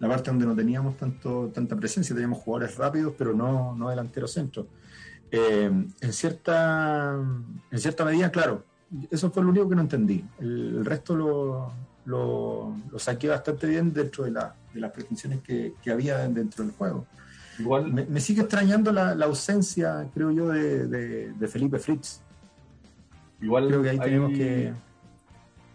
la 0.00 0.08
parte 0.08 0.28
donde 0.28 0.44
no 0.44 0.56
teníamos 0.56 0.96
tanto 0.96 1.52
tanta 1.54 1.76
presencia, 1.76 2.16
teníamos 2.16 2.40
jugadores 2.40 2.76
rápidos, 2.76 3.14
pero 3.16 3.32
no, 3.32 3.76
no 3.76 3.90
delantero 3.90 4.26
centro. 4.26 4.66
Eh, 5.30 5.70
en, 6.00 6.12
cierta, 6.12 7.14
en 7.70 7.78
cierta 7.78 8.04
medida, 8.04 8.32
claro, 8.32 8.64
eso 9.10 9.30
fue 9.30 9.42
lo 9.42 9.50
único 9.50 9.68
que 9.68 9.74
no 9.74 9.82
entendí. 9.82 10.24
El, 10.38 10.84
resto 10.84 11.16
lo, 11.16 11.72
lo, 12.04 12.98
saqué 12.98 13.28
bastante 13.28 13.66
bien 13.66 13.92
dentro 13.92 14.24
de, 14.24 14.30
la, 14.30 14.54
de 14.72 14.80
las 14.80 14.92
pretensiones 14.92 15.40
que, 15.40 15.74
que 15.82 15.90
había 15.90 16.18
dentro 16.28 16.64
del 16.64 16.72
juego. 16.74 17.06
Igual 17.58 17.92
me, 17.92 18.20
sigue 18.20 18.42
extrañando 18.42 18.92
la, 18.92 19.12
ausencia, 19.24 20.06
creo 20.14 20.30
yo, 20.30 20.48
de, 20.48 21.48
Felipe 21.48 21.78
Fritz. 21.78 22.20
Igual 23.40 23.68
creo 23.68 23.82
que 23.82 23.90
ahí 23.90 23.98
tenemos 23.98 24.30
que. 24.32 24.72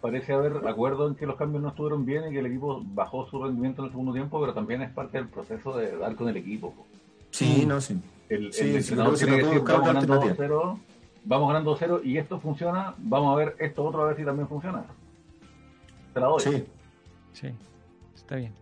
Parece 0.00 0.32
haber 0.32 0.66
acuerdo 0.66 1.06
en 1.06 1.14
que 1.14 1.26
los 1.26 1.36
cambios 1.36 1.62
no 1.62 1.68
estuvieron 1.68 2.04
bien 2.04 2.24
y 2.28 2.32
que 2.32 2.40
el 2.40 2.46
equipo 2.46 2.82
bajó 2.84 3.24
su 3.28 3.40
rendimiento 3.40 3.82
en 3.82 3.86
el 3.86 3.92
segundo 3.92 4.12
tiempo, 4.12 4.40
pero 4.40 4.52
también 4.52 4.82
es 4.82 4.90
parte 4.90 5.18
del 5.18 5.28
proceso 5.28 5.76
de 5.76 5.96
dar 5.96 6.16
con 6.16 6.28
el 6.28 6.36
equipo. 6.36 6.74
Sí, 7.30 7.64
no, 7.66 7.80
sí. 7.80 8.00
El, 8.28 8.52
sí, 8.52 8.74
el 8.74 8.96
vamos 8.96 9.24
ganando 9.24 10.20
2-0, 10.20 10.78
vamos 11.24 11.48
ganando 11.48 11.76
0 11.76 12.00
y 12.04 12.18
esto 12.18 12.40
funciona, 12.40 12.94
vamos 12.98 13.32
a 13.32 13.36
ver 13.36 13.56
esto 13.58 13.84
otro 13.84 14.02
a 14.02 14.06
ver 14.08 14.16
si 14.16 14.24
también 14.24 14.48
funciona. 14.48 14.84
Te 16.12 16.20
la 16.20 16.26
doy. 16.26 16.40
Sí. 16.40 16.64
Sí, 17.32 17.48
está 18.14 18.36
bien. 18.36 18.52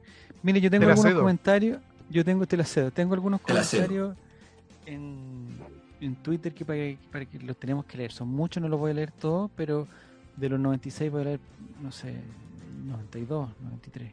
Mire, 0.42 0.61
yo 0.61 0.70
tengo 0.70 0.88
algunos 0.88 1.14
comentarios 1.14 1.80
yo 2.11 2.24
tengo, 2.24 2.42
este 2.42 2.56
la 2.56 2.90
tengo 2.90 3.14
algunos 3.14 3.40
comentarios 3.40 4.16
en, 4.84 5.56
en, 6.00 6.16
Twitter 6.16 6.52
que 6.52 6.64
para, 6.64 7.24
que 7.24 7.38
los 7.38 7.56
tenemos 7.56 7.84
que 7.84 7.96
leer. 7.96 8.11
Son 8.11 8.28
muchos, 8.28 8.61
no 8.61 8.68
los 8.68 8.80
voy 8.80 8.90
a 8.90 8.94
leer 8.94 9.12
todos, 9.12 9.50
pero 9.54 9.86
de 10.36 10.48
los 10.48 10.58
96 10.58 11.11
voy 11.11 11.20
a 11.20 11.24
leer, 11.24 11.40
no 11.80 11.92
sé, 11.92 12.16
92, 12.84 13.50
93. 13.62 14.12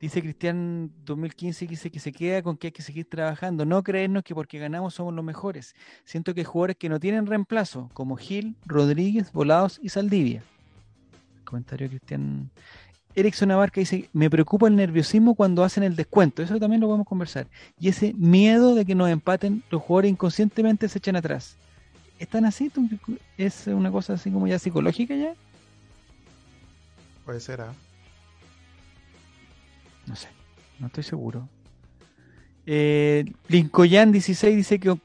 Dice 0.00 0.22
Cristian 0.22 0.90
2015 1.04 1.66
que 1.66 1.70
dice 1.70 1.90
que 1.90 2.00
se 2.00 2.10
queda 2.10 2.42
con 2.42 2.56
que 2.56 2.68
hay 2.68 2.72
que 2.72 2.80
seguir 2.80 3.04
trabajando, 3.08 3.66
no 3.66 3.82
creernos 3.82 4.22
que 4.24 4.34
porque 4.34 4.58
ganamos 4.58 4.94
somos 4.94 5.12
los 5.12 5.24
mejores. 5.24 5.74
Siento 6.04 6.32
que 6.32 6.40
hay 6.40 6.46
jugadores 6.46 6.76
que 6.76 6.88
no 6.88 6.98
tienen 6.98 7.26
reemplazo, 7.26 7.90
como 7.92 8.16
Gil, 8.16 8.56
Rodríguez, 8.64 9.30
Volados 9.30 9.78
y 9.82 9.90
Saldivia. 9.90 10.42
Comentario 11.44 11.86
de 11.86 11.98
Cristian 11.98 12.50
Erickson 13.14 13.50
Abarca 13.50 13.80
dice, 13.80 14.08
me 14.14 14.30
preocupa 14.30 14.68
el 14.68 14.76
nerviosismo 14.76 15.34
cuando 15.34 15.64
hacen 15.64 15.82
el 15.82 15.96
descuento, 15.96 16.42
eso 16.42 16.58
también 16.58 16.80
lo 16.80 16.86
podemos 16.86 17.06
conversar. 17.06 17.46
Y 17.78 17.88
ese 17.88 18.14
miedo 18.14 18.74
de 18.74 18.86
que 18.86 18.94
nos 18.94 19.10
empaten, 19.10 19.62
los 19.70 19.82
jugadores 19.82 20.12
inconscientemente 20.12 20.88
se 20.88 20.98
echan 20.98 21.16
atrás. 21.16 21.56
¿Están 22.18 22.46
así? 22.46 22.70
¿Es 23.36 23.66
una 23.66 23.90
cosa 23.90 24.14
así 24.14 24.30
como 24.30 24.46
ya 24.46 24.58
psicológica 24.58 25.14
ya? 25.14 25.34
Puede 27.24 27.40
ser, 27.40 27.60
¿ah? 27.60 27.74
No 30.10 30.16
sé, 30.16 30.26
no 30.80 30.88
estoy 30.88 31.04
seguro. 31.04 31.48
Eh, 32.66 33.32
Lincoln 33.46 34.10
16 34.10 34.56
dice 34.56 34.80
que, 34.80 34.98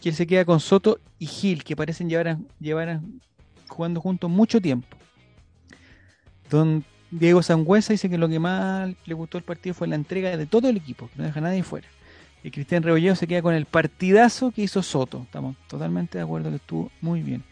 que, 0.00 0.12
se 0.12 0.26
queda 0.26 0.46
con 0.46 0.58
Soto 0.58 1.00
y 1.18 1.26
Gil, 1.26 1.64
que 1.64 1.76
parecen 1.76 2.08
llevar, 2.08 2.38
llevar 2.58 3.02
jugando 3.68 4.00
juntos 4.00 4.30
mucho 4.30 4.58
tiempo. 4.58 4.96
Don 6.48 6.82
Diego 7.10 7.42
Sangüesa 7.42 7.92
dice 7.92 8.08
que 8.08 8.16
lo 8.16 8.26
que 8.26 8.38
más 8.38 8.90
le 9.04 9.12
gustó 9.12 9.36
el 9.36 9.44
partido 9.44 9.74
fue 9.74 9.86
la 9.86 9.96
entrega 9.96 10.34
de 10.34 10.46
todo 10.46 10.70
el 10.70 10.78
equipo, 10.78 11.08
que 11.08 11.18
no 11.18 11.24
deja 11.24 11.40
a 11.40 11.42
nadie 11.42 11.62
fuera. 11.62 11.88
Y 12.42 12.50
Cristian 12.50 12.82
Rebolledo 12.82 13.16
se 13.16 13.26
queda 13.26 13.42
con 13.42 13.52
el 13.52 13.66
partidazo 13.66 14.50
que 14.50 14.62
hizo 14.62 14.82
Soto. 14.82 15.24
Estamos 15.24 15.56
totalmente 15.66 16.16
de 16.16 16.24
acuerdo 16.24 16.48
que 16.48 16.56
estuvo 16.56 16.90
muy 17.02 17.20
bien. 17.20 17.44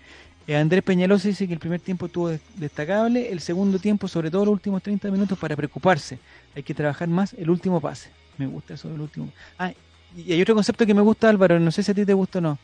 Eh, 0.46 0.56
Andrés 0.56 0.82
Peñalosa 0.82 1.28
dice 1.28 1.46
que 1.48 1.54
el 1.54 1.58
primer 1.58 1.80
tiempo 1.80 2.06
estuvo 2.06 2.30
destacable, 2.54 3.32
el 3.32 3.40
segundo 3.40 3.78
tiempo, 3.78 4.06
sobre 4.06 4.30
todo 4.30 4.44
los 4.44 4.52
últimos 4.52 4.82
30 4.82 5.10
minutos, 5.10 5.36
para 5.38 5.56
preocuparse. 5.56 6.18
Hay 6.54 6.62
que 6.62 6.72
trabajar 6.72 7.08
más 7.08 7.34
el 7.34 7.50
último 7.50 7.80
pase. 7.80 8.10
Me 8.38 8.46
gusta 8.46 8.74
eso 8.74 8.88
del 8.88 9.00
último. 9.00 9.30
Ah, 9.58 9.72
y 10.16 10.32
hay 10.32 10.40
otro 10.40 10.54
concepto 10.54 10.86
que 10.86 10.94
me 10.94 11.02
gusta, 11.02 11.28
Álvaro, 11.28 11.58
no 11.58 11.70
sé 11.70 11.82
si 11.82 11.90
a 11.90 11.94
ti 11.94 12.04
te 12.04 12.14
gusta 12.14 12.38
o 12.38 12.42
no, 12.42 12.58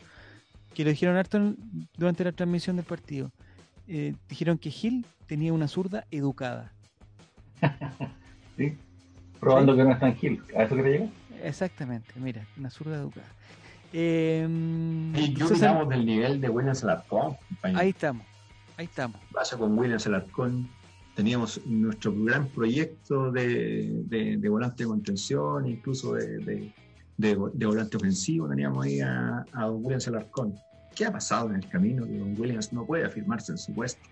que 0.73 0.83
lo 0.83 0.91
dijeron 0.91 1.17
harto 1.17 1.53
durante 1.97 2.23
la 2.23 2.31
transmisión 2.31 2.77
del 2.77 2.85
partido. 2.85 3.31
Eh, 3.87 4.13
dijeron 4.29 4.57
que 4.57 4.71
Gil 4.71 5.05
tenía 5.27 5.51
una 5.51 5.67
zurda 5.67 6.05
educada. 6.09 6.71
¿Sí? 8.57 8.77
Probando 9.39 9.75
que 9.75 9.83
no 9.83 9.91
es 9.91 9.99
tan 9.99 10.15
gil. 10.15 10.41
¿A 10.55 10.63
eso 10.63 10.75
quiere 10.75 10.91
llegar? 10.91 11.09
Exactamente, 11.43 12.13
mira, 12.15 12.45
una 12.55 12.69
zurda 12.69 12.95
educada. 12.95 13.27
Eh, 13.93 14.47
y 15.15 15.33
yo 15.33 15.47
César... 15.47 15.87
del 15.87 16.05
nivel 16.05 16.41
de 16.41 16.49
Williams 16.49 16.83
Alarcón. 16.83 17.37
Ahí 17.61 17.89
estamos, 17.89 18.25
ahí 18.77 18.85
estamos. 18.85 19.21
Pasa 19.31 19.57
con 19.57 19.77
Williams 19.77 20.07
Alarcón. 20.07 20.67
teníamos 21.15 21.61
nuestro 21.65 22.13
gran 22.15 22.47
proyecto 22.47 23.31
de, 23.31 24.03
de, 24.05 24.49
volante 24.49 24.83
de 24.83 24.89
contención, 24.89 25.67
incluso 25.67 26.13
de, 26.15 26.73
de, 27.17 27.67
volante 27.67 27.97
ofensivo, 27.97 28.49
teníamos 28.49 28.85
ahí 28.85 28.99
a, 28.99 29.45
a 29.53 29.69
Williams 29.69 30.07
Alarcón. 30.07 30.55
¿Qué 30.95 31.05
ha 31.05 31.11
pasado 31.11 31.49
en 31.49 31.55
el 31.55 31.69
camino 31.69 32.05
que 32.05 32.17
Don 32.17 32.39
Williams 32.39 32.73
no 32.73 32.85
puede 32.85 33.05
afirmarse 33.05 33.51
en 33.51 33.57
su 33.57 33.73
puesto? 33.73 34.09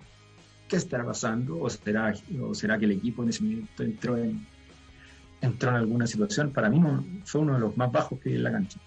¿Qué 0.67 0.77
estará 0.77 1.05
pasando? 1.05 1.59
¿O 1.59 1.69
será, 1.69 2.13
o 2.41 2.53
será 2.53 2.77
que 2.77 2.85
el 2.85 2.91
equipo 2.91 3.23
en 3.23 3.29
ese 3.29 3.43
momento 3.43 3.83
entró 3.83 4.17
en, 4.17 4.45
entró 5.41 5.69
en 5.71 5.75
alguna 5.75 6.07
situación? 6.07 6.51
Para 6.51 6.69
mí 6.69 6.81
fue 7.25 7.41
uno 7.41 7.55
de 7.55 7.59
los 7.59 7.75
más 7.77 7.91
bajos 7.91 8.19
que 8.19 8.29
hay 8.29 8.35
en 8.35 8.43
la 8.43 8.51
cancha. 8.51 8.79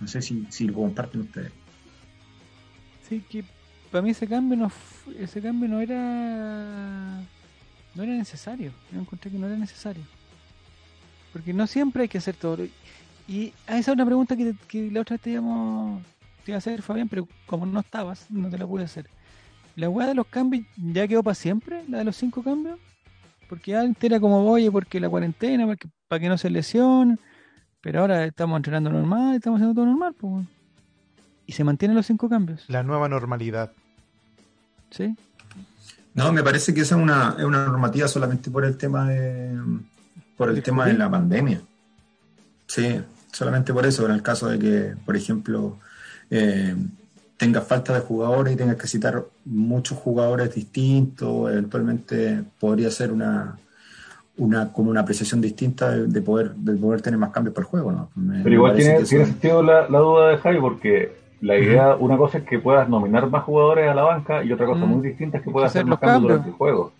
No 0.00 0.08
sé 0.08 0.22
si, 0.22 0.46
si 0.50 0.66
lo 0.66 0.74
comparten 0.74 1.22
ustedes. 1.22 1.52
Sí, 3.08 3.22
que 3.28 3.44
para 3.90 4.02
mí 4.02 4.10
ese 4.10 4.26
cambio 4.26 4.56
no 4.56 4.72
ese 5.18 5.40
cambio 5.40 5.68
no 5.68 5.80
era 5.80 7.20
no 7.94 8.02
era 8.02 8.12
necesario. 8.12 8.72
Yo 8.92 9.00
encontré 9.00 9.30
que 9.30 9.38
no 9.38 9.46
era 9.46 9.56
necesario. 9.56 10.02
Porque 11.32 11.52
no 11.52 11.66
siempre 11.66 12.02
hay 12.02 12.08
que 12.08 12.18
hacer 12.18 12.36
todo. 12.36 12.64
Y 13.26 13.52
esa 13.66 13.78
es 13.78 13.88
una 13.88 14.04
pregunta 14.04 14.36
que, 14.36 14.54
que 14.68 14.90
la 14.90 15.00
otra 15.00 15.14
vez 15.14 15.22
te, 15.22 15.30
te 15.30 16.50
iba 16.50 16.56
a 16.56 16.58
hacer, 16.58 16.82
Fabián, 16.82 17.08
pero 17.08 17.26
como 17.46 17.66
no 17.66 17.80
estabas, 17.80 18.30
no 18.30 18.48
te 18.50 18.58
la 18.58 18.66
pude 18.66 18.84
hacer. 18.84 19.08
¿La 19.76 19.88
weá 19.88 20.06
de 20.06 20.14
los 20.14 20.26
cambios 20.26 20.66
ya 20.76 21.08
quedó 21.08 21.22
para 21.22 21.34
siempre? 21.34 21.82
¿La 21.88 21.98
de 21.98 22.04
los 22.04 22.16
cinco 22.16 22.42
cambios? 22.42 22.78
Porque 23.48 23.74
antes 23.74 24.04
era 24.04 24.20
como, 24.20 24.44
oye, 24.50 24.70
porque 24.70 25.00
la 25.00 25.08
cuarentena, 25.08 25.66
porque, 25.66 25.88
para 26.08 26.20
que 26.20 26.28
no 26.28 26.38
se 26.38 26.50
lesione. 26.50 27.18
Pero 27.84 28.00
ahora 28.00 28.24
estamos 28.24 28.56
entrenando 28.56 28.88
normal, 28.88 29.36
estamos 29.36 29.58
haciendo 29.58 29.74
todo 29.74 29.84
normal. 29.84 30.14
Pues. 30.18 30.46
Y 31.46 31.52
se 31.52 31.64
mantienen 31.64 31.94
los 31.94 32.06
cinco 32.06 32.30
cambios. 32.30 32.64
La 32.68 32.82
nueva 32.82 33.10
normalidad. 33.10 33.72
¿Sí? 34.90 35.14
No, 36.14 36.32
me 36.32 36.42
parece 36.42 36.72
que 36.72 36.80
esa 36.80 36.96
es 36.96 37.02
una, 37.02 37.36
es 37.38 37.44
una 37.44 37.66
normativa 37.66 38.08
solamente 38.08 38.50
por 38.50 38.64
el 38.64 38.78
tema 38.78 39.06
de 39.10 39.54
por 40.38 40.48
el 40.48 40.62
tema 40.62 40.86
de 40.86 40.94
la 40.94 41.10
pandemia. 41.10 41.60
Sí, 42.66 43.02
solamente 43.30 43.74
por 43.74 43.84
eso, 43.84 44.06
en 44.06 44.12
el 44.12 44.22
caso 44.22 44.48
de 44.48 44.58
que, 44.58 44.96
por 45.04 45.14
ejemplo, 45.14 45.78
eh, 46.30 46.74
tengas 47.36 47.66
falta 47.66 47.92
de 47.92 48.00
jugadores 48.00 48.54
y 48.54 48.56
tengas 48.56 48.76
que 48.76 48.88
citar 48.88 49.26
muchos 49.44 49.98
jugadores 49.98 50.54
distintos, 50.54 51.52
eventualmente 51.52 52.44
podría 52.58 52.90
ser 52.90 53.12
una, 53.12 53.58
una 54.36 54.72
como 54.72 54.90
una 54.90 55.00
apreciación 55.00 55.40
distinta 55.40 55.90
de, 55.90 56.22
poder 56.22 56.54
de 56.54 56.74
poder 56.74 57.00
tener 57.00 57.18
más 57.18 57.30
cambios 57.30 57.54
para 57.54 57.64
el 57.64 57.70
juego, 57.70 57.92
¿no? 57.92 58.10
Pero 58.42 58.54
igual 58.54 58.76
tiene, 58.76 59.02
tiene 59.04 59.26
sentido 59.26 59.62
la, 59.62 59.88
la, 59.88 59.98
duda 59.98 60.28
de 60.28 60.38
Javi 60.38 60.60
porque 60.60 61.12
la 61.40 61.58
idea, 61.58 61.94
una 61.96 62.16
cosa 62.16 62.38
es 62.38 62.44
que 62.44 62.58
puedas 62.58 62.88
nominar 62.88 63.28
más 63.28 63.44
jugadores 63.44 63.90
a 63.90 63.94
la 63.94 64.02
banca 64.02 64.42
y 64.42 64.52
otra 64.52 64.66
cosa 64.66 64.86
muy 64.86 65.06
distinta 65.06 65.38
es 65.38 65.44
que 65.44 65.50
puedas 65.50 65.70
hacer 65.70 65.84
más 65.84 65.98
cambios, 65.98 66.22
durante 66.22 66.48
el 66.48 66.54
juego. 66.54 66.92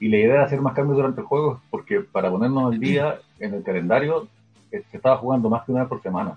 Y 0.00 0.08
la 0.08 0.16
idea 0.16 0.34
de 0.34 0.44
hacer 0.44 0.60
más 0.60 0.74
cambios 0.74 0.96
durante 0.96 1.20
el 1.20 1.26
juego 1.26 1.54
es 1.54 1.60
porque 1.70 2.00
para 2.00 2.28
ponernos 2.28 2.72
al 2.72 2.80
día 2.80 3.20
en 3.38 3.54
el 3.54 3.62
calendario 3.62 4.26
eh, 4.72 4.82
se 4.90 4.96
estaba 4.96 5.18
jugando 5.18 5.48
más 5.48 5.64
que 5.64 5.70
una 5.70 5.82
vez 5.82 5.88
por 5.88 6.02
semana. 6.02 6.36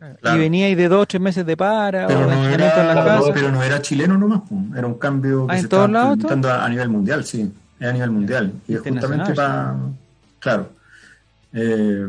Y 0.00 0.38
venía 0.38 0.66
ahí 0.66 0.74
de 0.74 0.88
dos 0.88 1.02
o 1.02 1.06
tres 1.06 1.20
meses 1.20 1.44
de 1.46 1.56
para, 1.56 2.06
pero, 2.06 2.26
no 2.26 2.48
era, 2.48 3.20
pero 3.34 3.52
no 3.52 3.62
era 3.62 3.82
chileno 3.82 4.16
nomás, 4.16 4.40
era 4.74 4.86
un 4.86 4.94
cambio 4.94 5.46
que 5.46 5.52
ah, 5.52 5.56
se 5.58 5.64
estaba 5.64 5.84
implementando 5.84 6.50
a, 6.50 6.68
nivel 6.70 6.88
mundial, 6.88 7.22
sí, 7.24 7.52
a 7.80 7.92
nivel 7.92 8.10
mundial. 8.10 8.52
Y 8.68 8.74
es 8.74 8.80
justamente 8.80 9.34
para, 9.34 9.76
claro, 10.38 10.70
eh, 11.52 12.08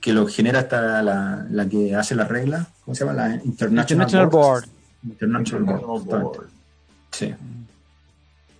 que 0.00 0.12
lo 0.12 0.26
genera 0.26 0.60
hasta 0.60 1.02
la, 1.02 1.46
la, 1.50 1.68
que 1.68 1.94
hace 1.94 2.14
la 2.14 2.24
regla, 2.24 2.66
¿cómo 2.84 2.94
se 2.94 3.04
llama? 3.04 3.28
La 3.28 3.34
International, 3.34 4.28
Board. 4.28 4.64
International 5.02 5.64
Board. 6.04 6.46
Sí. 7.10 7.34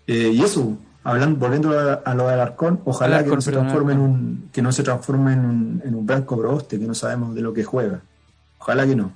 Eh, 0.07 0.31
y 0.33 0.43
eso, 0.43 0.77
hablando, 1.05 1.39
volviendo 1.39 1.79
a, 2.05 2.15
lo 2.15 2.29
del 2.29 2.41
Arcón, 2.41 2.81
ojalá 2.85 3.25
que 3.25 3.31
no, 3.31 3.41
se 3.41 3.53
transforme 3.53 3.93
en 3.95 4.01
un, 4.01 4.49
que 4.53 4.63
no 4.63 4.73
se 4.73 4.83
transforme 4.83 5.33
en 5.33 5.45
un, 5.45 5.83
en 5.85 5.95
un 5.95 6.07
blanco 6.07 6.37
broste, 6.37 6.79
que 6.79 6.87
no 6.87 6.95
sabemos 6.95 7.35
de 7.35 7.41
lo 7.41 7.53
que 7.53 7.65
juega. 7.65 8.01
Ojalá 8.59 8.87
que 8.87 8.97
no. 8.97 9.13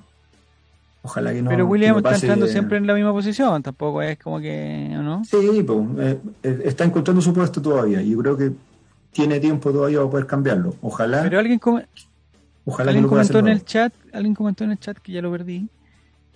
Ojalá 1.03 1.33
que 1.33 1.43
no. 1.43 1.51
Pero 1.51 1.67
William 1.67 1.97
está 1.97 2.15
entrando 2.15 2.47
siempre 2.47 2.79
en 2.79 2.87
la 2.87 2.95
misma 2.95 3.13
posición, 3.13 3.63
tampoco 3.63 4.03
es 4.03 4.19
como 4.19 4.39
que, 4.39 4.89
¿no? 4.91 5.25
Sí, 5.25 5.65
pues, 5.67 6.17
eh, 6.43 6.63
está 6.65 6.85
encontrando 6.85 7.23
su 7.23 7.33
puesto 7.33 7.63
todavía. 7.63 8.03
Y 8.03 8.11
yo 8.11 8.19
creo 8.19 8.37
que 8.37 8.53
tiene 9.13 9.41
tiempo 9.41 9.73
todavía 9.73 9.99
para 9.99 10.11
poder 10.11 10.27
cambiarlo. 10.27 10.75
Ojalá. 10.83 11.23
Pero 11.23 11.39
alguien, 11.39 11.61
Ojalá 12.67 12.91
alguien 12.91 13.09
comentó 13.09 13.39
en 13.39 13.49
el 13.49 13.65
chat, 13.65 13.93
alguien 14.13 14.35
comentó 14.35 14.65
en 14.65 14.73
el 14.73 14.79
chat 14.79 14.99
que 14.99 15.13
ya 15.13 15.23
lo 15.23 15.31
perdí, 15.31 15.69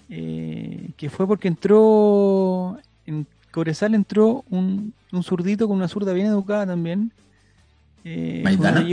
eh, 0.09 0.91
que 0.97 1.11
fue 1.11 1.27
porque 1.27 1.49
entró 1.49 2.79
en 3.07 3.27
Cobresal 3.55 3.95
entró 3.95 4.45
un, 4.51 4.93
un 5.13 5.23
zurdito 5.23 5.69
con 5.69 5.77
una 5.77 5.87
zurda 5.87 6.13
bien 6.13 6.27
educada 6.27 6.67
también. 6.67 7.13
Eh, 8.05 8.41
¿Maidana? 8.43 8.85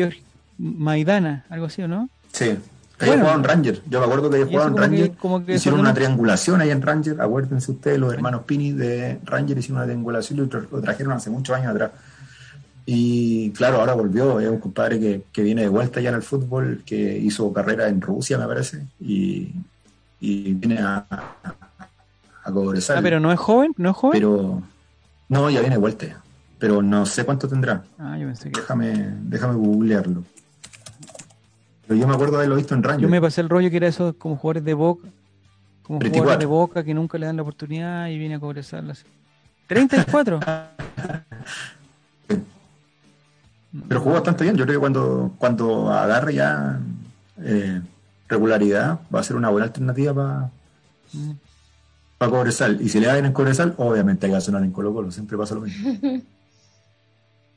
Maidana, 0.59 1.45
algo 1.49 1.65
así, 1.65 1.81
¿o 1.81 1.87
no? 1.87 2.09
Sí. 2.31 2.55
Había 3.01 3.19
jugado 3.19 3.37
en 3.37 3.43
Ranger. 3.43 3.81
Yo 3.89 3.99
me 3.99 4.05
acuerdo 4.05 4.29
que 4.29 4.43
jugado 4.43 4.67
en 4.69 4.77
Ranger. 4.77 5.11
hicieron 5.47 5.79
una 5.79 5.93
triangulación 5.93 6.61
ahí 6.61 6.69
en 6.69 6.81
Ranger. 6.81 7.21
Acuérdense 7.21 7.71
ustedes, 7.71 7.99
los 7.99 8.13
hermanos 8.13 8.43
Pini 8.45 8.71
de 8.71 9.19
Ranger 9.23 9.57
hicieron 9.57 9.77
una 9.77 9.85
triangulación 9.85 10.39
y 10.39 10.41
lo 10.49 10.81
trajeron 10.81 11.13
hace 11.13 11.29
muchos 11.29 11.55
años 11.55 11.71
atrás. 11.71 11.91
Y 12.85 13.51
claro, 13.51 13.79
ahora 13.79 13.93
volvió, 13.93 14.39
es 14.39 14.49
un 14.49 14.59
compadre 14.59 14.99
que, 14.99 15.23
que, 15.31 15.43
viene 15.43 15.61
de 15.61 15.69
vuelta 15.69 16.01
ya 16.01 16.09
en 16.09 16.15
el 16.15 16.23
fútbol, 16.23 16.81
que 16.85 17.17
hizo 17.17 17.53
carrera 17.53 17.87
en 17.87 18.01
Rusia, 18.01 18.39
me 18.39 18.47
parece, 18.47 18.85
y, 18.99 19.53
y 20.19 20.53
viene 20.53 20.79
a, 20.79 21.05
a, 21.07 21.55
Ah, 22.43 22.99
pero 23.01 23.19
no 23.19 23.31
es 23.31 23.39
joven, 23.39 23.73
no 23.77 23.91
es 23.91 23.95
joven. 23.95 24.19
Pero 24.19 24.61
no, 25.29 25.49
ya 25.49 25.59
viene 25.59 25.75
de 25.75 25.81
vuelta, 25.81 26.21
pero 26.57 26.81
no 26.81 27.05
sé 27.05 27.23
cuánto 27.23 27.47
tendrá. 27.47 27.83
Ah, 27.99 28.17
yo 28.17 28.25
pensé 28.25 28.51
que... 28.51 28.59
Déjame, 28.59 29.15
déjame 29.23 29.53
googlearlo. 29.55 30.23
Pero 31.91 31.99
yo 31.99 32.07
me 32.07 32.13
acuerdo 32.13 32.37
de 32.37 32.37
haberlo 32.37 32.55
visto 32.55 32.73
en 32.73 32.83
Ranger. 32.83 33.01
Yo 33.01 33.09
me 33.09 33.19
pasé 33.19 33.41
el 33.41 33.49
rollo 33.49 33.69
que 33.69 33.75
era 33.75 33.87
eso 33.87 34.15
como 34.17 34.37
jugadores 34.37 34.63
de 34.63 34.73
Boca, 34.73 35.09
como 35.83 35.99
jugadores 35.99 36.39
de 36.39 36.45
Boca 36.45 36.85
que 36.85 36.93
nunca 36.93 37.17
le 37.17 37.25
dan 37.25 37.35
la 37.35 37.41
oportunidad 37.41 38.07
y 38.07 38.17
viene 38.17 38.35
a 38.35 38.39
cobresarlas. 38.39 39.03
34. 39.67 40.39
Pero 43.89 43.99
jugó 43.99 44.13
bastante 44.13 44.45
bien. 44.45 44.55
Yo 44.55 44.63
creo 44.63 44.77
que 44.77 44.79
cuando, 44.79 45.33
cuando 45.37 45.91
agarre 45.91 46.35
ya 46.35 46.79
eh, 47.41 47.81
regularidad 48.29 49.01
va 49.13 49.19
a 49.19 49.23
ser 49.23 49.35
una 49.35 49.49
buena 49.49 49.65
alternativa 49.65 50.13
para 50.13 50.49
mm. 51.11 52.33
Cobresal. 52.33 52.81
Y 52.81 52.87
si 52.87 53.01
le 53.01 53.07
dan 53.07 53.25
en 53.25 53.33
Cobresal, 53.33 53.73
obviamente 53.75 54.27
hay 54.27 54.31
que 54.31 54.39
sonar 54.39 54.63
en 54.63 54.71
Colo 54.71 54.93
Colo. 54.93 55.11
Siempre 55.11 55.37
pasa 55.37 55.55
lo 55.55 55.61
mismo. 55.61 55.91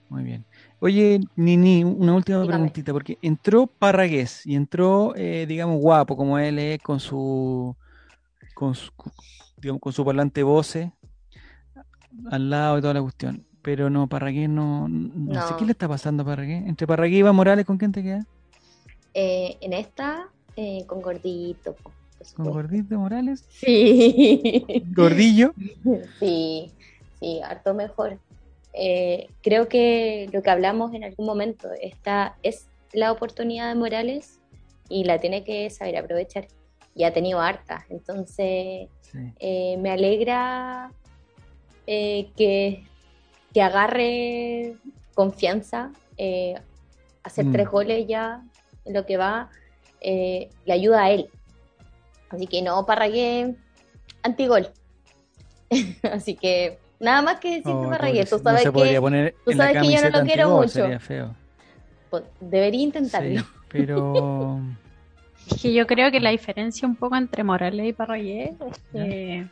Muy 0.09 0.25
bien. 0.25 0.45
Oye, 0.81 1.21
Nini, 1.37 1.83
una 1.85 2.15
última 2.15 2.45
preguntita, 2.45 2.93
porque 2.93 3.19
entró 3.23 3.67
Parragués 3.67 4.45
y 4.47 4.55
entró, 4.55 5.15
eh, 5.17 5.47
digamos, 5.49 5.81
guapo 5.81 6.17
como 6.17 6.39
él 6.39 6.59
es, 6.59 6.81
con 6.81 7.01
su, 7.01 7.75
con 8.55 8.75
su, 8.75 8.91
digamos, 9.57 9.81
con 9.81 9.93
su 9.93 10.05
parlante 10.05 10.43
voce 10.43 10.93
al 12.31 12.51
lado 12.51 12.77
de 12.77 12.83
toda 12.83 12.95
la 12.95 13.03
cuestión. 13.03 13.47
Pero 13.63 13.89
no, 13.89 14.09
Parragués 14.09 14.49
no, 14.49 14.89
no, 14.89 15.49
sé 15.49 15.55
qué 15.59 15.65
le 15.65 15.73
está 15.73 15.89
pasando 15.89 16.23
a 16.23 16.27
Parragués. 16.27 16.67
Entre 16.67 16.87
Parragués 16.87 17.17
y 17.17 17.19
Iván 17.21 17.35
Morales, 17.35 17.65
¿con 17.65 17.79
quién 17.79 17.93
te 17.93 18.03
queda? 18.03 18.27
Eh, 19.15 19.57
en 19.61 19.73
esta, 19.73 20.29
eh, 20.57 20.85
con 20.87 21.01
Gordito. 21.01 21.77
¿Con 22.37 22.51
Gordito 22.51 22.99
Morales? 22.99 23.45
Sí. 23.49 24.65
¿Gordillo? 24.95 25.55
Sí, 26.19 26.71
sí, 27.21 27.41
harto 27.43 27.75
mejor. 27.75 28.19
Eh, 28.75 29.29
creo 29.43 29.69
que 29.69 30.29
lo 30.33 30.43
que 30.43 30.51
hablamos 30.51 30.95
en 30.95 31.05
algún 31.05 31.27
momento, 31.27 31.69
esta 31.81 32.37
es 32.43 32.67
la 32.93 33.13
oportunidad 33.13 33.69
de 33.69 33.75
Morales 33.77 34.41
y 34.89 35.05
la 35.05 35.19
tiene 35.21 35.45
que 35.45 35.71
saber 35.71 35.97
aprovechar. 35.97 36.49
Y 36.95 37.05
ha 37.05 37.13
tenido 37.13 37.41
harta. 37.41 37.87
Entonces, 37.89 38.89
me 39.41 39.91
alegra 39.91 40.93
que 41.87 42.85
que 43.55 43.63
agarre 43.63 44.75
confianza, 45.15 45.93
eh, 46.19 46.57
hacer 47.23 47.47
tres 47.53 47.69
mm. 47.69 47.71
goles 47.71 48.07
ya 48.09 48.43
en 48.85 48.93
lo 48.93 49.07
que 49.07 49.17
va, 49.17 49.49
eh, 50.01 50.51
le 50.67 50.73
ayuda 50.73 51.05
a 51.05 51.11
él. 51.13 51.31
Así 52.29 52.49
que 52.49 52.61
no, 52.63 52.85
Parragué, 52.85 53.55
antigol. 54.25 54.71
Así 56.03 56.35
que 56.35 56.79
nada 57.05 57.23
más 57.23 57.39
que 57.39 57.57
decir 57.57 57.73
oh, 57.73 57.89
Parragué. 57.89 58.25
Tú 58.25 58.39
sabes, 58.39 58.63
que, 58.63 58.71
tú 59.45 59.53
sabes 59.53 59.81
que 59.81 59.93
yo 59.93 60.03
no 60.03 60.19
lo 60.19 60.25
quiero 60.25 60.51
mucho. 60.51 60.89
Pues, 62.11 62.23
debería 62.41 62.83
intentarlo. 62.83 63.43
pero... 63.69 64.61
Es 65.47 65.61
que 65.61 65.75
yo 65.75 65.87
creo 65.87 66.11
que 66.11 66.21
la 66.21 66.31
diferencia 66.31 66.89
un 66.89 66.97
poco 66.97 67.17
entre 67.17 67.45
Morales 67.45 67.87
y 67.87 67.93
Parragué 67.93 68.55
es 68.67 68.81
que 68.91 69.47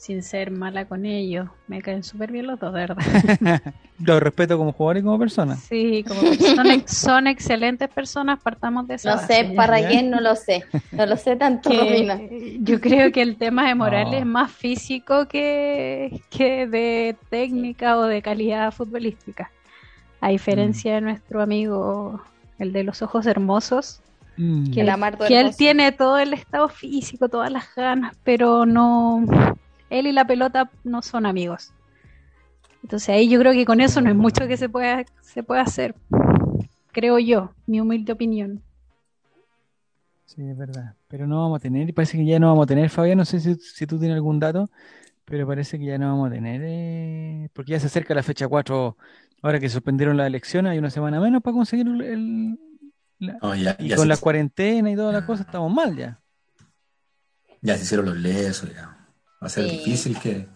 sin 0.00 0.22
ser 0.22 0.50
mala 0.50 0.86
con 0.86 1.04
ellos. 1.04 1.50
Me 1.68 1.82
caen 1.82 2.02
súper 2.02 2.32
bien 2.32 2.46
los 2.46 2.58
dos, 2.58 2.72
de 2.72 2.80
verdad. 2.80 3.04
los 4.02 4.22
respeto 4.22 4.56
como 4.56 4.72
jugador 4.72 4.96
y 4.96 5.02
como 5.02 5.18
persona. 5.18 5.56
Sí, 5.56 6.06
como 6.08 6.22
son, 6.22 6.88
son 6.88 7.26
excelentes 7.26 7.86
personas, 7.90 8.40
partamos 8.42 8.88
de 8.88 8.94
eso. 8.94 9.10
No 9.10 9.18
sé, 9.18 9.52
para 9.54 9.86
quién 9.86 10.08
no 10.08 10.18
lo 10.22 10.36
sé. 10.36 10.64
No 10.90 11.04
lo 11.04 11.18
sé 11.18 11.36
tanto, 11.36 11.70
Yo 12.60 12.80
creo 12.80 13.12
que 13.12 13.20
el 13.20 13.36
tema 13.36 13.68
de 13.68 13.74
Morales 13.74 14.20
es 14.20 14.26
más 14.26 14.50
físico 14.50 15.28
que, 15.28 16.22
que 16.30 16.66
de 16.66 17.14
técnica 17.28 17.98
o 17.98 18.04
de 18.04 18.22
calidad 18.22 18.72
futbolística. 18.72 19.50
A 20.22 20.30
diferencia 20.30 20.94
de 20.94 21.02
nuestro 21.02 21.42
amigo, 21.42 22.22
el 22.58 22.72
de 22.72 22.84
los 22.84 23.02
ojos 23.02 23.26
hermosos, 23.26 24.00
mm. 24.38 24.70
que, 24.72 25.26
que 25.28 25.40
él 25.40 25.54
tiene 25.54 25.92
todo 25.92 26.18
el 26.18 26.32
estado 26.32 26.70
físico, 26.70 27.28
todas 27.28 27.52
las 27.52 27.74
ganas, 27.74 28.16
pero 28.24 28.64
no, 28.64 29.26
él 29.90 30.06
y 30.06 30.12
la 30.12 30.26
pelota 30.26 30.70
no 30.84 31.02
son 31.02 31.26
amigos. 31.26 31.72
Entonces 32.82 33.10
ahí 33.10 33.28
yo 33.28 33.38
creo 33.38 33.52
que 33.52 33.66
con 33.66 33.80
eso 33.80 34.00
no 34.00 34.10
es 34.10 34.16
mucho 34.16 34.48
que 34.48 34.56
se 34.56 34.68
pueda, 34.68 35.04
se 35.20 35.42
pueda 35.42 35.62
hacer, 35.62 35.94
creo 36.92 37.18
yo, 37.18 37.52
mi 37.66 37.80
humilde 37.80 38.12
opinión. 38.12 38.62
Sí, 40.24 40.42
es 40.42 40.56
verdad. 40.56 40.94
Pero 41.08 41.26
no 41.26 41.42
vamos 41.42 41.58
a 41.58 41.60
tener, 41.60 41.88
y 41.88 41.92
parece 41.92 42.16
que 42.16 42.24
ya 42.24 42.38
no 42.38 42.48
vamos 42.48 42.64
a 42.64 42.68
tener, 42.68 42.88
Fabián, 42.88 43.18
no 43.18 43.24
sé 43.24 43.40
si, 43.40 43.86
tú 43.86 43.98
tienes 43.98 44.14
algún 44.14 44.40
dato, 44.40 44.70
pero 45.24 45.46
parece 45.46 45.78
que 45.78 45.84
ya 45.84 45.98
no 45.98 46.08
vamos 46.08 46.30
a 46.30 46.34
tener, 46.34 46.62
eh, 46.64 47.48
porque 47.52 47.72
ya 47.72 47.80
se 47.80 47.86
acerca 47.86 48.14
la 48.14 48.22
fecha 48.22 48.48
4 48.48 48.96
Ahora 49.42 49.58
que 49.58 49.70
suspendieron 49.70 50.16
la 50.16 50.26
elección, 50.26 50.66
hay 50.66 50.78
una 50.78 50.90
semana 50.90 51.18
menos 51.18 51.42
para 51.42 51.54
conseguir 51.54 51.86
el. 51.86 52.58
y 53.18 53.94
con 53.94 54.08
la 54.08 54.16
cuarentena 54.18 54.90
y 54.90 54.96
todas 54.96 55.14
las 55.14 55.24
cosas 55.24 55.46
estamos 55.46 55.72
mal 55.72 55.96
ya. 55.96 56.20
Ya 57.62 57.76
se 57.76 57.84
hicieron 57.84 58.06
los 58.06 58.16
lesos, 58.16 58.72
ya. 58.74 58.99
Va 59.42 59.46
a 59.46 59.50
ser 59.50 59.64
difícil 59.64 60.18
que. 60.18 60.46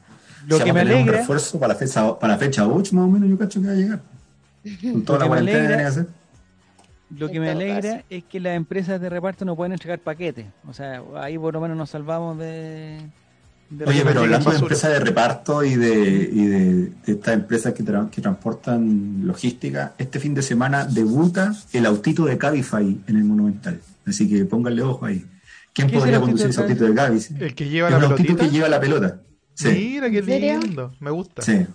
Lo 0.47 0.59
que 0.59 0.73
me 0.73 0.81
alegra. 0.81 1.03
Un 1.03 1.19
refuerzo 1.19 1.59
para 1.59 1.73
la 1.73 1.79
fecha, 1.79 2.19
para 2.19 2.35
la 2.35 2.39
fecha 2.39 2.67
8, 2.67 2.95
más 2.95 3.05
o 3.05 3.09
menos, 3.09 3.29
yo 3.29 3.39
cacho 3.39 3.61
que 3.61 3.67
va 3.67 3.73
a 3.73 3.77
llegar. 3.77 4.01
Con 4.81 5.05
toda 5.05 5.21
la 5.21 5.27
cuarentena 5.27 5.77
que 5.77 5.83
hacer. 5.85 6.07
Lo 7.17 7.31
que 7.31 7.41
me 7.41 7.51
alegra 7.51 8.05
es 8.11 8.25
que 8.25 8.41
las 8.41 8.57
empresas 8.57 9.01
de 9.01 9.09
reparto 9.09 9.45
no 9.45 9.57
pueden 9.57 9.73
entregar 9.73 10.01
paquetes. 10.01 10.47
O 10.67 10.73
sea, 10.73 11.03
ahí 11.17 11.39
por 11.39 11.55
lo 11.55 11.61
menos 11.61 11.77
nos 11.77 11.91
salvamos 11.91 12.39
de 12.39 12.99
Oye, 13.87 14.05
pero 14.05 14.21
hablando 14.21 14.51
de 14.51 14.59
empresas 14.59 14.93
de 14.93 15.01
reparto 15.01 15.65
y 15.65 15.75
de, 15.75 16.31
y 16.33 16.47
de, 16.47 16.93
estas 17.07 17.35
empresas 17.35 17.73
que, 17.73 17.83
que, 17.83 18.21
transportan 18.21 19.27
logística, 19.27 19.95
este 19.99 20.21
fin 20.21 20.35
de 20.35 20.43
semana 20.43 20.85
debuta 20.85 21.55
el 21.73 21.87
autito 21.87 22.25
de 22.25 22.37
Cabify 22.39 23.01
en 23.07 23.17
el 23.17 23.25
Monumental. 23.25 23.81
Así 24.07 24.29
que 24.29 24.45
pónganle 24.45 24.83
ojo 24.83 25.07
ahí. 25.07 25.25
¿Quién 25.75 25.91
podría 25.91 26.21
conducir 26.21 26.51
ese 26.51 26.63
autito 26.63 26.85
de 26.85 26.95
Cabify? 26.95 27.37
El 27.45 27.55
que 27.55 27.69
lleva 27.69 27.91
la 27.91 27.97
pelota. 27.97 28.15
El 28.15 28.21
autito 28.21 28.37
que 28.45 28.51
lleva 28.51 28.69
la 28.69 28.81
pelota. 28.81 29.21
Sí. 29.55 29.69
Mira 29.69 30.11
qué 30.11 30.23
lindo, 30.23 30.93
me 31.01 31.11
gusta. 31.11 31.43
Sí. 31.43 31.67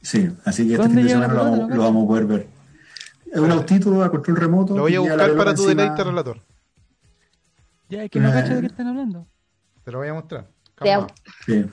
Sí, 0.00 0.30
así 0.44 0.66
que 0.66 0.74
este 0.74 0.88
fin 0.88 0.96
de 0.96 1.08
semana 1.08 1.34
lo 1.34 1.44
vamos, 1.44 1.70
lo 1.70 1.82
vamos, 1.82 2.04
a 2.04 2.06
poder 2.08 2.26
ver. 2.26 2.46
Es 3.32 3.38
un 3.38 3.50
autito 3.50 4.02
a 4.02 4.10
control 4.10 4.36
remoto. 4.36 4.76
Lo 4.76 4.82
voy 4.82 4.94
a 4.94 5.00
buscar 5.00 5.36
para 5.36 5.54
tu 5.54 5.66
deleite, 5.66 6.02
relator. 6.02 6.40
Ya, 7.88 8.04
es 8.04 8.10
que 8.10 8.20
no 8.20 8.30
eh, 8.30 8.32
cacho 8.32 8.54
de 8.54 8.60
qué 8.60 8.66
están 8.66 8.86
hablando. 8.88 9.26
Te 9.84 9.92
lo 9.92 9.98
voy 9.98 10.08
a 10.08 10.14
mostrar. 10.14 10.48
Sí. 11.46 11.64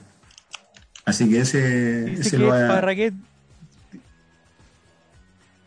Así 1.04 1.28
que 1.28 1.40
ese, 1.40 2.04
dice 2.04 2.20
ese 2.20 2.30
que 2.30 2.38
lo 2.38 2.50
Parraguet, 2.50 3.14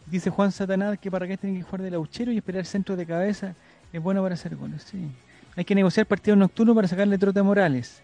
Dice 0.07 0.29
Juan 0.29 0.51
Satanás 0.51 0.99
que 0.99 1.09
Parraguet 1.09 1.39
tiene 1.39 1.57
que 1.57 1.63
jugar 1.63 1.81
de 1.81 1.91
lauchero 1.91 2.31
y 2.31 2.37
esperar 2.37 2.65
centro 2.65 2.95
de 2.95 3.05
cabeza. 3.05 3.55
Es 3.93 4.01
bueno 4.01 4.23
para 4.23 4.33
hacer 4.33 4.55
goles, 4.55 4.83
sí. 4.89 5.07
Hay 5.55 5.63
que 5.63 5.75
negociar 5.75 6.07
partidos 6.07 6.37
nocturnos 6.37 6.75
para 6.75 6.87
sacarle 6.87 7.17
trote 7.17 7.39
a 7.39 7.43
Morales. 7.43 8.01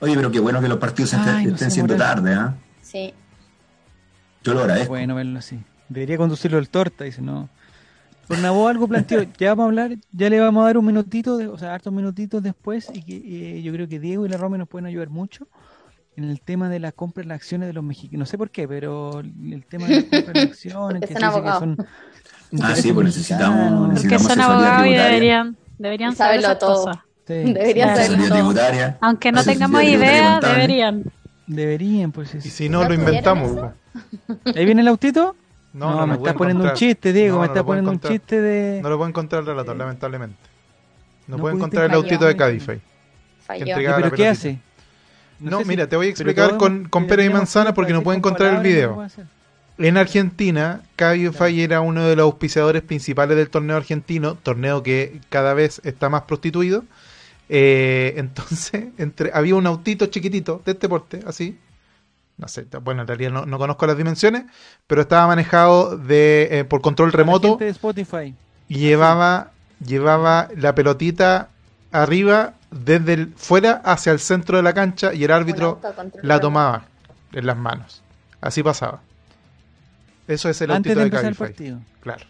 Oye, 0.00 0.14
pero 0.14 0.30
qué 0.30 0.38
bueno 0.38 0.60
que 0.60 0.68
los 0.68 0.78
partidos 0.78 1.14
estén 1.14 1.70
siendo 1.70 1.96
tarde, 1.96 2.34
¿ah? 2.34 2.54
Sí. 2.82 3.14
Yo 4.42 4.52
lo 4.52 4.60
agradezco. 4.60 4.90
Bueno 4.90 5.14
verlo 5.14 5.38
así. 5.38 5.58
Debería 5.88 6.18
conducirlo 6.18 6.58
el 6.58 6.68
torta, 6.68 7.04
dice, 7.04 7.22
no. 7.22 7.48
Por 8.28 8.38
voz 8.40 8.70
algo 8.70 8.86
planteó, 8.86 9.22
ya 9.38 9.50
vamos 9.50 9.64
a 9.64 9.68
hablar, 9.68 9.96
ya 10.12 10.30
le 10.30 10.40
vamos 10.40 10.62
a 10.62 10.66
dar 10.66 10.78
un 10.78 10.86
minutito, 10.86 11.36
de, 11.36 11.46
o 11.46 11.58
sea, 11.58 11.74
hartos 11.74 11.92
minutitos 11.92 12.42
después, 12.42 12.90
y 12.92 13.02
que 13.02 13.62
yo 13.62 13.72
creo 13.72 13.88
que 13.88 13.98
Diego 13.98 14.26
y 14.26 14.28
la 14.28 14.36
Rome 14.36 14.58
nos 14.58 14.68
pueden 14.68 14.86
ayudar 14.86 15.08
mucho 15.10 15.46
en 16.16 16.24
el 16.24 16.40
tema 16.40 16.68
de 16.68 16.80
la 16.80 16.92
compra 16.92 17.22
de 17.22 17.28
las 17.28 17.36
acciones 17.36 17.66
de 17.66 17.72
los 17.72 17.84
mexicanos. 17.84 18.20
No 18.20 18.26
sé 18.26 18.38
por 18.38 18.50
qué, 18.50 18.68
pero 18.68 19.20
el 19.20 19.64
tema 19.66 19.86
de 19.86 19.96
la 19.96 20.02
compra 20.02 20.32
de 20.32 20.34
las 20.34 20.44
acciones, 20.44 21.02
que, 21.08 21.14
son... 21.14 21.76
Ah, 22.62 22.74
sí, 22.76 22.92
pues 22.92 23.06
necesitamos, 23.06 23.88
necesitamos 23.88 24.22
Porque 24.22 24.34
son 24.34 24.40
abogados 24.40 24.86
y 24.86 24.92
deberían, 24.92 25.56
deberían 25.78 26.14
saberlo 26.14 26.56
todo. 26.58 26.90
Deberían 27.26 27.96
saberlo 27.96 28.28
todo. 28.28 28.96
Aunque 29.00 29.32
no 29.32 29.44
tengamos 29.44 29.82
idea, 29.82 30.40
deberían. 30.40 31.04
Deberían, 31.46 32.12
pues. 32.12 32.34
Y 32.34 32.50
si 32.50 32.68
no, 32.68 32.88
lo 32.88 32.94
inventamos. 32.94 33.72
Ahí 34.54 34.64
viene 34.64 34.82
el 34.82 34.88
autito. 34.88 35.36
No, 35.72 36.06
me 36.06 36.14
está 36.14 36.34
poniendo 36.34 36.64
un 36.64 36.72
chiste, 36.74 37.12
Diego, 37.12 37.40
me 37.40 37.46
está 37.46 37.64
poniendo 37.64 37.90
un 37.90 38.00
chiste 38.00 38.40
de... 38.40 38.80
No 38.80 38.90
lo 38.90 38.96
puedo 38.96 39.08
encontrar 39.08 39.40
el 39.40 39.46
relator, 39.46 39.76
lamentablemente. 39.76 40.36
No, 41.26 41.36
puedo 41.36 41.56
encontrar 41.56 41.86
el 41.86 41.92
autito 41.94 42.26
de 42.26 42.36
Cadify. 42.36 42.80
¿Pero 43.48 44.12
qué 44.12 44.28
hace? 44.28 44.60
No, 45.40 45.64
mira, 45.64 45.88
te 45.88 45.96
voy 45.96 46.06
a 46.06 46.10
explicar 46.10 46.56
con, 46.56 46.88
con 46.88 47.06
pera 47.06 47.24
y 47.24 47.28
manzana 47.28 47.74
porque 47.74 47.92
no 47.92 48.02
puedo 48.02 48.16
encontrar 48.16 48.54
el 48.54 48.62
video. 48.62 49.04
En 49.76 49.96
Argentina, 49.96 50.82
Cabify 50.94 51.60
era 51.60 51.80
uno 51.80 52.04
de 52.04 52.14
los 52.14 52.24
auspiciadores 52.24 52.82
principales 52.82 53.36
del 53.36 53.50
torneo 53.50 53.76
argentino, 53.76 54.36
torneo 54.36 54.82
que 54.82 55.20
cada 55.30 55.52
vez 55.52 55.80
está 55.84 56.08
más 56.08 56.22
prostituido. 56.22 56.84
Eh, 57.48 58.14
entonces, 58.16 58.86
entre, 58.98 59.30
había 59.34 59.56
un 59.56 59.66
autito 59.66 60.06
chiquitito 60.06 60.62
de 60.64 60.72
este 60.72 60.88
porte, 60.88 61.20
así, 61.26 61.58
no 62.36 62.48
sé, 62.48 62.66
bueno, 62.82 63.02
en 63.02 63.08
realidad 63.08 63.30
no, 63.30 63.58
conozco 63.58 63.86
las 63.86 63.96
dimensiones, 63.96 64.44
pero 64.86 65.02
estaba 65.02 65.26
manejado 65.26 65.96
de 65.96 66.48
eh, 66.50 66.64
por 66.64 66.80
control 66.80 67.12
remoto. 67.12 67.56
De 67.56 67.68
Spotify. 67.68 68.34
Y 68.68 68.78
llevaba, 68.78 69.52
llevaba 69.84 70.48
la 70.56 70.74
pelotita 70.74 71.50
arriba 71.92 72.54
desde 72.70 73.12
el, 73.14 73.34
fuera 73.36 73.82
hacia 73.84 74.12
el 74.12 74.18
centro 74.18 74.56
de 74.56 74.62
la 74.64 74.72
cancha 74.72 75.14
y 75.14 75.22
el 75.22 75.30
árbitro 75.30 75.80
la 76.22 76.40
tomaba 76.40 76.86
en 77.32 77.46
las 77.46 77.56
manos. 77.56 78.02
Así 78.40 78.62
pasaba. 78.62 79.00
Eso 80.26 80.48
es 80.48 80.60
el 80.60 80.70
Antes 80.70 80.96
de, 80.96 81.10
de 81.10 81.76
Claro. 82.00 82.24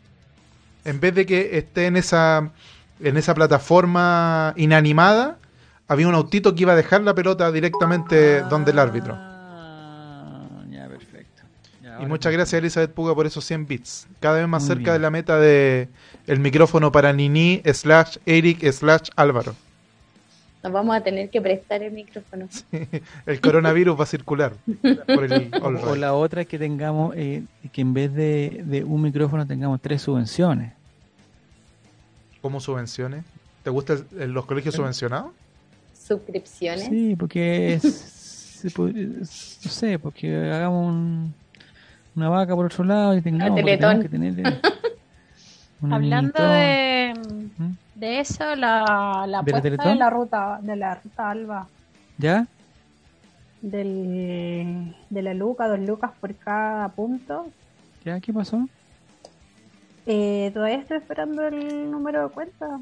En 0.85 1.01
vez 1.01 1.15
de 1.15 1.27
que 1.27 1.59
esté 1.59 1.87
en 1.87 1.97
esa 1.97 2.53
en 3.01 3.17
esa 3.17 3.35
plataforma 3.35 4.55
inanimada, 4.57 5.39
había 5.89 6.09
un 6.09 6.15
autito 6.15 6.55
que 6.55 6.63
iba 6.63 6.73
a 6.73 6.77
dejar 6.77 7.03
la 7.03 7.15
pelota 7.15 7.51
directamente 7.51 8.43
donde 8.43 8.71
el 8.71 8.79
árbitro. 8.79 9.19
Y 12.01 12.07
muchas 12.07 12.33
gracias 12.33 12.59
Elizabeth 12.59 12.93
Puga 12.93 13.15
por 13.15 13.27
esos 13.27 13.45
100 13.45 13.67
bits. 13.67 14.09
Cada 14.21 14.39
vez 14.39 14.49
más 14.49 14.67
cerca 14.67 14.93
de 14.93 14.99
la 14.99 15.11
meta 15.11 15.39
de 15.39 15.89
el 16.27 16.41
micrófono 16.41 16.91
para 16.91 17.13
Nini 17.13 17.63
slash 17.73 18.19
Eric 18.27 18.69
slash 18.73 19.11
Álvaro. 19.17 19.55
Nos 20.65 20.73
vamos 20.73 20.97
a 20.97 21.03
tener 21.03 21.31
que 21.31 21.41
prestar 21.41 21.83
el 21.83 21.93
micrófono. 21.93 22.49
el 23.27 23.41
coronavirus 23.41 23.99
va 23.99 24.03
a 24.05 24.07
circular. 24.07 24.55
o, 25.63 25.95
la 25.95 26.15
otra 26.15 26.43
es 26.43 26.49
que 26.49 26.59
tengamos, 26.59 27.15
eh, 27.17 27.45
que 27.71 27.83
en 27.83 27.95
vez 27.95 28.13
de, 28.13 28.85
un 28.85 29.03
micrófono 29.03 29.47
tengamos 29.47 29.81
tres 29.81 30.03
subvenciones. 30.03 30.73
¿Cómo 32.41 32.61
subvenciones? 32.61 33.25
¿Te 33.63 33.71
gustan 33.71 34.07
los 34.11 34.47
colegios 34.47 34.75
subvencionados? 34.75 35.33
Suscripciones. 35.93 36.87
Sí, 36.87 37.15
porque 37.17 37.75
es, 37.75 38.65
no 38.77 39.71
sé, 39.71 39.99
porque 39.99 40.35
hagamos 40.51 40.89
un 40.89 41.35
una 42.17 42.29
vaca 42.29 42.55
por 42.55 42.67
otro 42.67 42.85
lado 42.85 43.17
y 43.17 43.23
tengamos, 43.23 43.61
que 43.61 44.09
tener 44.09 44.61
Hablando 45.91 46.43
de. 46.43 47.04
De 47.95 48.21
eso, 48.21 48.55
la, 48.57 49.25
la 49.29 49.39
apuesta 49.41 49.71
de 49.71 49.95
la 49.95 50.11
ruta 50.11 50.59
de 50.63 50.77
la 50.77 50.95
ruta 50.97 51.31
Alba. 51.31 51.69
¿Ya? 52.19 52.47
Del, 53.63 54.95
de 55.09 55.23
la 55.23 55.35
Luca, 55.35 55.69
dos 55.69 55.81
lucas 55.81 56.13
por 56.21 56.35
cada 56.35 56.89
punto. 56.91 57.47
¿Ya? 58.05 58.21
¿Qué 58.21 58.33
pasó? 58.33 58.69
Eh, 60.07 60.51
todavía 60.53 60.77
estoy 60.77 60.99
esperando 60.99 61.47
el 61.47 61.91
número 61.91 62.29
de 62.29 62.35
cuenta. 62.35 62.79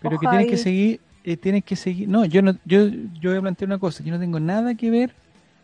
Pero 0.00 0.18
que 0.18 0.26
tienes 0.26 0.46
que 0.46 0.56
seguir, 0.56 1.00
eh, 1.24 1.36
tienes 1.36 1.64
que 1.64 1.76
seguir. 1.76 2.08
No, 2.08 2.24
yo 2.24 2.40
no, 2.40 2.52
yo, 2.64 2.86
yo 3.20 3.30
voy 3.30 3.38
a 3.38 3.42
plantear 3.42 3.68
una 3.68 3.78
cosa. 3.78 4.02
Yo 4.02 4.12
no 4.12 4.18
tengo 4.18 4.40
nada 4.40 4.74
que 4.74 4.90
ver 4.90 5.14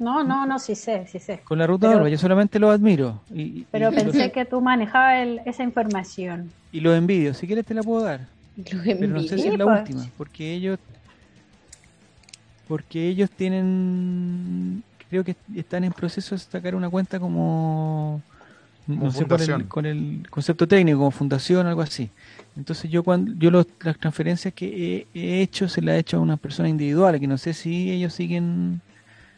no, 0.03 0.24
no, 0.24 0.47
no, 0.47 0.59
sí 0.59 0.74
sé, 0.74 1.07
sí 1.07 1.20
sé. 1.20 1.41
Con 1.45 1.59
la 1.59 1.66
ruta 1.66 1.89
pero, 1.89 2.09
yo 2.09 2.18
solamente 2.18 2.59
lo 2.59 2.70
admiro. 2.70 3.20
Y, 3.33 3.62
pero 3.70 3.93
pensé 3.93 4.33
que 4.33 4.45
tú 4.45 4.61
manejabas 4.61 5.28
esa 5.47 5.62
información. 5.62 6.51
Y 6.72 6.80
lo 6.80 6.93
envidio, 6.93 7.35
si 7.35 7.47
quieres 7.47 7.64
te 7.64 7.72
la 7.72 7.83
puedo 7.83 8.03
dar. 8.03 8.26
Pero 8.85 9.09
no 9.09 9.23
sé 9.23 9.39
si 9.39 9.49
es 9.49 9.59
la 9.59 9.65
pues. 9.65 9.81
última, 9.81 10.07
porque 10.17 10.55
ellos 10.55 10.79
porque 12.69 13.09
ellos 13.09 13.31
tienen 13.31 14.83
creo 15.11 15.25
que 15.25 15.37
están 15.55 15.85
en 15.85 15.93
proceso 15.93 16.35
de 16.35 16.39
sacar 16.39 16.75
una 16.75 16.89
cuenta 16.89 17.21
como 17.21 18.23
no 18.87 19.13
sé 19.13 19.27
con 19.69 19.87
el 19.87 20.27
concepto 20.29 20.67
técnico, 20.67 20.99
como 20.99 21.11
fundación, 21.11 21.67
algo 21.67 21.83
así. 21.83 22.11
Entonces 22.57 22.91
yo 22.91 23.03
cuando 23.03 23.33
yo 23.35 23.51
las 23.51 23.67
transferencias 23.99 24.53
que 24.55 25.07
he, 25.15 25.43
hecho 25.43 25.69
se 25.69 25.81
las 25.83 25.95
he 25.95 25.99
hecho 25.99 26.17
a 26.17 26.21
una 26.21 26.37
persona 26.37 26.69
individual, 26.69 27.19
que 27.21 27.27
no 27.27 27.39
sé 27.39 27.55
si 27.55 27.91
ellos 27.91 28.13
siguen, 28.13 28.81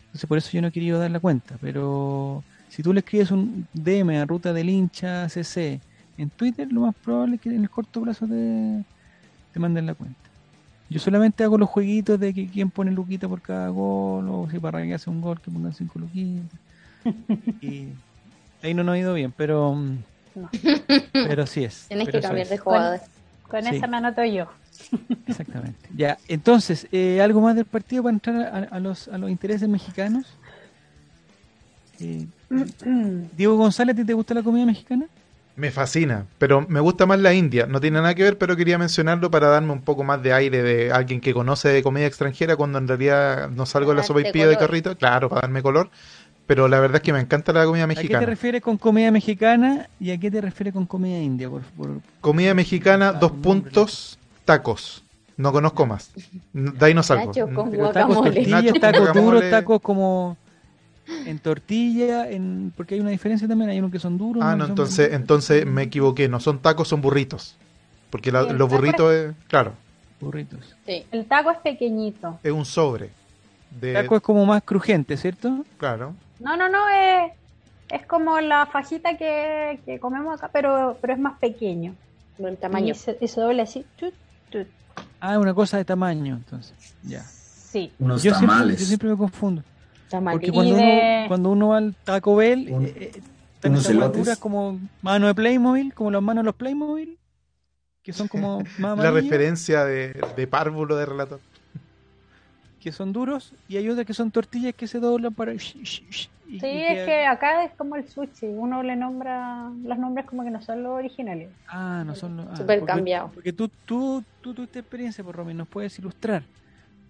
entonces 0.06 0.26
por 0.26 0.38
eso 0.38 0.50
yo 0.52 0.62
no 0.62 0.68
he 0.68 0.72
querido 0.72 0.98
dar 0.98 1.10
la 1.10 1.20
cuenta, 1.20 1.56
pero 1.60 2.42
si 2.68 2.82
tú 2.82 2.92
le 2.92 3.00
escribes 3.00 3.30
un 3.30 3.66
DM 3.74 4.10
a 4.16 4.24
ruta 4.24 4.52
del 4.52 4.70
hincha 4.70 5.28
CC 5.28 5.80
en 6.16 6.30
Twitter, 6.30 6.72
lo 6.72 6.82
más 6.82 6.94
probable 6.94 7.36
es 7.36 7.40
que 7.40 7.50
en 7.50 7.62
el 7.62 7.70
corto 7.70 8.02
plazo 8.02 8.26
te, 8.26 8.84
te 9.54 9.60
manden 9.60 9.86
la 9.86 9.94
cuenta. 9.94 10.18
Yo 10.90 11.00
solamente 11.00 11.44
hago 11.44 11.56
los 11.56 11.70
jueguitos 11.70 12.20
de 12.20 12.34
que 12.34 12.46
quién 12.48 12.70
pone 12.70 12.90
luquita 12.90 13.28
por 13.28 13.40
cada 13.40 13.68
gol, 13.68 14.28
o 14.28 14.48
si 14.50 14.58
para 14.58 14.82
que 14.82 14.92
hace 14.92 15.08
un 15.08 15.20
gol 15.20 15.40
que 15.40 15.50
pongan 15.50 15.72
cinco 15.72 16.00
luquitas. 16.00 16.60
y 17.62 17.88
ahí 18.62 18.74
no 18.74 18.82
nos 18.82 18.94
ha 18.94 18.98
ido 18.98 19.14
bien, 19.14 19.32
pero 19.34 19.78
pero 21.12 21.46
sí 21.46 21.64
es. 21.64 21.86
Tienes 21.88 22.08
que 22.08 22.20
cambiar 22.20 22.48
de 22.48 22.58
jugador. 22.58 23.00
Con, 23.48 23.66
esa 23.66 23.86
me 23.86 23.98
anoto 23.98 24.24
yo. 24.24 24.46
Exactamente. 25.26 25.88
Ya, 25.96 26.18
entonces, 26.26 26.88
eh, 26.90 27.20
¿algo 27.22 27.40
más 27.40 27.54
del 27.54 27.66
partido 27.66 28.02
para 28.02 28.14
entrar 28.14 28.68
a, 28.70 28.80
los, 28.80 29.06
a 29.06 29.18
los 29.18 29.30
intereses 29.30 29.68
mexicanos? 29.68 30.26
Eh, 32.00 32.26
Diego 33.36 33.56
González, 33.56 33.94
¿te 34.04 34.14
gusta 34.14 34.34
la 34.34 34.42
comida 34.42 34.66
mexicana? 34.66 35.06
Me 35.56 35.70
fascina, 35.70 36.26
pero 36.38 36.66
me 36.68 36.80
gusta 36.80 37.06
más 37.06 37.20
la 37.20 37.32
India. 37.32 37.66
No 37.66 37.80
tiene 37.80 37.98
nada 37.98 38.14
que 38.14 38.24
ver, 38.24 38.38
pero 38.38 38.56
quería 38.56 38.76
mencionarlo 38.76 39.30
para 39.30 39.48
darme 39.48 39.72
un 39.72 39.82
poco 39.82 40.02
más 40.02 40.20
de 40.22 40.32
aire 40.32 40.62
de 40.62 40.90
alguien 40.90 41.20
que 41.20 41.32
conoce 41.32 41.68
de 41.68 41.82
comida 41.82 42.06
extranjera 42.06 42.56
cuando 42.56 42.78
en 42.78 42.88
realidad 42.88 43.48
no 43.50 43.64
salgo 43.64 43.90
de 43.92 43.98
la 43.98 44.02
sopa 44.02 44.20
y 44.20 44.32
pilla 44.32 44.48
de 44.48 44.56
carrito. 44.56 44.96
Claro, 44.96 45.28
para 45.28 45.42
darme 45.42 45.62
color 45.62 45.90
pero 46.46 46.68
la 46.68 46.78
verdad 46.78 46.96
es 46.96 47.02
que 47.02 47.12
me 47.12 47.20
encanta 47.20 47.52
la 47.52 47.64
comida 47.64 47.86
mexicana. 47.86 48.18
¿A 48.18 48.20
qué 48.20 48.26
te 48.26 48.30
refieres 48.30 48.62
con 48.62 48.76
comida 48.76 49.10
mexicana 49.10 49.88
y 49.98 50.10
a 50.10 50.18
qué 50.18 50.30
te 50.30 50.40
refieres 50.40 50.74
con 50.74 50.86
comida 50.86 51.18
india? 51.18 51.48
Por, 51.48 51.62
Comida 52.20 52.54
mexicana, 52.54 53.12
dos 53.12 53.32
puntos, 53.32 54.18
tacos. 54.44 55.02
No 55.36 55.52
conozco 55.52 55.86
más. 55.86 56.12
De 56.52 56.86
ahí 56.86 56.94
no 56.94 57.02
salgo. 57.02 57.32
tacos 57.92 58.22
tortillas, 58.22 58.74
tacos 58.80 59.12
duros, 59.14 59.42
tacos 59.50 59.80
como 59.80 60.36
en 61.06 61.38
tortilla, 61.38 62.30
en 62.30 62.72
porque 62.76 62.94
hay 62.94 63.00
una 63.00 63.10
diferencia 63.10 63.46
también, 63.46 63.70
hay 63.70 63.78
unos 63.78 63.92
que 63.92 63.98
son 63.98 64.18
duros. 64.18 64.42
Ah, 64.44 64.56
no, 64.56 64.66
entonces, 64.66 65.12
entonces 65.12 65.66
me 65.66 65.82
equivoqué, 65.82 66.28
no 66.28 66.40
son 66.40 66.58
tacos, 66.60 66.88
son 66.88 67.00
burritos. 67.00 67.56
Porque 68.10 68.30
los 68.30 68.68
burritos, 68.68 69.12
es, 69.12 69.34
claro. 69.48 69.72
Burritos. 70.20 70.76
Sí. 70.86 71.04
El 71.10 71.26
taco 71.26 71.50
es 71.50 71.58
pequeñito. 71.58 72.38
Es 72.42 72.52
un 72.52 72.64
sobre. 72.64 73.10
El 73.82 73.92
taco 73.92 74.16
es 74.16 74.22
como 74.22 74.46
más 74.46 74.62
crujiente, 74.62 75.16
¿cierto? 75.16 75.64
Claro. 75.78 76.14
No, 76.38 76.56
no, 76.56 76.68
no, 76.68 76.88
es, 76.88 77.32
es 77.90 78.06
como 78.06 78.40
la 78.40 78.66
fajita 78.66 79.16
que, 79.16 79.80
que 79.84 79.98
comemos 79.98 80.38
acá, 80.38 80.50
pero, 80.52 80.96
pero 81.00 81.12
es 81.12 81.18
más 81.18 81.38
pequeño. 81.38 81.94
El 82.38 82.56
tamaño. 82.56 82.94
Y 83.20 83.28
se, 83.28 83.40
doble 83.40 83.62
así. 83.62 83.84
Ah, 85.20 85.38
una 85.38 85.54
cosa 85.54 85.76
de 85.76 85.84
tamaño, 85.84 86.36
entonces. 86.36 86.94
Ya. 87.02 87.22
Sí. 87.22 87.92
Unos 87.98 88.22
yo 88.22 88.32
tamales. 88.32 88.48
Siempre, 88.56 88.76
yo 88.76 88.86
siempre 88.86 89.08
me 89.10 89.16
confundo. 89.16 89.62
Porque 90.10 90.52
cuando, 90.52 90.74
uno, 90.74 91.28
cuando 91.28 91.50
uno 91.50 91.68
va 91.68 91.78
al 91.78 91.94
Taco 92.04 92.36
Bell, 92.36 92.68
Un, 92.70 92.86
eh, 92.86 93.12
eh 93.12 94.36
como 94.38 94.78
mano 95.02 95.26
de 95.26 95.34
Playmobil, 95.34 95.94
como 95.94 96.10
las 96.10 96.22
manos 96.22 96.42
de 96.42 96.46
los 96.46 96.54
Playmobil, 96.54 97.18
que 98.02 98.12
son 98.12 98.28
como 98.28 98.62
más 98.78 98.98
La 98.98 99.10
referencia 99.10 99.84
de, 99.84 100.14
de 100.36 100.46
párvulo 100.46 100.96
de 100.96 101.06
relator 101.06 101.40
que 102.84 102.92
son 102.92 103.14
duros 103.14 103.54
y 103.66 103.78
hay 103.78 103.88
otras 103.88 104.04
que 104.04 104.12
son 104.12 104.30
tortillas 104.30 104.74
que 104.74 104.86
se 104.86 105.00
doblan 105.00 105.32
para... 105.32 105.58
sí, 105.58 106.04
es 106.46 107.06
que 107.06 107.24
acá 107.24 107.64
es 107.64 107.72
como 107.78 107.96
el 107.96 108.06
sushi, 108.06 108.44
uno 108.44 108.82
le 108.82 108.94
nombra, 108.94 109.70
los 109.82 109.98
nombres 109.98 110.26
como 110.26 110.44
que 110.44 110.50
no 110.50 110.60
son 110.60 110.82
los 110.82 110.92
originales. 110.92 111.48
Ah, 111.66 112.02
no 112.04 112.14
son 112.14 112.36
los... 112.36 112.46
Ah, 112.50 112.56
Súper 112.56 112.84
cambiado. 112.84 113.30
Porque 113.32 113.54
tú, 113.54 113.70
tú, 113.86 114.22
tú 114.42 114.52
tuviste 114.52 114.80
experiencia, 114.80 115.24
por 115.24 115.34
Romy, 115.34 115.54
nos 115.54 115.66
puedes 115.66 115.98
ilustrar. 115.98 116.42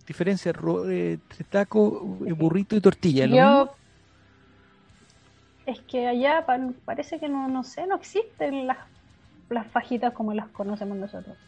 Diferencia 0.06 0.50
entre 0.50 1.44
taco, 1.50 2.18
eh, 2.26 2.32
burrito 2.32 2.76
y 2.76 2.80
tortilla. 2.80 3.26
Yo... 3.26 3.74
Es 5.66 5.80
que 5.80 6.06
allá 6.06 6.44
parece 6.84 7.18
que 7.18 7.28
no, 7.28 7.48
no 7.48 7.64
sé, 7.64 7.86
no 7.86 7.96
existen 7.96 8.66
las, 8.66 8.76
las 9.48 9.66
fajitas 9.68 10.12
como 10.12 10.34
las 10.34 10.48
conocemos 10.48 10.98
nosotros. 10.98 11.38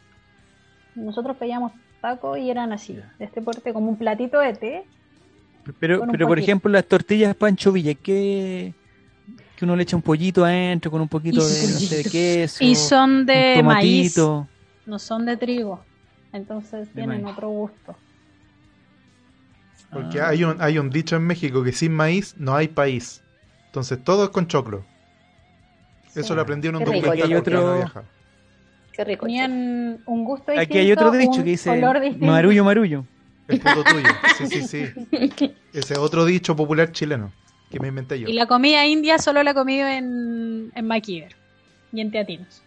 Nosotros 0.95 1.37
pedíamos 1.37 1.71
taco 2.01 2.35
y 2.35 2.49
eran 2.49 2.73
así, 2.73 2.93
de 2.93 3.25
este 3.25 3.43
porte, 3.43 3.73
como 3.73 3.89
un 3.89 3.97
platito 3.97 4.39
de 4.39 4.53
té. 4.53 4.85
Pero, 5.79 6.07
pero 6.11 6.27
por 6.27 6.39
ejemplo, 6.39 6.71
las 6.71 6.85
tortillas 6.85 7.35
Pancho 7.35 7.71
Villa, 7.71 7.93
que 7.93 8.73
que 9.57 9.65
uno 9.65 9.75
le 9.75 9.83
echa 9.83 9.95
un 9.95 10.03
pollito 10.03 10.45
adentro 10.45 10.91
con 10.91 11.01
un 11.01 11.07
poquito 11.07 11.43
de, 11.43 12.07
queso. 12.09 12.63
Y 12.63 12.75
son 12.75 13.25
de 13.25 13.61
maíz, 13.63 14.15
no 14.85 14.99
son 14.99 15.25
de 15.25 15.35
trigo. 15.35 15.83
Entonces 16.31 16.87
tienen 16.93 17.25
otro 17.25 17.49
gusto. 17.49 17.95
Porque 20.01 20.21
hay, 20.21 20.43
un, 20.43 20.61
hay 20.61 20.77
un 20.79 20.89
dicho 20.89 21.15
en 21.15 21.23
México 21.23 21.63
que 21.63 21.71
sin 21.71 21.93
maíz 21.93 22.35
no 22.37 22.55
hay 22.55 22.67
país. 22.67 23.21
Entonces 23.65 24.03
todo 24.03 24.25
es 24.25 24.29
con 24.29 24.47
choclo. 24.47 24.85
Eso 26.15 26.33
lo 26.35 26.41
aprendí 26.41 26.67
en 26.67 26.75
un 26.77 26.83
documental. 26.83 27.33
otro, 27.35 27.91
Qué 28.91 29.03
rico. 29.03 29.25
Tenían 29.25 29.99
un 30.05 30.23
gusto 30.23 30.51
distinto, 30.51 30.61
Aquí 30.61 30.77
hay 30.79 30.91
otro 30.91 31.11
dicho 31.11 31.43
que 31.43 31.43
dice 31.43 31.81
marullo, 32.19 32.63
marullo. 32.63 33.05
El 33.47 33.59
puto 33.59 33.83
tuyo. 33.83 34.09
Sí, 34.37 34.47
sí, 34.47 34.61
sí. 34.63 35.55
Ese 35.73 35.97
otro 35.97 36.25
dicho 36.25 36.55
popular 36.55 36.91
chileno 36.91 37.31
que 37.69 37.79
me 37.79 37.89
inventé 37.89 38.19
yo. 38.19 38.27
Y 38.27 38.33
la 38.33 38.47
comida 38.47 38.85
india 38.85 39.19
solo 39.19 39.43
la 39.43 39.51
he 39.51 39.53
comido 39.53 39.87
en, 39.87 40.71
en 40.73 40.87
Maquiver 40.87 41.35
y 41.93 42.01
en 42.01 42.11
Teatinos. 42.11 42.63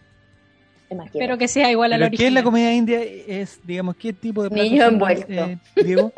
Pero 1.13 1.37
que 1.37 1.47
sea 1.47 1.71
igual 1.71 1.93
a 1.93 1.97
la 1.97 2.07
original. 2.07 2.23
¿Qué 2.23 2.27
es 2.27 2.33
la 2.33 2.43
comida 2.43 2.73
india? 2.73 3.01
Es, 3.01 3.59
digamos, 3.63 3.95
¿qué 3.95 4.13
tipo 4.13 4.43
de 4.43 4.49
plato? 4.49 4.63
Niño 4.63 4.85
envuelto. 4.85 5.31
Eh, 5.31 5.57
Diego? 5.83 6.13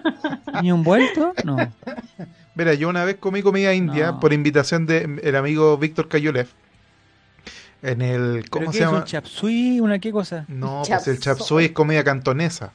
¿Niño 0.54 0.74
envuelto? 0.74 1.32
No. 1.44 1.56
Mira, 2.54 2.74
yo 2.74 2.88
una 2.88 3.04
vez 3.04 3.16
comí 3.16 3.42
comida 3.42 3.72
india 3.72 4.16
por 4.20 4.32
invitación 4.32 4.86
del 4.86 5.20
el 5.22 5.36
amigo 5.36 5.78
Víctor 5.78 6.08
Cayolev 6.08 6.48
en 7.82 8.02
el. 8.02 8.48
¿Cómo 8.50 8.72
se 8.72 8.80
llama? 8.80 8.98
¿Un 8.98 9.04
chapsui? 9.04 9.80
¿Una 9.80 9.98
qué 9.98 10.10
cosa? 10.12 10.44
No, 10.48 10.82
pues 10.86 11.08
el 11.08 11.20
chapsui 11.20 11.66
es 11.66 11.72
comida 11.72 12.02
cantonesa. 12.04 12.72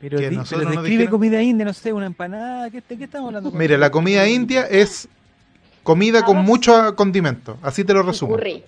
Pero, 0.00 0.18
di, 0.18 0.38
pero 0.50 0.70
describe 0.70 1.08
comida 1.08 1.42
india, 1.42 1.64
no 1.64 1.72
sé, 1.72 1.92
una 1.92 2.06
empanada. 2.06 2.70
¿Qué, 2.70 2.82
qué 2.82 3.04
estamos 3.04 3.28
hablando? 3.28 3.50
Mire, 3.52 3.78
la 3.78 3.90
comida 3.90 4.28
india 4.28 4.66
es 4.66 5.08
comida 5.82 6.22
con 6.22 6.38
mucho 6.38 6.94
condimento. 6.96 7.56
Así 7.62 7.82
te 7.84 7.94
lo 7.94 8.02
resumo. 8.02 8.36
Curry. 8.36 8.62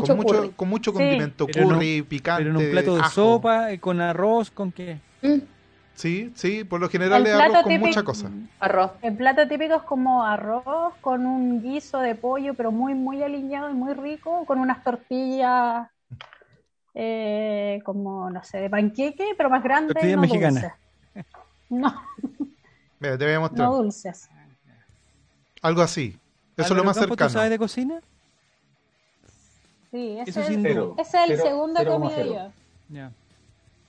Mucho 0.00 0.16
con, 0.16 0.26
curry. 0.26 0.38
Mucho, 0.40 0.56
con 0.56 0.68
mucho 0.68 0.92
condimento, 0.92 1.46
curry, 1.46 2.02
picante. 2.02 2.44
Pero 2.44 2.58
en 2.58 2.64
un 2.64 2.70
plato 2.70 2.96
de 2.96 3.04
sopa, 3.04 3.72
eh, 3.72 3.80
con 3.80 4.00
arroz, 4.00 4.50
¿con 4.50 4.72
qué? 4.72 4.98
Mm. 5.22 5.38
Sí, 5.94 6.32
sí, 6.34 6.64
por 6.64 6.80
lo 6.80 6.88
general 6.88 7.24
es 7.26 7.34
arroz 7.34 7.62
con 7.62 7.80
mucha 7.80 8.02
cosa. 8.02 8.30
Arroz. 8.58 8.92
El 9.00 9.16
plato 9.16 9.46
típico 9.46 9.76
es 9.76 9.82
como 9.82 10.24
arroz 10.24 10.94
con 11.00 11.24
un 11.24 11.62
guiso 11.62 12.00
de 12.00 12.14
pollo, 12.16 12.54
pero 12.54 12.72
muy, 12.72 12.94
muy 12.94 13.22
alineado 13.22 13.70
y 13.70 13.74
muy 13.74 13.94
rico, 13.94 14.44
con 14.44 14.58
unas 14.58 14.82
tortillas 14.82 15.88
eh, 16.94 17.80
como, 17.84 18.30
no 18.30 18.42
sé, 18.44 18.58
de 18.58 18.70
panqueque, 18.70 19.34
pero 19.36 19.50
más 19.50 19.62
grandes. 19.62 19.94
Tortillas 19.94 20.16
no 20.16 20.22
mexicanas. 20.22 20.72
No. 21.70 21.92
Mira, 23.00 23.16
te 23.16 23.24
voy 23.24 23.34
a 23.34 23.40
mostrar. 23.40 23.68
No 23.68 23.76
dulces. 23.76 24.28
Algo 25.62 25.80
así. 25.80 26.16
Eso 26.56 26.74
es 26.74 26.76
lo 26.76 26.84
más 26.84 26.96
cercano. 26.96 27.16
¿Tú 27.26 27.32
sabes 27.32 27.50
de 27.50 27.58
cocina? 27.58 28.00
Sí, 29.94 30.18
ese, 30.18 30.40
es, 30.40 30.48
ese 30.48 30.98
es 30.98 31.30
el 31.30 31.36
segundo 31.36 31.78
que 31.78 31.86
comí 31.86 32.08
yo. 32.16 32.50
Ya. 32.88 33.12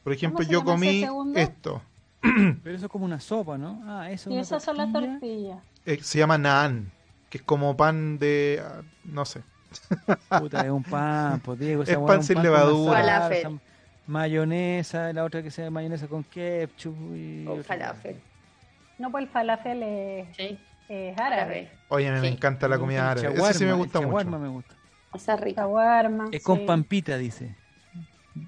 Por 0.03 0.13
ejemplo, 0.13 0.45
yo 0.45 0.63
comí 0.63 1.03
esto. 1.33 1.81
Pero 2.21 2.75
eso 2.75 2.85
es 2.85 2.91
como 2.91 3.05
una 3.05 3.19
sopa, 3.19 3.57
¿no? 3.57 3.81
Ah, 3.87 4.11
eso 4.11 4.29
Y 4.29 4.37
esas 4.37 4.63
son 4.63 4.77
las 4.77 4.93
tortillas. 4.93 5.57
Eh, 5.83 5.97
se 6.03 6.19
llama 6.19 6.37
naan, 6.37 6.91
que 7.27 7.39
es 7.39 7.43
como 7.43 7.75
pan 7.75 8.19
de. 8.19 8.63
No 9.03 9.25
sé. 9.25 9.41
Puta, 10.39 10.61
es 10.61 10.69
un 10.69 10.83
pan, 10.83 11.39
pues 11.39 11.57
Diego. 11.57 11.81
Es 11.81 11.97
pan 11.97 12.21
sin 12.21 12.39
levadura. 12.43 12.99
Falafel. 12.99 13.59
mayonesa, 14.05 15.11
la 15.11 15.23
otra 15.23 15.41
que 15.41 15.49
sea 15.49 15.71
mayonesa 15.71 16.07
con 16.07 16.23
ketchup. 16.23 16.95
Y 17.15 17.47
o 17.47 17.63
falafel. 17.63 18.21
No, 18.99 19.09
pues 19.09 19.23
el 19.23 19.29
falafel 19.31 19.81
es, 19.81 20.37
sí. 20.37 20.59
es 20.87 21.17
árabe. 21.17 21.71
Oye, 21.89 22.11
me 22.11 22.27
encanta 22.27 22.67
la 22.67 22.77
comida 22.77 23.09
árabe. 23.09 23.33
Eso 23.33 23.53
sí 23.53 23.65
me 23.65 23.73
gusta 23.73 24.01
mucho. 24.01 24.23
me 24.27 24.49
gusta. 24.49 24.74
Esa 25.15 25.35
rica. 25.35 25.67
es 26.31 26.43
con 26.43 26.65
pampita, 26.65 27.17
dice. 27.17 27.55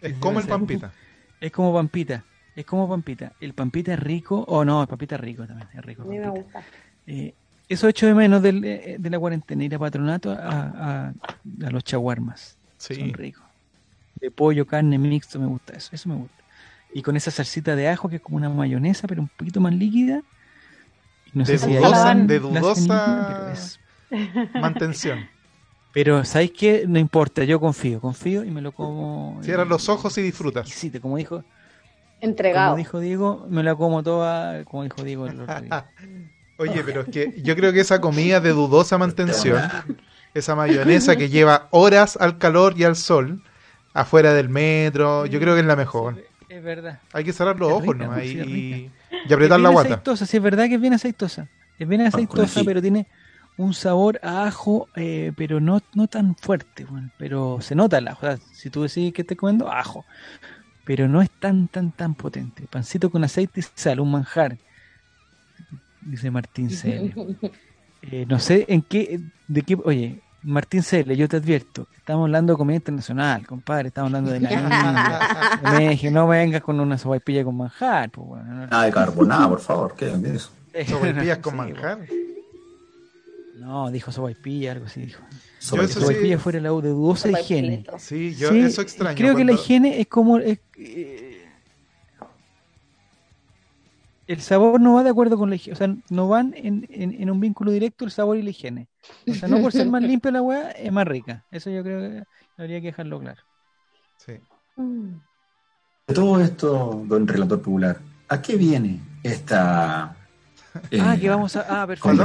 Es 0.01 0.17
como 0.17 0.39
el 0.39 0.47
pampita. 0.47 0.91
Es 1.39 1.51
como 1.51 1.73
pampita. 1.73 2.23
Es 2.55 2.65
como 2.65 2.89
pampita. 2.89 3.33
El 3.39 3.53
pampita 3.53 3.93
es 3.93 3.99
rico, 3.99 4.43
o 4.47 4.65
no, 4.65 4.81
el 4.81 4.87
pampita 4.87 5.15
es 5.15 5.21
rico 5.21 5.45
también, 5.45 5.69
es 5.73 5.85
rico. 5.85 6.01
A 6.03 6.05
mí 6.05 6.17
me 6.17 6.29
gusta. 6.29 6.63
Eh, 7.05 7.33
eso 7.69 7.87
hecho 7.87 8.07
de 8.07 8.13
menos 8.13 8.41
del, 8.41 8.63
eh, 8.63 8.95
de 8.97 9.09
la 9.09 9.19
cuarentena, 9.19 9.63
ir 9.63 9.75
a 9.75 9.79
patronato 9.79 10.31
a, 10.31 11.09
a, 11.09 11.13
los 11.69 11.83
chaguarmas. 11.83 12.57
Sí. 12.77 12.95
Son 12.95 13.13
ricos. 13.13 13.43
De 14.15 14.31
pollo, 14.31 14.65
carne, 14.65 14.97
mixto, 14.97 15.39
me 15.39 15.47
gusta 15.47 15.73
eso, 15.73 15.89
eso 15.93 16.09
me 16.09 16.15
gusta. 16.15 16.43
Y 16.93 17.01
con 17.01 17.15
esa 17.15 17.29
salsita 17.29 17.75
de 17.75 17.89
ajo 17.89 18.09
que 18.09 18.15
es 18.15 18.21
como 18.21 18.37
una 18.37 18.49
mayonesa, 18.49 19.07
pero 19.07 19.21
un 19.21 19.27
poquito 19.27 19.59
más 19.59 19.73
líquida. 19.73 20.23
No 21.33 21.43
de, 21.43 21.57
sé 21.57 21.67
dudosa, 21.67 22.13
si 22.13 22.25
de 22.25 22.39
dudosa 22.39 23.53
mantención. 24.53 25.27
Pero, 25.97 26.23
¿sabes 26.25 26.51
qué? 26.51 26.85
No 26.87 26.99
importa, 26.99 27.43
yo 27.43 27.59
confío, 27.59 27.99
confío 27.99 28.43
y 28.43 28.51
me 28.51 28.61
lo 28.61 28.71
como. 28.71 29.39
Cierra 29.41 29.65
los 29.65 29.89
ojos 29.89 30.15
y 30.19 30.21
disfrutas. 30.21 30.69
Sí, 30.69 30.91
como 30.91 31.17
dijo. 31.17 31.43
Entregado. 32.21 32.73
Como 32.73 32.77
dijo 32.77 32.99
Diego, 32.99 33.47
me 33.49 33.63
la 33.63 33.73
como 33.73 34.03
toda, 34.03 34.63
como 34.65 34.83
dijo 34.83 35.01
Diego 35.01 35.25
Oye, 36.57 36.83
pero 36.85 37.01
es 37.01 37.07
que 37.07 37.41
yo 37.41 37.55
creo 37.55 37.73
que 37.73 37.79
esa 37.79 37.99
comida 37.99 38.39
de 38.39 38.51
dudosa 38.51 38.99
mantención, 38.99 39.59
esa 40.35 40.53
mayonesa 40.53 41.15
que 41.15 41.29
lleva 41.29 41.67
horas 41.71 42.15
al 42.21 42.37
calor 42.37 42.75
y 42.77 42.83
al 42.83 42.95
sol, 42.95 43.41
afuera 43.91 44.35
del 44.35 44.49
metro, 44.49 45.25
yo 45.25 45.39
creo 45.39 45.55
que 45.55 45.61
es 45.61 45.65
la 45.65 45.75
mejor. 45.75 46.23
Es 46.47 46.61
verdad. 46.61 46.99
Hay 47.11 47.23
que 47.23 47.33
cerrar 47.33 47.57
los 47.57 47.71
ojos, 47.71 47.97
¿no? 47.97 48.23
Y, 48.23 48.91
y, 49.27 49.33
apretar 49.33 49.59
la 49.59 49.69
guata. 49.69 49.95
Aceitosa, 49.95 50.27
sí, 50.27 50.37
es 50.37 50.43
verdad 50.43 50.67
que 50.67 50.75
es 50.75 50.81
bien 50.81 50.93
aceitosa. 50.93 51.47
Es 51.79 51.87
bien 51.87 52.01
aceitosa, 52.01 52.61
pero 52.63 52.83
tiene 52.83 53.07
un 53.57 53.73
sabor 53.73 54.19
a 54.23 54.45
ajo, 54.45 54.87
eh, 54.95 55.33
pero 55.35 55.59
no, 55.59 55.81
no 55.93 56.07
tan 56.07 56.35
fuerte, 56.35 56.85
bueno, 56.85 57.09
pero 57.17 57.59
se 57.59 57.75
nota 57.75 57.97
el 57.97 58.07
ajo. 58.07 58.27
si 58.53 58.69
tú 58.69 58.83
decís 58.83 59.13
que 59.13 59.23
estés 59.23 59.37
comiendo, 59.37 59.69
ajo. 59.71 60.05
Pero 60.85 61.07
no 61.07 61.21
es 61.21 61.29
tan, 61.29 61.67
tan, 61.67 61.91
tan 61.91 62.15
potente. 62.15 62.65
Pancito 62.69 63.09
con 63.09 63.23
aceite 63.23 63.59
y 63.59 63.63
sal, 63.75 63.99
un 63.99 64.11
manjar. 64.11 64.57
Dice 66.01 66.31
Martín 66.31 66.69
C. 66.69 67.13
Eh, 68.03 68.27
no 68.29 68.37
sé 68.37 68.63
en 68.69 68.83
qué, 68.83 69.19
de 69.47 69.63
qué, 69.63 69.75
oye, 69.83 70.21
Martín 70.43 70.83
Cele, 70.83 71.17
yo 71.17 71.27
te 71.27 71.37
advierto, 71.37 71.87
estamos 71.97 72.25
hablando 72.25 72.53
de 72.53 72.57
comida 72.57 72.75
internacional, 72.75 73.45
compadre, 73.45 73.87
estamos 73.87 74.09
hablando 74.09 74.31
de 74.31 74.39
la 74.39 75.59
de 75.71 75.77
México, 75.79 76.13
no 76.13 76.27
vengas 76.27 76.61
con 76.61 76.79
una 76.79 76.97
sopaipilla 76.97 77.43
con 77.43 77.57
manjar. 77.57 78.11
Pues, 78.11 78.27
bueno, 78.27 78.45
no. 78.45 78.67
Nada 78.67 78.85
de 78.85 78.91
carbonada, 78.91 79.49
por 79.49 79.59
favor, 79.59 79.95
¿qué 79.97 80.09
es 80.09 80.23
eso? 80.23 80.51
¿Sopaipillas 80.87 81.39
con 81.39 81.57
manjar? 81.57 81.99
No, 83.57 83.89
dijo 83.89 84.11
sopaipilla, 84.11 84.73
algo 84.73 84.85
así 84.85 85.01
dijo. 85.01 85.23
Sopaipilla 85.59 86.37
fuera 86.37 86.59
la 86.59 86.73
U 86.73 86.81
de 86.81 86.89
dudosa 86.89 87.29
higiene. 87.29 87.85
Sí, 87.97 88.35
yo 88.35 88.49
eso 88.49 88.81
extraño. 88.81 89.17
Creo 89.17 89.35
que 89.35 89.43
la 89.43 89.53
higiene 89.53 89.99
es 89.99 90.07
como... 90.07 90.39
Eh, 90.39 90.59
el 94.27 94.41
sabor 94.41 94.79
no 94.79 94.93
va 94.93 95.03
de 95.03 95.09
acuerdo 95.09 95.37
con 95.37 95.49
la 95.49 95.55
higiene, 95.55 95.73
o 95.73 95.77
sea, 95.77 95.95
no 96.09 96.27
van 96.27 96.53
en, 96.55 96.85
en, 96.89 97.29
un 97.31 97.39
vínculo 97.39 97.71
directo 97.71 98.03
el 98.03 98.11
sabor 98.11 98.37
y 98.37 98.41
la 98.41 98.49
higiene. 98.49 98.89
O 99.25 99.33
sea, 99.33 99.47
no 99.47 99.61
por 99.61 99.71
ser 99.71 99.87
más 99.87 100.01
limpio 100.03 100.31
la 100.31 100.41
hueá, 100.41 100.71
es 100.71 100.91
más 100.91 101.07
rica. 101.07 101.45
Eso 101.49 101.69
yo 101.69 101.81
creo 101.81 102.01
que 102.01 102.23
habría 102.57 102.81
que 102.81 102.87
dejarlo 102.87 103.19
claro. 103.19 103.41
Sí. 104.17 104.33
De 106.07 106.13
todo 106.13 106.41
esto, 106.41 107.03
don 107.05 107.27
relator 107.27 107.59
popular, 107.59 107.99
¿a 108.27 108.41
qué 108.41 108.57
viene 108.57 108.99
esta 109.23 110.15
eh, 110.91 110.99
ah, 111.01 111.17
que 111.19 111.29
vamos 111.29 111.55
a. 111.55 111.81
Ah, 111.81 111.87
perfecto. 111.87 112.23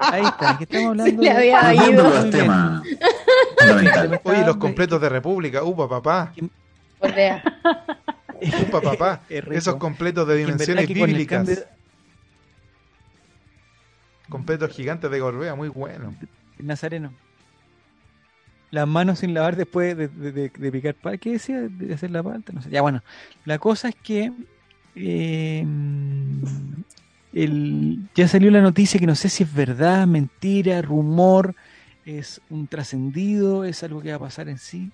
Ahí 0.00 0.24
está, 0.24 0.58
que 0.58 0.64
estamos 0.64 0.88
hablando. 0.90 1.22
Se 1.22 1.28
le 1.28 1.30
había 1.30 1.74
ido. 1.90 2.10
Los 2.10 2.30
temas 2.30 2.82
Oye, 4.24 4.46
los 4.46 4.56
completos 4.56 5.00
de 5.00 5.08
República, 5.08 5.62
upa 5.62 5.88
papá. 5.88 6.32
Upa 8.62 8.80
papá. 8.80 9.22
Esos 9.28 9.76
completos 9.76 10.26
de 10.26 10.36
dimensiones 10.36 10.88
bíblicas. 10.88 11.66
Completos 14.28 14.70
gigantes 14.70 15.10
de 15.10 15.20
Gorbea, 15.20 15.54
muy 15.54 15.68
bueno. 15.68 16.14
Nazareno. 16.58 17.12
Las 18.70 18.88
manos 18.88 19.18
sin 19.18 19.34
lavar 19.34 19.54
después 19.56 19.96
de, 19.96 20.08
de, 20.08 20.72
picar 20.72 20.94
pan. 20.94 21.18
¿Qué 21.18 21.32
decía? 21.32 21.60
De 21.60 21.92
hacer 21.92 22.10
la 22.10 22.22
palta. 22.22 22.52
No 22.52 22.62
sé. 22.62 22.70
Ya 22.70 22.80
bueno. 22.80 23.02
La 23.44 23.58
cosa 23.58 23.90
es 23.90 23.94
que 23.94 24.32
eh, 24.94 25.64
el, 27.32 28.08
ya 28.14 28.28
salió 28.28 28.50
la 28.50 28.60
noticia 28.60 29.00
que 29.00 29.06
no 29.06 29.14
sé 29.14 29.28
si 29.28 29.42
es 29.42 29.54
verdad, 29.54 30.06
mentira, 30.06 30.82
rumor, 30.82 31.54
es 32.04 32.40
un 32.50 32.66
trascendido, 32.66 33.64
es 33.64 33.82
algo 33.82 34.00
que 34.00 34.10
va 34.10 34.16
a 34.16 34.20
pasar 34.20 34.48
en 34.48 34.58
sí, 34.58 34.90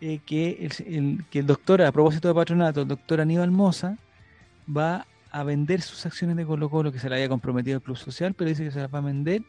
eh, 0.00 0.20
que, 0.24 0.68
el, 0.86 1.24
que 1.30 1.40
el 1.40 1.46
doctor, 1.46 1.82
a 1.82 1.92
propósito 1.92 2.28
de 2.28 2.34
patronato, 2.34 2.82
el 2.82 2.88
doctor 2.88 3.20
Aníbal 3.20 3.50
Moza, 3.50 3.96
va 4.68 5.06
a 5.30 5.42
vender 5.44 5.82
sus 5.82 6.06
acciones 6.06 6.36
de 6.36 6.46
Colo 6.46 6.70
Colo 6.70 6.92
que 6.92 6.98
se 6.98 7.08
le 7.08 7.16
había 7.16 7.28
comprometido 7.28 7.76
al 7.76 7.82
Club 7.82 7.96
Social, 7.96 8.34
pero 8.34 8.48
dice 8.48 8.64
que 8.64 8.70
se 8.70 8.80
las 8.80 8.92
va 8.92 8.98
a 8.98 9.02
vender. 9.02 9.42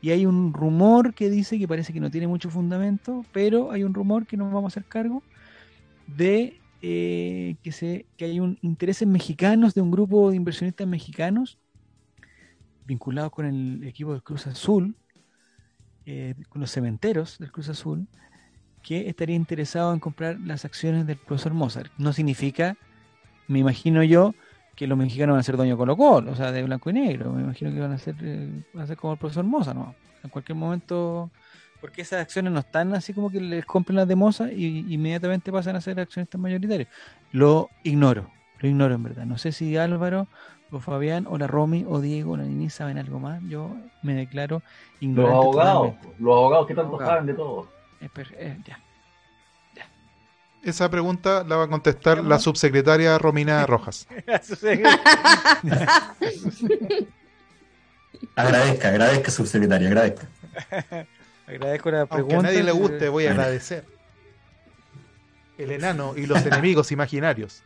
Y 0.00 0.10
hay 0.10 0.26
un 0.26 0.52
rumor 0.52 1.14
que 1.14 1.30
dice 1.30 1.58
que 1.58 1.68
parece 1.68 1.92
que 1.92 2.00
no 2.00 2.10
tiene 2.10 2.26
mucho 2.26 2.50
fundamento, 2.50 3.24
pero 3.32 3.70
hay 3.70 3.84
un 3.84 3.94
rumor 3.94 4.26
que 4.26 4.36
nos 4.36 4.52
vamos 4.52 4.64
a 4.64 4.80
hacer 4.80 4.84
cargo 4.84 5.22
de 6.06 6.58
eh, 6.82 7.54
que, 7.62 7.70
se, 7.70 8.06
que 8.16 8.24
hay 8.24 8.40
un 8.40 8.58
intereses 8.62 9.06
mexicanos 9.06 9.74
de 9.74 9.80
un 9.80 9.92
grupo 9.92 10.30
de 10.30 10.36
inversionistas 10.36 10.88
mexicanos 10.88 11.58
vinculados 12.92 13.32
con 13.32 13.46
el 13.46 13.84
equipo 13.84 14.12
del 14.12 14.22
Cruz 14.22 14.46
Azul, 14.46 14.94
eh, 16.04 16.34
con 16.50 16.60
los 16.60 16.70
cementeros 16.70 17.38
del 17.38 17.50
Cruz 17.50 17.70
Azul, 17.70 18.06
que 18.82 19.08
estaría 19.08 19.34
interesado 19.34 19.94
en 19.94 20.00
comprar 20.00 20.38
las 20.40 20.64
acciones 20.64 21.06
del 21.06 21.16
profesor 21.16 21.54
Mozart. 21.54 21.90
No 21.96 22.12
significa, 22.12 22.76
me 23.48 23.60
imagino 23.60 24.02
yo, 24.02 24.34
que 24.76 24.86
los 24.86 24.98
mexicanos 24.98 25.34
van 25.34 25.40
a 25.40 25.42
ser 25.42 25.56
dueño 25.56 25.76
Colo 25.76 25.96
Colo, 25.96 26.32
o 26.32 26.36
sea, 26.36 26.52
de 26.52 26.62
blanco 26.62 26.90
y 26.90 26.92
negro. 26.92 27.32
Me 27.32 27.42
imagino 27.42 27.72
que 27.72 27.80
van 27.80 27.92
a 27.92 27.98
ser, 27.98 28.14
eh, 28.20 28.62
van 28.74 28.84
a 28.84 28.86
ser 28.86 28.96
como 28.96 29.14
el 29.14 29.18
profesor 29.18 29.44
Mozart, 29.44 29.76
¿no? 29.76 29.94
En 30.22 30.30
cualquier 30.30 30.56
momento, 30.56 31.30
porque 31.80 32.02
esas 32.02 32.20
acciones 32.20 32.52
no 32.52 32.60
están 32.60 32.94
así 32.94 33.14
como 33.14 33.30
que 33.30 33.40
les 33.40 33.64
compren 33.64 33.96
las 33.96 34.08
de 34.08 34.16
Mozart 34.16 34.52
y 34.52 34.92
inmediatamente 34.92 35.50
pasan 35.50 35.76
a 35.76 35.80
ser 35.80 35.98
accionistas 35.98 36.40
mayoritarios. 36.40 36.88
Lo 37.32 37.70
ignoro, 37.84 38.30
lo 38.60 38.68
ignoro 38.68 38.94
en 38.94 39.02
verdad. 39.02 39.24
No 39.24 39.38
sé 39.38 39.52
si 39.52 39.76
Álvaro 39.76 40.28
o 40.72 40.80
Fabián, 40.80 41.26
o 41.28 41.36
la 41.38 41.46
Romy, 41.46 41.84
o 41.86 42.00
Diego, 42.00 42.32
o 42.32 42.36
la 42.36 42.44
Nini 42.44 42.70
saben 42.70 42.98
algo 42.98 43.20
más. 43.20 43.40
Yo 43.48 43.76
me 44.02 44.14
declaro 44.14 44.62
ignorante. 45.00 45.34
Los 45.34 45.44
abogados, 45.44 45.94
los 46.18 46.34
abogados 46.34 46.66
que 46.66 46.74
tanto 46.74 46.98
saben 46.98 47.26
de 47.26 47.34
todo. 47.34 47.68
Eh, 48.00 48.58
ya. 48.64 48.80
Esa 50.62 50.90
pregunta 50.90 51.44
la 51.44 51.56
va 51.56 51.64
a 51.64 51.68
contestar 51.68 52.24
la 52.24 52.38
subsecretaria 52.38 53.18
Romina 53.18 53.66
Rojas. 53.66 54.06
agradezca, 58.36 58.88
agradezca, 58.88 59.30
subsecretaria, 59.30 59.88
agradezca. 59.88 60.28
Agradezco 61.46 61.90
la 61.90 62.06
pregunta. 62.06 62.36
Aunque 62.36 62.36
a 62.36 62.42
nadie 62.42 62.62
le 62.62 62.72
guste, 62.72 63.08
voy 63.08 63.26
a 63.26 63.32
agradecer. 63.32 63.84
El 65.58 65.72
enano 65.72 66.14
y 66.16 66.26
los 66.26 66.46
enemigos 66.46 66.92
imaginarios. 66.92 67.62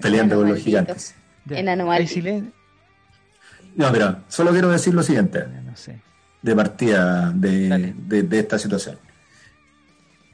Peleando 0.00 0.36
con 0.36 0.48
los 0.48 0.58
gigantes. 0.58 1.14
En 1.48 1.68
anual. 1.68 2.08
No, 3.74 3.90
pero 3.90 4.16
solo 4.28 4.50
quiero 4.50 4.68
decir 4.70 4.94
lo 4.94 5.02
siguiente. 5.02 5.44
De 6.42 6.56
partida 6.56 7.32
de, 7.34 8.26
esta 8.32 8.58
situación. 8.58 8.98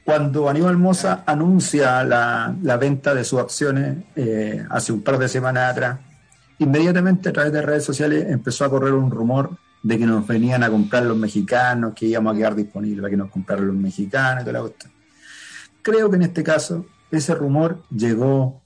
Cuando 0.04 0.48
Aníbal 0.48 0.78
Moza 0.78 1.22
anuncia 1.26 2.02
la, 2.02 2.76
venta 2.80 3.14
de 3.14 3.24
sus 3.24 3.40
acciones 3.40 3.98
eh, 4.16 4.64
hace 4.70 4.92
un 4.92 5.02
par 5.02 5.18
de 5.18 5.28
semanas 5.28 5.72
atrás, 5.72 5.98
inmediatamente 6.58 7.28
a 7.28 7.32
través 7.32 7.52
de 7.52 7.62
redes 7.62 7.84
sociales 7.84 8.26
empezó 8.28 8.64
a 8.64 8.70
correr 8.70 8.94
un 8.94 9.10
rumor 9.10 9.50
de 9.82 9.98
que 9.98 10.06
nos 10.06 10.26
venían 10.26 10.62
a 10.62 10.70
comprar 10.70 11.04
los 11.04 11.16
mexicanos, 11.16 11.92
que 11.94 12.06
íbamos 12.06 12.34
a 12.34 12.36
quedar 12.36 12.54
disponibles 12.54 13.02
para 13.02 13.10
que 13.10 13.16
nos 13.16 13.30
compraran 13.30 13.66
los 13.66 13.76
mexicanos 13.76 14.42
y 14.42 14.44
toda 14.44 14.52
la 14.54 14.60
cuestión. 14.60 14.92
Creo 15.82 16.10
que 16.10 16.16
en 16.16 16.22
este 16.22 16.42
caso 16.42 16.86
ese 17.10 17.34
rumor 17.34 17.82
llegó 17.94 18.60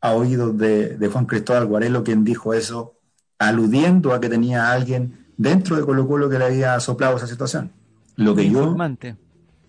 a 0.00 0.12
oídos 0.12 0.56
de, 0.56 1.10
Juan 1.12 1.26
Cristóbal 1.26 1.66
Guarelo, 1.66 2.04
quien 2.04 2.24
dijo 2.24 2.54
eso, 2.54 2.94
aludiendo 3.38 4.12
a 4.12 4.20
que 4.20 4.28
tenía 4.28 4.70
alguien 4.72 5.26
dentro 5.36 5.76
de 5.76 5.84
Colo 5.84 6.06
Colo 6.06 6.28
que 6.28 6.38
le 6.38 6.44
había 6.44 6.78
soplado 6.80 7.16
esa 7.16 7.26
situación. 7.26 7.72
Lo 8.16 8.34
que, 8.34 8.50
yo, 8.50 8.76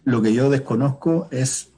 lo 0.05 0.21
que 0.21 0.33
yo 0.33 0.49
desconozco 0.49 1.27
es 1.29 1.69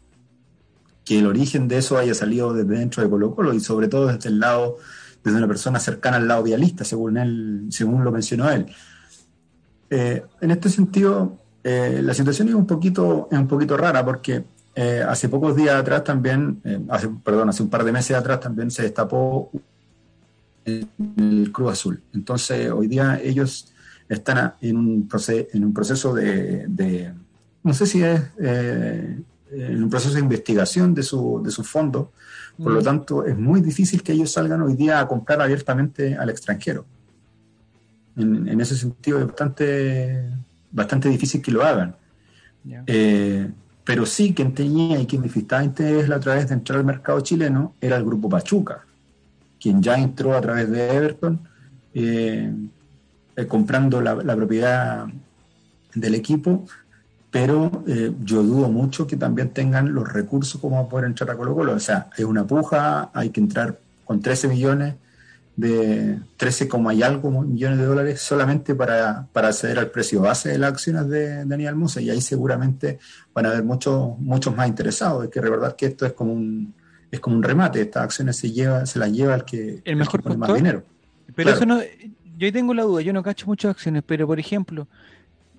que 1.04 1.20
el 1.20 1.26
origen 1.26 1.68
de 1.68 1.78
eso 1.80 1.98
haya 1.98 2.14
salido 2.14 2.54
desde 2.54 2.78
dentro 2.78 3.04
de 3.04 3.10
Colo 3.10 3.36
Colo 3.36 3.54
y 3.54 3.60
sobre 3.60 3.88
todo 3.88 4.08
desde 4.08 4.30
el 4.30 4.40
lado, 4.40 4.78
desde 5.24 5.38
una 5.38 5.48
persona 5.48 5.80
cercana 5.80 6.18
al 6.18 6.28
lado 6.28 6.44
vialista, 6.44 6.86
según 6.86 7.18
él, 7.18 7.68
según 7.70 8.04
lo 8.04 8.12
mencionó 8.12 8.50
él. 8.50 8.68
Eh, 9.90 10.24
en 10.40 10.52
este 10.52 10.70
sentido, 10.70 11.38
eh, 11.64 12.00
la 12.02 12.14
situación 12.14 12.48
es 12.48 12.56
un 12.56 12.66
poquito, 12.66 13.28
es 13.30 13.38
un 13.38 13.48
poquito 13.48 13.76
rara 13.76 14.06
porque 14.06 14.46
eh, 14.74 15.04
hace 15.06 15.28
pocos 15.28 15.56
días 15.56 15.76
atrás 15.76 16.04
también, 16.04 16.62
eh, 16.64 16.80
hace, 16.90 17.10
perdón, 17.24 17.50
hace 17.50 17.64
un 17.64 17.70
par 17.70 17.84
de 17.84 17.92
meses 17.92 18.16
atrás 18.16 18.40
también 18.40 18.72
se 18.72 18.84
destapó 18.84 19.52
el 20.66 21.52
Cruz 21.52 21.74
Azul. 21.74 22.02
Entonces, 22.14 22.72
hoy 22.72 22.88
día 22.88 23.20
ellos 23.22 23.74
están 24.08 24.54
en 24.62 24.78
un, 24.78 25.08
proceso, 25.08 25.48
en 25.54 25.66
un 25.66 25.74
proceso 25.74 26.14
de, 26.14 27.14
no 27.64 27.74
sé 27.74 27.86
si 27.86 28.04
es 28.04 28.22
eh, 28.40 29.22
en 29.52 29.84
un 29.84 29.90
proceso 29.90 30.14
de 30.14 30.22
investigación 30.22 30.94
de 30.94 31.04
su, 31.04 31.42
de 31.44 31.52
su 31.52 31.64
fondo, 31.64 32.14
por 32.62 32.72
lo 32.72 32.82
tanto 32.82 33.26
es 33.26 33.38
muy 33.38 33.60
difícil 33.62 34.04
que 34.04 34.14
ellos 34.14 34.32
salgan 34.32 34.62
hoy 34.62 34.76
día 34.76 35.00
a 35.00 35.08
comprar 35.08 35.42
abiertamente 35.42 36.16
al 36.16 36.30
extranjero. 36.30 36.86
En, 38.16 38.60
ese 38.62 38.76
sentido 38.76 39.20
es 39.20 39.26
bastante, 39.26 40.30
bastante 40.72 41.10
difícil 41.10 41.42
que 41.42 41.52
lo 41.52 41.64
hagan 41.64 41.96
pero 43.84 44.06
sí 44.06 44.34
quien 44.34 44.54
tenía 44.54 45.00
y 45.00 45.06
quien 45.06 45.22
manifestaba 45.22 45.64
interés 45.64 46.10
a 46.10 46.20
través 46.20 46.48
de 46.48 46.56
entrar 46.56 46.80
al 46.80 46.86
mercado 46.86 47.22
chileno 47.22 47.74
era 47.82 47.98
el 47.98 48.06
grupo 48.06 48.30
Pachuca, 48.30 48.86
quien 49.60 49.82
ya 49.82 49.96
entró 49.98 50.36
a 50.36 50.42
través 50.42 50.70
de 50.70 50.96
Everton, 50.96 51.40
eh, 51.94 52.54
eh, 53.36 53.48
comprando 53.48 54.02
la, 54.02 54.36
propiedad 54.36 55.08
del 55.96 56.16
equipo, 56.16 56.66
pero 57.32 57.84
eh, 57.88 58.12
yo 58.24 58.44
dudo 58.44 58.70
mucho 58.70 59.08
que 59.08 59.18
también 59.18 59.50
tengan 59.50 59.94
los 59.94 60.12
recursos 60.12 60.60
como 60.60 60.88
poder 60.90 61.06
entrar 61.06 61.32
a 61.32 61.36
Colo 61.36 61.56
Colo. 61.56 61.74
O 61.74 61.80
sea, 61.80 62.10
es 62.18 62.26
una 62.26 62.46
puja, 62.46 63.10
hay 63.14 63.30
que 63.30 63.40
entrar 63.40 63.80
con 64.04 64.22
13 64.22 64.50
millones 64.50 64.96
de 65.56 66.20
13, 66.38 66.70
y 66.94 67.02
algo 67.04 67.44
millones 67.44 67.78
de 67.80 67.86
dólares 67.86 68.22
solamente 68.22 68.74
para, 68.74 69.28
para 69.34 69.50
acceder 69.50 69.80
al 69.80 69.92
precio 69.92 70.22
base 70.22 70.50
de 70.50 70.58
las 70.58 70.72
acciones 70.72 71.08
de 71.10 71.46
Daniel 71.46 71.76
Musa 71.76 72.02
y 72.02 72.10
ahí 72.10 72.22
seguramente 72.22 73.00
van 73.34 73.46
a 73.46 73.50
haber 73.50 73.64
muchos 73.64 74.18
muchos 74.20 74.56
más 74.56 74.68
interesados. 74.68 75.24
Hay 75.24 75.30
que 75.30 75.42
recordar 75.42 75.76
que 75.76 75.88
esto 75.88 76.06
es 76.06 76.14
como 76.14 76.34
un 76.34 76.74
es 77.12 77.20
como 77.20 77.36
un 77.36 77.44
remate, 77.44 77.82
estas 77.82 78.04
acciones 78.04 78.38
se 78.38 78.52
lleva 78.52 78.86
se 78.86 78.98
las 78.98 79.12
lleva 79.12 79.36
el 79.36 79.44
que, 79.44 79.82
el 79.84 79.96
mejor 79.98 80.24
pone 80.24 80.38
más 80.38 80.54
dinero. 80.54 80.84
Pero 81.36 81.52
eso 81.52 81.66
no 81.66 81.80
yo 82.38 82.46
ahí 82.46 82.52
tengo 82.52 82.74
la 82.74 82.84
duda, 82.84 83.02
yo 83.02 83.14
no 83.14 83.22
cacho 83.22 83.46
muchas 83.46 83.72
acciones, 83.72 84.04
pero 84.06 84.26
por 84.26 84.40
ejemplo, 84.40 84.88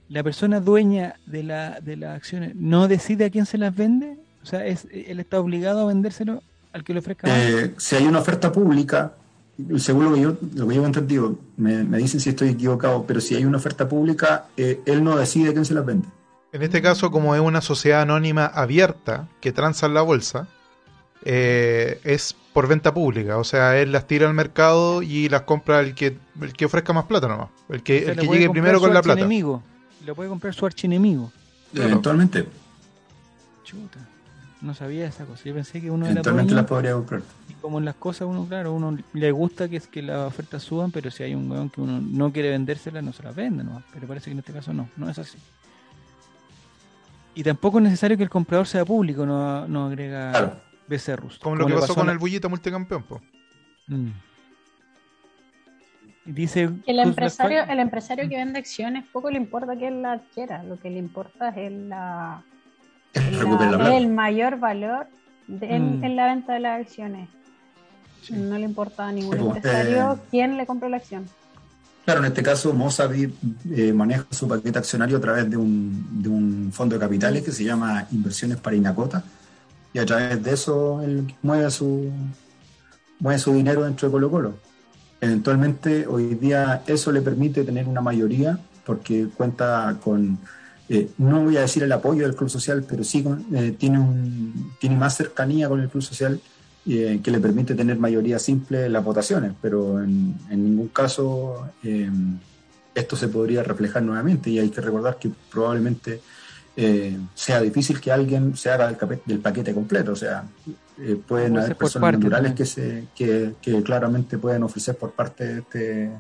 la 0.09 0.25
persona 0.25 0.59
dueña 0.59 1.15
de, 1.27 1.45
la, 1.45 1.81
de 1.81 1.97
las 1.97 2.17
acciones 2.17 2.57
no 2.57 2.89
decide 2.89 3.27
a 3.27 3.31
quién 3.31 3.47
se 3.47 3.57
las 3.57 3.75
vende, 3.75 4.19
o 4.43 4.47
sea, 4.47 4.67
es, 4.67 4.89
él 4.91 5.21
está 5.21 5.39
obligado 5.39 5.83
a 5.83 5.85
vendérselo 5.87 6.43
al 6.73 6.83
que 6.83 6.93
le 6.93 6.99
ofrezca. 6.99 7.29
Eh, 7.29 7.75
si 7.77 7.95
hay 7.95 8.07
una 8.07 8.19
oferta 8.19 8.51
pública, 8.51 9.15
según 9.79 10.05
lo 10.05 10.15
que 10.15 10.21
yo, 10.21 10.37
lo 10.55 10.69
que 10.69 10.75
yo 10.75 10.83
he 10.83 10.87
entendido, 10.87 11.39
me, 11.57 11.85
dicen 11.99 12.21
si 12.21 12.31
estoy 12.31 12.51
equivocado, 12.51 13.05
pero 13.07 13.21
si 13.21 13.35
hay 13.35 13.45
una 13.45 13.59
oferta 13.59 13.89
pública, 13.89 14.47
eh, 14.57 14.81
él 14.87 15.05
no 15.05 15.17
decide 15.17 15.53
quién 15.53 15.65
se 15.65 15.75
las 15.75 15.85
vende. 15.85 16.09
En 16.53 16.63
este 16.63 16.83
caso, 16.83 17.11
como 17.11 17.35
es 17.35 17.41
una 17.41 17.61
sociedad 17.61 18.03
anónima 18.03 18.47
abierta 18.47 19.29
que 19.41 19.53
transa 19.53 19.87
en 19.87 19.95
la 19.95 20.03
bolsa, 20.03 20.49
eh, 21.25 22.01
es 22.05 22.35
por 22.53 22.69
venta 22.69 22.93
pública. 22.93 23.39
O 23.39 23.45
sea, 23.45 23.79
él 23.79 23.93
las 23.93 24.07
tira 24.07 24.29
al 24.29 24.35
mercado 24.35 25.03
y 25.03 25.29
las 25.29 25.43
compra 25.43 25.81
el 25.81 25.95
que, 25.95 26.19
el 26.41 26.53
que 26.53 26.65
ofrezca 26.67 26.93
más 26.93 27.05
plata 27.05 27.29
nomás. 27.29 27.49
El 27.69 27.83
que, 27.83 28.05
el 28.05 28.19
que 28.19 28.27
llegue 28.27 28.51
primero 28.51 28.81
con 28.81 28.93
la 28.93 29.03
plata. 29.03 29.21
Enemigo. 29.21 29.63
Lo 30.05 30.15
puede 30.15 30.29
comprar 30.29 30.53
su 30.53 30.67
archienemigo. 30.67 31.33
Eventualmente. 31.75 32.47
Chuta. 33.65 34.12
No 34.63 34.75
sabía 34.75 35.07
esa 35.07 35.25
cosa. 35.25 35.43
Yo 35.45 35.55
pensé 35.55 35.81
que 35.81 35.91
uno 35.91 36.07
Eventualmente 36.07 36.55
la 36.55 36.65
podría 36.65 36.95
comprar. 36.95 37.23
Y 37.49 37.55
como 37.55 37.79
en 37.79 37.85
las 37.85 37.97
cosas, 37.97 38.29
uno, 38.29 38.47
claro, 38.47 38.73
uno 38.73 38.97
le 39.13 39.33
gusta 39.33 39.69
que, 39.69 39.77
es 39.77 39.87
que 39.87 40.03
las 40.03 40.27
ofertas 40.27 40.63
suban, 40.63 40.91
pero 40.91 41.11
si 41.11 41.25
hay 41.25 41.35
un 41.35 41.51
weón 41.51 41.69
que 41.69 41.81
uno 41.81 42.01
no 42.01 42.33
quiere 42.33 42.51
vendérsela, 42.51 43.03
no 43.03 43.13
se 43.13 43.23
las 43.25 43.35
vende, 43.35 43.65
¿no? 43.65 43.83
Pero 43.93 44.07
parece 44.07 44.27
que 44.27 44.33
en 44.33 44.39
este 44.39 44.53
caso 44.53 44.73
no. 44.73 44.89
No 44.97 45.11
es 45.11 45.19
así. 45.19 45.37
Y 47.35 47.43
tampoco 47.43 47.79
es 47.79 47.85
necesario 47.85 48.17
que 48.17 48.23
el 48.23 48.31
comprador 48.31 48.67
sea 48.67 48.85
público, 48.85 49.27
no, 49.27 49.67
no 49.67 49.87
agrega. 49.87 50.31
Claro 50.31 50.73
becerros. 50.93 51.39
Como, 51.39 51.57
lo 51.57 51.67
que 51.67 51.75
pasó, 51.75 51.95
con 51.95 52.09
el 52.11 52.19
bullito 52.19 52.49
multicampeón, 52.49 53.03
po. 53.03 53.21
Mm. 53.87 54.11
Dice 56.25 56.71
el 56.87 57.01
empresario, 57.01 57.65
el 57.65 57.81
empresario 57.81 58.29
que 58.29 58.37
vende 58.37 58.61
acciones 58.61 59.05
poco 59.13 59.29
le 59.29 59.39
importa 59.39 59.77
que 59.77 59.89
él 59.89 60.03
la 60.03 60.13
adquiera, 60.13 60.63
lo 60.63 60.79
que 60.79 60.89
le 60.89 60.99
importa 60.99 61.49
es 61.49 61.73
la, 61.73 62.45
el 63.15 64.09
mayor 64.09 64.59
valor 64.59 65.07
mm. 65.49 65.63
en, 65.63 66.17
la 66.17 66.27
venta 66.27 66.55
de 66.55 66.61
las 66.61 66.81
acciones. 66.81 67.29
No 68.31 68.57
le 68.57 68.65
importa 68.65 69.09
a 69.09 69.13
ningún 69.13 69.37
empresario 69.37 70.13
eh, 70.13 70.17
quién 70.31 70.57
le 70.57 70.67
compra 70.67 70.89
la 70.89 70.99
acción. 70.99 71.27
Claro, 72.05 72.21
en 72.21 72.27
este 72.27 72.43
caso 72.43 72.73
Mozart 72.73 73.15
eh, 73.15 73.93
maneja 73.93 74.27
su 74.31 74.49
paquete 74.49 74.79
accionario 74.79 75.19
a 75.19 75.21
través 75.21 75.49
de 75.49 75.57
un, 75.57 76.23
de 76.23 76.29
un 76.29 76.71
fondo 76.73 76.97
de 76.97 77.01
capitales 77.01 77.43
que 77.43 77.53
se 77.53 77.65
llama 77.65 78.07
Inversiones 78.11 78.59
para 78.59 78.75
Inacota 78.75 79.23
y 79.93 79.99
a 79.99 80.07
través 80.07 80.43
de 80.43 80.53
eso 80.53 81.01
él 81.03 81.33
mueve 81.43 81.71
su, 81.71 82.11
mueve 83.21 83.39
su 83.39 83.55
dinero 83.55 83.85
dentro 83.85 84.09
de 84.09 84.13
Colo 84.13 84.31
Colo. 84.31 84.55
Eventualmente 85.21 86.07
hoy 86.09 86.35
día 86.35 86.83
eso 86.87 87.13
le 87.13 87.21
permite 87.21 87.63
tener 87.63 87.87
una 87.87 88.01
mayoría 88.01 88.59
porque 88.85 89.29
cuenta 89.37 89.97
con, 90.03 90.39
eh, 90.95 91.09
no 91.17 91.45
voy 91.45 91.57
a 91.57 91.63
decir 91.63 91.83
el 91.83 91.93
apoyo 91.93 92.27
del 92.27 92.37
Club 92.37 92.51
Social, 92.51 92.85
pero 92.87 93.03
sí 93.03 93.25
eh, 93.55 93.75
tiene, 93.79 93.99
un, 93.99 94.75
tiene 94.79 94.95
más 94.95 95.17
cercanía 95.17 95.67
con 95.67 95.81
el 95.81 95.89
Club 95.89 96.03
Social 96.03 96.39
eh, 96.87 97.19
que 97.25 97.31
le 97.31 97.41
permite 97.41 97.75
tener 97.75 97.97
mayoría 97.99 98.39
simple 98.39 98.85
en 98.85 98.93
las 98.93 99.03
votaciones, 99.03 99.53
pero 99.63 100.03
en, 100.03 100.35
en 100.51 100.65
ningún 100.65 100.89
caso 100.89 101.67
esto 102.95 103.17
se 103.17 103.29
podría 103.29 103.63
reflejar 103.63 104.03
nuevamente 104.03 104.51
y 104.51 104.59
hay 104.59 104.69
que 104.69 104.83
recordar 104.83 105.19
que 105.19 105.31
probablemente 105.51 106.21
sea 107.35 107.63
difícil 107.63 107.99
que 107.99 108.13
alguien 108.13 108.55
se 108.55 108.71
haga 108.71 108.93
del, 109.25 109.39
paquete 109.39 109.73
completo. 109.73 110.13
O 110.13 110.17
sea, 110.17 110.45
pueden 111.27 111.57
haber 111.57 111.75
personas 111.75 112.13
naturales 112.19 112.53
que, 112.53 112.67
se, 112.67 113.07
que, 113.15 113.55
claramente 113.83 114.37
pueden 114.37 114.63
ofrecer 114.63 114.97
por 114.97 115.13
parte 115.13 115.45
de 115.47 115.61
este, 115.61 116.11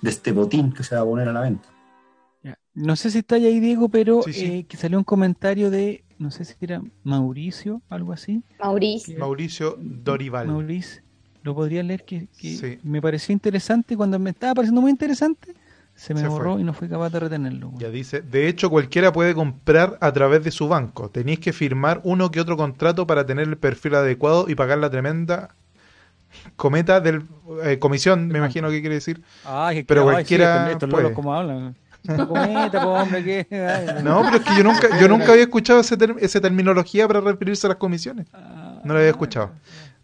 de 0.00 0.10
este 0.10 0.30
botín 0.30 0.72
que 0.72 0.84
se 0.84 0.94
va 0.94 1.00
a 1.00 1.04
poner 1.04 1.28
a 1.28 1.32
la 1.32 1.40
venta. 1.40 1.68
No 2.74 2.96
sé 2.96 3.10
si 3.10 3.18
está 3.18 3.34
ahí 3.36 3.60
Diego, 3.60 3.88
pero 3.88 4.22
eh, 4.26 4.64
que 4.64 4.76
salió 4.76 4.96
un 4.96 5.04
comentario 5.04 5.70
de, 5.70 6.04
no 6.18 6.30
sé 6.30 6.44
si 6.44 6.54
era 6.60 6.82
Mauricio, 7.02 7.82
algo 7.88 8.12
así. 8.12 8.42
Mauricio. 8.58 9.18
Mauricio 9.18 9.76
Dorival. 9.78 10.46
Mauricio. 10.46 11.02
Lo 11.42 11.54
podría 11.54 11.82
leer 11.82 12.04
que, 12.04 12.28
me 12.82 13.02
pareció 13.02 13.32
interesante 13.32 13.96
cuando 13.96 14.18
me 14.18 14.30
estaba 14.30 14.54
pareciendo 14.54 14.80
muy 14.80 14.90
interesante 14.90 15.54
se 15.94 16.14
me 16.14 16.26
borró 16.26 16.58
y 16.58 16.64
no 16.64 16.72
fui 16.72 16.88
capaz 16.88 17.10
de 17.10 17.20
retenerlo. 17.20 17.72
Ya 17.76 17.90
dice, 17.90 18.22
de 18.22 18.48
hecho 18.48 18.70
cualquiera 18.70 19.12
puede 19.12 19.34
comprar 19.34 19.98
a 20.00 20.10
través 20.12 20.42
de 20.42 20.50
su 20.50 20.66
banco. 20.66 21.10
Tenéis 21.10 21.40
que 21.40 21.52
firmar 21.52 22.00
uno 22.04 22.30
que 22.30 22.40
otro 22.40 22.56
contrato 22.56 23.06
para 23.06 23.26
tener 23.26 23.46
el 23.48 23.58
perfil 23.58 23.96
adecuado 23.96 24.46
y 24.48 24.54
pagar 24.54 24.78
la 24.78 24.88
tremenda 24.88 25.54
cometa 26.56 27.00
del 27.00 27.24
eh, 27.64 27.78
comisión, 27.78 28.28
me 28.28 28.38
imagino 28.38 28.70
que 28.70 28.80
quiere 28.80 28.94
decir. 28.94 29.22
pero 29.86 30.04
cualquiera 30.04 30.78
puede. 30.88 31.12
como 31.12 31.34
hablan. 31.34 31.76
Cometa, 32.06 32.86
hombre, 32.86 33.24
¿qué? 33.24 33.46
no, 34.02 34.22
pero 34.22 34.36
es 34.36 34.42
que 34.42 34.56
yo 34.56 34.64
nunca, 34.64 35.00
yo 35.00 35.08
nunca 35.08 35.32
había 35.32 35.44
escuchado 35.44 35.80
ese 35.80 35.96
esa 36.20 36.40
terminología 36.40 37.06
para 37.06 37.20
referirse 37.20 37.66
a 37.66 37.70
las 37.70 37.78
comisiones. 37.78 38.26
Ah, 38.32 38.80
no 38.84 38.92
lo 38.94 38.98
había 38.98 39.10
escuchado. 39.10 39.50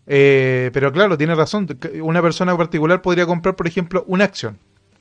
Eh, 0.06 0.70
pero 0.73 0.93
claro, 0.93 1.16
tiene 1.18 1.35
razón. 1.35 1.66
Una 2.02 2.23
persona 2.23 2.56
particular 2.56 3.02
podría 3.02 3.27
comprar, 3.27 3.56
por 3.56 3.66
ejemplo, 3.66 4.05
una 4.06 4.24
acción 4.24 4.59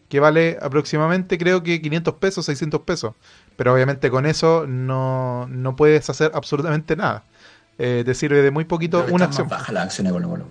que 0.10 0.20
vale 0.20 0.58
aproximadamente 0.62 1.38
creo 1.38 1.64
que 1.64 1.82
500 1.82 2.14
pesos, 2.16 2.46
600 2.46 2.82
pesos. 2.82 3.14
Pero 3.56 3.74
obviamente 3.74 4.10
con 4.10 4.26
eso 4.26 4.66
no, 4.68 5.48
no 5.48 5.76
puedes 5.76 6.10
hacer 6.10 6.32
absolutamente 6.34 6.96
nada. 6.96 7.24
Eh, 7.78 8.04
te 8.06 8.14
sirve 8.14 8.42
de 8.42 8.52
muy 8.52 8.66
poquito 8.66 9.06
una 9.12 9.26
acción. 9.26 9.50
baja 9.50 9.72
la 9.72 9.84
acción 9.84 10.08
de 10.08 10.14
Colo 10.14 10.48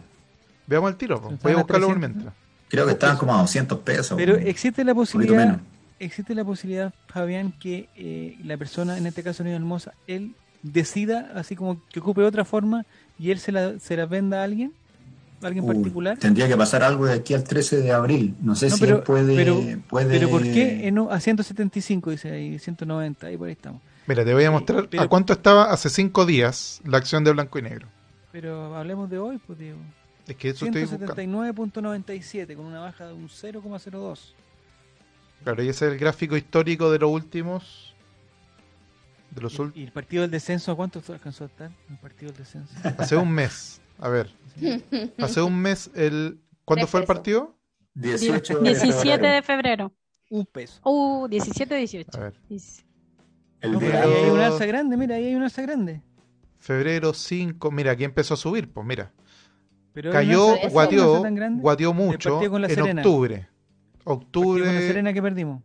Veamos 0.66 0.90
el 0.90 0.96
tiro, 0.96 1.20
voy 1.20 1.52
a 1.52 1.56
buscarlo 1.56 1.88
por 1.88 1.98
mientras. 1.98 2.32
Creo 2.68 2.86
que 2.86 2.92
estaban 2.92 3.16
como 3.16 3.34
a 3.34 3.40
200 3.40 3.78
pesos. 3.80 4.16
Pero 4.16 4.36
existe 4.36 4.82
la 4.82 4.94
posibilidad, 4.94 5.58
existe 6.04 6.34
la 6.34 6.44
posibilidad, 6.44 6.92
Fabián, 7.08 7.52
que 7.52 7.88
eh, 7.96 8.36
la 8.44 8.56
persona, 8.56 8.98
en 8.98 9.06
este 9.06 9.22
caso 9.22 9.44
Niño 9.44 9.56
Hermosa, 9.56 9.94
él 10.06 10.34
decida, 10.62 11.32
así 11.34 11.56
como 11.56 11.80
que 11.90 12.00
ocupe 12.00 12.22
otra 12.22 12.44
forma 12.44 12.86
y 13.18 13.30
él 13.30 13.38
se 13.38 13.52
la, 13.52 13.78
se 13.78 13.96
la 13.96 14.06
venda 14.06 14.40
a 14.40 14.44
alguien 14.44 14.72
alguien 15.46 15.66
particular? 15.66 16.18
Tendría 16.18 16.48
que 16.48 16.56
pasar 16.56 16.82
algo 16.82 17.06
de 17.06 17.14
aquí 17.14 17.34
al 17.34 17.44
13 17.44 17.80
de 17.82 17.92
abril. 17.92 18.34
No 18.40 18.54
sé 18.54 18.70
si 18.70 18.78
puede, 18.80 19.36
pero, 19.36 19.60
puede... 19.88 20.08
Pero 20.08 20.30
¿por 20.30 20.42
qué 20.42 20.92
a 21.10 21.20
175 21.20 22.10
dice 22.10 22.30
ahí, 22.30 22.58
190, 22.58 23.26
ahí 23.26 23.36
por 23.36 23.48
ahí 23.48 23.52
estamos? 23.52 23.82
Mira, 24.06 24.24
te 24.24 24.34
voy 24.34 24.44
a 24.44 24.50
mostrar 24.50 24.88
a 24.98 25.08
cuánto 25.08 25.32
estaba 25.32 25.70
hace 25.72 25.88
cinco 25.88 26.26
días 26.26 26.80
la 26.84 26.98
acción 26.98 27.24
de 27.24 27.32
blanco 27.32 27.58
y 27.58 27.62
negro. 27.62 27.88
Pero 28.32 28.76
hablemos 28.76 29.08
de 29.08 29.18
hoy, 29.18 29.38
pues 29.38 29.58
digo. 29.58 29.78
Es 30.26 30.36
que 30.36 30.50
eso 30.50 30.66
179.97 30.66 32.56
con 32.56 32.66
una 32.66 32.80
baja 32.80 33.06
de 33.06 33.12
un 33.12 33.28
0,02. 33.28 34.34
Claro, 35.44 35.62
y 35.62 35.68
ese 35.68 35.86
es 35.86 35.92
el 35.92 35.98
gráfico 35.98 36.36
histórico 36.36 36.90
de 36.90 36.98
los 36.98 37.10
últimos. 37.10 37.94
De 39.30 39.42
los 39.42 39.58
¿Y, 39.74 39.80
¿Y 39.80 39.84
el 39.84 39.92
partido 39.92 40.22
del 40.22 40.30
descenso 40.30 40.74
cuánto 40.74 41.02
alcanzó 41.08 41.44
a 41.44 41.48
estar? 41.48 41.70
El 41.90 41.98
partido 41.98 42.32
del 42.32 42.38
descenso. 42.38 42.74
Hace 42.98 43.16
un 43.16 43.30
mes. 43.30 43.80
A 43.98 44.08
ver, 44.08 44.30
hace 45.18 45.42
un 45.42 45.56
mes, 45.60 45.90
el 45.94 46.40
¿cuándo 46.64 46.86
fue 46.86 47.00
el 47.00 47.06
partido? 47.06 47.56
18 47.94 48.58
17 48.60 49.24
de 49.26 49.42
febrero. 49.42 49.92
Un 50.30 50.46
peso. 50.46 50.80
Uh, 50.82 51.28
17 51.28 51.74
18. 51.76 52.10
A 52.18 52.20
ver. 52.20 52.34
El 53.60 53.76
ahí 53.76 54.12
hay 54.12 54.30
una 54.30 54.46
alza 54.46 54.66
grande, 54.66 54.96
mira, 54.96 55.14
ahí 55.16 55.26
hay 55.26 55.34
una 55.34 55.44
alza 55.44 55.62
grande. 55.62 56.02
Febrero 56.58 57.14
5, 57.14 57.70
mira, 57.70 57.92
aquí 57.92 58.04
empezó 58.04 58.34
a 58.34 58.36
subir, 58.36 58.72
pues 58.72 58.86
mira. 58.86 59.12
Pero 59.92 60.10
Cayó, 60.10 60.56
guateó, 60.70 61.22
guateó 61.60 61.92
mucho 61.94 62.40
en 62.42 62.98
octubre. 62.98 63.48
Octubre. 64.04 64.64
Con 64.64 64.74
la 64.74 64.80
Serena 64.80 65.12
que 65.12 65.22
perdimos. 65.22 65.62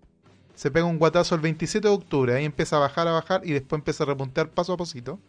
Se 0.55 0.71
pega 0.71 0.85
un 0.85 0.97
guatazo 0.97 1.35
el 1.35 1.41
27 1.41 1.87
de 1.87 1.93
octubre, 1.93 2.33
ahí 2.33 2.43
empieza 2.43 2.75
a 2.75 2.79
bajar, 2.79 3.07
a 3.07 3.11
bajar 3.11 3.41
y 3.45 3.53
después 3.53 3.79
empieza 3.79 4.03
a 4.03 4.07
repuntar 4.07 4.49
paso 4.49 4.73
a 4.73 4.77
pasito. 4.77 5.19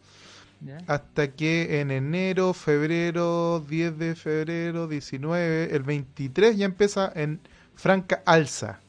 Hasta 0.87 1.29
que 1.29 1.81
en 1.81 1.91
enero, 1.91 2.53
febrero, 2.53 3.65
10 3.67 3.99
de 3.99 4.15
febrero, 4.15 4.89
19, 4.89 5.75
el 5.75 5.83
23 5.83 6.57
ya 6.57 6.67
empieza 6.67 7.11
en 7.15 7.41
franca 7.75 8.23
alza. 8.27 8.81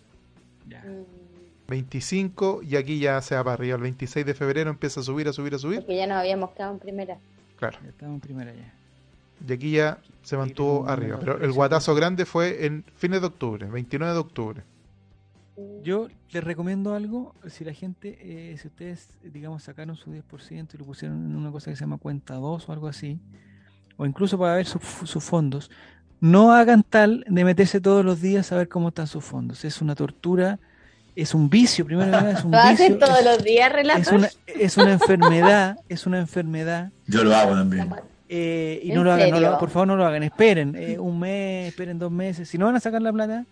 25 1.67 2.61
y 2.63 2.75
aquí 2.75 2.99
ya 2.99 3.21
se 3.21 3.35
va 3.35 3.43
para 3.45 3.53
arriba. 3.53 3.75
El 3.77 3.83
26 3.83 4.25
de 4.25 4.33
febrero 4.33 4.69
empieza 4.69 4.99
a 4.99 5.03
subir, 5.03 5.29
a 5.29 5.33
subir, 5.33 5.55
a 5.55 5.57
subir. 5.57 5.79
Porque 5.79 5.95
ya 5.95 6.07
nos 6.07 6.17
habíamos 6.17 6.51
quedado 6.51 6.73
en 6.73 6.79
primera. 6.79 7.17
Claro. 7.55 7.77
Ya 7.81 7.89
estamos 7.89 8.15
en 8.15 8.19
primera 8.19 8.53
ya. 8.53 8.73
Y 9.47 9.53
aquí 9.53 9.71
ya 9.71 9.99
se 10.23 10.37
mantuvo 10.37 10.87
arriba. 10.87 11.17
Pero 11.19 11.41
el 11.41 11.51
guatazo 11.51 11.95
grande 11.95 12.25
fue 12.25 12.65
en 12.65 12.85
fines 12.95 13.21
de 13.21 13.27
octubre, 13.27 13.67
29 13.67 14.13
de 14.13 14.19
octubre. 14.19 14.63
Yo 15.83 16.07
les 16.31 16.43
recomiendo 16.43 16.93
algo, 16.95 17.35
si 17.47 17.63
la 17.63 17.73
gente, 17.73 18.17
eh, 18.21 18.57
si 18.57 18.67
ustedes, 18.67 19.09
digamos, 19.23 19.63
sacaron 19.63 19.95
su 19.95 20.11
10% 20.11 20.73
y 20.73 20.77
lo 20.77 20.85
pusieron 20.85 21.25
en 21.25 21.35
una 21.35 21.51
cosa 21.51 21.71
que 21.71 21.75
se 21.75 21.81
llama 21.81 21.97
cuenta 21.97 22.35
2 22.35 22.69
o 22.69 22.71
algo 22.71 22.87
así, 22.87 23.19
o 23.97 24.05
incluso 24.05 24.37
para 24.39 24.55
ver 24.55 24.65
sus 24.65 25.23
fondos, 25.23 25.69
no 26.19 26.51
hagan 26.53 26.83
tal 26.83 27.25
de 27.27 27.43
meterse 27.43 27.81
todos 27.81 28.05
los 28.05 28.21
días 28.21 28.51
a 28.51 28.57
ver 28.57 28.69
cómo 28.69 28.89
están 28.89 29.07
sus 29.07 29.23
fondos. 29.23 29.65
Es 29.65 29.81
una 29.81 29.95
tortura, 29.95 30.59
es 31.15 31.33
un 31.33 31.49
vicio, 31.49 31.85
primero 31.85 32.15
es 32.29 32.43
un 32.43 32.51
vicio. 32.69 32.97
todos 32.97 33.23
los 33.23 33.43
días, 33.43 33.71
es 33.97 34.11
una, 34.11 34.29
es 34.45 34.77
una 34.77 34.93
enfermedad, 34.93 35.77
es 35.89 36.05
una 36.05 36.19
enfermedad. 36.19 36.91
Yo 37.07 37.23
lo 37.23 37.35
hago 37.35 37.53
también. 37.53 37.93
Eh, 38.33 38.79
y 38.83 38.93
no 38.93 39.03
lo 39.03 39.11
hagan, 39.11 39.59
por 39.59 39.69
favor 39.69 39.89
no 39.89 39.97
lo 39.97 40.05
hagan, 40.05 40.23
esperen 40.23 40.73
eh, 40.77 40.97
un 40.97 41.19
mes, 41.19 41.67
esperen 41.67 41.99
dos 41.99 42.09
meses. 42.09 42.47
Si 42.47 42.57
no 42.57 42.65
van 42.65 42.77
a 42.77 42.79
sacar 42.79 43.01
la 43.01 43.11
plata, 43.11 43.45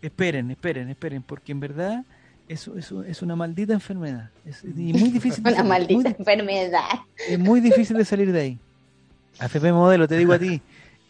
esperen, 0.00 0.52
esperen, 0.52 0.88
esperen, 0.88 1.24
porque 1.24 1.50
en 1.50 1.58
verdad 1.58 2.04
es, 2.46 2.68
es, 2.68 2.92
es 3.08 3.22
una 3.22 3.34
maldita 3.34 3.72
enfermedad. 3.72 4.30
Es 4.46 4.62
y 4.62 4.92
muy 4.92 5.10
difícil. 5.10 5.42
una 5.44 5.64
maldita 5.64 6.10
enfermedad. 6.10 7.00
Es 7.28 7.40
muy 7.40 7.60
difícil 7.60 7.96
de 7.96 8.04
salir 8.04 8.30
de 8.30 8.40
ahí. 8.40 8.58
AFP 9.40 9.72
Modelo, 9.72 10.06
te 10.06 10.16
digo 10.16 10.32
a 10.32 10.38
ti, 10.38 10.62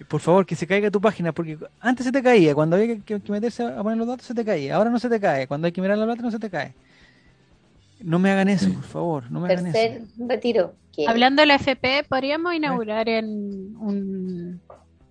por 0.08 0.22
favor, 0.22 0.46
que 0.46 0.56
se 0.56 0.66
caiga 0.66 0.90
tu 0.90 1.02
página, 1.02 1.32
porque 1.32 1.58
antes 1.78 2.06
se 2.06 2.12
te 2.12 2.22
caía, 2.22 2.54
cuando 2.54 2.76
había 2.76 3.00
que, 3.00 3.20
meterse 3.28 3.64
a 3.64 3.82
poner 3.82 3.98
los 3.98 4.08
datos 4.08 4.24
se 4.24 4.34
te 4.34 4.46
caía, 4.46 4.76
ahora 4.76 4.88
no 4.88 4.98
se 4.98 5.10
te 5.10 5.20
cae, 5.20 5.46
cuando 5.46 5.66
hay 5.66 5.72
que 5.72 5.82
mirar 5.82 5.98
la 5.98 6.06
plata 6.06 6.22
no 6.22 6.30
se 6.30 6.38
te 6.38 6.48
cae. 6.48 6.72
No 8.02 8.18
me 8.18 8.30
hagan 8.30 8.48
eso, 8.48 8.72
por 8.72 8.84
favor, 8.84 9.30
no 9.30 9.40
me 9.40 9.52
hagan 9.52 9.66
eso. 9.66 10.06
retiro. 10.26 10.72
Hablando 11.08 11.42
de 11.42 11.46
la 11.46 11.54
FP, 11.56 12.04
podríamos 12.08 12.54
inaugurar 12.54 13.08
en 13.08 13.76
un, 13.76 14.60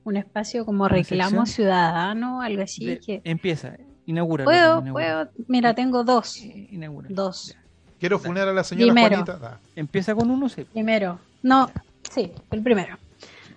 un 0.03 0.18
espacio 0.18 0.66
como 0.66 0.88
reclamo 0.88 1.45
ciudadano, 1.45 2.41
algo 2.41 2.64
así. 2.64 2.99
que... 3.06 3.22
Empieza, 3.24 3.78
inaugura. 4.06 4.44
Puedo, 4.44 4.84
puedo. 4.91 5.30
Mira, 5.48 5.74
tengo 5.74 6.03
dos. 6.03 6.38
Inaugura. 6.38 7.07
Dos. 7.11 7.56
Quiero 7.99 8.18
funar 8.20 8.48
a 8.48 8.53
la 8.53 8.64
señora 8.64 8.94
Juanita. 8.94 9.60
Empieza 9.76 10.16
con 10.16 10.32
uno, 10.32 10.48
sí. 10.49 10.64
Primero. 10.64 11.20
No, 11.44 11.70
sí, 12.10 12.32
el 12.52 12.64
primero. 12.64 12.98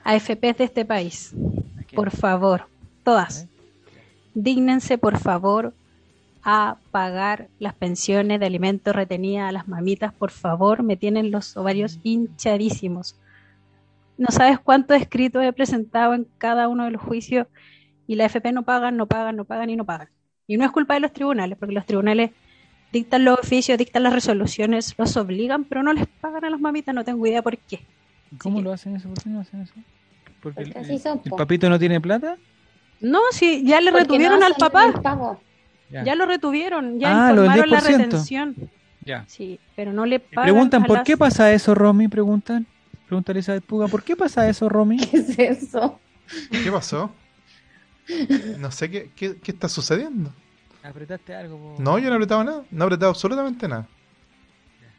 AFPs 0.05 0.59
de 0.59 0.65
este 0.65 0.85
país. 0.85 1.33
Por 1.95 2.11
favor, 2.11 2.67
todas. 3.05 3.47
Dígnense, 4.35 4.99
por 4.99 5.19
favor, 5.19 5.75
a 6.45 6.77
pagar 6.91 7.49
las 7.59 7.75
pensiones 7.75 8.41
de 8.41 8.47
alimentos 8.47 8.95
retenidas 8.95 9.49
a 9.49 9.53
las 9.53 9.69
mamitas, 9.69 10.13
por 10.13 10.31
favor, 10.31 10.83
me 10.83 10.97
tienen 10.97 11.31
los 11.31 11.57
ovarios 11.57 12.01
hinchadísimos. 12.03 13.17
No 14.19 14.29
sabes 14.31 14.59
cuántos 14.59 15.01
escritos 15.01 15.45
he 15.45 15.53
presentado 15.53 16.15
en 16.15 16.27
cada 16.39 16.69
uno 16.69 16.85
de 16.85 16.91
los 16.91 17.03
juicios 17.03 17.47
y 18.07 18.17
la 18.17 18.25
FP 18.25 18.53
no 18.53 18.65
pagan, 18.65 18.97
no 18.97 19.07
pagan, 19.07 19.37
no 19.37 19.45
pagan 19.45 19.71
y 19.71 19.77
no 19.77 19.85
pagan. 19.85 20.09
Y 20.47 20.57
no 20.57 20.65
es 20.65 20.73
culpa 20.73 20.95
de 20.95 21.01
los 21.01 21.13
tribunales, 21.13 21.57
porque 21.57 21.75
los 21.75 21.87
tribunales 21.87 22.33
dictan 22.93 23.25
los 23.25 23.39
oficios, 23.39 23.79
dictan 23.79 24.03
las 24.03 24.13
resoluciones, 24.13 24.95
los 24.99 25.17
obligan, 25.17 25.65
pero 25.65 25.83
no 25.83 25.93
les 25.93 26.07
pagan 26.07 26.45
a 26.45 26.51
las 26.51 26.61
mamitas, 26.61 26.95
no 26.95 27.05
tengo 27.05 27.27
idea 27.27 27.43
por 27.43 27.57
qué. 27.57 27.81
¿Cómo 28.39 28.61
lo 28.61 28.73
hacen 28.73 28.97
eso? 28.97 29.09
¿Por 29.09 29.23
qué 29.23 29.31
no 29.31 29.41
hacen 29.41 29.63
eso? 29.63 29.75
¿Porque 30.43 30.63
el, 30.63 31.37
papito 31.37 31.71
no 31.71 31.79
tiene 31.79 32.01
plata? 32.01 32.37
No, 33.01 33.21
si 33.31 33.65
ya 33.65 33.81
le 33.81 33.93
retuvieron 33.93 34.43
al 34.43 34.55
papá. 34.55 34.93
Ya. 35.93 36.15
lo 36.15 36.27
retuvieron, 36.27 36.99
ya 36.99 37.27
ah, 37.27 37.31
informaron 37.31 37.71
la 37.71 37.81
retención. 37.81 38.57
Ya. 39.05 39.25
Sí, 39.27 39.61
pero 39.77 39.93
no 39.93 40.07
le 40.07 40.21
pagan. 40.21 40.45
Preguntan, 40.45 40.85
¿por 40.85 41.03
qué 41.03 41.17
pasa 41.17 41.53
eso, 41.53 41.75
Romy? 41.75 42.09
Preguntan. 42.09 42.67
Pregunta 43.07 43.33
Elizabeth 43.33 43.65
Puga, 43.65 43.89
¿por 43.89 44.03
qué 44.03 44.17
pasa 44.17 44.49
eso, 44.49 44.69
Romy? 44.69 44.97
¿Qué 44.97 45.19
es 45.19 45.39
eso? 45.39 46.01
¿Qué 46.51 46.71
pasó? 46.73 47.13
No 48.59 48.71
sé 48.71 48.91
qué, 48.91 49.11
qué, 49.15 49.37
qué 49.37 49.51
está 49.53 49.69
sucediendo. 49.69 50.33
¿Apretaste 50.83 51.35
algo? 51.35 51.77
No, 51.79 51.99
yo 51.99 52.09
no 52.09 52.15
he 52.15 52.17
apretado 52.17 52.45
nada. 52.45 52.63
No 52.71 52.85
he 52.85 52.87
apretado 52.87 53.11
absolutamente 53.11 53.69
nada. 53.69 53.87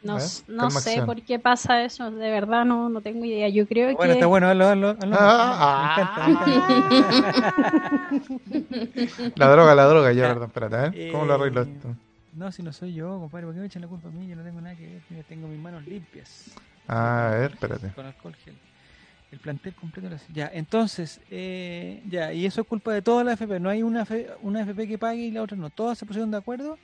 No, 0.04 0.18
no 0.48 0.70
sé 0.70 1.02
por 1.02 1.22
qué 1.22 1.38
pasa 1.38 1.82
eso, 1.82 2.10
de 2.10 2.30
verdad 2.30 2.66
no, 2.66 2.90
no 2.90 3.00
tengo 3.00 3.24
idea. 3.24 3.48
Yo 3.48 3.66
creo 3.66 3.88
que. 3.88 3.94
Bueno, 3.94 4.12
está 4.12 4.26
bueno, 4.26 4.48
hazlo, 4.48 4.68
hazlo, 4.68 4.96
ah, 5.12 6.26
la 9.34 9.48
droga, 9.48 9.74
la 9.74 9.84
droga, 9.86 10.12
ya, 10.12 10.28
perdón, 10.28 10.48
espérate, 10.48 11.06
¿eh? 11.06 11.10
¿Cómo 11.10 11.24
lo 11.24 11.34
arreglo 11.34 11.62
eh, 11.62 11.72
esto? 11.74 11.96
No, 12.34 12.52
si 12.52 12.62
no 12.62 12.74
soy 12.74 12.92
yo, 12.92 13.18
compadre, 13.18 13.46
¿por 13.46 13.54
qué 13.54 13.60
me 13.60 13.66
echan 13.66 13.80
la 13.80 13.88
culpa 13.88 14.08
a 14.08 14.10
mí? 14.10 14.28
Yo 14.28 14.36
no 14.36 14.42
tengo 14.42 14.60
nada 14.60 14.76
que 14.76 14.86
ver, 14.86 15.00
yo 15.08 15.24
tengo 15.24 15.48
mis 15.48 15.58
manos 15.58 15.86
limpias. 15.86 16.50
Ah, 16.86 17.28
a 17.28 17.36
ver, 17.36 17.52
espérate. 17.52 17.88
Con 17.94 18.04
alcohol 18.04 18.34
gel. 18.44 18.54
El 19.32 19.38
plantel 19.38 19.74
completo. 19.74 20.16
Ya, 20.32 20.50
entonces, 20.52 21.18
eh, 21.30 22.02
ya, 22.08 22.30
y 22.32 22.44
eso 22.44 22.60
es 22.60 22.66
culpa 22.66 22.92
de 22.92 23.00
toda 23.00 23.24
la 23.24 23.32
FP. 23.32 23.58
No 23.58 23.70
hay 23.70 23.82
una, 23.82 24.06
una 24.42 24.60
FP 24.60 24.86
que 24.86 24.98
pague 24.98 25.22
y 25.22 25.30
la 25.30 25.42
otra 25.42 25.56
no. 25.56 25.70
Todas 25.70 25.96
se 25.98 26.04
pusieron 26.04 26.30
de 26.30 26.36
acuerdo 26.36 26.78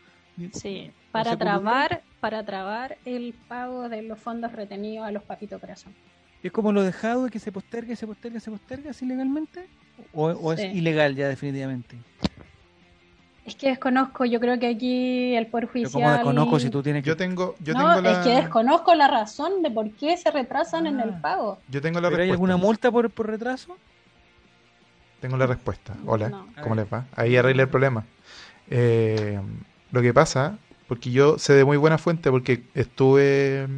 Sí, 0.53 0.91
para 1.13 1.37
trabar, 1.37 2.03
para 2.21 2.45
trabar 2.45 2.99
el 3.05 3.35
pago 3.49 3.89
de 3.89 4.03
los 4.03 4.19
fondos 4.19 4.53
retenidos 4.53 5.07
a 5.07 5.11
los 5.11 5.23
papitos 5.23 5.61
corazón. 5.61 5.95
¿Es 6.43 6.53
como 6.53 6.73
lo 6.73 6.83
dejado 6.83 7.25
de 7.25 7.31
que 7.31 7.39
se 7.39 7.53
postergue, 7.53 7.97
se 7.97 8.07
posterga, 8.07 8.41
se 8.41 8.51
posterga 8.51 8.91
así 8.91 9.05
legalmente? 9.05 9.67
¿O, 10.13 10.53
es 10.53 10.75
ilegal 10.75 11.15
ya 11.15 11.29
definitivamente? 11.29 11.97
Es 13.45 13.55
que 13.57 13.69
desconozco, 13.69 14.25
yo 14.25 14.39
creo 14.39 14.59
que 14.59 14.69
aquí 14.69 15.35
el 15.35 15.47
Poder 15.47 15.67
Judicial... 15.67 15.93
¿Cómo 15.93 16.11
desconozco 16.13 16.61
si 16.61 16.71
tú 16.71 16.83
tienes 16.83 17.03
que... 17.03 17.09
Yo 17.09 17.17
tengo, 17.17 17.57
yo 17.61 17.75
no, 17.75 17.99
es 17.99 18.19
que 18.19 18.31
desconozco 18.31 18.95
la 18.95 19.09
razón 19.09 19.63
de 19.63 19.71
por 19.71 19.91
qué 19.93 20.17
se 20.17 20.31
retrasan 20.31 20.87
en 20.87 21.01
el 21.01 21.11
ah. 21.11 21.19
pago. 21.21 21.59
Yo 21.69 21.81
tengo 21.81 22.01
la 22.01 22.11
¿Pero 22.11 22.23
hay 22.23 22.31
alguna 22.31 22.57
multa 22.57 22.91
por, 22.91 23.11
por 23.11 23.27
retraso? 23.27 23.77
Tengo 25.21 25.37
la 25.37 25.47
respuesta. 25.47 25.95
Hola, 26.07 26.45
¿cómo 26.63 26.75
les 26.75 26.91
va? 26.91 27.05
Ahí 27.15 27.37
arreglé 27.37 27.65
el 27.65 27.69
problema. 27.69 28.05
Eh, 28.71 29.39
lo 29.91 30.01
que 30.01 30.15
pasa, 30.15 30.57
porque 30.91 31.13
yo 31.13 31.39
sé 31.39 31.53
de 31.53 31.65
muy 31.65 31.77
buena 31.77 31.99
fuente, 31.99 32.33
porque 32.33 32.65
estuve... 32.75 33.69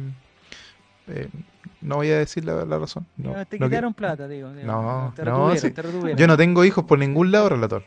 Eh, 1.07 1.29
no 1.79 1.97
voy 1.97 2.09
a 2.09 2.17
decir 2.17 2.43
la, 2.43 2.65
razón. 2.65 3.05
No, 3.17 3.35
te 3.45 3.59
quitaron 3.59 3.93
plata, 3.93 4.27
digo. 4.27 4.49
no, 4.49 5.13
no, 5.23 5.53
yo 6.15 6.25
no 6.25 6.37
tengo 6.37 6.65
hijos 6.65 6.85
por 6.85 6.97
ningún 6.97 7.31
lado, 7.31 7.49
relator. 7.49 7.83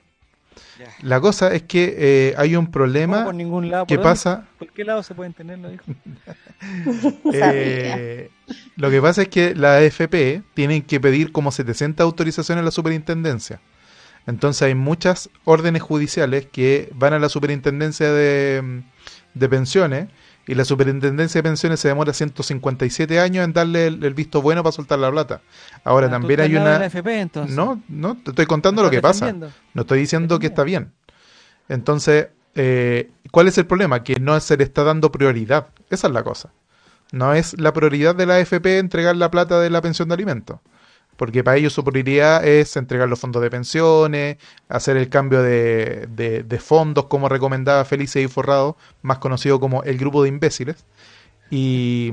La 1.03 1.21
cosa 1.21 1.53
es 1.53 1.65
que 1.65 1.97
eh, 1.99 2.35
hay 2.39 2.55
un 2.55 2.71
problema 2.71 3.25
por 3.25 3.35
ningún 3.35 3.69
lado. 3.69 3.87
que 3.87 3.99
pasa... 3.99 4.47
¿Por 4.61 4.69
qué 4.69 4.85
lado 4.85 5.03
se 5.03 5.13
pueden 5.13 5.33
tener 5.33 5.59
los 5.59 5.75
hijos? 5.75 5.89
eh, 7.35 8.31
lo 8.77 8.91
que 8.91 9.03
pasa 9.03 9.23
es 9.23 9.29
que 9.29 9.57
la 9.57 9.79
AFP 9.79 10.45
tienen 10.55 10.83
que 10.83 11.01
pedir 11.01 11.33
como 11.33 11.51
700 11.51 12.05
autorizaciones 12.05 12.63
a 12.63 12.65
la 12.65 12.71
superintendencia. 12.71 13.61
Entonces 14.27 14.63
hay 14.63 14.75
muchas 14.75 15.31
órdenes 15.45 15.83
judiciales 15.83 16.47
que 16.47 16.91
van 16.95 17.13
a 17.13 17.19
la 17.19 17.29
superintendencia 17.29 18.13
de, 18.13 18.83
pensiones 19.49 20.09
y 20.47 20.55
la 20.55 20.65
superintendencia 20.65 21.41
de 21.41 21.43
pensiones 21.43 21.81
se 21.81 21.89
demora 21.89 22.13
157 22.13 23.21
años 23.21 23.45
en 23.45 23.53
darle 23.53 23.87
el, 23.87 24.15
visto 24.15 24.41
bueno 24.43 24.63
para 24.63 24.73
soltar 24.73 24.99
la 24.99 25.11
plata. 25.11 25.41
Ahora 25.85 26.07
ah, 26.07 26.11
también 26.11 26.41
hay 26.41 26.55
una... 26.55 26.89
No, 27.49 27.83
no, 27.89 28.17
te 28.17 28.31
estoy 28.31 28.47
contando 28.47 28.83
lo 28.83 28.91
que 28.91 29.01
pasa. 29.01 29.33
No 29.33 29.83
estoy 29.83 30.01
diciendo 30.01 30.39
que 30.39 30.47
está 30.47 30.63
bien. 30.63 30.93
Entonces, 31.69 32.29
eh, 32.55 33.11
¿cuál 33.33 33.49
es 33.49 33.59
el 33.59 33.67
problema? 33.67 34.03
Que 34.05 34.21
no 34.21 34.39
se 34.41 34.57
le 34.57 34.65
está 34.65 34.85
dando 34.85 35.11
prioridad. 35.11 35.69
Esa 35.91 36.07
es 36.07 36.13
la 36.13 36.23
cosa. 36.23 36.53
No 37.13 37.35
es 37.35 37.59
la 37.59 37.73
prioridad 37.73 38.15
de 38.15 38.27
la 38.27 38.37
AFP 38.37 38.79
entregar 38.79 39.17
la 39.17 39.31
plata 39.31 39.61
de 39.61 39.71
la 39.71 39.81
pensión 39.81 40.09
de 40.09 40.15
alimentos 40.15 40.61
porque 41.17 41.43
para 41.43 41.57
ellos 41.57 41.73
su 41.73 41.85
prioridad 41.85 42.47
es 42.47 42.77
entregar 42.77 43.09
los 43.09 43.19
fondos 43.19 43.43
de 43.43 43.51
pensiones, 43.51 44.37
hacer 44.69 44.97
el 44.97 45.09
cambio 45.09 45.43
de, 45.43 46.07
de, 46.09 46.59
fondos 46.59 47.07
como 47.07 47.29
recomendaba 47.29 47.85
Felice 47.85 48.23
y 48.23 48.29
Forrado, 48.29 48.77
más 49.03 49.19
conocido 49.19 49.61
como 49.61 49.83
el 49.85 49.99
grupo 49.99 50.23
de 50.23 50.29
imbéciles, 50.29 50.85
y, 51.51 52.13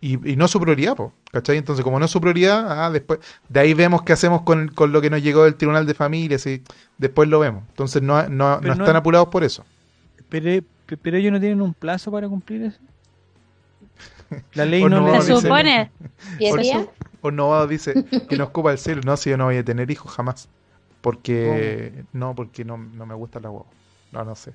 y, 0.00 0.36
no 0.36 0.48
su 0.48 0.60
prioridad, 0.60 0.96
¿cachai? 1.30 1.56
Entonces, 1.56 1.84
como 1.84 2.00
no 2.00 2.06
es 2.06 2.10
su 2.10 2.20
prioridad, 2.20 2.84
ah, 2.84 2.90
después, 2.90 3.20
de 3.48 3.60
ahí 3.60 3.74
vemos 3.74 4.02
qué 4.02 4.12
hacemos 4.12 4.42
con, 4.42 4.68
con, 4.68 4.90
lo 4.90 5.00
que 5.00 5.08
nos 5.08 5.22
llegó 5.22 5.44
del 5.44 5.54
Tribunal 5.54 5.86
de 5.86 5.94
Familias 5.94 6.46
y 6.46 6.62
después 6.98 7.28
lo 7.28 7.38
vemos. 7.38 7.62
Entonces, 7.68 8.02
no, 8.02 8.28
no, 8.28 8.60
no 8.60 8.72
están 8.72 8.96
apurados 8.96 9.28
por 9.28 9.44
eso. 9.44 9.64
Pero, 10.28 10.64
pero 11.00 11.16
ellos 11.16 11.32
no 11.32 11.38
tienen 11.38 11.62
un 11.62 11.74
plazo 11.74 12.10
para 12.10 12.28
cumplir 12.28 12.62
eso. 12.62 12.80
La 14.54 14.64
ley 14.64 14.82
no, 14.88 15.00
no 15.00 15.22
Se 15.22 15.36
supone. 15.36 15.90
¿Y 17.30 17.32
no 17.32 17.66
dice 17.66 18.04
que 18.28 18.36
no 18.36 18.44
ocupa 18.44 18.72
el 18.72 18.78
cielo. 18.78 19.02
No, 19.04 19.16
si 19.16 19.30
yo 19.30 19.36
no 19.36 19.44
voy 19.44 19.56
a 19.56 19.64
tener 19.64 19.90
hijos 19.90 20.12
jamás. 20.12 20.48
Porque, 21.00 22.04
no, 22.12 22.34
porque 22.34 22.64
no, 22.64 22.76
no 22.76 23.06
me 23.06 23.14
gusta 23.14 23.38
la 23.40 23.50
huevo. 23.50 23.66
No, 24.12 24.24
no 24.24 24.34
sé. 24.34 24.52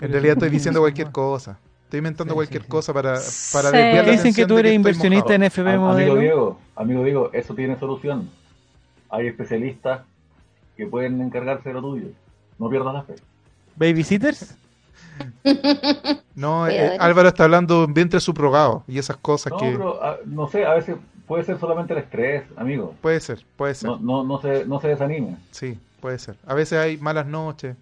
En 0.00 0.12
realidad 0.12 0.34
estoy 0.34 0.50
diciendo 0.50 0.80
cualquier 0.80 1.10
cosa. 1.10 1.58
Estoy 1.84 1.98
inventando 1.98 2.34
cualquier 2.34 2.66
cosa 2.66 2.92
para, 2.94 3.18
para 3.52 3.72
desviar 3.72 4.06
la 4.06 4.12
Dicen 4.12 4.32
que 4.32 4.46
tú 4.46 4.56
eres 4.58 4.72
inversionista 4.72 5.34
en 5.34 5.50
FB 5.50 5.76
Modelo. 5.76 6.12
Amigo 6.12 6.16
Diego, 6.16 6.60
amigo 6.76 7.02
Diego, 7.02 7.30
eso 7.32 7.54
tiene 7.54 7.76
solución. 7.78 8.30
Hay 9.08 9.26
especialistas 9.26 10.02
que 10.76 10.86
pueden 10.86 11.20
encargarse 11.20 11.70
de 11.70 11.74
lo 11.74 11.80
tuyo. 11.80 12.06
No 12.60 12.70
pierdas 12.70 12.94
la 12.94 13.02
fe. 13.02 13.16
¿Babysitters? 13.74 14.56
No, 16.34 16.68
eh, 16.68 16.96
Álvaro 16.98 17.28
está 17.28 17.44
hablando 17.44 17.86
vientre 17.88 18.20
subrogado 18.20 18.84
y 18.86 18.98
esas 18.98 19.16
cosas 19.16 19.52
que... 19.58 19.78
Ah, 20.00 20.16
no 20.24 20.46
sé, 20.46 20.64
a 20.64 20.74
veces 20.74 20.96
puede 21.30 21.44
ser 21.44 21.60
solamente 21.60 21.92
el 21.92 22.00
estrés, 22.00 22.42
amigo. 22.56 22.92
Puede 23.00 23.20
ser, 23.20 23.44
puede 23.54 23.76
ser. 23.76 23.88
No, 23.88 24.00
no, 24.00 24.24
no, 24.24 24.40
se, 24.40 24.66
no 24.66 24.80
se 24.80 24.88
desanime. 24.88 25.36
Sí, 25.52 25.78
puede 26.00 26.18
ser. 26.18 26.34
A 26.44 26.54
veces 26.54 26.76
hay 26.76 26.96
malas 26.96 27.24
noches, 27.24 27.76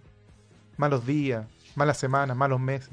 malos 0.77 1.07
días, 1.07 1.47
Malas 1.75 1.97
semanas, 1.97 2.37
malos 2.37 2.61
meses. 2.61 2.91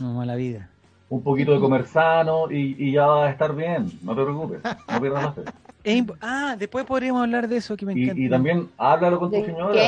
No, 0.00 0.14
mala 0.14 0.34
vida. 0.34 0.68
Un 1.08 1.22
poquito 1.22 1.52
de 1.52 1.60
comer 1.60 1.86
sano 1.86 2.50
y, 2.50 2.90
ya 2.90 3.06
va 3.06 3.26
a 3.26 3.30
estar 3.30 3.54
bien. 3.54 3.92
No 4.02 4.16
te 4.16 4.24
preocupes. 4.24 4.60
No 4.92 5.00
pierdas 5.00 5.22
la 5.22 5.32
fe. 5.32 5.42
ah, 6.20 6.56
después 6.58 6.84
podríamos 6.84 7.22
hablar 7.22 7.46
de 7.46 7.58
eso 7.58 7.76
que 7.76 7.86
me 7.86 7.92
encanta. 7.92 8.20
Y, 8.20 8.28
también 8.28 8.68
háblalo 8.76 9.20
con 9.20 9.30
tu 9.30 9.44
señora. 9.44 9.80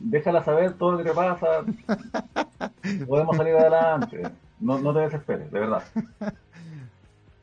Déjala 0.00 0.42
saber 0.42 0.72
todo 0.72 0.92
lo 0.92 0.98
que 0.98 1.04
te 1.04 1.12
pasa. 1.12 1.62
Podemos 3.06 3.36
salir 3.36 3.54
adelante. 3.54 4.22
No, 4.58 4.80
no 4.80 4.92
te 4.92 4.98
desesperes, 5.00 5.48
de 5.52 5.60
verdad. 5.60 5.84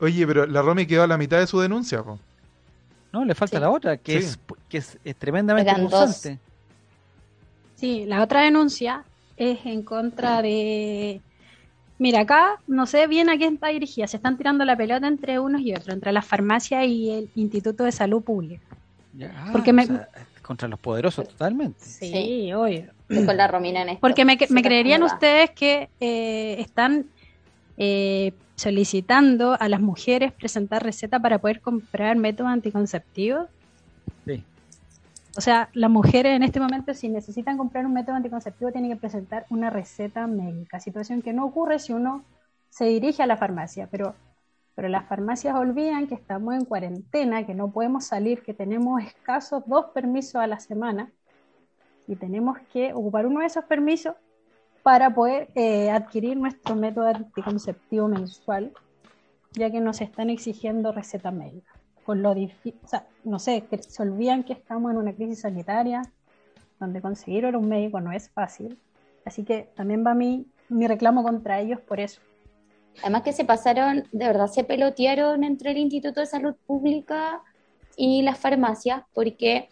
Oye, 0.04 0.28
pero 0.28 0.46
la 0.46 0.62
Romy 0.62 0.86
quedó 0.86 1.04
a 1.04 1.08
la 1.08 1.18
mitad 1.18 1.40
de 1.40 1.48
su 1.48 1.62
denuncia, 1.62 2.04
No, 3.14 3.24
le 3.24 3.34
falta 3.36 3.58
la 3.58 3.70
otra, 3.70 3.96
que, 3.96 4.18
es, 4.18 4.38
que 4.68 4.80
es, 4.80 4.98
tremendamente 5.18 5.72
importante. 5.72 6.40
Sí, 7.76 8.04
la 8.06 8.22
otra 8.22 8.42
denuncia 8.42 9.06
es 9.38 9.66
en 9.66 9.82
contra 9.82 10.42
de... 10.42 11.22
Mira, 12.00 12.20
acá 12.20 12.60
no 12.68 12.86
sé 12.86 13.08
bien 13.08 13.30
a 13.30 13.38
quién 13.38 13.54
está 13.54 13.70
dirigida. 13.70 14.08
Se 14.08 14.18
están 14.18 14.36
tirando 14.36 14.66
la 14.66 14.76
pelota 14.76 15.08
entre 15.08 15.40
unos 15.40 15.62
y 15.62 15.72
otros, 15.72 15.94
entre 15.94 16.12
la 16.12 16.22
farmacia 16.22 16.84
y 16.84 17.10
el 17.10 17.30
Instituto 17.36 17.86
de 17.86 17.94
Salud 17.94 18.22
Pública. 18.22 18.62
Porque 19.54 19.72
me... 19.72 19.88
contra 20.42 20.68
los 20.68 20.80
poderosos 20.80 21.30
totalmente. 21.30 21.80
Sí, 21.80 22.52
obvio. 22.52 22.88
Con 23.08 23.38
la 23.38 23.48
Romina 23.48 23.84
en 23.84 23.90
esto. 23.90 24.02
Porque 24.02 24.26
me, 24.26 24.38
me 24.50 24.62
creerían 24.62 25.02
ustedes 25.02 25.52
que 25.52 25.88
eh, 26.02 26.58
están 26.60 27.06
eh, 27.78 28.34
solicitando 28.56 29.58
a 29.60 29.68
las 29.68 29.82
mujeres 29.82 30.32
presentar 30.32 30.84
receta 30.84 31.20
para 31.20 31.40
poder 31.40 31.62
comprar 31.62 32.16
métodos 32.18 32.52
anticonceptivos. 32.52 33.48
Sí. 34.26 34.44
O 35.36 35.42
sea, 35.42 35.70
las 35.74 35.90
mujeres 35.90 36.36
en 36.36 36.44
este 36.44 36.60
momento, 36.60 36.94
si 36.94 37.10
necesitan 37.10 37.58
comprar 37.58 37.86
un 37.86 37.94
método 37.94 38.16
anticonceptivo, 38.16 38.72
tienen 38.72 38.92
que 38.92 38.98
presentar 38.98 39.46
una 39.50 39.70
receta 39.70 40.28
médica, 40.28 40.80
situación 40.80 41.22
que 41.22 41.34
no 41.34 41.46
ocurre 41.46 41.80
si 41.80 41.94
uno 41.94 42.24
se 42.70 42.86
dirige 42.86 43.24
a 43.24 43.28
la 43.28 43.38
farmacia, 43.38 43.88
pero, 43.90 44.16
pero 44.76 44.88
las 44.90 45.08
farmacias 45.08 45.56
olvidan 45.56 46.08
que 46.08 46.16
estamos 46.16 46.54
en 46.54 46.66
cuarentena, 46.66 47.46
que 47.46 47.56
no 47.56 47.72
podemos 47.72 48.06
salir, 48.06 48.44
que 48.44 48.54
tenemos 48.54 49.02
escasos 49.04 49.64
dos 49.66 49.88
permisos 49.94 50.36
a 50.36 50.48
la 50.48 50.60
semana 50.60 51.12
y 52.08 52.16
tenemos 52.16 52.58
que 52.72 52.94
ocupar 52.94 53.26
uno 53.26 53.40
de 53.40 53.48
esos 53.48 53.64
permisos 53.66 54.16
para 54.84 55.14
poder 55.14 55.50
eh, 55.56 55.90
adquirir 55.90 56.38
nuestro 56.38 56.76
método 56.76 57.08
anticonceptivo 57.08 58.10
mensual, 58.10 58.74
ya 59.54 59.72
que 59.72 59.80
nos 59.80 60.02
están 60.02 60.30
exigiendo 60.30 60.92
receta 60.92 61.32
médica. 61.32 61.72
Con 62.06 62.22
lo 62.22 62.36
difícil, 62.36 62.76
o 62.84 62.88
sea, 62.88 63.08
no 63.24 63.40
sé, 63.40 63.64
que 63.70 63.82
se 63.82 64.04
olvidan 64.04 64.44
que 64.44 64.52
estamos 64.52 64.92
en 64.92 64.98
una 64.98 65.14
crisis 65.14 65.42
sanitaria, 65.42 66.02
donde 66.80 67.02
conseguir 67.02 67.46
un 67.46 67.70
médico 67.70 68.02
no 68.02 68.12
es 68.12 68.30
fácil. 68.30 68.78
Así 69.24 69.46
que 69.46 69.70
también 69.74 70.06
va 70.06 70.14
mi, 70.14 70.46
mi 70.68 70.86
reclamo 70.86 71.24
contra 71.24 71.62
ellos 71.62 71.80
por 71.80 72.02
eso. 72.02 72.20
Además 73.02 73.22
que 73.24 73.32
se 73.32 73.46
pasaron, 73.46 74.04
de 74.12 74.28
verdad 74.28 74.48
se 74.48 74.66
pelotearon 74.66 75.46
entre 75.46 75.72
el 75.72 75.78
Instituto 75.78 76.20
de 76.20 76.26
Salud 76.26 76.56
Pública 76.68 77.42
y 77.96 78.22
las 78.22 78.38
farmacias, 78.38 79.04
porque 79.14 79.70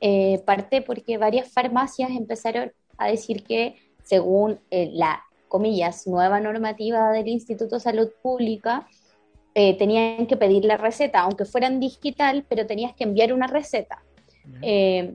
eh, 0.00 0.42
parte 0.44 0.82
porque 0.82 1.16
varias 1.16 1.50
farmacias 1.52 2.10
empezaron 2.10 2.72
a 2.98 3.06
decir 3.06 3.44
que 3.44 3.76
según 4.08 4.58
eh, 4.70 4.90
la, 4.94 5.22
comillas, 5.48 6.06
nueva 6.06 6.40
normativa 6.40 7.12
del 7.12 7.28
Instituto 7.28 7.76
de 7.76 7.80
Salud 7.80 8.08
Pública, 8.22 8.88
eh, 9.54 9.76
tenían 9.76 10.26
que 10.26 10.38
pedir 10.38 10.64
la 10.64 10.78
receta, 10.78 11.20
aunque 11.20 11.44
fueran 11.44 11.78
digital, 11.78 12.46
pero 12.48 12.66
tenías 12.66 12.94
que 12.94 13.04
enviar 13.04 13.34
una 13.34 13.46
receta. 13.46 14.02
Eh, 14.62 15.14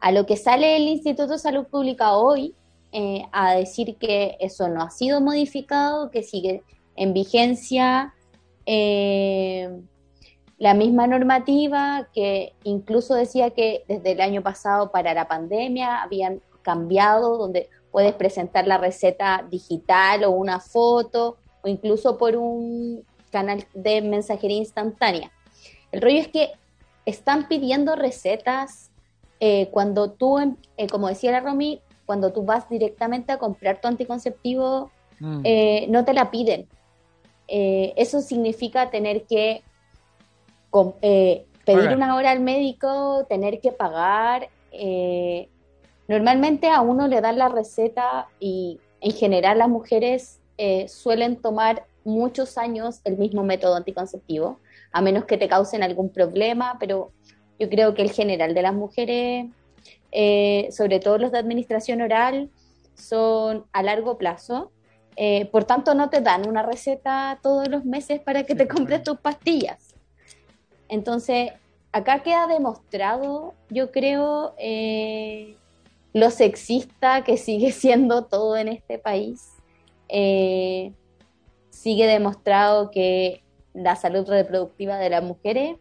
a 0.00 0.10
lo 0.10 0.26
que 0.26 0.36
sale 0.36 0.76
el 0.76 0.88
Instituto 0.88 1.34
de 1.34 1.38
Salud 1.38 1.66
Pública 1.66 2.16
hoy 2.16 2.54
a 3.32 3.54
decir 3.56 3.96
que 3.96 4.36
eso 4.38 4.68
no 4.68 4.82
ha 4.82 4.90
sido 4.90 5.20
modificado, 5.20 6.12
que 6.12 6.22
sigue 6.22 6.62
en 6.94 7.12
vigencia 7.12 8.14
la 10.58 10.74
misma 10.74 11.08
normativa, 11.08 12.08
que 12.14 12.52
incluso 12.62 13.14
decía 13.16 13.50
que 13.50 13.82
desde 13.88 14.12
el 14.12 14.20
año 14.20 14.42
pasado 14.42 14.92
para 14.92 15.12
la 15.12 15.26
pandemia 15.26 16.02
habían 16.02 16.40
cambiado, 16.64 17.38
donde 17.38 17.70
puedes 17.92 18.14
presentar 18.14 18.66
la 18.66 18.76
receta 18.76 19.46
digital 19.48 20.24
o 20.24 20.32
una 20.32 20.58
foto 20.58 21.36
o 21.62 21.68
incluso 21.68 22.18
por 22.18 22.36
un 22.36 23.04
canal 23.30 23.64
de 23.72 24.02
mensajería 24.02 24.56
instantánea. 24.56 25.30
El 25.92 26.02
rollo 26.02 26.18
es 26.18 26.26
que 26.28 26.50
están 27.06 27.46
pidiendo 27.46 27.94
recetas 27.94 28.90
eh, 29.38 29.68
cuando 29.70 30.10
tú, 30.10 30.38
em, 30.38 30.56
eh, 30.76 30.88
como 30.88 31.08
decía 31.08 31.30
la 31.30 31.40
Romy, 31.40 31.80
cuando 32.06 32.32
tú 32.32 32.44
vas 32.44 32.68
directamente 32.68 33.30
a 33.30 33.38
comprar 33.38 33.80
tu 33.80 33.88
anticonceptivo, 33.88 34.90
mm. 35.20 35.40
eh, 35.44 35.86
no 35.88 36.04
te 36.04 36.14
la 36.14 36.30
piden. 36.30 36.66
eso 37.46 38.20
significa 38.22 38.90
tener 38.90 39.24
que 39.24 39.62
pedir 41.64 41.90
una 41.94 42.16
hora 42.16 42.30
al 42.30 42.40
médico, 42.40 43.26
tener 43.28 43.60
que 43.60 43.70
pagar, 43.70 44.48
Normalmente 46.06 46.68
a 46.68 46.80
uno 46.80 47.08
le 47.08 47.20
dan 47.20 47.38
la 47.38 47.48
receta 47.48 48.28
y 48.38 48.80
en 49.00 49.12
general 49.12 49.58
las 49.58 49.68
mujeres 49.68 50.40
eh, 50.58 50.86
suelen 50.88 51.36
tomar 51.36 51.86
muchos 52.04 52.58
años 52.58 53.00
el 53.04 53.16
mismo 53.16 53.42
método 53.42 53.76
anticonceptivo, 53.76 54.60
a 54.92 55.00
menos 55.00 55.24
que 55.24 55.38
te 55.38 55.48
causen 55.48 55.82
algún 55.82 56.10
problema, 56.10 56.76
pero 56.78 57.12
yo 57.58 57.68
creo 57.70 57.94
que 57.94 58.02
el 58.02 58.10
general 58.10 58.54
de 58.54 58.62
las 58.62 58.74
mujeres, 58.74 59.46
eh, 60.12 60.68
sobre 60.70 61.00
todo 61.00 61.18
los 61.18 61.32
de 61.32 61.38
administración 61.38 62.02
oral, 62.02 62.50
son 62.94 63.64
a 63.72 63.82
largo 63.82 64.18
plazo. 64.18 64.70
Eh, 65.16 65.46
por 65.46 65.64
tanto, 65.64 65.94
no 65.94 66.10
te 66.10 66.20
dan 66.20 66.48
una 66.48 66.62
receta 66.62 67.38
todos 67.42 67.68
los 67.68 67.84
meses 67.84 68.20
para 68.20 68.44
que 68.44 68.54
te 68.54 68.68
compres 68.68 69.02
tus 69.02 69.18
pastillas. 69.18 69.94
Entonces, 70.88 71.52
acá 71.92 72.22
queda 72.22 72.46
demostrado, 72.46 73.54
yo 73.70 73.90
creo, 73.90 74.54
lo 76.14 76.30
sexista 76.30 77.24
que 77.24 77.36
sigue 77.36 77.72
siendo 77.72 78.24
todo 78.24 78.56
en 78.56 78.68
este 78.68 78.98
país. 78.98 79.50
Eh, 80.08 80.92
sigue 81.68 82.06
demostrado 82.06 82.90
que 82.90 83.42
la 83.74 83.96
salud 83.96 84.26
reproductiva 84.26 84.96
de 84.96 85.10
las 85.10 85.22
mujeres 85.22 85.76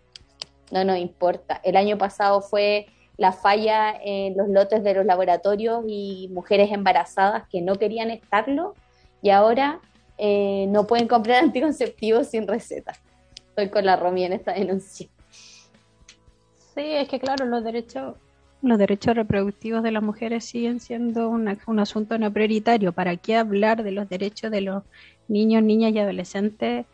no 0.71 0.83
nos 0.83 0.97
importa. 0.97 1.61
El 1.63 1.77
año 1.77 1.97
pasado 1.97 2.41
fue 2.41 2.87
la 3.15 3.31
falla 3.31 3.93
en 4.03 4.35
los 4.35 4.49
lotes 4.49 4.83
de 4.83 4.95
los 4.95 5.05
laboratorios 5.05 5.83
y 5.87 6.29
mujeres 6.33 6.71
embarazadas 6.71 7.47
que 7.47 7.61
no 7.61 7.75
querían 7.75 8.09
estarlo 8.09 8.73
y 9.21 9.29
ahora 9.29 9.81
eh, 10.17 10.65
no 10.69 10.87
pueden 10.87 11.07
comprar 11.07 11.37
anticonceptivos 11.43 12.27
sin 12.27 12.47
receta. 12.47 12.93
Estoy 13.49 13.69
con 13.69 13.85
la 13.85 13.95
Romy 13.95 14.25
en 14.25 14.33
esta 14.33 14.53
denuncia. 14.53 15.07
Sí, 16.73 16.81
es 16.81 17.07
que 17.07 17.19
claro, 17.19 17.45
los 17.45 17.63
derechos 17.63 18.15
los 18.63 18.79
derechos 18.79 19.15
reproductivos 19.15 19.83
de 19.83 19.91
las 19.91 20.01
mujeres 20.01 20.45
siguen 20.45 20.79
siendo 20.79 21.29
un 21.29 21.79
asunto 21.79 22.17
no 22.17 22.31
prioritario. 22.31 22.93
¿Para 22.93 23.17
qué 23.17 23.35
hablar 23.35 23.83
de 23.83 23.91
los 23.91 24.09
derechos 24.09 24.49
de 24.51 24.61
los 24.61 24.83
niños, 25.27 25.61
niñas 25.61 25.93
y 25.93 25.99
adolescentes? 25.99 26.85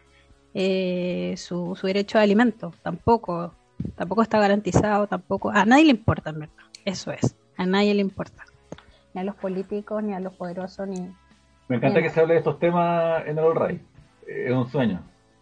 Eh, 0.54 1.36
su, 1.38 1.78
derecho 1.84 2.18
a 2.18 2.22
alimento 2.22 2.74
tampoco, 2.82 3.54
tampoco 3.96 4.24
está 4.24 4.40
garantizado, 4.40 5.06
tampoco, 5.08 5.52
a 5.52 5.64
nadie 5.66 5.86
le 5.86 5.92
importa, 5.92 6.32
en 6.32 6.40
verdad. 6.40 6.56
Eso 6.86 7.12
es, 7.12 7.36
a 7.56 7.66
nadie 7.66 7.94
le 7.94 8.02
importa. 8.02 8.46
Ni 9.14 9.22
a 9.22 9.24
los 9.24 9.36
políticos, 9.36 10.04
ni 10.04 10.14
a 10.14 10.20
los 10.20 10.34
poderosos, 10.34 10.88
ni... 10.88 11.14
Me 11.68 11.76
encanta 11.76 12.02
que 12.02 12.10
se 12.10 12.20
hable 12.20 12.34
de 12.34 12.40
estos 12.40 12.60
temas 12.60 13.28
en 13.28 13.38
el 13.38 13.44
All 13.44 13.56
Right. 13.56 13.82
Eh, 14.28 14.46
es 14.48 14.52
un 14.52 14.68
sueño. 14.70 15.02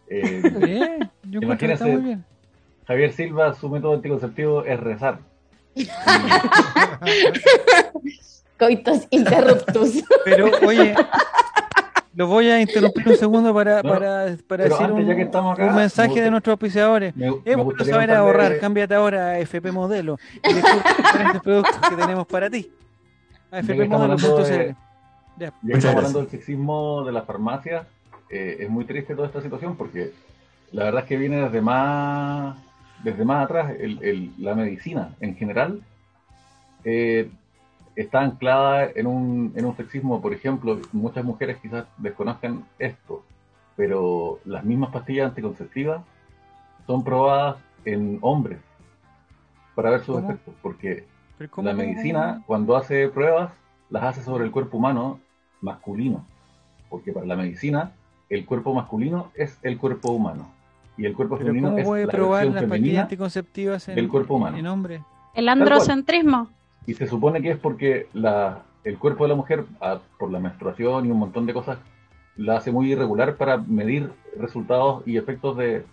Eh, 0.09 0.99
Yo 1.23 1.39
imagínese, 1.41 2.19
Javier 2.85 3.11
Silva, 3.13 3.53
su 3.53 3.69
método 3.69 3.93
anticonceptivo 3.93 4.65
es 4.65 4.77
rezar. 4.79 5.19
Coitos 8.57 9.07
interruptus. 9.11 10.03
Pero 10.25 10.49
oye, 10.65 10.95
lo 12.15 12.25
voy 12.25 12.49
a 12.49 12.59
interrumpir 12.59 13.07
un 13.07 13.15
segundo 13.15 13.53
para, 13.53 13.83
para, 13.83 14.35
para 14.47 14.63
decir 14.63 14.91
un, 14.91 15.07
un, 15.07 15.75
mensaje 15.75 16.19
de 16.19 16.31
nuestros 16.31 16.53
auspiciadores. 16.53 17.13
es 17.45 17.55
bueno 17.55 17.85
saber 17.85 18.11
ahorrar, 18.11 18.59
cámbiate 18.59 18.95
ahora 18.95 19.27
a 19.27 19.39
FP 19.39 19.71
Modelo 19.71 20.17
y 20.43 20.53
diferentes 20.53 21.41
productos 21.43 21.77
que 21.89 21.95
tenemos 21.95 22.25
para 22.25 22.49
ti. 22.49 22.71
A 23.51 23.59
FP 23.59 23.87
Modelo.cl. 23.87 24.75
Ya, 25.39 25.53
estamos 25.67 25.85
hablando 25.85 26.19
del 26.21 26.29
sexismo 26.29 27.03
de 27.05 27.11
las 27.11 27.25
farmacias. 27.25 27.85
Eh, 28.31 28.57
es 28.61 28.69
muy 28.69 28.85
triste 28.85 29.13
toda 29.13 29.27
esta 29.27 29.41
situación 29.41 29.77
porque 29.77 30.11
la 30.71 30.85
verdad 30.85 31.03
es 31.03 31.07
que 31.07 31.17
viene 31.17 31.43
desde 31.43 31.61
más 31.61 32.57
desde 33.03 33.25
más 33.25 33.45
atrás, 33.45 33.73
el, 33.79 34.33
la 34.37 34.55
medicina 34.55 35.15
en 35.19 35.35
general 35.35 35.81
eh, 36.83 37.29
está 37.95 38.21
anclada 38.21 38.89
en 38.95 39.07
un, 39.07 39.53
en 39.55 39.65
un 39.65 39.75
sexismo. 39.75 40.21
Por 40.21 40.33
ejemplo, 40.33 40.79
muchas 40.91 41.23
mujeres 41.23 41.57
quizás 41.61 41.85
desconozcan 41.97 42.65
esto, 42.79 43.23
pero 43.75 44.39
las 44.45 44.63
mismas 44.63 44.91
pastillas 44.91 45.29
anticonceptivas 45.29 46.01
son 46.85 47.03
probadas 47.03 47.57
en 47.85 48.17
hombres 48.21 48.59
para 49.75 49.91
ver 49.91 50.03
sus 50.03 50.17
efectos, 50.23 50.53
porque 50.61 51.05
la 51.57 51.73
medicina 51.73 52.41
cuando 52.47 52.75
hace 52.75 53.09
pruebas 53.09 53.51
las 53.89 54.03
hace 54.03 54.23
sobre 54.23 54.43
el 54.45 54.51
cuerpo 54.51 54.77
humano 54.77 55.19
masculino, 55.61 56.25
porque 56.89 57.11
para 57.11 57.25
la 57.25 57.35
medicina 57.35 57.91
el 58.29 58.45
cuerpo 58.45 58.73
masculino 58.73 59.31
es 59.35 59.59
el 59.61 59.77
cuerpo 59.77 60.11
humano 60.11 60.56
y 60.97 61.05
el 61.05 61.13
cuerpo 61.13 61.37
femenino 61.37 61.69
¿cómo 61.69 61.95
es 61.95 62.05
la 62.07 62.11
probar 62.11 62.45
versión 62.45 62.55
las 62.55 62.63
femenina 62.63 62.79
pastillas 62.79 63.03
anticonceptivas 63.03 63.89
en, 63.89 63.95
del 63.95 64.09
cuerpo 64.09 64.35
humano. 64.35 64.57
en 64.57 64.67
hombre? 64.67 65.03
El 65.35 65.49
androcentrismo. 65.49 66.49
Y 66.87 66.93
se 66.95 67.05
supone 67.07 67.41
que 67.41 67.51
es 67.51 67.57
porque 67.57 68.07
la, 68.13 68.63
el 68.83 68.97
cuerpo 68.97 69.25
de 69.25 69.29
la 69.29 69.35
mujer, 69.35 69.65
ah, 69.81 69.99
por 70.17 70.31
la 70.31 70.39
menstruación 70.39 71.05
y 71.05 71.11
un 71.11 71.19
montón 71.19 71.45
de 71.45 71.53
cosas, 71.53 71.77
la 72.37 72.57
hace 72.57 72.71
muy 72.71 72.91
irregular 72.91 73.35
para 73.35 73.57
medir 73.57 74.11
resultados 74.39 75.03
y 75.05 75.17
efectos 75.17 75.57
de 75.57 75.83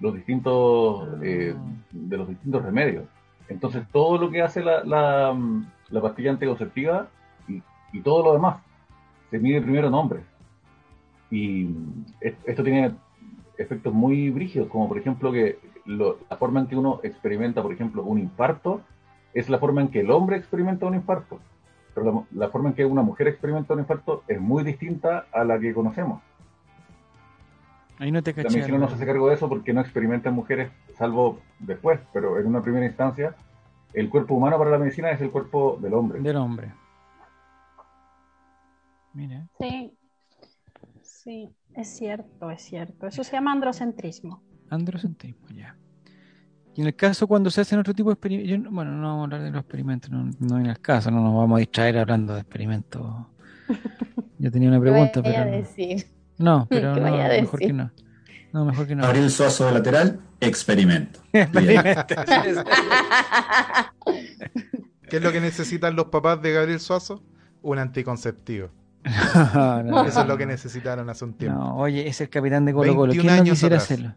los 0.00 0.14
distintos 0.14 1.08
eh, 1.22 1.54
de 1.90 2.16
los 2.16 2.28
distintos 2.28 2.62
remedios. 2.62 3.04
Entonces 3.48 3.84
todo 3.92 4.18
lo 4.18 4.30
que 4.30 4.42
hace 4.42 4.62
la, 4.62 4.82
la, 4.84 5.36
la 5.90 6.00
pastilla 6.00 6.30
anticonceptiva 6.30 7.08
y, 7.48 7.62
y, 7.92 8.00
todo 8.00 8.24
lo 8.24 8.32
demás 8.32 8.58
se 9.30 9.38
mide 9.38 9.62
primero 9.62 9.88
en 9.88 9.94
hombres. 9.94 10.24
Y 11.30 11.68
esto 12.20 12.62
tiene 12.62 12.92
efectos 13.62 13.92
muy 13.92 14.30
brígidos, 14.30 14.68
como 14.68 14.88
por 14.88 14.98
ejemplo 14.98 15.32
que 15.32 15.58
lo, 15.84 16.18
la 16.28 16.36
forma 16.36 16.60
en 16.60 16.66
que 16.66 16.76
uno 16.76 17.00
experimenta, 17.02 17.62
por 17.62 17.72
ejemplo, 17.72 18.02
un 18.02 18.18
infarto, 18.18 18.82
es 19.34 19.48
la 19.48 19.58
forma 19.58 19.80
en 19.80 19.88
que 19.88 20.00
el 20.00 20.10
hombre 20.10 20.36
experimenta 20.36 20.86
un 20.86 20.94
infarto. 20.94 21.40
Pero 21.94 22.26
la, 22.30 22.46
la 22.46 22.50
forma 22.50 22.70
en 22.70 22.74
que 22.74 22.84
una 22.84 23.02
mujer 23.02 23.28
experimenta 23.28 23.74
un 23.74 23.80
infarto 23.80 24.22
es 24.28 24.40
muy 24.40 24.64
distinta 24.64 25.26
a 25.32 25.44
la 25.44 25.58
que 25.58 25.74
conocemos. 25.74 26.22
Ahí 27.98 28.10
no 28.10 28.22
te 28.22 28.34
La 28.34 28.50
medicina 28.50 28.78
no 28.78 28.88
se 28.88 28.94
hace 28.96 29.06
cargo 29.06 29.28
de 29.28 29.34
eso 29.34 29.48
porque 29.48 29.72
no 29.72 29.80
experimenta 29.80 30.28
en 30.28 30.34
mujeres, 30.34 30.72
salvo 30.96 31.38
después, 31.60 32.00
pero 32.12 32.38
en 32.38 32.46
una 32.46 32.60
primera 32.60 32.84
instancia, 32.84 33.36
el 33.92 34.10
cuerpo 34.10 34.34
humano 34.34 34.58
para 34.58 34.70
la 34.70 34.78
medicina 34.78 35.10
es 35.12 35.20
el 35.20 35.30
cuerpo 35.30 35.78
del 35.80 35.94
hombre. 35.94 36.20
Del 36.20 36.36
hombre. 36.36 36.72
Mira. 39.12 39.46
Sí, 39.58 39.96
sí, 41.02 41.54
es 41.74 41.88
cierto, 41.88 42.50
es 42.50 42.62
cierto. 42.62 43.06
Eso 43.06 43.24
se 43.24 43.32
llama 43.32 43.52
androcentrismo. 43.52 44.42
Androcentrismo, 44.70 45.48
ya. 45.54 45.76
Y 46.74 46.80
en 46.80 46.86
el 46.86 46.96
caso 46.96 47.26
cuando 47.26 47.50
se 47.50 47.60
hacen 47.60 47.78
otro 47.78 47.92
tipo 47.94 48.08
de 48.08 48.14
experimentos, 48.14 48.72
bueno, 48.72 48.92
no 48.92 49.08
vamos 49.08 49.20
a 49.20 49.24
hablar 49.24 49.42
de 49.42 49.50
los 49.50 49.60
experimentos, 49.60 50.10
no, 50.10 50.30
no 50.40 50.58
en 50.58 50.66
el 50.66 50.80
caso, 50.80 51.10
no 51.10 51.20
nos 51.20 51.34
vamos 51.34 51.56
a 51.56 51.60
distraer 51.60 51.98
hablando 51.98 52.34
de 52.34 52.40
experimentos. 52.40 53.26
Yo 54.38 54.50
tenía 54.50 54.70
una 54.70 54.80
pregunta, 54.80 55.22
pero... 55.22 55.50
decir? 55.50 56.06
No, 56.38 56.66
pero 56.70 56.96
no, 56.96 57.02
mejor 57.02 57.60
que 57.60 57.72
no. 57.72 57.90
No, 58.52 58.64
mejor 58.64 58.86
que 58.86 58.94
no. 58.94 59.02
Gabriel 59.02 59.30
Suazo 59.30 59.66
de 59.66 59.72
lateral, 59.72 60.20
experimento. 60.40 61.20
¿Qué 61.32 61.48
es 65.16 65.22
lo 65.22 65.32
que 65.32 65.40
necesitan 65.40 65.94
los 65.94 66.06
papás 66.06 66.40
de 66.42 66.52
Gabriel 66.52 66.80
Suazo? 66.80 67.22
Un 67.62 67.78
anticonceptivo. 67.78 68.70
No, 69.04 69.82
no, 69.82 70.04
Eso 70.04 70.20
es 70.22 70.26
lo 70.28 70.36
que 70.38 70.46
necesitaron 70.46 71.08
hace 71.10 71.24
un 71.24 71.34
tiempo. 71.34 71.58
no, 71.58 71.76
oye, 71.76 72.06
es 72.08 72.20
el 72.20 72.28
capitán 72.28 72.64
de 72.64 72.72
Colo 72.72 72.94
Colo. 72.94 73.12
21 73.12 73.22
¿Quién 73.34 73.36
no 73.44 73.50
quisiera 73.50 73.76
atrás. 73.76 73.84
hacerlo? 73.90 74.14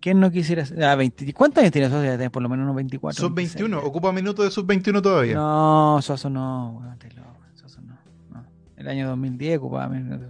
¿Quién 0.00 0.20
no 0.20 0.30
quisiera 0.30 0.62
hacerlo? 0.62 0.86
Ah, 0.86 0.94
20. 0.94 1.34
¿Cuántos 1.34 1.60
años 1.62 1.72
tiene 1.72 1.88
Sosa? 1.90 2.30
Por 2.30 2.42
lo 2.42 2.48
menos 2.48 2.64
unos 2.64 2.76
24. 2.76 3.20
Sub 3.20 3.34
21, 3.34 3.68
26. 3.76 3.88
ocupa 3.90 4.12
minutos 4.12 4.44
de 4.44 4.50
sub 4.50 4.66
21 4.66 5.02
todavía. 5.02 5.34
No, 5.34 5.98
Soso 6.00 6.30
no, 6.30 6.78
weón, 6.80 6.98
te 6.98 7.10
lo- 7.12 7.22
no, 7.22 7.98
no. 8.30 8.44
El 8.76 8.88
año 8.88 9.08
2010 9.08 9.58
ocupaba 9.58 9.88
menos. 9.88 10.20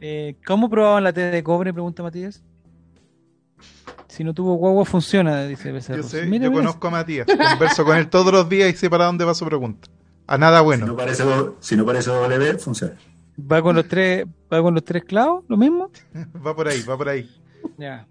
Eh, 0.00 0.36
¿Cómo 0.46 0.68
probaban 0.70 1.02
la 1.02 1.12
T 1.12 1.20
de 1.22 1.42
cobre? 1.42 1.72
Pregunta 1.72 2.02
Matías. 2.04 2.42
Si 4.06 4.22
no 4.24 4.32
tuvo 4.34 4.54
guagua, 4.54 4.84
funciona, 4.84 5.44
dice 5.44 5.70
Becerro. 5.72 6.02
Yo 6.02 6.08
sé, 6.08 6.26
Mira, 6.26 6.44
yo 6.44 6.50
mira. 6.50 6.62
conozco 6.62 6.88
a 6.88 6.90
Matías, 6.90 7.26
converso 7.26 7.84
con 7.84 7.96
él 7.96 8.08
todos 8.08 8.32
los 8.32 8.48
días 8.48 8.72
y 8.72 8.76
sé 8.76 8.88
para 8.90 9.04
dónde 9.06 9.24
va 9.24 9.34
su 9.34 9.44
pregunta. 9.44 9.88
A 10.28 10.38
nada 10.38 10.58
Si 10.58 10.62
no 10.62 10.64
bueno. 10.64 10.96
parece, 10.96 11.24
si 11.60 11.76
no 11.76 11.84
parece 11.84 12.10
W, 12.10 12.58
funciona. 12.58 12.94
¿Va 13.40 13.60
con 13.62 13.74
los 13.74 13.88
tres, 13.88 14.24
va 14.52 14.62
con 14.62 14.74
los 14.74 14.84
tres 14.84 15.04
clavos? 15.04 15.44
¿Lo 15.48 15.56
mismo? 15.56 15.90
Va 16.46 16.54
por 16.54 16.68
ahí, 16.68 16.82
va 16.82 16.96
por 16.96 17.08
ahí. 17.08 17.28
Ya, 17.76 18.06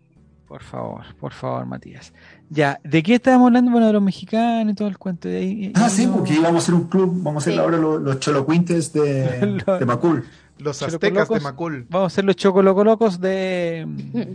por 0.47 0.63
favor, 0.63 1.03
por 1.19 1.31
favor, 1.33 1.65
Matías. 1.65 2.13
Ya, 2.49 2.79
¿de 2.83 3.03
qué 3.03 3.15
estábamos 3.15 3.47
hablando? 3.47 3.71
Bueno, 3.71 3.87
de 3.87 3.93
los 3.93 4.01
mexicanos 4.01 4.71
y 4.73 4.75
todo 4.75 4.87
el 4.87 4.97
cuento 4.97 5.27
de 5.27 5.37
ahí. 5.37 5.71
Ah, 5.75 5.89
sí, 5.89 6.07
porque 6.07 6.33
íbamos 6.33 6.55
a 6.55 6.57
hacer 6.63 6.73
un 6.75 6.87
club, 6.87 7.11
vamos 7.21 7.45
a 7.45 7.49
hacer 7.49 7.59
ahora 7.61 7.77
los, 7.77 8.01
los 8.01 8.19
cholocuintes 8.19 8.91
de, 8.93 9.61
Los- 9.67 9.79
de 9.79 9.85
Macul. 9.85 10.23
Los 10.59 10.81
aztecas 10.81 11.29
de 11.29 11.39
Macul. 11.39 11.85
Vamos 11.89 12.11
a 12.13 12.15
ser 12.15 12.25
los 12.25 12.35
chocolocolocos 12.35 13.19
de, 13.21 13.85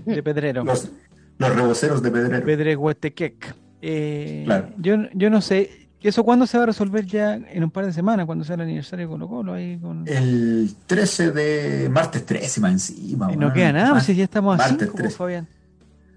de 0.07 0.23
Pedrero. 0.23 0.63
Los, 0.63 0.89
los 1.39 1.57
reboceros 1.57 2.01
de 2.03 2.11
Pedrero. 2.13 2.45
Pedreguetequec. 2.47 3.57
Eh, 3.81 4.43
Claro. 4.45 4.69
yo, 4.79 4.95
yo 5.15 5.31
no 5.31 5.41
sé, 5.41 5.82
¿eso 6.03 6.25
cuándo 6.25 6.47
se 6.47 6.57
va 6.59 6.65
a 6.65 6.67
resolver 6.67 7.05
ya? 7.07 7.35
En 7.35 7.63
un 7.65 7.71
par 7.71 7.87
de 7.87 7.93
semanas, 7.93 8.27
cuando 8.27 8.45
sea 8.45 8.55
el 8.57 8.63
aniversario 8.63 9.07
de 9.07 9.11
Colo 9.13 9.29
Colo. 9.29 9.55
Ahí 9.55 9.79
con... 9.79 10.07
El 10.07 10.75
13 10.87 11.33
de. 11.33 11.89
Martes 11.89 12.25
13, 12.27 12.61
más 12.61 12.73
encima. 12.73 13.33
Y 13.33 13.37
no 13.37 13.53
queda 13.53 13.73
nada, 13.73 13.91
pues 13.93 14.05
si 14.05 14.15
ya 14.15 14.25
estamos 14.25 14.55
a 14.55 14.59
Martes 14.59 14.79
5, 14.79 14.93
pues, 14.93 15.03
13. 15.03 15.17
Fabián. 15.17 15.49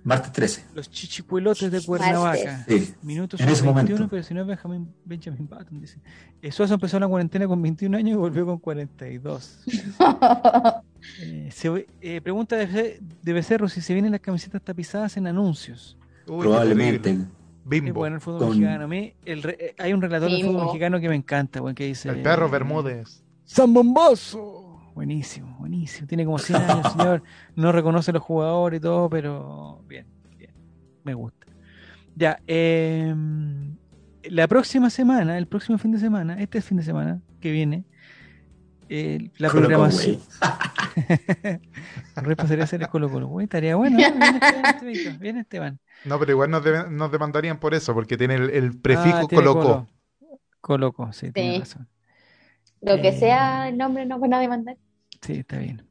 Martes 0.04 0.32
13. 0.34 0.66
Los 0.76 0.92
chichipuelotes 0.92 1.72
de 1.72 1.82
Cuernavaca. 1.82 2.64
Sí. 2.68 2.94
Minutos 3.02 3.40
En 3.42 3.50
ese 3.50 3.64
son 3.64 3.74
21, 3.74 3.96
momento. 3.98 4.08
pero 4.12 4.22
si 4.22 4.34
no 4.36 4.42
es 4.42 4.48
Benjamin, 4.48 4.88
Benjamin 5.04 5.48
Button, 5.48 5.82
dice. 5.82 5.98
Eh, 6.44 6.52
Suazo 6.52 6.76
empezó 6.76 7.00
la 7.00 7.08
cuarentena 7.08 7.48
con 7.48 7.60
21 7.60 7.98
años 7.98 8.12
y 8.12 8.16
volvió 8.16 8.46
con 8.46 8.60
42. 8.60 9.64
Eh, 11.22 11.50
se- 11.54 11.88
eh, 12.02 12.20
pregunta 12.22 12.56
de, 12.56 13.00
de 13.22 13.34
Becerro 13.34 13.70
si 13.70 13.80
se 13.80 13.94
vienen 13.94 14.12
las 14.12 14.22
camisetas 14.22 14.60
tapizadas 14.64 15.16
en 15.18 15.28
anuncios. 15.28 15.98
Uy, 16.28 16.40
Probablemente. 16.42 17.20
Bimbo. 17.66 17.94
bueno 17.94 18.16
el 18.16 18.22
fútbol 18.22 18.40
Con- 18.40 18.50
mexicano. 18.50 18.84
A 18.86 18.88
mí 18.88 19.14
el 19.26 19.44
re- 19.44 19.58
eh, 19.60 19.76
hay 19.80 19.94
un 19.94 20.02
relator 20.02 20.30
del 20.30 20.40
fútbol 20.42 20.54
Bimbo. 20.56 20.66
mexicano 20.68 21.00
que 21.00 21.10
me 21.10 21.16
encanta, 21.16 21.62
weón, 21.62 21.76
que 21.76 21.86
dice... 21.86 22.10
El 22.10 22.22
perro 22.22 22.50
Bermúdez. 22.50 23.24
¡San 23.44 23.74
Bomboso! 23.74 24.92
Buenísimo, 24.94 25.58
buenísimo. 25.60 26.08
Tiene 26.08 26.24
como 26.26 26.38
100 26.40 26.62
años, 26.62 26.92
señor. 26.94 27.24
No 27.56 27.72
reconoce 27.74 28.12
a 28.12 28.14
los 28.14 28.24
jugadores 28.24 28.78
y 28.78 28.82
todo, 28.82 29.10
pero 29.10 29.82
bien, 29.88 30.06
bien. 30.38 30.52
Me 31.04 31.14
gusta. 31.14 31.46
Ya, 32.16 32.40
eh, 32.48 33.14
la 34.24 34.48
próxima 34.48 34.90
semana, 34.90 35.38
el 35.38 35.48
próximo 35.48 35.78
fin 35.78 35.92
de 35.92 36.00
semana, 36.00 36.42
este 36.42 36.62
fin 36.62 36.78
de 36.78 36.84
semana 36.84 37.20
que 37.42 37.52
viene, 37.52 37.84
eh, 38.88 39.32
la 39.38 39.50
Colo 39.50 39.64
programación. 39.68 40.16
güey. 40.16 41.60
Repa 42.16 42.48
sería 42.48 42.64
hacer 42.64 42.82
el 42.82 42.88
Colo 42.88 43.10
Colo, 43.10 43.28
güey, 43.28 43.44
estaría 43.46 43.76
bueno. 43.76 44.00
¿eh? 44.00 44.12
Viene 44.18 44.38
Esteban, 44.38 44.66
Estevito, 44.76 45.20
viene 45.20 45.40
Esteban. 45.42 45.80
No, 46.06 46.20
pero 46.20 46.32
igual 46.34 46.52
nos, 46.52 46.64
demandarían 47.12 47.60
por 47.60 47.74
eso, 47.74 47.94
porque 47.94 48.18
tiene 48.18 48.36
el, 48.36 48.50
el 48.52 48.80
prefijo 48.80 49.18
Ah, 49.18 49.26
tiene 49.28 49.44
colocó. 49.44 49.60
Colo. 49.60 49.88
Coloco, 50.62 51.14
sí, 51.14 51.32
tiene 51.32 51.54
razón. 51.54 51.90
Lo 52.82 53.02
que 53.02 53.10
Eh, 53.10 53.20
sea 53.20 53.68
el 53.68 53.78
nombre 53.78 54.06
nos 54.06 54.22
van 54.22 54.34
a 54.34 54.40
demandar. 54.40 54.78
Sí, 55.22 55.34
está 55.34 55.58
bien. 55.58 55.86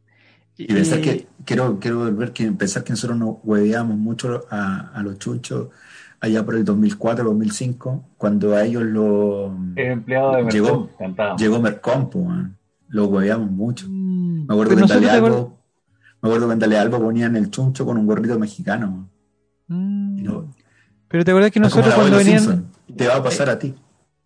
Y 0.56 0.66
pensar 0.68 1.00
que, 1.00 1.28
quiero, 1.44 1.80
quiero 1.80 1.98
volver 2.00 2.32
que 2.32 2.50
pensar 2.52 2.84
que 2.84 2.92
nosotros 2.92 3.18
nos 3.18 3.36
hueveamos 3.44 3.96
mucho 3.98 4.46
a, 4.50 4.90
a 4.94 5.02
los 5.02 5.18
chuchos 5.18 5.68
allá 6.20 6.44
por 6.44 6.56
el 6.56 6.64
2004, 6.64 7.24
2005, 7.26 8.04
cuando 8.18 8.54
a 8.56 8.64
ellos 8.64 8.84
lo 8.84 9.56
Es 9.76 9.90
empleado 9.92 10.36
de 10.36 10.42
Llegó- 10.50 10.90
llegó 11.38 11.60
Mercompo, 11.60 12.18
weón. 12.20 12.58
Lo 12.88 13.06
hueveamos 13.06 13.50
mucho. 13.50 13.86
Mm, 13.88 14.46
Me 14.48 14.54
acuerdo 14.54 14.74
que 14.76 14.82
en 14.82 14.88
Dale 14.88 15.10
Albo, 15.10 15.58
me 16.22 16.28
acuerdo 16.28 16.48
que 16.48 16.52
en 16.54 16.58
Dale 16.60 16.78
Albo 16.78 17.00
ponían 17.00 17.36
el 17.36 17.50
chuncho 17.50 17.86
con 17.86 17.98
un 17.98 18.06
gorrito 18.06 18.38
mexicano. 18.38 19.10
Mm. 19.68 20.22
No- 20.22 20.50
Pero 21.08 21.24
te 21.24 21.30
acuerdas 21.30 21.50
que 21.52 21.60
nosotros 21.60 21.88
el 21.88 21.94
cuando 21.94 22.16
venían, 22.18 22.38
Simpson. 22.40 22.66
Te 22.96 23.06
va 23.08 23.16
a 23.16 23.22
pasar 23.22 23.48
a 23.50 23.58
ti. 23.58 23.74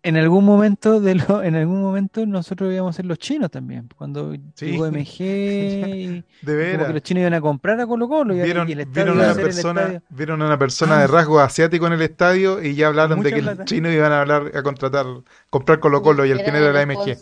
en 0.01 0.15
algún 0.15 0.45
momento 0.45 1.01
de 1.01 1.15
lo, 1.15 1.43
en 1.43 1.55
algún 1.55 1.81
momento 1.81 2.25
nosotros 2.25 2.73
íbamos 2.73 2.95
a 2.95 2.97
ser 2.97 3.05
los 3.05 3.19
chinos 3.19 3.51
también, 3.51 3.89
cuando 3.97 4.33
Sí. 4.55 4.67
llegó 4.71 4.85
MG 4.87 5.19
y 5.21 6.07
De 6.07 6.23
como 6.41 6.45
que 6.45 6.53
veras. 6.55 6.93
los 6.93 7.03
chinos 7.03 7.21
iban 7.21 7.33
a 7.33 7.41
comprar 7.41 7.79
a 7.81 7.85
Colo 7.85 8.07
Colo 8.07 8.33
y, 8.33 8.41
Vieron, 8.41 8.67
y 8.69 8.71
el 8.73 8.85
vieron 8.85 9.19
a 9.19 9.25
una 9.25 9.35
persona, 9.35 10.01
vieron 10.09 10.41
una 10.41 10.57
persona 10.57 10.99
de 10.99 11.07
rasgo 11.07 11.39
asiático 11.41 11.85
en 11.87 11.93
el 11.93 12.01
estadio 12.01 12.63
y 12.63 12.75
ya 12.75 12.87
hablaron 12.87 13.17
Mucha 13.17 13.29
de 13.29 13.35
que 13.35 13.41
plata. 13.41 13.61
el 13.63 13.67
chino 13.67 13.91
iban 13.91 14.11
a 14.13 14.21
hablar 14.21 14.51
a 14.55 14.63
contratar, 14.63 15.05
comprar 15.49 15.79
Colo 15.79 16.01
Colo 16.01 16.25
y 16.25 16.31
el 16.31 16.39
final 16.39 16.63
era 16.63 16.73
la 16.73 16.81
MG. 16.85 17.17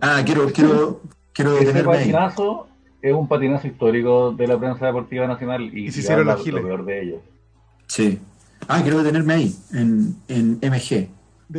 Ah, 0.00 0.22
quiero, 0.24 0.46
quiero, 0.52 1.02
quiero 1.32 1.54
detenerme 1.54 1.96
ahí. 1.96 2.12
Es 3.02 3.12
un 3.12 3.26
patinazo 3.28 3.66
histórico 3.66 4.32
de 4.32 4.46
la 4.46 4.58
prensa 4.58 4.86
deportiva 4.86 5.26
nacional 5.26 5.62
y, 5.76 5.86
Y 5.88 5.92
se 5.92 6.00
hicieron 6.00 6.26
los 6.26 6.42
giles. 6.42 6.62
lo 6.62 6.68
peor 6.68 6.84
de 6.86 7.02
ellos. 7.02 7.20
Sí. 7.88 8.18
Ah, 8.68 8.80
quiero 8.82 8.98
detenerme 9.02 9.34
ahí, 9.34 9.54
en, 9.72 10.16
en 10.28 10.58
MG. 10.62 11.08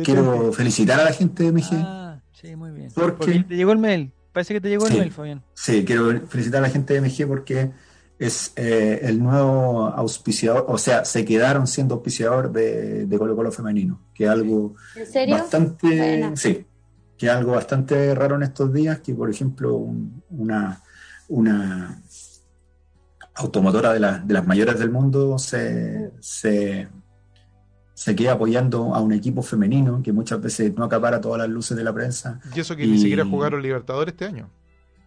Quiero 0.02 0.52
felicitar 0.52 0.98
a 0.98 1.04
la 1.04 1.12
gente 1.12 1.44
de 1.44 1.52
MG. 1.52 1.68
Ah, 1.74 2.20
sí, 2.32 2.56
muy 2.56 2.70
bien. 2.72 2.88
¿Por 2.94 3.14
Porque 3.16 3.44
te 3.44 3.54
llegó 3.56 3.72
el 3.72 3.78
mail. 3.78 4.12
Parece 4.32 4.54
que 4.54 4.60
te 4.60 4.68
llegó 4.68 4.86
el 4.86 4.92
Sí. 4.92 4.98
mail, 4.98 5.12
Fabián. 5.12 5.42
Sí, 5.54 5.84
quiero 5.84 6.26
felicitar 6.26 6.58
a 6.58 6.62
la 6.62 6.70
gente 6.70 6.94
de 6.94 7.00
MG 7.00 7.28
porque 7.28 7.70
es 8.18 8.52
eh, 8.56 9.00
el 9.02 9.22
nuevo 9.22 9.86
auspiciador, 9.86 10.64
o 10.68 10.78
sea, 10.78 11.04
se 11.04 11.24
quedaron 11.24 11.66
siendo 11.66 11.94
auspiciador 11.96 12.50
de, 12.52 13.06
de 13.06 13.18
Colo 13.18 13.36
Colo 13.36 13.52
femenino, 13.52 14.00
que 14.14 14.24
es 14.24 14.30
algo 14.30 14.74
¿En 14.96 15.06
serio? 15.06 15.34
bastante, 15.36 15.86
Buena. 15.86 16.36
sí, 16.36 16.64
que 17.18 17.26
es 17.26 17.32
algo 17.32 17.52
bastante 17.52 18.14
raro 18.14 18.36
en 18.36 18.44
estos 18.44 18.72
días, 18.72 19.00
que 19.00 19.14
por 19.14 19.30
ejemplo 19.30 19.74
un- 19.76 20.22
una, 20.30 20.80
una 21.28 22.02
automotora 23.34 23.92
de, 23.92 24.00
la- 24.00 24.18
de 24.18 24.34
las 24.34 24.46
mayores 24.46 24.78
del 24.78 24.90
mundo 24.90 25.38
se, 25.38 26.12
se, 26.20 26.88
se 27.94 28.16
queda 28.16 28.32
apoyando 28.32 28.94
a 28.94 29.00
un 29.00 29.12
equipo 29.12 29.42
femenino 29.42 30.02
que 30.02 30.12
muchas 30.12 30.40
veces 30.40 30.74
no 30.76 30.84
acapara 30.84 31.20
todas 31.20 31.40
las 31.40 31.48
luces 31.48 31.76
de 31.76 31.84
la 31.84 31.92
prensa. 31.92 32.40
Y 32.54 32.60
eso 32.60 32.76
que 32.76 32.86
ni 32.86 32.98
siquiera 32.98 33.24
jugaron 33.24 33.62
Libertadores 33.62 34.12
este 34.12 34.26
año. 34.26 34.50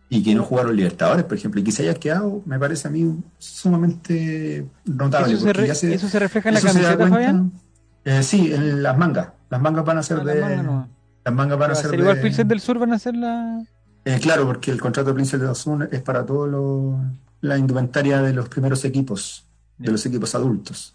Y 0.10 0.24
que 0.24 0.34
no 0.36 0.44
jugaron 0.44 0.76
Libertadores, 0.76 1.26
por 1.26 1.38
ejemplo, 1.38 1.60
y 1.60 1.64
que 1.64 1.72
se 1.72 1.84
haya 1.84 1.94
quedado, 1.94 2.42
me 2.46 2.58
parece 2.58 2.88
a 2.88 2.92
mí 2.92 3.18
sumamente 3.38 4.66
notable. 4.86 5.34
¿Eso, 5.34 6.08
se, 6.08 6.20
refleja 6.20 6.50
en 6.50 6.56
la 6.56 6.62
camiseta, 6.62 7.08
Fabián? 7.08 7.52
Eh, 8.06 8.24
sí, 8.24 8.54
en 8.54 8.82
las 8.82 8.98
mangas. 8.98 9.30
Las 9.50 9.62
mangas 9.62 9.84
van 9.84 9.98
a 9.98 10.04
ser 10.04 10.20
ah, 10.22 10.24
de. 10.24 10.40
Las 10.40 11.34
mangas, 11.34 11.60
van 11.60 11.72
a 11.72 11.76
ser, 11.76 11.92
de. 11.92 11.98
igual 11.98 12.22
Princess 12.22 12.48
del 12.48 12.62
Sur 12.62 12.80
van 12.80 12.94
a 12.94 13.00
ser 13.00 13.16
la. 13.18 13.62
Eh, 14.08 14.20
claro, 14.22 14.46
porque 14.46 14.72
el 14.72 14.80
contrato 14.80 15.10
de 15.10 15.16
Princess 15.16 15.42
del 15.42 15.54
Sur 15.54 15.90
es 15.92 16.02
para 16.02 16.26
todo 16.26 16.98
la 17.42 17.58
indumentaria 17.58 18.22
de 18.22 18.32
los 18.32 18.48
primeros 18.48 18.86
equipos, 18.86 19.46
de 19.78 19.92
los 19.92 20.06
equipos 20.06 20.34
adultos. 20.34 20.94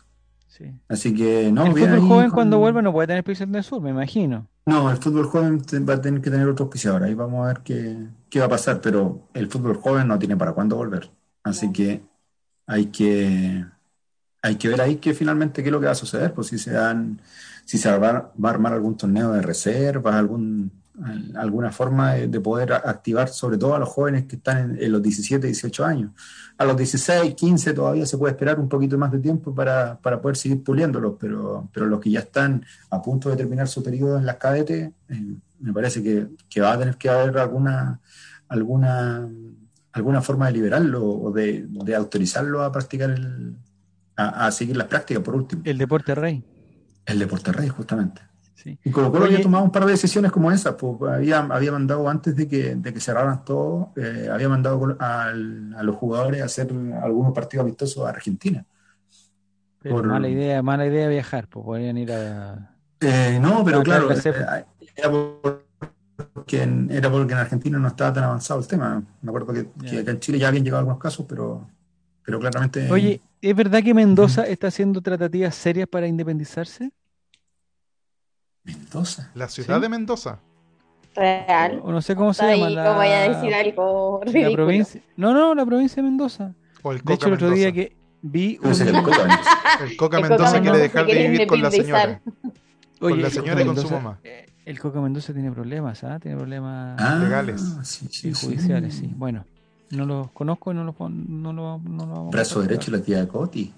Así 0.88 1.12
que 1.12 1.52
no. 1.52 1.66
El 1.66 1.72
fútbol 1.72 2.00
joven 2.00 2.30
cuando 2.30 2.58
vuelva 2.58 2.80
no 2.80 2.90
puede 2.90 3.08
tener 3.08 3.22
Princess 3.22 3.52
del 3.52 3.64
Sur, 3.64 3.82
me 3.82 3.90
imagino. 3.90 4.46
No, 4.64 4.90
el 4.90 4.96
fútbol 4.96 5.26
joven 5.26 5.62
va 5.86 5.94
a 5.94 6.00
tener 6.00 6.22
que 6.22 6.30
tener 6.30 6.48
otro 6.48 6.64
auspiciador. 6.64 7.02
Ahí 7.02 7.12
vamos 7.12 7.44
a 7.44 7.48
ver 7.48 7.60
qué, 7.62 7.98
qué 8.30 8.38
va 8.38 8.46
a 8.46 8.50
pasar, 8.50 8.80
pero 8.80 9.28
el 9.34 9.48
fútbol 9.48 9.76
joven 9.76 10.08
no 10.08 10.18
tiene 10.18 10.36
para 10.36 10.52
cuándo 10.52 10.76
volver. 10.76 11.10
Así 11.42 11.70
que 11.70 12.00
hay 12.66 12.86
que 12.86 13.62
hay 14.40 14.56
que 14.56 14.68
ver 14.68 14.80
ahí 14.80 14.96
que 14.96 15.12
finalmente 15.12 15.62
qué 15.62 15.68
es 15.68 15.72
lo 15.72 15.80
que 15.80 15.86
va 15.86 15.92
a 15.92 15.96
suceder, 15.96 16.32
pues 16.32 16.48
si 16.48 16.58
se 16.58 16.72
dan, 16.72 17.20
si 17.66 17.76
se 17.76 17.94
va, 17.98 18.08
a 18.08 18.48
armar 18.48 18.72
algún 18.72 18.96
torneo 18.96 19.32
de 19.32 19.42
reserva, 19.42 20.18
algún, 20.18 20.81
alguna 21.36 21.72
forma 21.72 22.14
de, 22.14 22.40
poder 22.40 22.72
activar 22.72 23.28
sobre 23.28 23.56
todo 23.56 23.74
a 23.74 23.78
los 23.78 23.88
jóvenes 23.88 24.24
que 24.24 24.36
están 24.36 24.76
en, 24.78 24.92
los 24.92 25.02
17, 25.02 25.46
18 25.46 25.84
años. 25.84 26.12
A 26.58 26.64
los 26.64 26.76
16, 26.76 27.34
15 27.34 27.72
todavía 27.72 28.04
se 28.04 28.18
puede 28.18 28.32
esperar 28.32 28.60
un 28.60 28.68
poquito 28.68 28.98
más 28.98 29.10
de 29.10 29.18
tiempo 29.18 29.54
para, 29.54 29.98
poder 29.98 30.36
seguir 30.36 30.62
puliéndolos, 30.62 31.14
pero, 31.18 31.68
pero 31.72 31.86
los 31.86 32.00
que 32.00 32.10
ya 32.10 32.20
están 32.20 32.64
a 32.90 33.00
punto 33.00 33.30
de 33.30 33.36
terminar 33.36 33.68
su 33.68 33.82
periodo 33.82 34.18
en 34.18 34.26
las 34.26 34.36
cadetes, 34.36 34.90
eh, 35.08 35.36
me 35.60 35.72
parece 35.72 36.02
que, 36.02 36.28
que, 36.48 36.60
va 36.60 36.72
a 36.72 36.78
tener 36.78 36.96
que 36.96 37.08
haber 37.08 37.38
alguna, 37.38 38.00
alguna, 38.48 39.28
alguna 39.92 40.20
forma 40.20 40.46
de 40.46 40.52
liberarlo 40.52 41.04
o 41.04 41.32
de, 41.32 41.66
de 41.68 41.94
autorizarlo 41.94 42.62
a 42.62 42.70
practicar 42.70 43.10
el 43.10 43.56
a, 44.16 44.50
seguir 44.50 44.76
las 44.76 44.88
prácticas, 44.88 45.22
por 45.22 45.34
último. 45.34 45.62
El 45.64 45.78
deporte 45.78 46.14
rey. 46.14 46.44
El 47.06 47.18
deporte 47.18 47.52
rey, 47.52 47.68
justamente. 47.68 48.22
Y 48.64 48.90
Colo 48.90 49.10
Colo 49.10 49.26
había 49.26 49.40
tomado 49.40 49.64
un 49.64 49.70
par 49.70 49.84
de 49.84 49.92
decisiones 49.92 50.32
como 50.32 50.50
esas, 50.50 50.74
pues 50.74 51.12
había, 51.12 51.38
había 51.38 51.72
mandado 51.72 52.08
antes 52.08 52.34
de 52.36 52.48
que, 52.48 52.74
de 52.74 52.92
que 52.92 53.00
cerraran 53.00 53.44
todo, 53.44 53.92
eh, 53.96 54.28
había 54.30 54.48
mandado 54.48 54.96
a, 54.98 55.32
los 55.32 55.96
jugadores 55.96 56.42
a 56.42 56.46
hacer 56.46 56.68
algunos 57.02 57.32
partidos 57.32 57.64
amistosos 57.64 58.06
a 58.06 58.10
Argentina. 58.10 58.64
Pero 59.80 60.02
mala 60.02 60.28
idea, 60.28 60.62
mala 60.62 60.86
idea 60.86 61.08
viajar, 61.08 61.48
pues 61.48 61.64
podrían 61.64 61.98
ir 61.98 62.12
a... 62.12 62.70
Eh, 63.00 63.38
no, 63.40 63.64
pero 63.64 63.82
claro, 63.82 64.12
eh, 64.12 64.64
era, 64.94 65.10
porque 66.32 66.62
en, 66.62 66.88
era 66.90 67.10
porque 67.10 67.32
en 67.32 67.38
Argentina 67.38 67.78
no 67.78 67.88
estaba 67.88 68.12
tan 68.12 68.24
avanzado 68.24 68.60
el 68.60 68.66
tema. 68.66 69.02
Me 69.22 69.28
acuerdo 69.30 69.52
que, 69.52 69.68
que 69.84 69.98
acá 69.98 70.12
en 70.12 70.20
Chile 70.20 70.38
ya 70.38 70.48
habían 70.48 70.62
llegado 70.62 70.80
algunos 70.80 71.00
casos, 71.00 71.26
pero, 71.28 71.66
pero 72.24 72.38
claramente... 72.38 72.88
Oye, 72.92 73.20
¿Es 73.42 73.56
verdad 73.56 73.82
que 73.82 73.92
Mendoza 73.92 74.46
está 74.46 74.68
haciendo 74.68 75.00
tratativas 75.00 75.56
serias 75.56 75.88
para 75.88 76.06
independizarse? 76.06 76.92
Mendoza. 78.64 79.30
La 79.34 79.48
ciudad 79.48 79.80
de 79.80 79.88
Mendoza. 79.88 80.40
Real. 81.14 81.80
O 81.84 81.92
no 81.92 82.00
sé 82.00 82.16
cómo 82.16 82.32
se 82.32 82.44
llama. 82.44 82.70
La, 82.70 82.94
voy 82.94 83.08
a 83.08 83.28
decir 83.28 83.52
algo 83.54 84.20
la 84.24 84.50
provincia. 84.52 85.02
No, 85.16 85.34
no, 85.34 85.54
la 85.54 85.66
provincia 85.66 85.96
de 85.96 86.08
Mendoza. 86.08 86.54
O 86.82 86.92
el 86.92 87.00
de 87.00 87.14
hecho, 87.14 87.28
el 87.28 87.34
otro 87.34 87.50
día 87.50 87.72
que 87.72 87.96
vi. 88.22 88.58
Un... 88.62 88.72
El, 88.72 89.02
Coca, 89.02 89.40
el 89.84 89.96
Coca 89.96 90.20
Mendoza 90.20 90.60
quiere 90.60 90.78
dejar 90.78 91.06
de 91.06 91.28
vivir 91.28 91.46
con 91.46 91.60
la 91.60 91.70
señora. 91.70 92.20
con 92.98 93.22
la 93.22 93.30
señora 93.30 93.62
y 93.62 93.66
con 93.66 93.76
su 93.76 93.90
mamá. 93.90 94.18
Eh, 94.24 94.46
el 94.64 94.78
Coca 94.78 95.00
Mendoza 95.00 95.32
tiene 95.32 95.50
problemas, 95.50 96.02
¿ah? 96.04 96.18
Tiene 96.20 96.36
problemas 96.36 97.00
ah, 97.00 97.18
legales. 97.18 98.22
y 98.22 98.32
judiciales, 98.32 98.94
sí. 98.94 99.12
Bueno. 99.14 99.44
No 99.90 100.06
los 100.06 100.30
conozco 100.30 100.72
y 100.72 100.74
no 100.74 100.84
los 100.84 100.94
no 100.98 101.52
lo, 101.52 101.78
no 101.78 102.06
lo 102.06 102.24
Brazo 102.30 102.62
derecho 102.62 102.90
la 102.90 103.02
tía 103.02 103.18
de 103.18 103.28
Coti. 103.28 103.74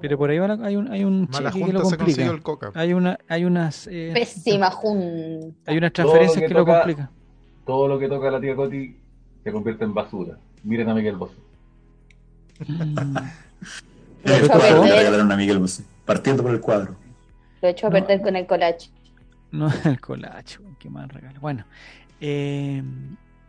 Pero 0.00 0.18
por 0.18 0.30
ahí 0.30 0.38
hay 0.38 0.76
un, 0.76 0.90
hay 0.92 1.04
un 1.04 1.26
que 1.26 1.72
lo 1.72 1.82
complica. 1.82 2.24
El 2.24 2.42
coca. 2.42 2.70
Hay 2.74 2.92
una, 2.92 3.18
hay 3.28 3.44
unas 3.44 3.88
eh, 3.88 4.10
pésima 4.14 4.70
junta. 4.70 5.70
Hay 5.70 5.78
unas 5.78 5.92
transferencias 5.92 6.48
que, 6.48 6.54
lo 6.54 6.64
complican. 6.64 7.10
Todo 7.66 7.88
lo 7.88 7.98
que 7.98 8.08
toca 8.08 8.30
la 8.30 8.40
tía 8.40 8.54
Coti 8.54 8.96
se 9.42 9.52
convierte 9.52 9.84
en 9.84 9.94
basura. 9.94 10.38
Miren 10.62 10.88
a 10.88 10.94
Miguel 10.94 11.16
Bosé. 11.16 11.36
Mm. 12.66 13.16
Lo 14.24 14.34
he 14.34 14.38
hecho 14.38 14.52
a 14.52 15.32
a 15.32 15.36
Miguel 15.36 15.58
Bosé, 15.58 15.84
partiendo 16.04 16.42
por 16.42 16.52
el 16.52 16.60
cuadro. 16.60 16.94
Lo 17.62 17.68
he 17.68 17.70
hecho 17.72 17.86
a 17.86 17.90
perder 17.90 18.20
con 18.20 18.36
el 18.36 18.46
colacho. 18.46 18.90
No, 19.50 19.68
el 19.84 20.00
colacho, 20.00 20.60
qué 20.78 20.88
mal 20.88 21.08
regalo. 21.08 21.40
Bueno, 21.40 21.64
eh, 22.20 22.82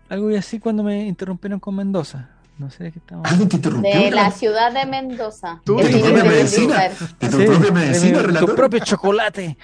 algo 0.10 0.32
y 0.32 0.36
así 0.36 0.60
cuando 0.60 0.84
me 0.84 1.06
interrumpieron 1.06 1.60
con 1.60 1.76
Mendoza. 1.76 2.30
No 2.58 2.70
sé 2.70 2.84
de 2.84 2.92
qué 2.92 3.00
estamos 3.00 3.28
¿Alguien 3.30 3.50
te 3.50 3.56
interrumpió? 3.56 4.00
De 4.00 4.12
la 4.12 4.30
ciudad 4.32 4.72
de 4.72 4.86
Mendoza. 4.86 5.62
¿Tú? 5.64 5.78
¿De 5.78 5.90
tu 5.90 6.00
propia 6.00 6.24
medicina? 6.24 6.90
¿De 7.20 7.30
tu 7.30 7.46
propia 7.46 7.72
medicina, 7.72 8.22
relator? 8.22 8.50
Tu 8.50 8.56
propio 8.56 8.80
chocolate. 8.80 9.58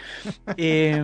eh, 0.57 1.03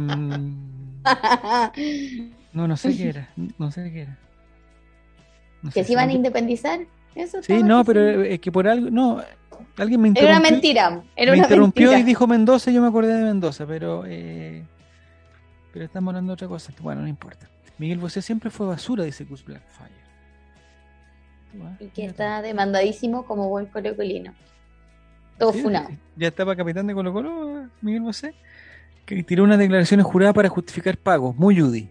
no, 2.54 2.68
no 2.68 2.78
sé 2.78 2.96
qué 2.98 3.10
era. 3.10 3.30
No 3.58 3.72
sé 3.72 3.92
qué 3.92 4.02
era. 4.04 4.18
No 5.62 5.72
¿Que 5.72 5.84
se 5.84 5.92
iban 5.92 6.10
a 6.10 6.14
independizar? 6.14 6.80
Eso 7.16 7.44
sí, 7.44 7.62
no, 7.62 7.86
pero 7.86 8.24
es 8.24 8.40
que 8.40 8.52
por 8.52 8.68
algo. 8.68 8.90
No, 8.90 9.22
alguien 9.78 10.02
me 10.02 10.08
interrumpió. 10.10 10.30
Era 10.30 10.40
una 10.40 10.50
mentira. 10.50 11.04
Era 11.16 11.32
me 11.32 11.38
interrumpió 11.38 11.98
y 11.98 12.04
dijo 12.04 12.26
Mendoza 12.28 12.72
y 12.72 12.74
yo 12.74 12.82
me 12.82 12.88
acordé 12.88 13.14
de 13.14 13.24
Mendoza, 13.24 13.66
pero. 13.68 14.04
Eh, 14.08 14.64
pero 15.72 15.86
estamos 15.86 16.12
hablando 16.12 16.32
de 16.32 16.34
otra 16.34 16.48
cosa. 16.48 16.74
Bueno, 16.82 17.02
no 17.02 17.08
importa. 17.08 17.48
Miguel 17.78 18.00
Bosé 18.00 18.22
siempre 18.22 18.50
fue 18.50 18.68
basura, 18.68 19.04
dice 19.04 19.26
Gus 19.26 19.44
Y 21.80 21.88
que 21.88 22.06
está 22.06 22.42
demandadísimo 22.42 23.26
como 23.26 23.50
buen 23.50 23.66
colocolino. 23.68 24.34
Todo 25.38 25.54
funado. 25.54 25.90
Ya 26.16 26.28
estaba 26.28 26.56
capitán 26.56 26.88
de 26.88 26.94
Colo 26.94 27.12
Colo, 27.12 27.68
Miguel 27.82 28.02
Bosé, 28.02 28.36
que 29.06 29.24
tiró 29.24 29.44
unas 29.44 29.58
declaraciones 29.58 30.06
juradas 30.06 30.36
para 30.36 30.50
justificar 30.50 30.98
pagos. 30.98 31.36
Muy 31.36 31.60
Judy. 31.60 31.90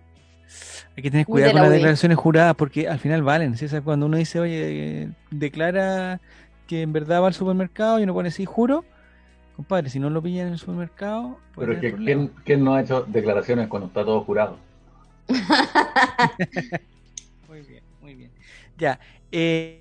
Hay 0.96 1.02
que 1.02 1.10
tener 1.10 1.26
cuidado 1.26 1.52
con 1.52 1.62
las 1.62 1.70
declaraciones 1.70 2.18
juradas 2.18 2.54
porque 2.54 2.88
al 2.88 2.98
final 2.98 3.22
valen. 3.22 3.56
¿sí? 3.56 3.66
Cuando 3.82 4.06
uno 4.06 4.16
dice, 4.16 4.40
oye, 4.40 5.10
declara 5.30 6.20
que 6.66 6.82
en 6.82 6.92
verdad 6.92 7.22
va 7.22 7.28
al 7.28 7.34
supermercado 7.34 7.98
y 7.98 8.04
uno 8.04 8.14
pone 8.14 8.28
así, 8.28 8.44
juro, 8.44 8.84
compadre, 9.56 9.90
si 9.90 9.98
no 9.98 10.10
lo 10.10 10.22
pillan 10.22 10.48
en 10.48 10.52
el 10.54 10.58
supermercado. 10.58 11.38
Pero 11.56 11.80
que, 11.80 11.94
¿quién, 11.94 12.30
¿quién 12.44 12.62
no 12.62 12.74
ha 12.74 12.82
hecho 12.82 13.02
declaraciones 13.02 13.68
cuando 13.68 13.88
está 13.88 14.04
todo 14.04 14.22
jurado? 14.22 14.58
muy 17.48 17.62
bien, 17.62 17.82
muy 18.00 18.14
bien. 18.14 18.30
Ya. 18.78 18.98
Eh, 19.32 19.80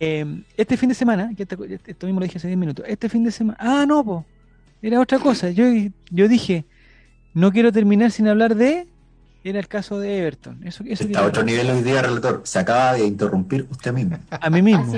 em, 0.00 0.44
este 0.56 0.76
fin 0.76 0.88
de 0.88 0.94
semana, 0.94 1.30
que 1.36 1.42
esto 1.42 2.06
mismo 2.06 2.20
lo 2.20 2.26
dije 2.26 2.38
hace 2.38 2.46
10 2.46 2.58
minutos, 2.58 2.84
este 2.88 3.08
fin 3.08 3.24
de 3.24 3.30
semana, 3.30 3.58
ah, 3.60 3.84
no, 3.86 4.04
po, 4.04 4.24
era 4.80 5.00
otra 5.00 5.18
cosa. 5.18 5.50
Yo, 5.50 5.64
yo 6.10 6.28
dije, 6.28 6.64
no 7.34 7.52
quiero 7.52 7.72
terminar 7.72 8.10
sin 8.12 8.28
hablar 8.28 8.54
de, 8.54 8.86
era 9.44 9.58
el 9.58 9.68
caso 9.68 9.98
de 10.00 10.18
Everton. 10.18 10.60
Eso, 10.64 10.82
eso 10.86 11.04
está 11.04 11.20
a 11.20 11.26
otro 11.26 11.42
nivel 11.42 11.70
hoy 11.70 11.82
día, 11.82 12.02
relator. 12.02 12.40
Se 12.44 12.58
acaba 12.58 12.94
de 12.94 13.06
interrumpir 13.06 13.66
usted 13.70 13.92
mismo. 13.92 14.18
A 14.30 14.50
mí 14.50 14.62
mismo. 14.62 14.94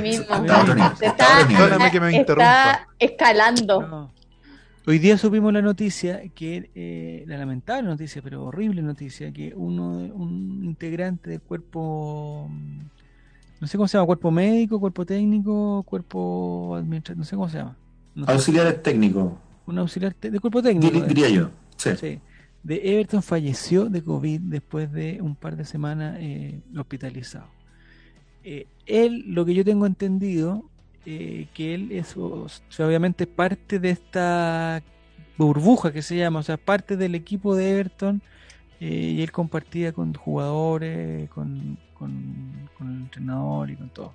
Está, 1.00 2.88
escalando. 2.98 4.10
Hoy 4.86 4.98
día 4.98 5.18
supimos 5.18 5.52
la 5.52 5.60
noticia, 5.60 6.22
que 6.34 6.70
eh, 6.74 7.24
la 7.26 7.36
lamentable 7.36 7.88
noticia, 7.88 8.22
pero 8.22 8.44
horrible 8.44 8.80
noticia, 8.80 9.30
que 9.32 9.52
uno 9.54 9.98
un 9.98 10.62
integrante 10.64 11.28
del 11.28 11.42
cuerpo, 11.42 12.50
no 13.60 13.66
sé 13.66 13.76
cómo 13.76 13.88
se 13.88 13.96
llama, 13.96 14.06
cuerpo 14.06 14.30
médico, 14.30 14.78
cuerpo 14.80 15.04
técnico, 15.04 15.82
cuerpo 15.84 16.76
administrativo, 16.76 17.20
no 17.20 17.24
sé 17.24 17.36
cómo 17.36 17.48
se 17.48 17.58
llama. 17.58 17.76
auxiliar 18.26 18.72
técnico. 18.74 19.38
Un 19.66 19.78
auxiliar 19.78 20.14
de 20.20 20.40
cuerpo 20.40 20.62
técnico. 20.62 21.00
Diría 21.06 21.28
yo, 21.28 21.50
sí. 21.76 22.20
De 22.62 22.80
Everton 22.92 23.22
falleció 23.22 23.88
de 23.88 24.02
COVID 24.02 24.40
después 24.40 24.90
de 24.92 25.20
un 25.22 25.36
par 25.36 25.56
de 25.56 25.64
semanas 25.64 26.16
eh, 26.18 26.60
hospitalizado. 26.76 27.46
Eh, 28.42 28.66
él, 28.86 29.24
lo 29.28 29.44
que 29.44 29.54
yo 29.54 29.64
tengo 29.64 29.86
entendido, 29.86 30.64
eh, 31.06 31.46
que 31.54 31.74
él 31.74 31.92
es 31.92 32.16
obviamente 32.16 33.26
parte 33.26 33.78
de 33.78 33.90
esta 33.90 34.82
burbuja 35.36 35.92
que 35.92 36.02
se 36.02 36.16
llama, 36.16 36.40
o 36.40 36.42
sea, 36.42 36.56
parte 36.56 36.96
del 36.96 37.14
equipo 37.14 37.54
de 37.54 37.70
Everton 37.70 38.20
eh, 38.80 39.14
y 39.16 39.22
él 39.22 39.32
compartía 39.32 39.92
con 39.92 40.14
jugadores, 40.14 41.30
con, 41.30 41.78
con, 41.98 42.68
el 42.80 42.86
entrenador 42.86 43.70
y 43.70 43.76
con 43.76 43.88
todo, 43.88 44.12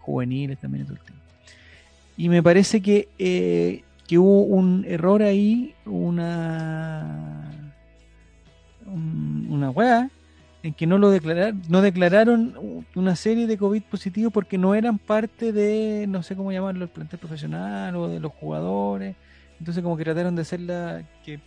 juveniles 0.00 0.58
también 0.58 0.84
y 0.84 0.86
todo 0.86 0.96
el 0.96 1.04
tema. 1.04 1.18
Y 2.16 2.28
me 2.28 2.42
parece 2.42 2.80
que, 2.80 3.08
eh, 3.18 3.82
que 4.06 4.18
hubo 4.18 4.42
un 4.42 4.84
error 4.86 5.22
ahí, 5.22 5.74
una, 5.84 7.50
una 8.86 9.70
weá, 9.70 10.10
en 10.62 10.72
que 10.72 10.86
no 10.86 10.96
lo 10.96 11.10
declararon, 11.10 11.62
no 11.68 11.82
declararon 11.82 12.84
una 12.94 13.16
serie 13.16 13.46
de 13.46 13.58
COVID 13.58 13.82
positivos 13.82 14.32
porque 14.32 14.56
no 14.56 14.74
eran 14.74 14.98
parte 14.98 15.52
de, 15.52 16.06
no 16.08 16.22
sé 16.22 16.36
cómo 16.36 16.52
llamarlo, 16.52 16.84
el 16.84 16.90
plantel 16.90 17.18
profesional 17.18 17.94
o 17.96 18.08
de 18.08 18.18
los 18.18 18.32
jugadores. 18.32 19.14
Entonces 19.58 19.82
como 19.82 19.96
que 19.96 20.04
trataron 20.04 20.34
de 20.34 20.42
hacerla 20.42 21.02
que 21.22 21.38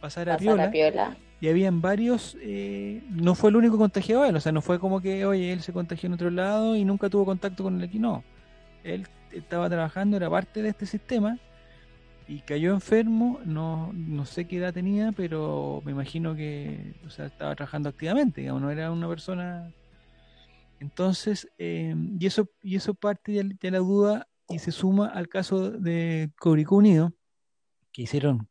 pasara, 0.00 0.34
a 0.34 0.38
piola. 0.38 1.16
Y 1.40 1.48
habían 1.48 1.80
varios, 1.80 2.36
eh, 2.40 3.02
no 3.10 3.34
fue 3.34 3.50
el 3.50 3.56
único 3.56 3.78
contagiado 3.78 4.24
él, 4.24 4.34
o 4.34 4.40
sea, 4.40 4.50
no 4.50 4.60
fue 4.60 4.80
como 4.80 5.00
que, 5.00 5.24
oye, 5.24 5.52
él 5.52 5.60
se 5.62 5.72
contagió 5.72 6.08
en 6.08 6.14
otro 6.14 6.30
lado 6.30 6.74
y 6.74 6.84
nunca 6.84 7.08
tuvo 7.08 7.24
contacto 7.24 7.62
con 7.62 7.76
el 7.76 7.84
equipo, 7.84 8.02
no. 8.02 8.24
Él 8.82 9.06
estaba 9.32 9.68
trabajando, 9.68 10.16
era 10.16 10.28
parte 10.28 10.62
de 10.62 10.70
este 10.70 10.86
sistema 10.86 11.38
y 12.28 12.40
cayó 12.40 12.74
enfermo, 12.74 13.40
no, 13.44 13.92
no 13.94 14.26
sé 14.26 14.46
qué 14.46 14.58
edad 14.58 14.74
tenía, 14.74 15.12
pero 15.12 15.80
me 15.84 15.92
imagino 15.92 16.34
que 16.36 16.94
o 17.06 17.10
sea, 17.10 17.26
estaba 17.26 17.54
trabajando 17.54 17.88
activamente, 17.88 18.42
digamos, 18.42 18.62
no 18.62 18.70
era 18.70 18.90
una 18.92 19.08
persona... 19.08 19.72
Entonces, 20.80 21.48
eh, 21.58 21.94
y, 22.20 22.26
eso, 22.26 22.48
y 22.62 22.76
eso 22.76 22.94
parte 22.94 23.32
de, 23.32 23.70
la 23.70 23.78
duda 23.78 24.28
y 24.48 24.60
se 24.60 24.70
suma 24.70 25.08
al 25.08 25.28
caso 25.28 25.72
de 25.72 26.30
Cobrico 26.38 26.76
Unido, 26.76 27.12
que 27.90 28.02
hicieron 28.02 28.48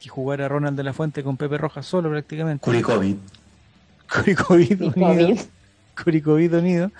que 0.00 0.08
jugara 0.08 0.48
Ronald 0.48 0.76
de 0.76 0.84
la 0.84 0.92
Fuente 0.92 1.22
con 1.22 1.36
Pepe 1.36 1.58
Rojas 1.58 1.86
solo 1.86 2.10
prácticamente. 2.10 2.64
Curicovid. 2.64 3.16
Curicovid 4.12 4.82
Unido. 4.82 5.36
Curicovid 6.02 6.54
Unido, 6.54 6.90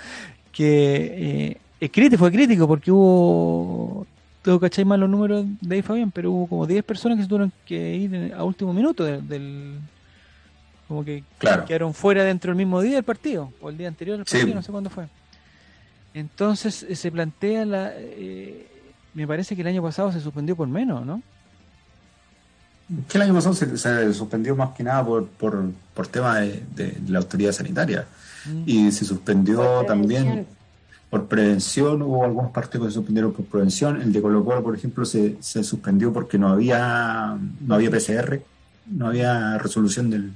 que 0.53 1.59
eh, 1.81 2.17
fue 2.19 2.33
crítico 2.33 2.67
porque 2.67 2.91
hubo 2.91 4.07
tengo 4.43 4.61
cachai 4.61 4.85
mal 4.85 5.01
los 5.01 5.11
números 5.11 5.45
de 5.61 5.77
ahí 5.77 5.83
Fabián, 5.83 6.11
pero 6.11 6.33
hubo 6.33 6.47
como 6.47 6.67
10 6.67 6.85
personas 6.85 7.17
que 7.17 7.25
se 7.25 7.29
tuvieron 7.29 7.53
que 7.67 7.97
ir 7.97 8.35
a 8.35 8.45
último 8.45 8.73
minuto 8.73 9.05
del, 9.05 9.79
como 10.87 11.05
que 11.05 11.23
quedaron 11.67 11.93
fuera 11.93 12.25
dentro 12.25 12.51
del 12.51 12.57
mismo 12.57 12.81
día 12.81 12.95
del 12.95 13.05
partido, 13.05 13.53
o 13.61 13.69
el 13.69 13.77
día 13.77 13.89
anterior 13.89 14.17
del 14.17 14.25
partido, 14.25 14.55
no 14.55 14.63
sé 14.63 14.73
cuándo 14.73 14.91
fue. 14.91 15.07
Entonces 16.15 16.83
eh, 16.83 16.97
se 16.97 17.13
plantea 17.13 17.65
la 17.65 17.93
eh, 17.95 18.67
me 19.15 19.27
parece 19.27 19.55
que 19.55 19.63
el 19.63 19.69
año 19.69 19.83
pasado 19.83 20.13
se 20.13 20.21
suspendió 20.21 20.57
por 20.57 20.69
menos, 20.69 21.05
¿no? 21.05 21.23
Que 23.07 23.19
el 23.19 23.23
año 23.23 23.35
pasado 23.35 23.55
se, 23.55 24.15
suspendió 24.15 24.57
más 24.57 24.71
que 24.71 24.83
nada 24.83 25.05
por, 25.05 25.27
por, 25.27 25.71
por 25.95 26.07
tema 26.07 26.41
de, 26.41 26.97
la 27.09 27.19
autoridad 27.19 27.53
sanitaria. 27.53 28.07
Mm. 28.47 28.63
Y 28.67 28.93
se 28.93 29.05
suspendió 29.05 29.85
también 29.87 30.47
por 31.11 31.27
prevención, 31.27 32.03
hubo 32.03 32.25
algunos 32.25 32.51
partidos 32.51 32.87
que 32.87 32.91
se 32.91 32.95
suspendieron 32.95 33.33
por 33.33 33.45
prevención. 33.47 34.01
El 34.01 34.13
de 34.13 34.21
Colo 34.23 34.45
Colo, 34.45 34.63
por 34.63 34.75
ejemplo, 34.75 35.05
se, 35.05 35.37
se 35.41 35.65
suspendió 35.65 36.13
porque 36.13 36.39
no 36.39 36.49
había, 36.49 37.39
no 37.61 37.75
había 37.75 37.91
PCR, 37.91 38.41
no 38.87 39.09
había 39.09 39.59
resolución 39.59 40.11
del, 40.11 40.35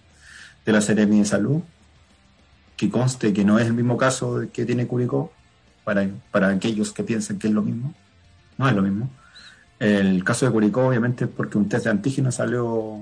de 0.64 0.72
la 0.72 0.80
Seremi 0.80 1.20
de 1.20 1.24
Salud, 1.24 1.60
que 2.76 2.90
conste 2.90 3.32
que 3.32 3.44
no 3.44 3.58
es 3.58 3.66
el 3.66 3.74
mismo 3.74 3.96
caso 3.96 4.44
que 4.52 4.64
tiene 4.64 4.86
Curicó, 4.86 5.32
para, 5.84 6.08
para 6.30 6.48
aquellos 6.48 6.92
que 6.92 7.02
piensen 7.02 7.38
que 7.38 7.48
es 7.48 7.52
lo 7.52 7.62
mismo, 7.62 7.94
no 8.56 8.68
es 8.68 8.74
lo 8.74 8.82
mismo. 8.82 9.10
El 9.82 10.22
caso 10.22 10.46
de 10.46 10.52
Curicó, 10.52 10.86
obviamente, 10.86 11.26
porque 11.26 11.58
un 11.58 11.68
test 11.68 11.86
de 11.86 11.90
antígeno 11.90 12.30
salió, 12.30 13.00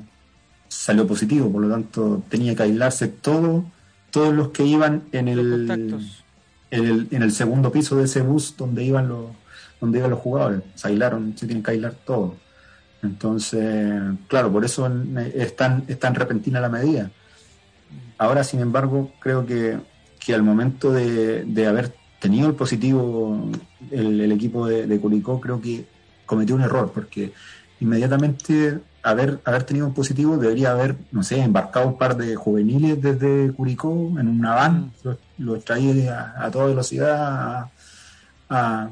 salió 0.66 1.07
positivo, 1.07 1.52
por 1.52 1.61
lo 1.61 1.69
tanto 1.69 2.23
tenía 2.31 2.55
que 2.55 2.62
aislarse 2.62 3.09
todo, 3.09 3.66
todos 4.11 4.32
los 4.32 4.48
que 4.48 4.65
iban 4.65 5.02
en 5.12 5.28
el 5.28 5.70
en 6.70 6.86
el, 6.86 7.09
en 7.11 7.23
el 7.23 7.32
segundo 7.32 7.70
piso 7.70 7.97
de 7.97 8.05
ese 8.05 8.23
bus 8.23 8.55
donde 8.57 8.82
iban 8.82 9.09
los, 9.09 9.27
donde 9.78 9.98
iban 9.98 10.11
los 10.11 10.20
jugadores. 10.20 10.62
Se 10.74 10.89
aislaron, 10.89 11.36
se 11.36 11.47
tienen 11.47 11.62
que 11.62 11.73
aislar 11.73 11.93
todo. 12.07 12.36
Entonces, 13.02 14.02
claro, 14.27 14.51
por 14.51 14.65
eso 14.65 14.90
es 15.35 15.57
tan, 15.57 15.85
es 15.86 15.98
tan 15.98 16.15
repentina 16.15 16.61
la 16.61 16.70
medida. 16.70 17.11
Ahora, 18.16 18.43
sin 18.43 18.61
embargo, 18.61 19.12
creo 19.20 19.44
que, 19.44 19.78
que 20.19 20.32
al 20.32 20.43
momento 20.43 20.93
de, 20.93 21.44
de, 21.44 21.66
haber 21.66 21.93
tenido 22.20 22.48
el 22.48 22.55
positivo 22.55 23.51
el, 23.90 24.32
equipo 24.32 24.66
de, 24.66 24.86
de 24.86 24.98
Curicó, 24.98 25.40
creo 25.43 25.61
que 25.61 25.85
cometió 26.31 26.55
un 26.55 26.62
error, 26.62 26.93
porque 26.94 27.32
inmediatamente 27.81 28.78
haber, 29.02 29.40
haber 29.44 29.65
tenido 29.65 29.86
un 29.86 29.94
positivo, 29.94 30.36
debería 30.36 30.70
haber, 30.70 30.94
no 31.11 31.24
sé, 31.24 31.40
embarcado 31.40 31.89
un 31.89 31.98
par 31.98 32.16
de 32.16 32.36
juveniles 32.36 33.02
desde 33.02 33.52
Curicó 33.52 33.90
en 34.19 34.28
una 34.28 34.55
van, 34.55 34.93
mm. 35.02 35.09
los, 35.39 35.65
traía 35.65 36.35
a, 36.39 36.51
toda 36.51 36.66
velocidad 36.66 37.66
a, 38.48 38.90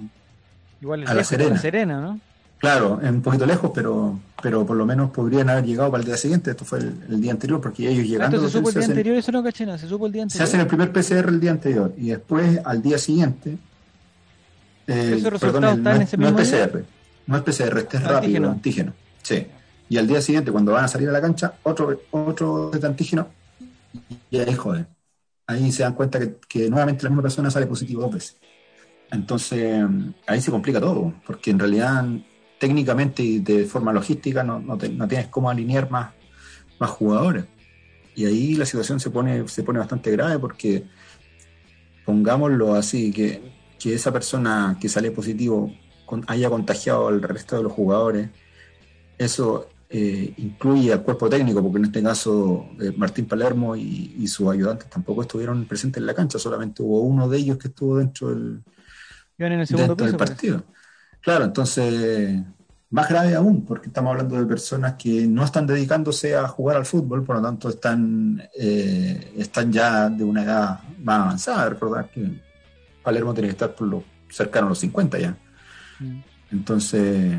la 0.80 1.24
Serena. 1.24 1.58
Serena, 1.58 2.00
¿no? 2.00 2.20
Claro, 2.58 2.98
un 3.00 3.22
poquito 3.22 3.46
lejos, 3.46 3.70
pero 3.72 4.18
pero 4.42 4.64
por 4.64 4.76
lo 4.76 4.86
menos 4.86 5.10
podrían 5.10 5.50
haber 5.50 5.64
llegado 5.64 5.90
para 5.90 6.00
el 6.00 6.06
día 6.06 6.16
siguiente. 6.16 6.50
Esto 6.50 6.64
fue 6.64 6.78
el, 6.78 7.20
día 7.20 7.32
anterior, 7.32 7.60
porque 7.60 7.88
ellos 7.88 8.06
llegando. 8.06 8.40
se 8.40 8.50
supo 8.50 8.68
el 8.68 8.74
día 8.74 8.84
anterior, 8.84 9.16
eso 9.16 9.32
no 9.32 9.42
cachena, 9.42 9.78
se 9.78 9.88
supo 9.88 10.06
el 10.06 10.12
día 10.12 10.22
anterior. 10.22 10.46
Se 10.46 10.50
hacen 10.50 10.60
el 10.60 10.66
primer 10.66 10.92
PCR 10.92 11.28
el 11.28 11.40
día 11.40 11.50
anterior 11.50 11.92
y 11.96 12.08
después 12.08 12.60
al 12.64 12.82
día 12.82 12.98
siguiente. 12.98 13.58
Eh, 14.86 15.22
perdón, 15.38 15.82
no, 15.82 15.90
es, 15.90 16.18
no 16.18 16.28
es 16.28 16.50
PCR, 16.50 16.84
no 17.28 17.36
es 17.36 17.42
PCR, 17.42 17.78
este 17.78 17.98
es 17.98 18.02
rápido, 18.02 18.50
antígeno. 18.50 18.92
Sí 19.22 19.46
y 19.88 19.96
al 19.96 20.06
día 20.06 20.20
siguiente, 20.20 20.52
cuando 20.52 20.72
van 20.72 20.84
a 20.84 20.88
salir 20.88 21.08
a 21.08 21.12
la 21.12 21.20
cancha, 21.20 21.54
otro, 21.62 22.02
otro 22.10 22.70
de 22.70 22.86
antígeno, 22.86 23.28
y 24.30 24.38
ahí 24.38 24.54
joder. 24.54 24.86
Ahí 25.46 25.72
se 25.72 25.82
dan 25.82 25.94
cuenta 25.94 26.20
que, 26.46 26.68
nuevamente 26.68 27.04
la 27.04 27.10
misma 27.10 27.22
persona 27.22 27.50
sale 27.50 27.66
positivo 27.66 28.02
dos 28.02 28.12
veces. 28.12 28.36
Entonces, 29.10 29.82
ahí 30.26 30.42
se 30.42 30.50
complica 30.50 30.78
todo, 30.78 31.14
porque 31.26 31.50
en 31.50 31.58
realidad, 31.58 32.04
técnicamente 32.58 33.22
y 33.22 33.38
de 33.38 33.64
forma 33.64 33.92
logística, 33.94 34.44
no, 34.44 34.58
no, 34.58 34.76
tienes 34.76 35.28
cómo 35.28 35.48
alinear 35.48 35.90
más, 35.90 36.12
más 36.78 36.90
jugadores. 36.90 37.46
Y 38.14 38.26
ahí 38.26 38.54
la 38.56 38.66
situación 38.66 39.00
se 39.00 39.10
pone, 39.10 39.48
se 39.48 39.62
pone 39.62 39.78
bastante 39.78 40.10
grave 40.10 40.38
porque, 40.38 40.84
pongámoslo 42.04 42.74
así, 42.74 43.10
que, 43.10 43.40
que 43.78 43.94
esa 43.94 44.12
persona 44.12 44.76
que 44.78 44.90
sale 44.90 45.12
positivo 45.12 45.72
haya 46.26 46.50
contagiado 46.50 47.08
al 47.08 47.22
resto 47.22 47.56
de 47.56 47.62
los 47.62 47.72
jugadores, 47.72 48.28
eso 49.18 49.68
eh, 49.90 50.34
incluye 50.36 50.92
al 50.92 51.02
cuerpo 51.02 51.28
técnico, 51.28 51.62
porque 51.62 51.78
en 51.78 51.84
este 51.86 52.02
caso 52.02 52.68
eh, 52.80 52.92
Martín 52.96 53.26
Palermo 53.26 53.74
y, 53.74 54.26
sus 54.28 54.50
ayudantes 54.50 54.90
tampoco 54.90 55.22
estuvieron 55.22 55.64
presentes 55.64 56.00
en 56.00 56.06
la 56.06 56.14
cancha, 56.14 56.38
solamente 56.38 56.82
hubo 56.82 57.00
uno 57.00 57.28
de 57.28 57.38
ellos 57.38 57.56
que 57.58 57.68
estuvo 57.68 57.96
dentro 57.96 58.28
del, 58.28 58.62
del 59.38 60.16
partido. 60.16 60.62
Claro, 61.20 61.44
entonces, 61.44 62.38
más 62.90 63.08
grave 63.08 63.34
aún, 63.34 63.64
porque 63.64 63.88
estamos 63.88 64.12
hablando 64.12 64.36
de 64.36 64.46
personas 64.46 64.94
que 64.94 65.26
no 65.26 65.44
están 65.44 65.66
dedicándose 65.66 66.36
a 66.36 66.46
jugar 66.48 66.76
al 66.76 66.86
fútbol, 66.86 67.24
por 67.24 67.36
lo 67.36 67.42
tanto 67.42 67.68
están, 67.68 68.42
eh, 68.58 69.32
están 69.36 69.72
ya 69.72 70.08
de 70.08 70.24
una 70.24 70.42
edad 70.42 70.80
más 71.02 71.20
avanzada. 71.20 71.70
Recordar 71.70 72.10
que 72.10 72.30
Palermo 73.02 73.32
tiene 73.32 73.48
que 73.48 73.52
estar 73.52 73.74
por 73.74 73.88
lo 73.88 74.04
cercano 74.30 74.66
a 74.66 74.70
los 74.70 74.78
50 74.78 75.18
ya. 75.18 75.36
Mm. 76.00 76.20
Entonces, 76.50 77.38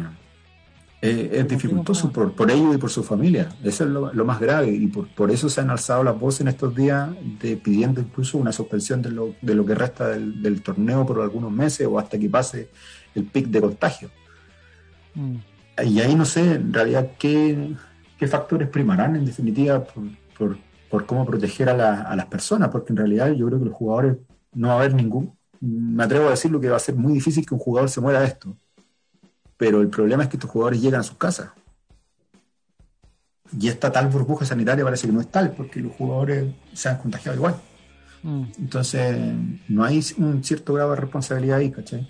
eh, 1.02 1.30
es 1.32 1.48
dificultoso 1.48 2.12
por, 2.12 2.34
por 2.34 2.52
ellos 2.52 2.76
y 2.76 2.78
por 2.78 2.90
su 2.90 3.04
familia. 3.04 3.50
Eso 3.64 3.86
es 3.86 3.90
lo, 3.90 4.26
más 4.26 4.40
grave 4.40 4.70
y 4.70 4.88
por, 4.88 5.08
por, 5.08 5.32
eso 5.32 5.48
se 5.48 5.62
han 5.62 5.70
alzado 5.70 6.04
las 6.04 6.20
voces 6.20 6.42
en 6.42 6.50
estos 6.50 6.76
días 6.76 7.10
de, 7.42 7.56
pidiendo 7.56 8.02
incluso 8.02 8.38
una 8.38 8.52
suspensión 8.52 9.02
de 9.02 9.12
lo, 9.12 9.34
de 9.42 9.56
lo 9.56 9.66
que 9.66 9.76
resta 9.76 10.10
del, 10.10 10.62
torneo 10.62 11.06
por 11.06 11.22
algunos 11.22 11.52
meses 11.52 11.88
o 11.88 11.98
hasta 11.98 12.20
que 12.20 12.30
pase 12.30 12.70
el 13.16 13.24
pic 13.26 13.48
de 13.48 13.62
contagio. 13.62 14.10
Mm. 15.16 15.36
Y 15.86 16.02
ahí 16.02 16.16
no 16.16 16.26
sé 16.26 16.56
en 16.56 16.74
realidad 16.74 17.12
qué, 17.18 17.76
qué 18.18 18.28
factores 18.28 18.68
primarán 18.68 19.16
en 19.16 19.24
definitiva 19.24 19.82
por, 20.38 20.58
por, 20.90 21.06
cómo 21.06 21.26
proteger 21.26 21.70
a, 21.70 22.02
a 22.02 22.16
las 22.18 22.26
personas, 22.26 22.68
porque 22.68 22.92
en 22.92 22.98
realidad 22.98 23.32
yo 23.32 23.48
creo 23.48 23.60
que 23.60 23.66
los 23.66 23.74
jugadores 23.74 24.18
no 24.54 24.68
va 24.68 24.74
a 24.74 24.78
haber 24.80 24.94
ningún, 24.96 25.32
me 25.62 26.04
atrevo 26.04 26.28
a 26.28 26.32
decir 26.32 26.52
lo 26.52 26.60
que 26.60 26.70
va 26.70 26.78
a 26.78 26.80
ser 26.80 26.96
muy 26.96 27.14
difícil 27.14 27.46
que 27.46 27.54
un 27.54 27.60
jugador 27.60 27.90
se 27.90 28.02
muera 28.02 28.22
de 28.22 28.28
esto 28.28 28.56
pero 29.60 29.82
el 29.82 29.90
problema 29.90 30.24
es 30.24 30.30
que 30.30 30.38
estos 30.38 30.50
jugadores 30.50 30.82
llegan 30.82 31.02
a 31.02 31.04
sus 31.04 31.18
casas. 31.18 31.50
Y 33.60 33.68
esta 33.68 33.92
tal 33.92 34.08
burbuja 34.08 34.46
sanitaria 34.46 34.86
parece 34.86 35.06
que 35.06 35.12
no 35.12 35.20
es 35.20 35.30
tal, 35.30 35.52
porque 35.52 35.82
los 35.82 35.92
jugadores 35.92 36.54
se 36.72 36.88
han 36.88 36.98
contagiado 36.98 37.36
igual. 37.36 37.56
Mm. 38.24 38.44
Entonces, 38.58 39.18
no 39.68 39.84
hay 39.84 40.02
un 40.18 40.46
cierto 40.46 40.76
grado 40.76 40.92
de 40.92 40.96
responsabilidad 40.96 41.58
ahí, 41.58 41.72
¿cachai? 41.72 42.08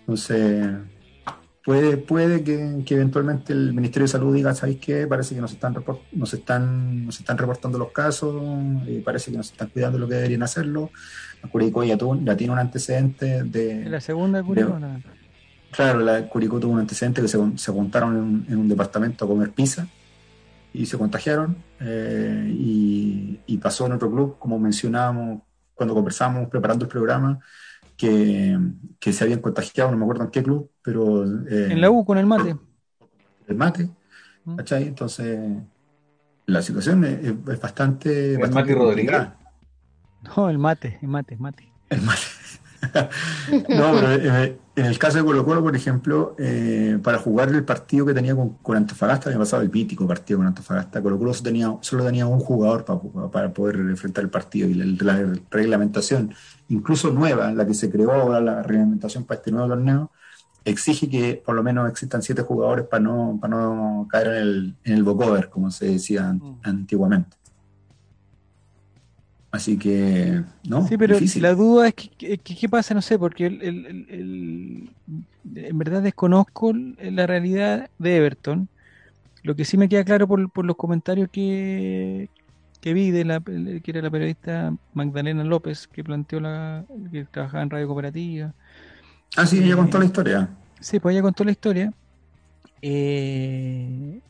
Entonces, 0.00 0.76
puede, 1.64 1.96
puede 1.96 2.44
que, 2.44 2.84
eventualmente 2.86 3.54
el 3.54 3.72
Ministerio 3.72 4.04
de 4.04 4.12
Salud 4.12 4.34
diga, 4.34 4.54
¿sabéis 4.54 4.80
qué? 4.80 5.06
Parece 5.06 5.34
que 5.34 5.40
nos 5.40 5.52
están, 5.52 5.74
nos 6.12 6.34
están, 6.34 7.06
nos 7.06 7.18
están 7.18 7.38
reportando 7.38 7.78
los 7.78 7.92
casos, 7.92 8.42
y 8.86 9.00
parece 9.00 9.30
que 9.30 9.38
nos 9.38 9.52
están 9.52 9.68
cuidando 9.68 9.98
lo 9.98 10.06
que 10.06 10.16
deberían 10.16 10.42
hacerlo. 10.42 10.90
Curicó 11.48 11.84
ya, 11.84 11.96
ya 11.96 12.36
tiene 12.36 12.52
un 12.52 12.58
antecedente 12.58 13.42
de... 13.44 13.88
¿La 13.88 14.00
segunda 14.00 14.42
Curicó? 14.42 14.78
Claro, 15.70 16.00
la 16.00 16.28
Curicó 16.28 16.58
tuvo 16.58 16.72
un 16.72 16.80
antecedente 16.80 17.22
que 17.22 17.28
se, 17.28 17.38
se 17.56 17.72
juntaron 17.72 18.44
en 18.48 18.58
un, 18.58 18.68
departamento 18.68 19.24
a 19.24 19.28
comer 19.28 19.50
pizza 19.50 19.86
y 20.72 20.86
se 20.86 20.98
contagiaron. 20.98 21.56
Eh, 21.80 22.52
y, 22.52 23.56
pasó 23.58 23.84
en 23.86 23.92
otro 23.92 24.10
club, 24.10 24.38
como 24.38 24.58
mencionábamos 24.58 25.42
cuando 25.74 25.94
conversábamos 25.94 26.48
preparando 26.48 26.86
el 26.86 26.90
programa, 26.90 27.38
que, 27.96 28.58
se 29.00 29.24
habían 29.24 29.40
contagiado, 29.40 29.90
no 29.90 29.98
me 29.98 30.04
acuerdo 30.04 30.24
en 30.24 30.30
qué 30.30 30.42
club, 30.42 30.70
pero... 30.82 31.24
Eh, 31.24 31.68
en 31.72 31.80
la 31.80 31.90
U 31.90 32.04
con 32.04 32.16
el 32.16 32.26
mate. 32.26 32.56
El 33.46 33.56
mate, 33.56 33.90
mm. 34.44 34.56
¿cachai? 34.56 34.88
Entonces, 34.88 35.38
la 36.46 36.62
situación 36.62 37.04
es, 37.04 37.60
bastante... 37.60 38.34
¿El 38.34 38.50
mate 38.50 38.74
Rodríguez? 38.74 39.28
No, 40.22 40.50
el 40.50 40.58
mate, 40.58 40.98
el 41.02 41.08
mate, 41.08 41.34
el 41.34 41.40
mate. 41.40 41.72
El 41.88 42.02
mate. 42.02 42.22
no, 43.68 43.92
pero 43.92 44.12
eh, 44.12 44.58
en 44.76 44.86
el 44.86 44.98
caso 44.98 45.18
de 45.18 45.24
Colo 45.24 45.44
Colo, 45.44 45.62
por 45.62 45.76
ejemplo, 45.76 46.34
eh, 46.38 46.98
para 47.02 47.18
jugar 47.18 47.50
el 47.50 47.64
partido 47.64 48.06
que 48.06 48.14
tenía 48.14 48.34
con, 48.34 48.76
Antofagasta, 48.76 49.28
había 49.28 49.38
pasado 49.38 49.62
el 49.62 49.70
mítico 49.70 50.06
partido 50.06 50.38
con 50.38 50.46
Antofagasta, 50.46 51.02
Colo 51.02 51.18
Colo 51.18 51.34
solo 51.34 51.44
tenía, 51.44 51.76
solo 51.80 52.04
tenía 52.04 52.26
un 52.26 52.40
jugador 52.40 52.84
para, 53.30 53.52
poder 53.52 53.76
enfrentar 53.76 54.24
el 54.24 54.30
partido 54.30 54.68
y 54.68 54.74
la, 54.74 55.34
reglamentación, 55.50 56.34
incluso 56.68 57.10
nueva, 57.10 57.52
la 57.52 57.66
que 57.66 57.74
se 57.74 57.90
creó 57.90 58.12
ahora, 58.12 58.40
la 58.40 58.62
reglamentación 58.62 59.24
para 59.24 59.38
este 59.38 59.50
nuevo 59.50 59.68
torneo, 59.68 60.10
exige 60.64 61.08
que 61.08 61.42
por 61.44 61.54
lo 61.54 61.62
menos 61.62 61.88
existan 61.90 62.22
siete 62.22 62.42
jugadores 62.42 62.86
para 62.86 63.02
no, 63.02 63.38
para 63.40 63.56
no 63.56 64.06
caer 64.10 64.28
en 64.28 64.36
el, 64.36 64.76
en 64.84 64.92
el 64.94 65.02
bocover, 65.02 65.48
como 65.50 65.70
se 65.70 65.86
decía 65.86 66.32
mm. 66.32 66.60
antiguamente. 66.62 67.39
Así 69.52 69.76
que, 69.76 70.42
¿no? 70.68 70.86
Sí, 70.86 70.96
pero 70.96 71.18
la 71.36 71.54
duda 71.54 71.88
es 71.88 71.94
que, 71.94 72.38
qué 72.38 72.68
pasa, 72.68 72.94
no 72.94 73.02
sé, 73.02 73.18
porque 73.18 73.46
el, 73.46 74.90
en 75.54 75.78
verdad 75.78 76.02
desconozco 76.02 76.72
la 76.72 77.26
realidad 77.26 77.90
de 77.98 78.16
Everton. 78.16 78.68
Lo 79.42 79.56
que 79.56 79.64
sí 79.64 79.76
me 79.76 79.88
queda 79.88 80.04
claro 80.04 80.28
por, 80.28 80.50
por 80.50 80.64
los 80.64 80.76
comentarios 80.76 81.28
que, 81.30 82.28
que 82.80 82.94
vi 82.94 83.10
de 83.10 83.24
la 83.24 83.40
que 83.40 83.82
era 83.84 84.02
la 84.02 84.10
periodista 84.10 84.72
Magdalena 84.94 85.42
López, 85.42 85.88
que 85.88 86.04
planteó 86.04 86.38
la 86.38 86.84
que 87.10 87.24
trabajaba 87.24 87.64
en 87.64 87.70
Radio 87.70 87.86
Cooperativa. 87.88 88.54
Ah, 89.36 89.46
sí, 89.46 89.58
ella 89.58 89.76
contó 89.76 89.98
la 89.98 90.04
historia. 90.04 90.48
Sí, 90.78 91.00
pues 91.00 91.14
ella 91.14 91.22
contó 91.22 91.44
la 91.44 91.50
historia. 91.50 91.92
Eh, 92.82 94.20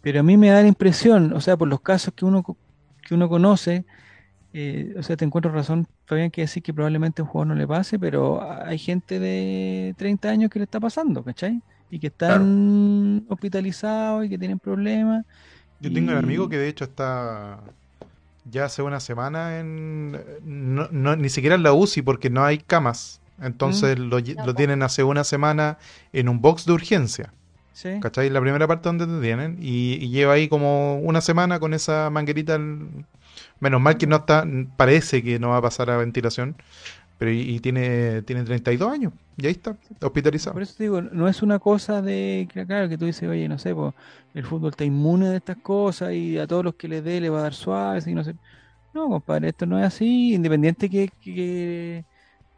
pero 0.00 0.20
a 0.20 0.22
mí 0.22 0.36
me 0.36 0.48
da 0.48 0.62
la 0.62 0.68
impresión, 0.68 1.32
o 1.34 1.40
sea, 1.40 1.56
por 1.56 1.68
los 1.68 1.80
casos 1.80 2.14
que 2.14 2.24
uno 2.24 2.42
que 3.02 3.14
uno 3.14 3.28
conoce, 3.28 3.84
eh, 4.54 4.94
o 4.98 5.02
sea, 5.02 5.16
te 5.16 5.24
encuentro 5.24 5.50
razón, 5.50 5.86
Fabián, 6.04 6.30
que 6.30 6.42
decir 6.42 6.62
que 6.62 6.74
probablemente 6.74 7.22
a 7.22 7.24
un 7.24 7.30
jugador 7.30 7.48
no 7.48 7.54
le 7.54 7.66
pase, 7.66 7.98
pero 7.98 8.42
hay 8.64 8.78
gente 8.78 9.18
de 9.18 9.94
30 9.96 10.28
años 10.28 10.50
que 10.50 10.58
le 10.58 10.64
está 10.64 10.78
pasando, 10.78 11.22
¿cachai? 11.22 11.62
Y 11.90 11.98
que 11.98 12.08
están 12.08 13.24
hospitalizados 13.28 14.26
y 14.26 14.28
que 14.28 14.38
tienen 14.38 14.58
problemas. 14.58 15.24
Yo 15.80 15.92
tengo 15.92 16.12
un 16.12 16.18
amigo 16.18 16.48
que 16.48 16.58
de 16.58 16.68
hecho 16.68 16.84
está 16.84 17.60
ya 18.50 18.64
hace 18.64 18.82
una 18.82 19.00
semana 19.00 19.58
en... 19.58 20.18
No, 20.42 21.16
ni 21.16 21.28
siquiera 21.28 21.54
en 21.54 21.62
la 21.62 21.72
UCI 21.72 22.02
porque 22.02 22.30
no 22.30 22.44
hay 22.44 22.58
camas. 22.58 23.20
Entonces 23.40 23.98
mm. 23.98 24.02
lo, 24.02 24.54
tienen 24.54 24.82
hace 24.82 25.02
una 25.02 25.24
semana 25.24 25.78
en 26.12 26.28
un 26.28 26.40
box 26.40 26.66
de 26.66 26.72
urgencia. 26.72 27.32
¿Sí? 27.72 28.00
¿Cachai? 28.00 28.28
La 28.30 28.40
primera 28.40 28.66
parte 28.66 28.88
donde 28.88 29.06
te 29.06 29.20
tienen. 29.20 29.56
Y, 29.60 29.94
y, 29.94 30.10
lleva 30.10 30.34
ahí 30.34 30.48
como 30.48 30.98
una 30.98 31.20
semana 31.20 31.58
con 31.58 31.72
esa 31.72 32.10
manguerita 32.10 32.58
Menos 33.62 33.80
mal 33.80 33.96
que 33.96 34.08
no 34.08 34.16
está, 34.16 34.44
parece 34.76 35.22
que 35.22 35.38
no 35.38 35.50
va 35.50 35.58
a 35.58 35.62
pasar 35.62 35.88
a 35.88 35.96
ventilación, 35.96 36.56
pero 37.16 37.30
y, 37.30 37.60
tiene, 37.60 38.22
tiene 38.22 38.42
32 38.42 38.92
años, 38.92 39.12
y 39.36 39.46
ahí 39.46 39.52
está, 39.52 39.76
hospitalizado. 40.00 40.54
Por 40.54 40.62
eso 40.62 40.74
te 40.76 40.82
digo, 40.82 41.00
no 41.00 41.28
es 41.28 41.42
una 41.42 41.60
cosa 41.60 42.02
de, 42.02 42.48
claro, 42.66 42.88
que 42.88 42.98
tú 42.98 43.06
dices, 43.06 43.28
oye, 43.28 43.48
no 43.48 43.58
sé, 43.58 43.72
pues, 43.72 43.94
el 44.34 44.44
fútbol 44.44 44.70
está 44.70 44.84
inmune 44.84 45.28
de 45.28 45.36
estas 45.36 45.58
cosas 45.58 46.12
y 46.12 46.38
a 46.38 46.48
todos 46.48 46.64
los 46.64 46.74
que 46.74 46.88
le 46.88 47.02
dé 47.02 47.20
le 47.20 47.30
va 47.30 47.38
a 47.38 47.42
dar 47.42 47.54
suave, 47.54 48.00
y 48.04 48.14
no 48.14 48.24
sé. 48.24 48.34
No, 48.94 49.08
compadre, 49.08 49.50
esto 49.50 49.64
no 49.64 49.78
es 49.78 49.86
así, 49.86 50.34
independiente 50.34 50.90
que, 50.90 51.08
que, 51.20 52.04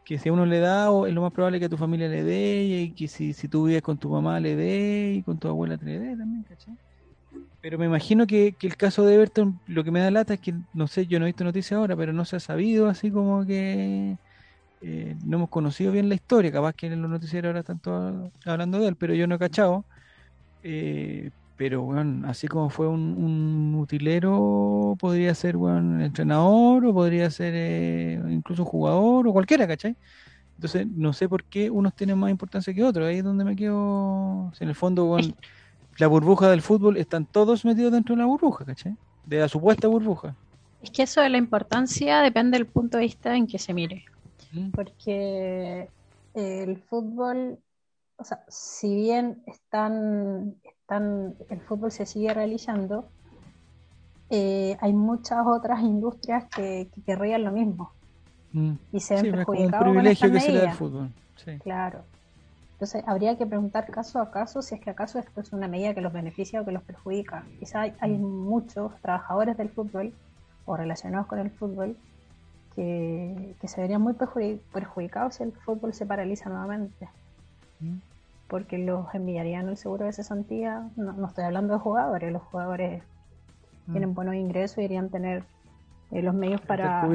que 0.06 0.18
si 0.18 0.30
a 0.30 0.32
uno 0.32 0.46
le 0.46 0.60
da, 0.60 0.88
es 1.06 1.12
lo 1.12 1.20
más 1.20 1.32
probable 1.32 1.60
que 1.60 1.66
a 1.66 1.68
tu 1.68 1.76
familia 1.76 2.08
le 2.08 2.24
dé, 2.24 2.62
y 2.64 2.92
que 2.94 3.08
si, 3.08 3.34
si 3.34 3.46
tú 3.48 3.66
vives 3.66 3.82
con 3.82 3.98
tu 3.98 4.08
mamá 4.08 4.40
le 4.40 4.56
dé, 4.56 5.12
y 5.18 5.22
con 5.22 5.38
tu 5.38 5.48
abuela 5.48 5.76
te 5.76 5.84
le 5.84 5.98
dé 5.98 6.16
también, 6.16 6.44
¿cachai? 6.44 6.78
Pero 7.60 7.78
me 7.78 7.86
imagino 7.86 8.26
que, 8.26 8.54
el 8.60 8.76
caso 8.76 9.06
de 9.06 9.14
Everton, 9.14 9.58
lo 9.66 9.84
que 9.84 9.90
me 9.90 10.00
da 10.00 10.10
lata 10.10 10.34
es 10.34 10.40
que, 10.40 10.54
no 10.74 10.86
sé, 10.86 11.06
yo 11.06 11.18
no 11.18 11.24
he 11.24 11.30
visto 11.30 11.44
noticias 11.44 11.78
ahora, 11.78 11.96
pero 11.96 12.12
no 12.12 12.24
se 12.24 12.36
ha 12.36 12.40
sabido 12.40 12.88
así 12.88 13.10
como 13.10 13.46
que 13.46 14.18
eh, 14.82 15.16
no 15.24 15.38
hemos 15.38 15.48
conocido 15.48 15.90
bien 15.90 16.10
la 16.10 16.14
historia. 16.14 16.52
Capaz 16.52 16.74
que 16.74 16.88
en 16.88 17.00
los 17.00 17.10
noticieros 17.10 17.48
ahora 17.48 17.60
están 17.60 17.78
todos 17.78 18.30
hablando 18.44 18.78
de 18.80 18.88
él, 18.88 18.96
pero 18.96 19.14
yo 19.14 19.26
no 19.26 19.36
he 19.36 19.38
cachado. 19.38 19.84
Eh, 20.62 21.30
pero 21.56 21.82
bueno, 21.82 22.28
así 22.28 22.48
como 22.48 22.68
fue 22.68 22.88
un, 22.88 23.74
utilero, 23.76 24.96
podría 24.98 25.34
ser 25.34 25.56
bueno, 25.56 26.04
entrenador, 26.04 26.84
o 26.84 26.92
podría 26.92 27.30
ser 27.30 27.54
eh, 27.56 28.20
incluso 28.28 28.64
jugador, 28.64 29.26
o 29.28 29.32
cualquiera, 29.32 29.66
¿cachai? 29.66 29.96
Entonces, 30.56 30.86
no 30.86 31.12
sé 31.12 31.28
por 31.28 31.44
qué 31.44 31.70
unos 31.70 31.94
tienen 31.94 32.18
más 32.18 32.30
importancia 32.30 32.74
que 32.74 32.84
otros. 32.84 33.06
Ahí 33.06 33.18
es 33.18 33.24
donde 33.24 33.44
me 33.44 33.56
quedo. 33.56 34.52
en 34.60 34.68
el 34.68 34.74
fondo, 34.74 35.06
bueno, 35.06 35.34
la 35.98 36.06
burbuja 36.06 36.50
del 36.50 36.62
fútbol, 36.62 36.96
están 36.96 37.26
todos 37.26 37.64
metidos 37.64 37.92
dentro 37.92 38.14
de 38.14 38.22
la 38.22 38.26
burbuja, 38.26 38.64
¿cachai? 38.64 38.96
De 39.24 39.38
la 39.38 39.48
supuesta 39.48 39.88
burbuja. 39.88 40.34
Es 40.82 40.90
que 40.90 41.02
eso 41.04 41.20
de 41.20 41.30
la 41.30 41.38
importancia 41.38 42.20
depende 42.20 42.58
del 42.58 42.66
punto 42.66 42.98
de 42.98 43.04
vista 43.04 43.34
en 43.34 43.46
que 43.46 43.58
se 43.58 43.72
mire. 43.72 44.04
Mm. 44.52 44.70
Porque 44.70 45.88
el 46.34 46.76
fútbol, 46.82 47.58
o 48.16 48.24
sea, 48.24 48.44
si 48.48 48.94
bien 48.94 49.42
están, 49.46 50.56
están, 50.62 51.34
el 51.48 51.60
fútbol 51.60 51.90
se 51.90 52.06
sigue 52.06 52.34
realizando, 52.34 53.08
eh, 54.30 54.76
hay 54.80 54.92
muchas 54.92 55.46
otras 55.46 55.80
industrias 55.80 56.44
que, 56.54 56.88
querrían 57.06 57.44
lo 57.44 57.52
mismo. 57.52 57.92
Mm. 58.52 58.72
Y 58.92 59.00
se 59.00 59.14
ven 59.14 59.30
perjudicados. 59.32 59.86
un 59.86 59.92
privilegio 59.92 60.32
que 60.32 60.40
se 60.40 60.52
le 60.52 60.58
da 60.58 60.70
al 60.70 60.76
fútbol. 60.76 61.10
Sí. 61.36 61.58
Claro. 61.58 62.04
Entonces, 62.74 63.04
habría 63.06 63.38
que 63.38 63.46
preguntar 63.46 63.88
caso 63.88 64.20
a 64.20 64.32
caso 64.32 64.60
si 64.60 64.74
es 64.74 64.80
que 64.80 64.90
acaso 64.90 65.20
esto 65.20 65.40
es 65.40 65.52
una 65.52 65.68
medida 65.68 65.94
que 65.94 66.00
los 66.00 66.12
beneficia 66.12 66.60
o 66.60 66.64
que 66.64 66.72
los 66.72 66.82
perjudica. 66.82 67.44
Quizá 67.60 67.82
hay, 67.82 68.18
muchos 68.18 68.92
trabajadores 69.00 69.56
del 69.56 69.68
fútbol 69.68 70.12
o 70.66 70.76
relacionados 70.76 71.28
con 71.28 71.38
el 71.38 71.50
fútbol 71.52 71.96
que, 72.74 73.54
se 73.64 73.80
verían 73.80 74.02
muy 74.02 74.14
perjudicados 74.14 75.36
si 75.36 75.44
el 75.44 75.52
fútbol 75.52 75.94
se 75.94 76.04
paraliza 76.04 76.50
nuevamente. 76.50 77.08
Mm. 77.78 77.98
Porque 78.48 78.78
los 78.78 79.06
enviarían 79.14 79.68
el 79.68 79.76
seguro 79.76 80.06
de 80.06 80.12
cesantía. 80.12 80.90
No, 80.96 81.12
no 81.12 81.28
estoy 81.28 81.44
hablando 81.44 81.74
de 81.74 81.80
jugadores, 81.80 82.32
los 82.32 82.42
jugadores 82.42 83.04
mm. 83.86 83.92
tienen 83.92 84.14
buenos 84.14 84.34
ingresos 84.34 84.78
y 84.78 84.82
irían 84.82 85.10
tener 85.10 85.44
eh, 86.10 86.22
los 86.22 86.34
medios 86.34 86.60
para, 86.60 87.08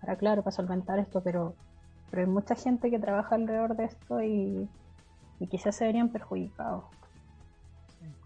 para, 0.00 0.16
claro, 0.16 0.42
para 0.42 0.56
solventar 0.56 0.98
esto, 0.98 1.20
pero 1.22 1.54
pero 2.10 2.22
hay 2.22 2.28
mucha 2.28 2.54
gente 2.54 2.90
que 2.90 2.98
trabaja 2.98 3.34
alrededor 3.34 3.76
de 3.76 3.84
esto 3.84 4.22
y, 4.22 4.68
quizás 5.50 5.76
se 5.76 5.84
verían 5.84 6.08
perjudicados 6.08 6.84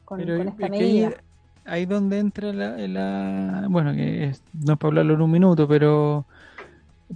con, 0.05 0.21
esta 0.21 0.69
medida. 0.69 1.13
Ahí, 1.65 1.87
donde 1.87 2.19
entra 2.19 2.53
la, 2.53 3.67
bueno, 3.69 3.93
que 3.93 4.33
no 4.65 4.73
es 4.73 4.79
para 4.79 4.89
hablarlo 4.89 5.15
en 5.15 5.21
un 5.21 5.31
minuto, 5.31 5.69
pero 5.69 6.25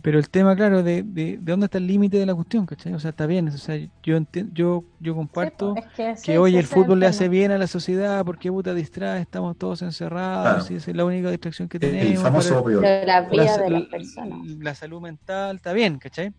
pero 0.03 0.19
el 0.19 0.29
tema, 0.29 0.57
claro, 0.57 0.83
de, 0.83 1.05
de, 1.05 1.39
dónde 1.41 1.67
está 1.67 1.79
el 1.79 1.87
límite 1.87 2.19
de 2.19 2.27
la 2.27 2.35
cuestión, 2.35 2.67
¿cachai? 2.67 2.95
O 2.95 2.99
sea, 2.99 3.11
está 3.11 3.27
bien, 3.27 3.49
o 3.49 3.53
sea, 3.53 3.77
yo 4.03 4.19
yo 4.53 4.85
yo 4.99 5.15
comparto 5.15 5.75
pues, 5.75 6.21
que, 6.23 6.37
hoy 6.37 6.57
el 6.57 6.67
fútbol 6.67 6.99
le 6.99 7.07
hace 7.07 7.29
bien 7.29 7.53
a 7.53 7.59
la 7.59 7.69
sociedad 7.69 8.25
porque 8.25 8.51
puta 8.51 8.75
distrae, 8.75 9.21
estamos 9.21 9.57
todos 9.57 9.83
encerrados, 9.83 10.69
y 10.71 10.77
es 10.77 10.89
la 10.89 11.05
única 11.05 11.31
distracción 11.31 11.69
que 11.69 11.79
tenemos. 11.79 12.51
la 12.51 13.21
vida 13.21 13.59
de 13.59 13.71
las 13.71 13.83
personas. 13.85 14.47
La 14.59 14.75
salud 14.75 15.01
mental, 15.01 15.57
está 15.57 15.73
bien, 15.73 15.99
¿cachai? 15.99 16.33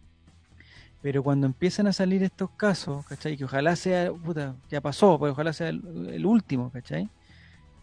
Pero 1.05 1.21
cuando 1.21 1.45
empiezan 1.45 1.85
a 1.85 1.93
salir 1.93 2.23
estos 2.23 2.49
casos, 2.57 3.05
¿cachai? 3.05 3.37
Que 3.37 3.45
ojalá 3.45 3.75
sea, 3.75 4.11
puta, 4.11 4.55
ya 4.71 4.81
pasó, 4.81 5.19
pues 5.19 5.33
ojalá 5.33 5.53
sea 5.53 5.69
el, 5.69 6.25
último, 6.25 6.71
¿cachai? 6.71 7.07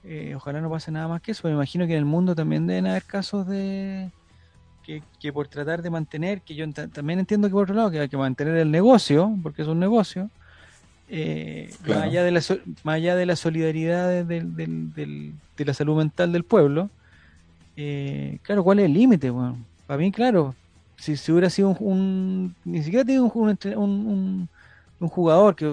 Eh, 0.03 0.35
ojalá 0.35 0.61
no 0.61 0.69
pase 0.69 0.91
nada 0.91 1.07
más 1.07 1.23
que 1.23 1.31
eso. 1.31 1.47
Me 1.47 1.55
imagino 1.55 1.87
que 1.87 1.93
en 1.93 2.01
el 2.01 2.05
mundo 2.05 2.35
también 2.35 2.67
deben 2.67 2.89
haber 2.89 3.05
casos 3.05 3.47
de 3.47 4.11
que, 4.83 5.33
por 5.33 5.47
tratar 5.47 5.83
de 5.83 5.91
mantener, 5.91 6.41
que 6.41 6.57
yo 6.57 6.69
también 6.73 7.21
entiendo 7.21 7.47
que 7.47 7.53
por 7.53 7.63
otro 7.63 7.77
lado 7.77 7.93
que 7.93 8.01
hay 8.01 8.09
que 8.09 8.17
mantener 8.17 8.57
el 8.57 8.73
negocio, 8.73 9.33
porque 9.41 9.63
es 9.63 9.69
un 9.69 9.79
negocio, 9.79 10.29
eh, 11.09 11.73
más, 11.87 11.99
allá 11.99 12.25
de 12.25 12.33
la, 12.33 12.41
más 12.83 12.97
allá 12.97 13.15
de 13.15 13.27
la 13.27 13.37
solidaridad 13.37 14.25
de 14.25 15.65
la 15.65 15.75
salud 15.75 15.97
mental 15.97 16.33
del 16.33 16.43
pueblo, 16.43 16.91
eh, 17.77 18.41
claro, 18.43 18.65
¿cuál 18.65 18.81
es 18.81 18.87
el 18.87 18.95
límite? 18.95 19.31
Bueno, 19.31 19.59
para 19.87 19.99
mí, 19.99 20.11
claro, 20.11 20.57
si, 21.03 21.17
si 21.17 21.33
hubiera 21.33 21.51
sido 21.51 21.71
un, 21.81 22.55
ni 22.65 22.81
siquiera 22.81 23.05
te 23.05 23.11
digo 23.11 23.25
un, 23.35 23.59
un, 23.77 24.49
un, 25.01 25.09
jugador, 25.09 25.57
que 25.57 25.67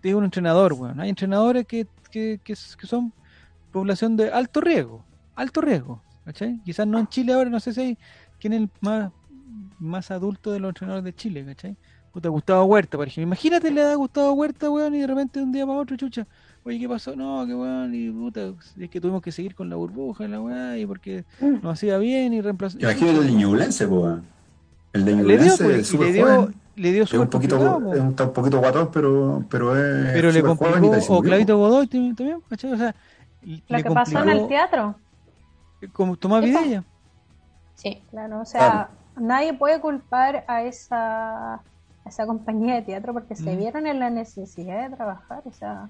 te 0.00 0.08
digo 0.08 0.18
un 0.18 0.24
entrenador, 0.24 0.74
bueno, 0.74 1.00
hay 1.00 1.10
entrenadores 1.10 1.64
que, 1.64 1.86
que, 2.10 2.40
que, 2.42 2.56
son 2.56 3.12
población 3.70 4.16
de 4.16 4.32
alto 4.32 4.60
riesgo, 4.60 5.04
alto 5.36 5.60
riesgo, 5.60 6.02
¿cachai? 6.24 6.60
Quizás 6.64 6.88
no 6.88 6.98
en 6.98 7.06
Chile 7.06 7.34
ahora, 7.34 7.50
no 7.50 7.60
sé 7.60 7.72
si 7.72 7.80
hay, 7.80 7.98
quién 8.40 8.52
es 8.52 8.60
el 8.62 8.70
más, 8.80 9.12
más 9.78 10.10
adulto 10.10 10.50
de 10.50 10.58
los 10.58 10.70
entrenadores 10.70 11.04
de 11.04 11.14
Chile, 11.14 11.44
¿cachai? 11.44 11.76
Puta, 12.12 12.28
Gustavo 12.28 12.64
Huerta, 12.64 12.98
por 12.98 13.06
ejemplo. 13.06 13.28
Imagínate 13.28 13.70
le 13.70 13.80
da 13.80 13.94
Gustavo 13.94 14.32
Huerta, 14.32 14.70
weón, 14.70 14.96
y 14.96 15.00
de 15.02 15.06
repente 15.06 15.38
de 15.38 15.44
un 15.44 15.52
día 15.52 15.64
para 15.64 15.78
otro, 15.78 15.96
chucha, 15.96 16.26
oye, 16.64 16.80
¿qué 16.80 16.88
pasó? 16.88 17.14
No, 17.14 17.46
qué 17.46 17.54
weón, 17.54 17.94
y 17.94 18.10
puta, 18.10 18.52
es 18.76 18.90
que 18.90 19.00
tuvimos 19.00 19.22
que 19.22 19.30
seguir 19.30 19.54
con 19.54 19.70
la 19.70 19.76
burbuja, 19.76 20.26
la 20.26 20.40
weá, 20.40 20.76
y 20.78 20.84
porque 20.84 21.24
mm. 21.40 21.62
nos 21.62 21.74
hacía 21.74 21.96
bien 21.98 22.32
y 22.32 22.40
reemplazó. 22.40 22.76
Imagínate 22.80 23.18
el 23.18 23.36
Ñublense, 23.36 23.86
weón. 23.86 24.33
El 24.94 25.04
de 25.04 25.16
le 25.16 25.38
dio, 25.38 25.56
pues, 25.58 25.92
le 25.92 26.12
dio, 26.12 26.52
le 26.76 26.92
dio 26.92 27.02
es 27.02 27.12
un 27.12 27.26
poquito, 27.28 27.56
es 27.92 28.00
un, 28.00 28.14
poquito 28.14 28.60
guatón, 28.60 28.90
pero, 28.92 29.44
pero 29.50 29.76
es. 29.76 30.12
Pero 30.12 30.30
le 30.30 30.42
complicó, 30.42 30.92
o 31.08 31.20
Clavito 31.20 31.58
Godoy 31.58 31.88
también, 31.88 32.40
¿cachai? 32.48 32.72
O 32.72 32.76
sea, 32.76 32.94
lo 33.42 33.82
que 33.82 33.90
pasó 33.90 34.22
en 34.22 34.28
el 34.28 34.46
teatro. 34.46 34.94
Como 35.92 36.16
Tomás 36.16 36.44
Vidella. 36.44 36.84
Sí, 37.74 38.00
claro, 38.10 38.40
o 38.40 38.44
sea, 38.44 38.90
nadie 39.16 39.52
puede 39.52 39.80
culpar 39.80 40.44
a 40.46 40.62
esa, 40.62 41.60
esa 42.06 42.24
compañía 42.24 42.76
de 42.76 42.82
teatro 42.82 43.12
porque 43.12 43.34
se 43.34 43.52
mm. 43.52 43.58
vieron 43.58 43.86
en 43.88 43.98
la 43.98 44.10
necesidad 44.10 44.88
de 44.88 44.96
trabajar, 44.96 45.42
o 45.44 45.52
sea, 45.52 45.88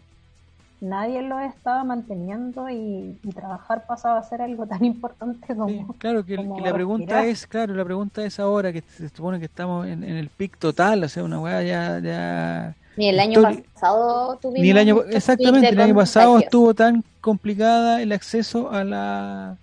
nadie 0.84 1.22
lo 1.22 1.40
estaba 1.40 1.82
manteniendo 1.82 2.68
y, 2.70 3.18
trabajar 3.34 3.86
pasaba 3.86 4.18
a 4.18 4.22
ser 4.22 4.42
algo 4.42 4.66
tan 4.66 4.84
importante 4.84 5.54
como. 5.56 5.94
claro, 5.94 6.24
que, 6.24 6.36
la 6.36 6.72
pregunta 6.72 7.24
es, 7.24 7.46
claro, 7.46 7.74
la 7.74 7.84
pregunta 7.84 8.24
es 8.24 8.38
ahora 8.38 8.72
que 8.72 8.82
se 8.82 9.08
supone 9.08 9.38
que 9.38 9.46
estamos 9.46 9.86
en, 9.86 10.04
el 10.04 10.28
pic 10.28 10.58
total, 10.58 11.04
o 11.04 11.08
sea, 11.08 11.24
una 11.24 11.40
weá 11.40 11.62
ya, 11.62 11.98
ya. 11.98 12.76
Ni 12.96 13.08
el 13.08 13.18
año 13.18 13.42
pasado 13.42 14.38
tuvimos. 14.40 14.62
Ni 14.62 14.70
el 14.70 14.78
año, 14.78 15.02
exactamente, 15.10 15.68
el 15.68 15.80
año 15.80 15.94
pasado 15.94 16.38
estuvo 16.38 16.74
tan 16.74 17.02
complicada 17.20 18.00
el 18.00 18.12
acceso 18.12 18.70
a 18.70 18.84
la, 18.84 19.56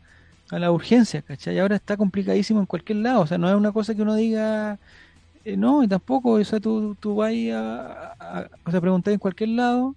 a 0.49 0.60
la 0.60 0.72
urgencia, 0.72 1.22
¿cachai? 1.22 1.56
Y 1.56 1.60
ahora 1.60 1.77
está 1.77 1.95
complicadísimo 1.95 2.60
en 2.60 2.65
cualquier 2.65 2.98
lado, 2.98 3.22
o 3.22 3.27
sea, 3.27 3.38
no 3.38 3.49
es 3.49 3.56
una 3.56 3.72
cosa 3.72 3.95
que 3.95 4.02
uno 4.02 4.15
diga. 4.15 4.80
Eh, 5.43 5.57
no, 5.57 5.81
y 5.81 5.88
tampoco, 5.88 6.34
o 6.34 6.43
sea, 6.43 6.60
tú, 6.60 6.95
tú 6.99 7.15
vas 7.15 7.34
a, 7.52 8.14
a, 8.19 8.48
o 8.64 8.69
sea, 8.69 8.80
preguntar 8.80 9.11
en 9.11 9.19
cualquier 9.19 9.49
lado 9.49 9.95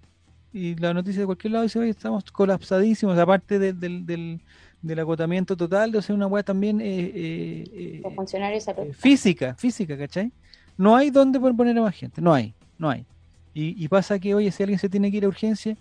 y 0.55 0.77
la 0.77 0.95
noticia 0.95 1.21
de 1.21 1.27
cualquier 1.27 1.53
lado 1.53 1.65
dice, 1.65 1.81
oye, 1.81 1.91
estamos 1.91 2.23
colapsadísimos, 2.31 3.19
aparte 3.19 3.59
del, 3.59 4.07
del, 4.07 4.41
del, 4.81 4.99
agotamiento 5.01 5.57
total, 5.57 5.91
de 5.91 6.01
ser 6.01 6.15
una 6.15 6.29
weá 6.29 6.45
también 6.45 6.81
eh, 6.81 6.85
eh, 7.13 8.01
eh, 8.05 8.93
física, 8.93 9.57
física, 9.57 9.99
¿cachai? 9.99 10.31
No 10.79 10.95
hay 10.95 11.11
donde 11.11 11.41
poner 11.41 11.77
a 11.77 11.83
más 11.83 11.97
gente, 11.97 12.23
no 12.23 12.33
hay, 12.33 12.55
no 12.79 12.89
hay. 12.89 13.05
Y, 13.53 13.87
pasa 13.89 14.19
que, 14.19 14.35
oye, 14.35 14.51
si 14.51 14.63
alguien 14.63 14.79
se 14.79 14.89
tiene 14.89 15.11
que 15.11 15.19
ir 15.19 15.25
a 15.25 15.29
urgencia 15.29 15.77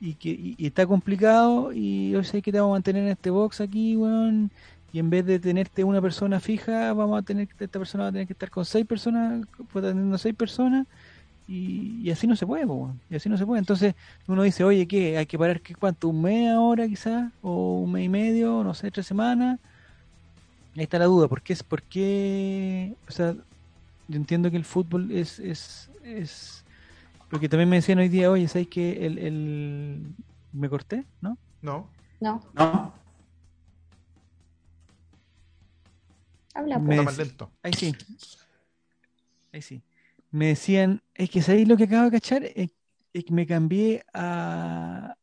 y 0.00 0.14
que 0.14 0.30
y, 0.30 0.66
está 0.66 0.86
complicado 0.86 1.72
y 1.72 2.14
hoy 2.14 2.24
sé 2.24 2.42
que 2.42 2.52
te 2.52 2.58
vamos 2.58 2.74
a 2.74 2.76
mantener 2.78 3.04
en 3.04 3.10
este 3.10 3.30
box 3.30 3.60
aquí, 3.60 3.96
weón, 3.96 4.50
y 4.92 4.98
en 4.98 5.10
vez 5.10 5.24
de 5.24 5.38
tenerte 5.38 5.84
una 5.84 6.00
persona 6.00 6.40
fija, 6.40 6.92
vamos 6.92 7.18
a 7.18 7.22
tener 7.22 7.48
esta 7.58 7.78
persona 7.78 8.04
va 8.04 8.10
a 8.10 8.12
tener 8.12 8.26
que 8.26 8.32
estar 8.32 8.50
con 8.50 8.64
seis 8.64 8.86
personas, 8.86 9.46
pues 9.72 9.84
teniendo 9.84 10.18
seis 10.18 10.34
personas 10.34 10.86
y, 11.52 12.08
así 12.12 12.28
no 12.28 12.36
se 12.36 12.46
puede, 12.46 12.64
y 13.10 13.16
así 13.16 13.28
no 13.28 13.36
se 13.36 13.44
puede. 13.44 13.58
Entonces 13.58 13.96
uno 14.28 14.44
dice, 14.44 14.62
oye, 14.62 14.86
¿qué? 14.86 15.18
¿Hay 15.18 15.26
que 15.26 15.36
parar 15.36 15.60
qué 15.60 15.74
cuánto? 15.74 16.06
¿Un 16.06 16.22
mes 16.22 16.48
ahora 16.48 16.86
quizás? 16.86 17.32
¿O 17.42 17.80
un 17.80 17.90
mes 17.90 18.04
y 18.04 18.08
medio? 18.08 18.62
No 18.62 18.72
sé, 18.72 18.88
tres 18.92 19.06
semanas. 19.06 19.58
Ahí 20.76 20.84
está 20.84 21.00
la 21.00 21.06
duda, 21.06 21.26
¿por 21.26 21.42
qué? 21.42 21.56
¿Por 21.68 21.82
qué? 21.82 22.94
O 23.08 23.10
sea, 23.10 23.34
yo 24.06 24.16
entiendo 24.16 24.48
que 24.48 24.58
el 24.58 24.64
fútbol 24.64 25.10
es... 25.10 25.40
es, 25.40 25.90
es 26.04 26.64
porque 27.28 27.48
también 27.48 27.68
me 27.68 27.76
decían 27.76 27.98
hoy 27.98 28.08
día, 28.08 28.30
oye, 28.30 28.46
¿sabes 28.46 28.68
que 28.68 29.04
el, 29.04 29.18
el... 29.18 30.14
¿Me 30.52 30.68
corté? 30.68 31.04
¿No? 31.20 31.36
No. 31.62 31.88
No. 32.20 32.40
No. 32.54 32.94
Habla, 36.54 36.78
pues. 36.78 37.04
más 37.04 37.18
lento. 37.18 37.50
Ahí 37.60 37.72
sí. 37.72 37.92
Ahí 39.52 39.62
sí 39.62 39.82
me 40.30 40.48
decían, 40.48 41.02
es 41.14 41.30
que 41.30 41.42
¿sabéis 41.42 41.68
lo 41.68 41.76
que 41.76 41.84
acabo 41.84 42.04
de 42.04 42.10
cachar? 42.12 42.44
Es, 42.44 42.70
que 43.12 43.32
me 43.32 43.46
cambié 43.46 44.04
a, 44.14 45.16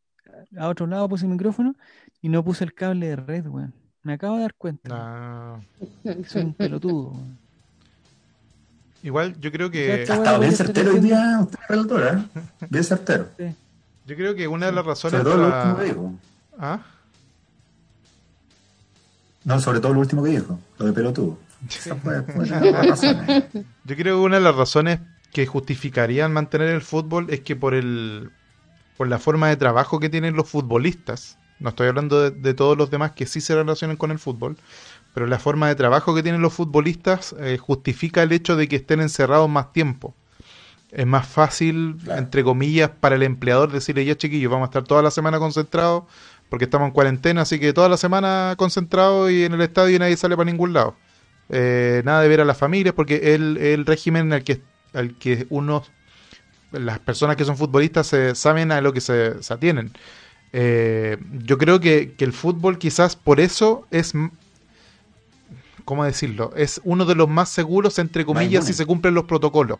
a 0.58 0.68
otro 0.68 0.88
lado, 0.88 1.08
puse 1.08 1.26
el 1.26 1.32
micrófono 1.32 1.76
y 2.22 2.30
no 2.30 2.44
puse 2.44 2.64
el 2.64 2.74
cable 2.74 3.08
de 3.08 3.16
red, 3.16 3.48
weón. 3.48 3.74
Me 4.04 4.14
acabo 4.14 4.36
de 4.36 4.42
dar 4.42 4.54
cuenta. 4.56 4.90
Ah. 4.92 5.60
Soy 6.28 6.44
un 6.44 6.54
pelotudo. 6.54 7.14
Igual 9.04 9.40
yo 9.40 9.52
creo 9.52 9.70
que... 9.70 10.06
Hasta 10.10 10.38
bien 10.38 10.54
certero 10.54 10.92
hoy 10.92 11.00
día 11.00 11.40
usted 11.42 11.60
relatora, 11.68 12.14
¿eh? 12.36 12.42
Bien 12.70 12.84
certero. 12.84 13.30
Yo 14.06 14.16
creo 14.16 14.36
que 14.36 14.48
una 14.48 14.68
de 14.68 14.72
las 14.72 14.86
razones... 14.86 15.22
Sobre 15.22 15.24
todo 15.24 15.38
lo 15.38 15.56
último 15.56 15.78
que 15.78 15.84
dijo. 15.84 16.14
¿Ah? 16.58 16.80
No, 19.44 19.60
sobre 19.60 19.80
todo 19.80 19.94
lo 19.94 20.00
último 20.00 20.24
que 20.24 20.32
dijo, 20.32 20.60
lo 20.78 20.86
de 20.86 20.94
pelotudo. 20.94 21.38
Yo 23.86 23.96
creo 23.96 24.18
que 24.18 24.22
una 24.22 24.38
de 24.38 24.42
las 24.42 24.56
razones 24.56 25.00
que 25.32 25.46
justificarían 25.46 26.34
mantener 26.34 26.70
el 26.70 26.82
fútbol 26.82 27.28
es 27.30 27.42
que 27.42 27.56
por 27.56 27.74
el 27.74 28.32
por 28.98 29.08
la 29.08 29.20
forma 29.20 29.48
de 29.48 29.56
trabajo 29.56 30.00
que 30.00 30.10
tienen 30.10 30.36
los 30.36 30.50
futbolistas, 30.50 31.38
no 31.60 31.70
estoy 31.70 31.88
hablando 31.88 32.32
de, 32.32 32.54
todos 32.54 32.78
los 32.78 32.90
demás 32.90 33.12
que 33.12 33.28
sí 33.28 33.42
se 33.42 33.56
relacionan 33.56 33.96
con 33.96 34.12
el 34.12 34.18
fútbol, 34.18 34.58
pero 35.14 35.28
la 35.28 35.40
forma 35.40 35.68
de 35.68 35.76
trabajo 35.76 36.16
que 36.16 36.24
tienen 36.24 36.42
los 36.42 36.54
futbolistas 36.54 37.36
eh, 37.40 37.58
justifica 37.58 38.24
el 38.24 38.32
hecho 38.32 38.56
de 38.56 38.68
que 38.68 38.78
estén 38.78 39.02
encerrados 39.02 39.50
más 39.50 39.72
tiempo. 39.72 40.16
Es 40.92 41.06
más 41.06 41.28
fácil, 41.28 41.98
entre 42.08 42.44
comillas, 42.44 42.90
para 42.90 43.16
el 43.16 43.24
empleador 43.24 43.72
decirle, 43.72 44.06
ya 44.06 44.16
chiquillos, 44.16 44.52
vamos 44.52 44.68
a 44.68 44.70
estar 44.70 44.84
toda 44.84 45.02
la 45.02 45.12
semana 45.12 45.38
concentrados 45.38 46.04
porque 46.50 46.66
estamos 46.66 46.88
en 46.88 46.94
cuarentena, 46.94 47.42
así 47.42 47.60
que 47.60 47.74
toda 47.74 47.90
la 47.90 47.98
semana 47.98 48.56
concentrados 48.58 49.30
y 49.32 49.44
en 49.44 49.54
el 49.54 49.62
estadio 49.62 49.96
y 49.96 50.00
nadie 50.00 50.18
sale 50.18 50.36
para 50.36 50.50
ningún 50.50 50.74
lado. 50.74 50.96
Eh, 51.50 52.02
nada 52.06 52.22
de 52.22 52.28
ver 52.28 52.42
a 52.42 52.46
las 52.46 52.58
familias, 52.58 52.94
porque 52.94 53.36
el, 53.36 53.58
el 53.58 53.86
régimen 53.86 54.34
al 54.34 54.44
que, 54.44 54.62
al 54.94 55.18
que 55.18 55.48
uno, 55.50 55.84
las 56.72 57.00
personas 57.00 57.36
que 57.36 57.46
son 57.46 57.58
futbolistas 57.58 58.08
se, 58.08 58.36
saben 58.36 58.72
a 58.72 58.82
lo 58.82 58.94
que 58.94 59.02
se, 59.02 59.42
se 59.42 59.54
atienen. 59.54 59.92
Eh, 60.54 61.18
yo 61.44 61.58
creo 61.58 61.80
que, 61.80 62.16
el 62.18 62.34
fútbol 62.34 62.78
quizás 62.78 63.16
por 63.16 63.40
eso 63.40 63.86
es, 63.92 64.14
¿cómo 65.86 66.04
decirlo? 66.04 66.52
Es 66.56 66.82
uno 66.84 67.06
de 67.06 67.16
los 67.16 67.30
más 67.30 67.50
seguros, 67.50 68.00
entre 68.00 68.26
comillas, 68.26 68.66
si 68.66 68.74
se 68.74 68.86
cumplen 68.86 69.14
los 69.14 69.26
protocolos 69.26 69.80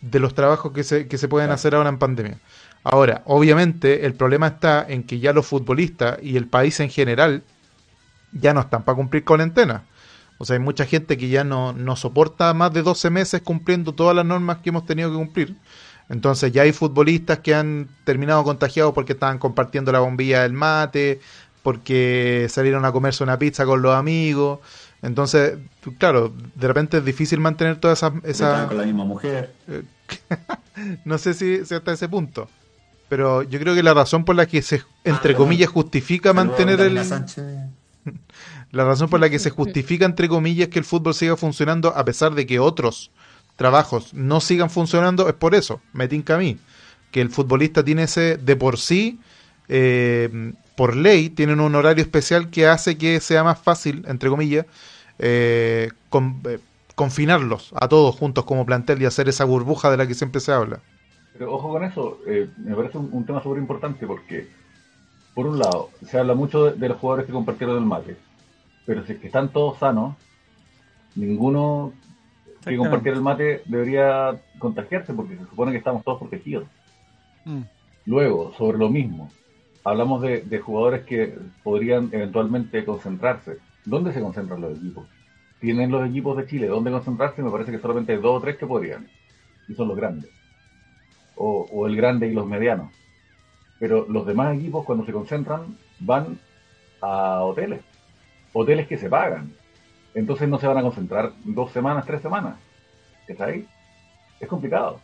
de 0.00 0.18
los 0.18 0.34
trabajos 0.34 0.72
que 0.72 0.82
se, 0.82 1.08
que 1.08 1.18
se 1.18 1.28
pueden 1.28 1.50
hacer 1.50 1.74
ahora 1.74 1.90
en 1.90 1.98
pandemia. 1.98 2.38
Ahora, 2.82 3.22
obviamente, 3.26 4.06
el 4.06 4.14
problema 4.14 4.46
está 4.46 4.86
en 4.88 5.02
que 5.02 5.18
ya 5.18 5.32
los 5.32 5.46
futbolistas 5.46 6.18
y 6.22 6.36
el 6.36 6.46
país 6.46 6.80
en 6.80 6.88
general 6.88 7.42
ya 8.32 8.54
no 8.54 8.60
están 8.60 8.84
para 8.84 8.96
cumplir 8.96 9.24
cuarentena. 9.24 9.84
O 10.42 10.46
sea, 10.46 10.54
hay 10.54 10.60
mucha 10.60 10.86
gente 10.86 11.18
que 11.18 11.28
ya 11.28 11.44
no, 11.44 11.74
no 11.74 11.96
soporta 11.96 12.54
más 12.54 12.72
de 12.72 12.80
12 12.80 13.10
meses 13.10 13.42
cumpliendo 13.42 13.92
todas 13.92 14.16
las 14.16 14.24
normas 14.24 14.56
que 14.62 14.70
hemos 14.70 14.86
tenido 14.86 15.10
que 15.10 15.16
cumplir. 15.18 15.54
Entonces 16.08 16.50
ya 16.50 16.62
hay 16.62 16.72
futbolistas 16.72 17.40
que 17.40 17.54
han 17.54 17.90
terminado 18.04 18.42
contagiados 18.42 18.94
porque 18.94 19.12
estaban 19.12 19.36
compartiendo 19.36 19.92
la 19.92 19.98
bombilla 19.98 20.40
del 20.40 20.54
mate, 20.54 21.20
porque 21.62 22.46
salieron 22.48 22.86
a 22.86 22.92
comerse 22.92 23.22
una 23.22 23.38
pizza 23.38 23.66
con 23.66 23.82
los 23.82 23.94
amigos. 23.94 24.60
Entonces, 25.02 25.58
claro, 25.98 26.32
de 26.54 26.66
repente 26.66 26.96
es 26.96 27.04
difícil 27.04 27.38
mantener 27.38 27.76
todas 27.76 27.98
esas... 27.98 28.12
Esa... 28.24 28.66
Con 28.66 28.78
la 28.78 28.84
misma 28.84 29.04
mujer. 29.04 29.52
no 31.04 31.18
sé 31.18 31.34
si, 31.34 31.66
si, 31.66 31.74
hasta 31.74 31.92
ese 31.92 32.08
punto. 32.08 32.48
Pero 33.10 33.42
yo 33.42 33.60
creo 33.60 33.74
que 33.74 33.82
la 33.82 33.92
razón 33.92 34.24
por 34.24 34.36
la 34.36 34.46
que 34.46 34.62
se, 34.62 34.82
entre 35.04 35.34
ah, 35.34 35.36
comillas, 35.36 35.68
justifica 35.68 36.32
mantener 36.32 36.80
el... 36.80 36.98
La 38.72 38.84
razón 38.84 39.08
por 39.08 39.18
la 39.18 39.30
que 39.30 39.40
se 39.40 39.50
justifica, 39.50 40.04
entre 40.04 40.28
comillas, 40.28 40.68
que 40.68 40.78
el 40.78 40.84
fútbol 40.84 41.14
siga 41.14 41.36
funcionando 41.36 41.88
a 41.96 42.04
pesar 42.04 42.34
de 42.34 42.46
que 42.46 42.60
otros 42.60 43.10
trabajos 43.56 44.14
no 44.14 44.40
sigan 44.40 44.70
funcionando 44.70 45.28
es 45.28 45.34
por 45.34 45.54
eso, 45.54 45.80
me 45.92 46.08
tinca 46.08 46.36
a 46.36 46.38
mí, 46.38 46.56
que 47.10 47.20
el 47.20 47.30
futbolista 47.30 47.84
tiene 47.84 48.04
ese, 48.04 48.36
de 48.36 48.56
por 48.56 48.78
sí, 48.78 49.18
eh, 49.68 50.52
por 50.76 50.96
ley, 50.96 51.30
tienen 51.30 51.60
un 51.60 51.74
horario 51.74 52.02
especial 52.02 52.48
que 52.48 52.68
hace 52.68 52.96
que 52.96 53.20
sea 53.20 53.44
más 53.44 53.58
fácil, 53.58 54.04
entre 54.06 54.30
comillas, 54.30 54.66
eh, 55.18 55.90
eh, 56.12 56.58
confinarlos 56.94 57.72
a 57.74 57.88
todos 57.88 58.14
juntos 58.14 58.44
como 58.44 58.64
plantel 58.64 59.02
y 59.02 59.04
hacer 59.04 59.28
esa 59.28 59.44
burbuja 59.44 59.90
de 59.90 59.96
la 59.96 60.06
que 60.06 60.14
siempre 60.14 60.40
se 60.40 60.52
habla. 60.52 60.80
Pero 61.32 61.52
ojo 61.52 61.68
con 61.70 61.84
eso, 61.84 62.18
me 62.56 62.74
parece 62.74 62.98
un, 62.98 63.26
tema 63.26 63.42
súper 63.42 63.58
importante 63.58 64.06
porque, 64.06 64.48
por 65.34 65.46
un 65.46 65.58
lado, 65.58 65.90
se 66.06 66.18
habla 66.18 66.34
mucho 66.34 66.66
de, 66.66 66.72
de 66.78 66.88
los 66.88 66.98
jugadores 66.98 67.26
que 67.26 67.32
compartieron 67.32 67.76
el 67.76 67.84
mate 67.84 68.16
pero 68.86 69.04
si 69.04 69.12
es 69.12 69.18
que 69.18 69.26
están 69.26 69.50
todos 69.50 69.78
sanos, 69.78 70.16
ninguno 71.14 71.92
que 72.64 72.76
compartir 72.76 73.14
el 73.14 73.22
mate 73.22 73.62
debería 73.66 74.40
contagiarse 74.58 75.14
porque 75.14 75.36
se 75.36 75.46
supone 75.46 75.72
que 75.72 75.78
estamos 75.78 76.04
todos 76.04 76.18
protegidos. 76.18 76.66
Mm. 77.44 77.62
Luego, 78.06 78.52
sobre 78.54 78.78
lo 78.78 78.88
mismo, 78.88 79.30
hablamos 79.84 80.22
de, 80.22 80.58
jugadores 80.58 81.04
que 81.04 81.38
podrían 81.62 82.08
eventualmente 82.12 82.84
concentrarse. 82.84 83.58
¿Dónde 83.84 84.12
se 84.12 84.20
concentran 84.20 84.60
los 84.60 84.76
equipos? 84.76 85.08
Tienen 85.60 85.90
los 85.90 86.08
equipos 86.08 86.36
de 86.36 86.46
Chile, 86.46 86.66
¿dónde 86.68 86.90
concentrarse? 86.90 87.42
Me 87.42 87.50
parece 87.50 87.70
que 87.70 87.78
solamente 87.78 88.12
hay 88.12 88.18
dos 88.18 88.38
o 88.38 88.40
tres 88.40 88.56
que 88.56 88.66
podrían. 88.66 89.08
Y 89.68 89.74
son 89.74 89.88
los 89.88 89.96
grandes. 89.96 90.30
O, 91.36 91.66
o 91.70 91.86
el 91.86 91.96
grande 91.96 92.28
y 92.28 92.34
los 92.34 92.46
medianos. 92.46 92.92
Pero 93.78 94.06
los 94.08 94.26
demás 94.26 94.56
equipos 94.56 94.84
cuando 94.84 95.06
se 95.06 95.12
concentran 95.12 95.78
van 96.00 96.38
a 97.00 97.42
hoteles 97.42 97.80
hoteles 98.52 98.86
que 98.86 98.98
se 98.98 99.08
pagan. 99.08 99.52
Entonces 100.14 100.48
no 100.48 100.58
se 100.58 100.66
van 100.66 100.78
a 100.78 100.82
concentrar 100.82 101.32
dos 101.44 101.70
semanas, 101.72 102.06
tres 102.06 102.20
semanas. 102.20 102.56
¿Está 103.26 103.46
ahí? 103.46 103.66
Es 104.40 104.48
complicado. 104.48 105.00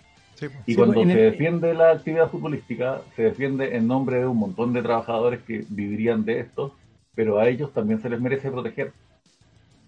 Y 0.66 0.74
cuando 0.74 1.02
se 1.02 1.16
defiende 1.16 1.72
la 1.74 1.92
actividad 1.92 2.30
futbolística, 2.30 3.00
se 3.14 3.22
defiende 3.22 3.76
en 3.76 3.86
nombre 3.86 4.18
de 4.18 4.26
un 4.26 4.36
montón 4.36 4.72
de 4.72 4.82
trabajadores 4.82 5.42
que 5.42 5.64
vivirían 5.68 6.24
de 6.24 6.40
esto, 6.40 6.74
pero 7.14 7.38
a 7.38 7.48
ellos 7.48 7.72
también 7.72 8.02
se 8.02 8.10
les 8.10 8.20
merece 8.20 8.50
proteger. 8.50 8.92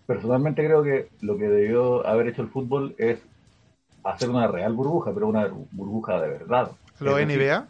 Personalmente 0.07 0.65
creo 0.65 0.83
que 0.83 1.09
lo 1.21 1.37
que 1.37 1.49
debió 1.49 2.07
haber 2.07 2.29
hecho 2.29 2.41
el 2.41 2.49
fútbol 2.49 2.95
es 2.97 3.19
hacer 4.05 4.31
una 4.31 4.47
real 4.47 4.73
burbuja, 4.73 5.13
pero 5.13 5.29
una 5.29 5.49
burbuja 5.71 6.21
de 6.21 6.31
verdad. 6.31 6.71
¿Lo 7.01 7.19
NBA? 7.19 7.67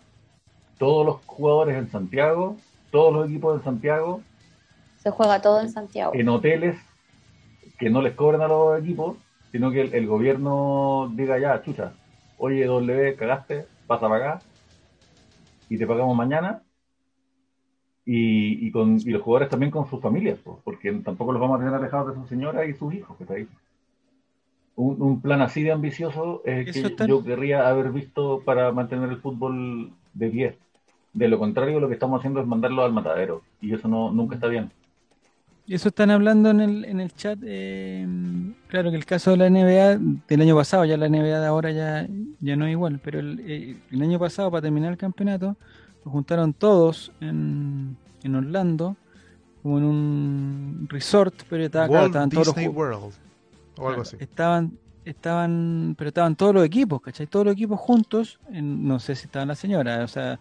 Todos 0.78 1.05
los 1.05 1.16
jugadores 1.27 1.77
en 1.77 1.90
Santiago, 1.90 2.56
todos 2.93 3.12
los 3.12 3.28
equipos 3.28 3.59
en 3.59 3.65
Santiago 3.65 4.23
se 5.09 5.17
juega 5.17 5.41
todo 5.41 5.61
en 5.61 5.71
Santiago. 5.71 6.13
En 6.15 6.29
hoteles 6.29 6.77
que 7.79 7.89
no 7.89 8.03
les 8.03 8.15
cobren 8.15 8.43
a 8.43 8.49
los 8.49 8.79
equipos, 8.79 9.17
sino 9.51 9.71
que 9.71 9.81
el, 9.81 10.07
gobierno 10.07 11.11
diga 11.15 11.39
ya, 11.39 11.63
chucha, 11.63 11.95
oye 12.37 12.67
W, 12.67 13.17
cagaste, 13.17 13.67
pasa 13.87 14.09
para 14.09 14.35
acá 14.35 14.45
y 15.71 15.79
te 15.79 15.87
pagamos 15.87 16.15
mañana. 16.17 16.63
Y, 18.11 18.71
con, 18.71 18.99
los 19.05 19.23
jugadores 19.23 19.51
también 19.51 19.71
con 19.71 19.87
sus 19.89 20.01
familias, 20.01 20.39
porque 20.65 20.91
tampoco 21.05 21.33
los 21.33 21.41
vamos 21.43 21.57
a 21.57 21.59
tener 21.59 21.75
alejados 21.75 22.09
de 22.09 22.23
su 22.23 22.27
señora 22.27 22.65
y 22.65 22.73
sus 22.73 22.95
hijos, 22.95 23.15
que 23.19 23.25
está 23.25 23.35
ahí. 23.35 23.47
Un, 24.77 25.21
plan 25.21 25.43
así 25.43 25.63
de 25.63 25.73
ambicioso 25.73 26.41
es 26.47 26.75
el 26.75 26.97
que 26.97 27.07
yo 27.07 27.23
querría 27.23 27.69
haber 27.69 27.91
visto 27.93 28.41
para 28.47 28.73
mantener 28.73 29.11
el 29.11 29.19
fútbol 29.19 29.93
de 30.15 30.31
pie. 30.31 30.59
De 31.13 31.29
lo 31.29 31.39
contrario, 31.39 31.81
lo 31.81 31.89
que 31.89 31.95
estamos 31.95 32.21
haciendo 32.21 32.41
es 32.41 32.47
mandarlo 32.47 32.83
al 32.83 32.95
matadero, 32.95 33.43
y 33.61 33.75
eso 33.75 33.89
no 33.89 34.11
nunca 34.11 34.37
está 34.37 34.47
bien. 34.47 34.71
Eso 35.69 35.89
están 35.89 36.11
hablando 36.11 36.51
en 36.51 36.61
el, 36.61 36.85
en 36.86 37.01
el 37.01 37.12
chat. 37.15 37.39
Eh, 37.45 38.07
claro 38.69 38.90
que 38.90 38.97
el 38.97 39.05
caso 39.05 39.32
de 39.32 39.36
la 39.36 39.51
NBA 39.51 39.99
del 40.27 40.40
año 40.40 40.57
pasado, 40.57 40.86
ya 40.86 40.97
la 40.97 41.09
NBA 41.09 41.40
de 41.40 41.47
ahora 41.47 41.70
ya, 41.70 42.09
ya 42.40 42.57
no 42.57 42.66
es 42.66 42.73
igual, 42.73 43.01
pero 43.05 43.20
el, 43.20 43.40
eh, 43.47 43.77
el 43.90 44.03
año 44.03 44.19
pasado, 44.19 44.51
para 44.51 44.62
terminar 44.62 44.93
el 44.93 44.99
campeonato, 44.99 45.57
lo 46.05 46.11
juntaron 46.11 46.55
todos 46.55 47.12
en, 47.20 47.97
en 48.23 48.35
Orlando, 48.35 48.97
como 49.62 49.78
en 49.78 49.85
un 49.85 50.86
resort, 50.89 51.35
pero 51.51 51.65
estaban 51.65 52.31
todos 52.31 52.47
los 52.47 52.66
World, 52.74 53.12
o 53.77 53.89
algo 53.89 54.03
así. 54.03 54.16
Estaban, 54.20 54.73
estaban, 55.05 55.95
pero 55.99 56.09
estaban 56.09 56.35
todos 56.35 56.55
los 56.55 56.65
equipos, 56.65 57.03
¿cachai? 57.03 57.27
Todos 57.27 57.45
los 57.45 57.53
equipos 57.53 57.78
juntos, 57.78 58.39
en, 58.51 58.89
no 58.89 58.99
sé 58.99 59.15
si 59.15 59.27
estaban 59.27 59.49
las 59.49 59.59
señoras, 59.59 60.03
o 60.03 60.09
sea, 60.09 60.40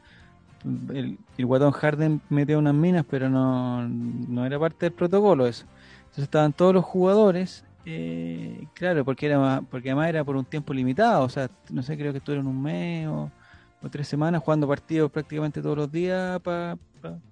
el, 0.93 1.17
el 1.37 1.45
guatón 1.45 1.71
Harden 1.71 2.21
metió 2.29 2.59
unas 2.59 2.73
minas, 2.73 3.05
pero 3.09 3.29
no, 3.29 3.87
no 3.87 4.45
era 4.45 4.59
parte 4.59 4.87
del 4.87 4.93
protocolo 4.93 5.47
eso. 5.47 5.65
Entonces 5.99 6.23
estaban 6.23 6.53
todos 6.53 6.73
los 6.73 6.83
jugadores, 6.83 7.63
eh, 7.85 8.67
claro, 8.73 9.05
porque 9.05 9.27
era 9.27 9.61
porque 9.69 9.89
además 9.89 10.09
era 10.09 10.23
por 10.23 10.35
un 10.35 10.45
tiempo 10.45 10.73
limitado, 10.73 11.23
o 11.23 11.29
sea, 11.29 11.49
no 11.69 11.83
sé, 11.83 11.97
creo 11.97 12.11
que 12.11 12.17
estuvieron 12.17 12.47
un 12.47 12.61
mes 12.61 13.07
o, 13.07 13.31
tres 13.89 14.09
semanas 14.09 14.43
jugando 14.43 14.67
partidos 14.67 15.09
prácticamente 15.09 15.61
todos 15.61 15.77
los 15.77 15.89
días 15.89 16.41
para 16.41 16.77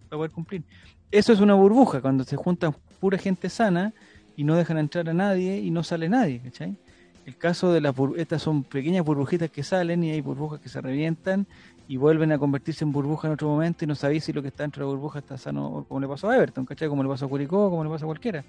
poder 0.09 0.31
cumplir. 0.31 0.63
Eso 1.11 1.33
es 1.33 1.41
una 1.41 1.53
burbuja, 1.53 1.99
cuando 1.99 2.23
se 2.23 2.37
juntan 2.37 2.73
pura 3.01 3.17
gente 3.17 3.49
sana 3.49 3.93
y 4.37 4.45
no 4.45 4.55
dejan 4.55 4.77
entrar 4.77 5.09
a 5.09 5.13
nadie 5.13 5.57
y 5.59 5.71
no 5.71 5.83
sale 5.83 6.07
nadie, 6.07 6.39
¿cachai? 6.39 6.77
El 7.25 7.35
caso 7.37 7.73
de 7.73 7.81
las 7.81 7.93
estas 8.17 8.41
son 8.41 8.63
pequeñas 8.63 9.03
burbujitas 9.03 9.49
que 9.49 9.63
salen 9.63 10.03
y 10.03 10.11
hay 10.11 10.21
burbujas 10.21 10.61
que 10.61 10.69
se 10.69 10.79
revientan 10.79 11.47
y 11.87 11.97
vuelven 11.97 12.31
a 12.31 12.37
convertirse 12.37 12.83
en 12.83 12.91
burbuja 12.91 13.27
en 13.27 13.33
otro 13.33 13.47
momento 13.47 13.83
y 13.85 13.87
no 13.87 13.95
sabéis 13.95 14.23
si 14.23 14.33
lo 14.33 14.41
que 14.41 14.47
está 14.47 14.63
dentro 14.63 14.83
de 14.83 14.91
la 14.91 14.95
burbuja 14.95 15.19
está 15.19 15.37
sano, 15.37 15.85
como 15.87 15.99
le 15.99 16.07
pasó 16.07 16.29
a 16.29 16.35
Everton, 16.35 16.65
¿cachai? 16.65 16.89
Como 16.89 17.03
le 17.03 17.09
pasó 17.09 17.25
a 17.25 17.29
Curicó, 17.29 17.69
como 17.69 17.83
le 17.83 17.89
pasa 17.89 18.05
a 18.05 18.07
cualquiera. 18.07 18.43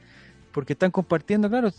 Porque 0.52 0.72
están 0.72 0.90
compartiendo, 0.90 1.48
claro, 1.50 1.70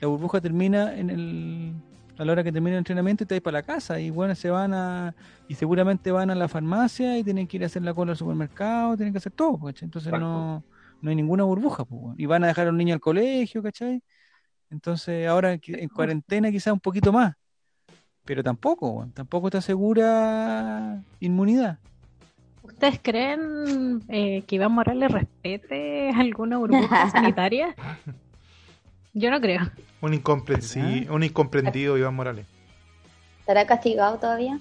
la 0.00 0.08
burbuja 0.08 0.40
termina 0.40 0.96
en 0.96 1.10
el 1.10 1.74
a 2.20 2.24
la 2.24 2.32
hora 2.32 2.44
que 2.44 2.52
termina 2.52 2.76
el 2.76 2.80
entrenamiento 2.80 3.24
y 3.24 3.26
te 3.26 3.34
vas 3.34 3.40
para 3.40 3.58
la 3.58 3.62
casa 3.62 3.98
y 3.98 4.10
bueno, 4.10 4.34
se 4.34 4.50
van 4.50 4.74
a 4.74 5.14
y 5.48 5.54
seguramente 5.54 6.12
van 6.12 6.30
a 6.30 6.34
la 6.34 6.48
farmacia 6.48 7.16
y 7.16 7.24
tienen 7.24 7.46
que 7.46 7.56
ir 7.56 7.62
a 7.62 7.66
hacer 7.66 7.82
la 7.82 7.94
cola 7.94 8.12
al 8.12 8.18
supermercado, 8.18 8.94
tienen 8.94 9.14
que 9.14 9.18
hacer 9.18 9.32
todo, 9.32 9.58
¿cachai? 9.58 9.86
Entonces 9.86 10.12
no, 10.12 10.62
no 11.00 11.10
hay 11.10 11.16
ninguna 11.16 11.44
burbuja, 11.44 11.86
pues, 11.86 12.18
y 12.18 12.26
van 12.26 12.44
a 12.44 12.48
dejar 12.48 12.66
a 12.66 12.70
los 12.70 12.76
niños 12.76 12.96
al 12.96 13.00
colegio, 13.00 13.62
¿cachai? 13.62 14.02
Entonces 14.68 15.26
ahora 15.26 15.58
en 15.62 15.88
cuarentena 15.88 16.50
quizás 16.50 16.74
un 16.74 16.80
poquito 16.80 17.10
más, 17.10 17.34
pero 18.24 18.42
tampoco, 18.42 19.06
tampoco 19.14 19.48
está 19.48 19.60
segura 19.60 21.02
inmunidad. 21.20 21.78
¿Ustedes 22.62 23.00
creen 23.02 24.02
eh, 24.08 24.42
que 24.46 24.56
Iván 24.56 24.72
Morales 24.72 25.10
respete 25.10 26.10
alguna 26.10 26.58
burbuja 26.58 27.10
sanitaria? 27.10 27.74
Yo 29.12 29.30
no 29.30 29.40
creo. 29.40 29.62
Un, 30.00 30.14
incomprendido, 30.14 31.14
un 31.14 31.22
incomprendido 31.24 31.98
Iván 31.98 32.14
Morales. 32.14 32.46
¿Estará 33.40 33.66
castigado 33.66 34.18
todavía? 34.18 34.60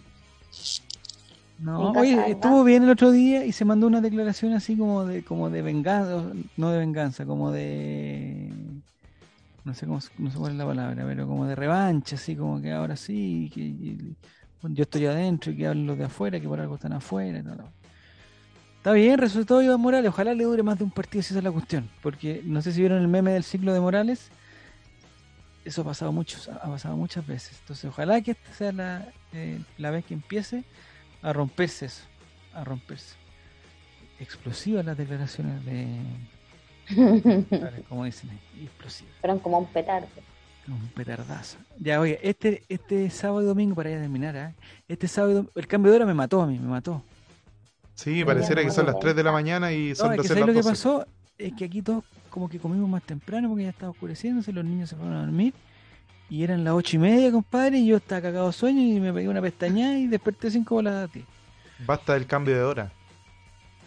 No, 1.60 1.91
oye, 1.91 2.31
estuvo 2.31 2.64
bien 2.64 2.84
el 2.84 2.90
otro 2.90 3.11
día 3.11 3.45
y 3.45 3.52
se 3.52 3.65
mandó 3.65 3.86
una 3.88 3.99
declaración 3.99 4.53
así 4.53 4.77
como 4.77 5.06
de 5.06 5.23
como 5.23 5.49
de 5.49 5.61
venganza, 5.61 6.23
no 6.56 6.72
de 6.72 6.80
venganza, 6.80 7.26
como 7.26 7.52
de 7.52 8.49
no 9.70 9.76
sé 9.76 9.86
cómo 9.86 10.00
no 10.18 10.32
sé 10.32 10.38
cuál 10.38 10.52
es 10.52 10.58
la 10.58 10.66
palabra, 10.66 11.06
pero 11.06 11.28
como 11.28 11.46
de 11.46 11.56
revancha, 11.56 12.16
así 12.16 12.36
como 12.36 12.62
que 12.62 12.72
ahora 12.72 12.96
sí, 12.96 13.50
que 13.54 13.96
yo 14.64 14.84
estoy 14.84 15.06
adentro 15.06 15.52
y 15.52 15.58
que 15.58 15.68
hablan 15.68 15.88
los 15.88 15.98
de 15.98 16.06
afuera, 16.06 16.40
que 16.40 16.48
por 16.48 16.60
algo 16.60 16.76
están 16.76 16.94
afuera. 16.94 17.41
Está 18.78 18.91
bien, 18.94 19.18
resultó 19.18 19.62
Iván 19.62 19.80
Morales, 19.80 20.10
ojalá 20.10 20.34
le 20.34 20.44
dure 20.44 20.64
más 20.64 20.78
de 20.78 20.86
un 20.86 20.91
partido 20.91 21.22
si 21.22 21.34
esa 21.34 21.40
es 21.40 21.44
la 21.44 21.52
cuestión, 21.52 21.90
porque 22.02 22.41
no 22.46 22.62
sé 22.62 22.72
si 22.72 22.80
vieron 22.80 23.00
el 23.00 23.08
meme 23.08 23.32
del 23.32 23.44
ciclo 23.44 23.74
de 23.74 23.80
Morales, 23.80 24.32
eso 25.66 25.82
ha 25.82 25.86
pasado 25.86 26.12
muchos, 26.12 26.48
ha 26.50 26.68
pasado 26.68 26.96
muchas 26.98 27.26
veces. 27.28 27.58
Entonces, 27.62 27.86
ojalá 27.86 28.22
que 28.22 28.32
esta 28.32 28.54
sea 28.54 28.72
la, 28.72 29.08
eh, 29.34 29.62
la 29.78 29.91
vez 29.91 30.06
que 30.06 30.14
empiece 30.14 30.64
a 31.22 31.34
romperse 31.34 31.86
eso, 31.86 32.04
a 32.54 32.64
romperse. 32.64 33.16
Explosivas 34.20 34.86
las 34.86 34.98
declaraciones 34.98 35.64
de, 35.66 35.86
como 37.90 38.06
dicen, 38.06 38.30
explosivas. 38.61 39.14
Fueron 39.22 39.40
como 39.40 39.60
un 39.60 39.66
petardo. 39.68 40.07
Un 40.68 40.88
petardazo. 40.90 41.57
Ya, 41.80 41.99
oye, 41.99 42.20
este, 42.22 42.64
este 42.70 43.10
sábado 43.10 43.41
y 43.41 43.45
domingo, 43.45 43.76
para 43.76 43.90
ya 43.90 43.99
terminar, 43.99 44.36
¿eh? 44.36 44.53
este 44.88 45.07
sábado, 45.07 45.48
el 45.56 45.68
cambio 45.68 45.91
de 45.91 45.98
hora 45.98 46.06
me 46.06 46.14
mató 46.14 46.41
a 46.41 46.48
mí, 46.48 46.60
me 46.60 46.68
mató. 46.68 47.02
Sí, 47.95 48.24
pareciera 48.24 48.64
que 48.64 48.72
son 48.72 48.86
las 48.86 48.99
3 48.99 49.16
de 49.16 49.24
la 49.24 49.32
mañana 49.32 49.72
y 49.72 49.95
son 49.95 50.16
no, 50.16 50.22
es 50.22 50.32
que 50.32 50.40
lo 50.40 50.53
que 50.53 50.64
pasó? 50.64 51.06
Es 51.38 51.53
que 51.53 51.66
aquí 51.66 51.82
todos 51.82 52.03
como 52.30 52.48
que 52.48 52.60
comimos 52.60 52.88
más 52.88 53.03
temprano 53.03 53.49
porque 53.49 53.64
ya 53.64 53.70
estaba 53.72 53.91
oscureciéndose, 53.91 54.53
los 54.53 54.64
niños 54.64 54.90
se 54.90 54.95
fueron 54.95 55.16
a 55.16 55.22
dormir 55.22 55.53
y 56.30 56.44
eran 56.44 56.64
las 56.64 56.76
ocho 56.76 56.95
y 56.95 56.99
media, 56.99 57.32
compadre, 57.32 57.80
y 57.80 57.88
yo 57.88 57.98
estaba 57.98 58.22
cagado 58.22 58.52
sueño 58.52 58.82
y 58.82 58.99
me 58.99 59.11
pegué 59.11 59.28
una 59.28 59.41
pestaña 59.41 59.98
y 59.98 60.07
desperté 60.07 60.52
cinco 60.52 60.76
bolas 60.76 61.10
ti. 61.11 61.26
Basta 61.86 62.14
del 62.14 62.28
cambio 62.28 62.56
de 62.56 62.64
hora. 62.64 62.91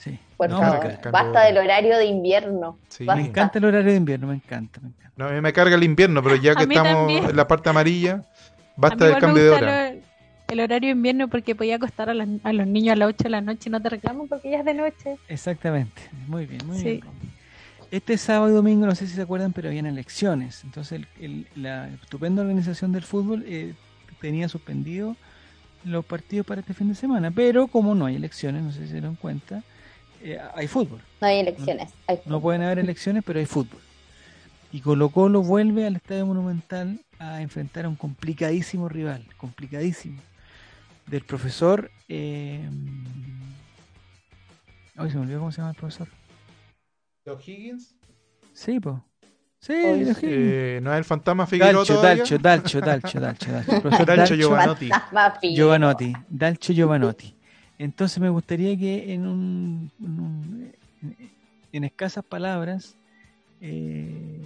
Sí. 0.03 0.19
basta 0.39 1.45
del 1.45 1.59
horario 1.59 1.97
de 1.97 2.07
invierno. 2.07 2.79
Me 3.01 3.21
encanta 3.21 3.59
el 3.59 3.65
horario 3.65 3.91
de 3.91 3.97
invierno, 3.97 4.27
me 4.27 4.35
encanta, 4.35 4.81
me 4.81 4.89
encanta. 4.89 5.13
No, 5.17 5.27
a 5.27 5.31
mí 5.33 5.41
me 5.41 5.53
carga 5.53 5.77
el 5.77 5.85
invierno, 5.85 6.23
pero 6.23 6.37
ya 6.37 6.55
que 6.57 6.63
estamos 6.65 7.11
en 7.11 7.37
la 7.37 7.47
parte 7.47 7.71
amarilla, 7.71 8.23
basta 8.77 9.07
del 9.07 9.19
cambio 9.19 9.45
de 9.45 9.51
hora. 9.51 9.93
el 10.49 10.61
horario 10.61 10.89
de 10.89 10.93
invierno 10.97 11.29
porque 11.29 11.55
podía 11.55 11.77
acostar 11.77 12.11
a, 12.11 12.15
los 12.15 12.67
niños 12.67 12.95
a 12.95 12.97
las 12.97 13.09
8 13.09 13.25
de 13.25 13.31
la 13.31 13.41
noche 13.41 13.69
y 13.69 13.71
no 13.71 13.81
te 13.81 13.91
reclaman 13.91 14.29
porque 14.29 14.51
ya 14.51 14.59
es 14.59 14.65
de 14.65 14.75
noche. 14.75 15.17
Exactamente, 15.29 16.03
muy 16.27 16.47
bien, 16.47 16.67
muy 16.67 16.83
bien 16.83 17.03
este 17.93 18.17
sábado 18.17 18.51
y 18.51 18.55
domingo, 18.55 18.87
no 18.87 18.95
sé 18.95 19.07
si 19.07 19.15
se 19.15 19.21
acuerdan, 19.21 19.53
pero 19.53 19.69
habían 19.69 19.85
elecciones. 19.85 20.65
Entonces, 20.65 21.03
la 21.55 21.89
estupenda 21.91 22.41
organización 22.41 22.91
del 22.91 23.03
fútbol 23.03 23.45
eh, 23.47 23.75
tenía 24.19 24.49
suspendido 24.49 25.15
los 25.85 26.03
partidos 26.03 26.47
para 26.47 26.63
este 26.63 26.73
fin 26.73 26.89
de 26.89 26.95
semana. 26.95 27.31
Pero 27.31 27.67
como 27.67 27.95
no 27.95 28.07
hay 28.07 28.17
elecciones, 28.17 28.63
no 28.63 28.73
sé 28.73 28.81
si 28.81 28.87
se 28.87 28.93
dieron 28.95 29.15
cuenta, 29.15 29.63
eh, 30.23 30.41
hay 30.55 30.69
fútbol. 30.69 31.01
No 31.21 31.27
hay 31.27 31.41
elecciones. 31.41 31.91
No, 32.27 32.41
pueden 32.41 32.63
haber 32.63 32.79
elecciones, 32.79 33.23
pero 33.25 33.39
hay 33.39 33.47
fútbol. 33.47 33.81
Y 34.73 34.81
Colo 34.81 35.11
Colo 35.11 35.43
vuelve 35.43 35.87
al 35.87 35.97
Estadio 35.97 36.27
Monumental 36.27 37.01
a 37.19 37.43
enfrentar 37.43 37.85
a 37.85 37.89
un 37.89 37.97
complicadísimo 37.97 38.89
rival, 38.89 39.25
complicadísimo, 39.37 40.21
del 41.07 41.23
profesor... 41.23 41.91
Eh... 42.09 42.69
Ay, 44.97 45.11
se 45.11 45.17
me 45.17 45.23
olvidó 45.23 45.39
cómo 45.41 45.53
se 45.53 45.59
llama 45.59 45.71
el 45.71 45.77
profesor. 45.77 46.09
¿Los 47.25 47.49
Higgins? 47.49 47.95
Sí, 48.53 48.79
pues. 48.81 48.97
Sí, 49.59 49.75
los 50.05 50.19
eh, 50.23 50.81
¿No 50.83 50.93
es 50.93 50.99
el 50.99 51.05
fantasma 51.05 51.47
Figueroa 51.47 51.85
Dalcho, 51.85 52.03
Dalcho, 52.03 52.39
Dalcho, 52.39 52.81
Dalcho, 52.81 53.21
Dalcho, 53.21 53.53
Dalcho. 53.53 54.05
Dalcho 54.05 54.35
Giovanotti. 54.35 54.91
Giovanotti. 55.55 56.13
Dalcho 56.29 56.73
Giovanotti. 56.73 57.37
Entonces 57.83 58.21
me 58.21 58.29
gustaría 58.29 58.77
que 58.79 59.13
en 59.13 59.27
un, 59.27 59.91
en, 61.73 61.85
escasas 61.85 62.25
palabras 62.25 62.95
eh, 63.61 64.41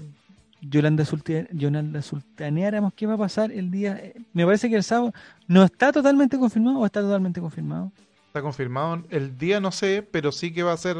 Yolanda, 0.62 1.04
Yolanda 1.52 2.00
Sultaneáramos 2.00 2.94
qué 2.94 3.06
va 3.06 3.14
a 3.14 3.18
pasar 3.18 3.52
el 3.52 3.70
día. 3.70 4.00
Me 4.32 4.46
parece 4.46 4.70
que 4.70 4.76
el 4.76 4.82
sábado 4.82 5.12
no 5.48 5.64
está 5.64 5.92
totalmente 5.92 6.38
confirmado 6.38 6.78
o 6.78 6.86
está 6.86 7.02
totalmente 7.02 7.40
confirmado. 7.40 7.92
Está 8.28 8.40
confirmado. 8.40 9.04
El 9.10 9.36
día 9.36 9.60
no 9.60 9.70
sé, 9.70 10.02
pero 10.10 10.32
sí 10.32 10.50
que 10.50 10.62
va 10.62 10.72
a 10.72 10.76
ser 10.78 10.96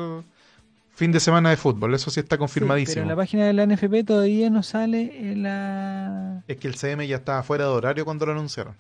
Fin 0.95 1.13
de 1.13 1.21
semana 1.21 1.51
de 1.51 1.59
fútbol, 1.59 1.95
eso 1.95 2.11
sí 2.11 2.21
está 2.21 2.39
confirmadísimo. 2.39 2.95
pero 2.95 3.03
en 3.03 3.09
la 3.09 3.17
página 3.17 3.45
de 3.45 3.53
la 3.53 3.67
NFP 3.67 4.07
todavía 4.07 4.49
no 4.49 4.63
sale 4.63 5.37
la... 5.37 6.43
Es 6.49 6.57
que 6.57 6.69
el 6.69 6.75
CM 6.77 7.07
ya 7.07 7.17
estaba 7.17 7.43
fuera 7.43 7.65
de 7.65 7.71
horario 7.71 8.07
cuando 8.07 8.25
lo 8.25 8.33
anunciaron. 8.33 8.75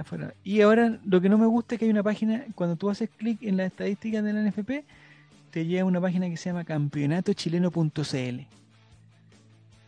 Afuera. 0.00 0.32
Y 0.42 0.62
ahora 0.62 0.98
lo 1.04 1.20
que 1.20 1.28
no 1.28 1.36
me 1.36 1.46
gusta 1.46 1.74
es 1.74 1.78
que 1.78 1.84
hay 1.84 1.90
una 1.90 2.02
página, 2.02 2.44
cuando 2.54 2.76
tú 2.76 2.88
haces 2.88 3.10
clic 3.10 3.42
en 3.42 3.58
las 3.58 3.66
estadísticas 3.66 4.24
de 4.24 4.32
la 4.32 4.42
NFP, 4.42 4.84
te 5.50 5.66
llega 5.66 5.84
una 5.84 6.00
página 6.00 6.26
que 6.28 6.38
se 6.38 6.48
llama 6.48 6.64
campeonatochileno.cl. 6.64 8.46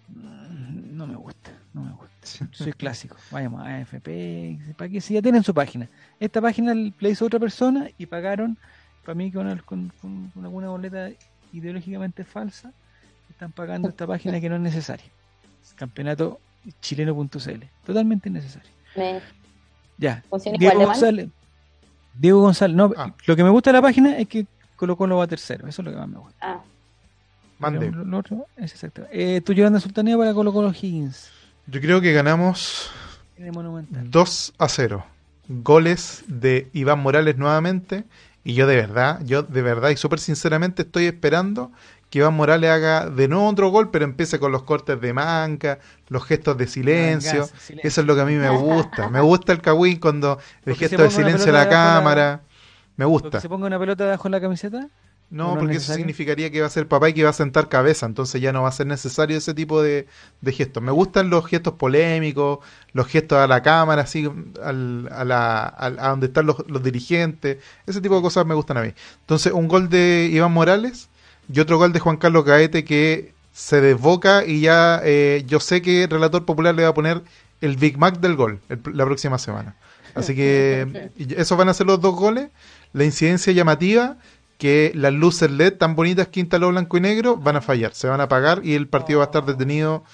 Mm, 0.08 0.96
no 0.96 1.06
me 1.06 1.16
gusta, 1.16 1.50
no 1.72 1.82
me 1.82 1.92
gusta. 1.92 2.12
Soy 2.50 2.72
clásico. 2.74 3.16
Vayamos 3.30 3.62
a 3.62 3.76
AFP, 3.76 4.74
para 4.76 4.90
que 4.90 5.00
si 5.00 5.14
ya 5.14 5.22
tienen 5.22 5.42
su 5.42 5.54
página. 5.54 5.88
Esta 6.20 6.42
página 6.42 6.74
la 6.74 7.08
hizo 7.08 7.24
otra 7.24 7.40
persona 7.40 7.88
y 7.96 8.04
pagaron 8.04 8.58
para 9.04 9.14
mí 9.14 9.32
con, 9.32 9.58
con, 9.64 10.32
alguna 10.42 10.68
boleta 10.68 11.10
ideológicamente 11.52 12.24
falsa, 12.24 12.72
están 13.30 13.50
pagando 13.50 13.88
esta 13.88 14.06
página 14.06 14.40
que 14.40 14.48
no 14.48 14.56
es 14.56 14.60
necesaria. 14.60 15.06
Campeonato 15.74 16.38
chileno.cl. 16.80 17.64
Totalmente 17.84 18.28
innecesario. 18.28 18.70
Ya. 20.02 20.24
Diego 20.58 20.84
González. 20.84 21.28
Diego 22.14 22.40
González. 22.40 22.76
No, 22.76 22.92
ah. 22.96 23.14
lo 23.24 23.36
que 23.36 23.44
me 23.44 23.50
gusta 23.50 23.70
de 23.70 23.74
la 23.74 23.82
página 23.82 24.18
es 24.18 24.26
que 24.26 24.46
colocó 24.74 25.06
lo 25.06 25.18
va 25.18 25.28
tercero. 25.28 25.68
Eso 25.68 25.80
es 25.80 25.86
lo 25.86 25.92
que 25.92 25.96
más 25.96 26.08
me 26.08 26.18
gusta. 26.18 26.36
Ah. 26.40 26.60
Mande. 27.60 27.92
Lo, 27.92 28.18
otro 28.18 28.46
es 28.56 28.72
exacto. 28.72 29.06
Eh, 29.12 29.40
tú 29.44 29.52
llorando 29.52 29.78
Sultanía 29.78 30.18
para 30.18 30.34
Colo 30.34 30.52
Colo 30.52 30.70
Higgins. 30.70 31.30
Yo 31.68 31.80
creo 31.80 32.00
que 32.00 32.12
ganamos 32.12 32.90
2 33.38 34.54
a 34.58 34.68
0. 34.68 35.06
Goles 35.48 36.24
de 36.26 36.68
Iván 36.72 36.98
Morales 36.98 37.38
nuevamente. 37.38 38.04
Y 38.42 38.54
yo 38.54 38.66
de 38.66 38.74
verdad, 38.74 39.20
yo 39.24 39.44
de 39.44 39.62
verdad 39.62 39.90
y 39.90 39.96
súper 39.96 40.18
sinceramente 40.18 40.82
estoy 40.82 41.04
esperando 41.04 41.70
que 42.12 42.18
Iván 42.18 42.34
Morales 42.34 42.68
haga 42.68 43.08
de 43.08 43.26
nuevo 43.26 43.48
otro 43.48 43.70
gol, 43.70 43.90
pero 43.90 44.04
empiece 44.04 44.38
con 44.38 44.52
los 44.52 44.64
cortes 44.64 45.00
de 45.00 45.14
manca, 45.14 45.78
los 46.08 46.22
gestos 46.26 46.58
de 46.58 46.66
silencio. 46.66 47.48
Eso 47.82 48.00
es 48.02 48.06
lo 48.06 48.14
que 48.14 48.20
a 48.20 48.26
mí 48.26 48.34
me 48.34 48.50
gusta. 48.50 49.08
Me 49.08 49.22
gusta 49.22 49.52
el 49.52 49.62
Kawin 49.62 49.98
cuando 49.98 50.38
el 50.66 50.76
gesto 50.76 51.02
de 51.02 51.10
silencio 51.10 51.46
en 51.46 51.54
la 51.54 51.70
cámara. 51.70 52.42
Me 52.96 53.06
gusta. 53.06 53.40
¿Se 53.40 53.48
ponga 53.48 53.66
una 53.66 53.78
pelota 53.78 54.04
debajo 54.04 54.24
de 54.24 54.30
la 54.30 54.42
camiseta? 54.42 54.88
No, 55.30 55.56
porque 55.58 55.76
eso 55.76 55.94
significaría 55.94 56.50
que 56.50 56.60
va 56.60 56.66
a 56.66 56.70
ser 56.70 56.86
papá 56.86 57.08
y 57.08 57.14
que 57.14 57.24
va 57.24 57.30
a 57.30 57.32
sentar 57.32 57.70
cabeza, 57.70 58.04
entonces 58.04 58.42
ya 58.42 58.52
no 58.52 58.64
va 58.64 58.68
a 58.68 58.72
ser 58.72 58.86
necesario 58.86 59.38
ese 59.38 59.54
tipo 59.54 59.80
de, 59.80 60.06
gestos. 60.44 60.82
Me 60.82 60.92
gustan 60.92 61.30
los 61.30 61.46
gestos 61.46 61.72
polémicos, 61.72 62.58
los 62.92 63.06
gestos 63.06 63.38
a 63.38 63.46
la 63.46 63.62
cámara, 63.62 64.02
así, 64.02 64.30
al, 64.62 65.08
a, 65.10 65.24
la, 65.24 65.74
a, 65.78 66.08
donde 66.10 66.26
están 66.26 66.44
los, 66.44 66.58
los, 66.68 66.82
dirigentes, 66.82 67.56
ese 67.86 68.02
tipo 68.02 68.16
de 68.16 68.20
cosas 68.20 68.44
me 68.44 68.54
gustan 68.54 68.76
a 68.76 68.82
mí. 68.82 68.92
Entonces, 69.20 69.54
un 69.54 69.68
gol 69.68 69.88
de 69.88 70.28
Iván 70.30 70.52
Morales 70.52 71.08
y 71.52 71.60
otro 71.60 71.78
gol 71.78 71.92
de 71.92 72.00
Juan 72.00 72.16
Carlos 72.16 72.44
Gaete 72.44 72.84
que 72.84 73.32
se 73.52 73.80
desboca 73.80 74.44
y 74.44 74.60
ya 74.62 75.00
eh, 75.04 75.44
yo 75.46 75.60
sé 75.60 75.82
que 75.82 76.04
el 76.04 76.10
relator 76.10 76.44
popular 76.44 76.74
le 76.74 76.84
va 76.84 76.90
a 76.90 76.94
poner 76.94 77.22
el 77.60 77.76
Big 77.76 77.98
Mac 77.98 78.18
del 78.20 78.36
gol 78.36 78.60
la 78.68 79.04
próxima 79.04 79.38
semana. 79.38 79.76
Así 80.14 80.34
que 80.34 81.10
esos 81.36 81.56
van 81.56 81.68
a 81.68 81.74
ser 81.74 81.86
los 81.86 82.00
dos 82.00 82.14
goles. 82.14 82.48
La 82.92 83.04
incidencia 83.04 83.52
llamativa 83.52 84.16
que 84.58 84.92
las 84.94 85.12
luces 85.12 85.50
LED 85.50 85.74
tan 85.74 85.96
bonitas 85.96 86.28
que 86.28 86.40
instaló 86.40 86.68
blanco 86.68 86.96
y 86.96 87.00
negro 87.00 87.36
van 87.36 87.56
a 87.56 87.60
fallar, 87.60 87.94
se 87.94 88.06
van 88.06 88.20
a 88.20 88.24
apagar 88.24 88.60
y 88.62 88.74
el 88.74 88.86
partido 88.86 89.18
va 89.18 89.24
a 89.24 89.26
estar 89.26 89.44
detenido 89.44 90.04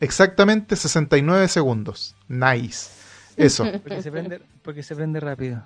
exactamente 0.00 0.76
69 0.76 1.48
segundos. 1.48 2.14
Nice. 2.28 2.90
Eso. 3.36 3.64
Porque 3.82 4.02
se 4.02 4.10
prende, 4.10 4.40
porque 4.62 4.82
se 4.82 4.96
prende 4.96 5.20
rápido. 5.20 5.62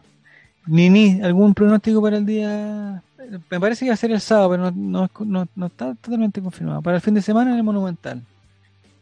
Nini, 0.67 1.21
¿algún 1.23 1.55
pronóstico 1.55 2.01
para 2.03 2.19
el 2.19 2.27
día? 2.27 3.03
Me 3.51 3.61
parece 3.61 3.85
que 3.85 3.91
va 3.91 3.95
a 3.95 3.97
ser 3.97 4.11
el 4.11 4.21
sábado, 4.21 4.51
pero 4.51 4.71
no, 4.71 5.09
no, 5.21 5.47
no, 5.55 5.67
está 5.67 5.95
totalmente 5.95 6.43
confirmado. 6.43 6.83
Para 6.83 6.97
el 6.97 7.03
fin 7.03 7.15
de 7.15 7.23
semana 7.23 7.53
en 7.53 7.59
el 7.59 7.63
Monumental. 7.63 8.23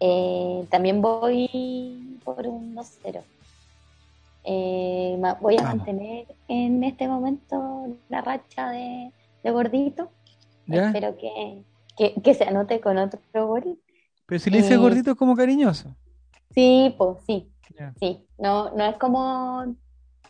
Eh, 0.01 0.67
también 0.71 1.01
voy 1.03 2.19
por 2.25 2.47
un 2.47 2.75
2-0. 2.75 3.23
Eh, 4.45 5.21
voy 5.41 5.57
a 5.59 5.63
mantener 5.63 6.27
en 6.49 6.83
este 6.85 7.07
momento 7.07 7.97
la 8.09 8.23
racha 8.23 8.71
de, 8.71 9.13
de 9.43 9.51
gordito. 9.51 10.11
Espero 10.67 11.17
que, 11.17 11.63
que, 12.23 12.35
se 12.35 12.45
anote 12.45 12.81
con 12.81 12.97
otro 12.97 13.21
gol. 13.47 13.79
Pero 14.27 14.39
si 14.39 14.51
le 14.51 14.59
dice 14.59 14.77
gordito 14.77 15.11
es 15.13 15.17
como 15.17 15.37
cariñoso. 15.37 15.95
Sí, 16.55 16.95
pues 16.97 17.19
sí. 17.27 17.51
Sí, 17.99 18.27
no, 18.39 18.75
no 18.77 18.85
es 18.85 18.97
como 18.97 19.75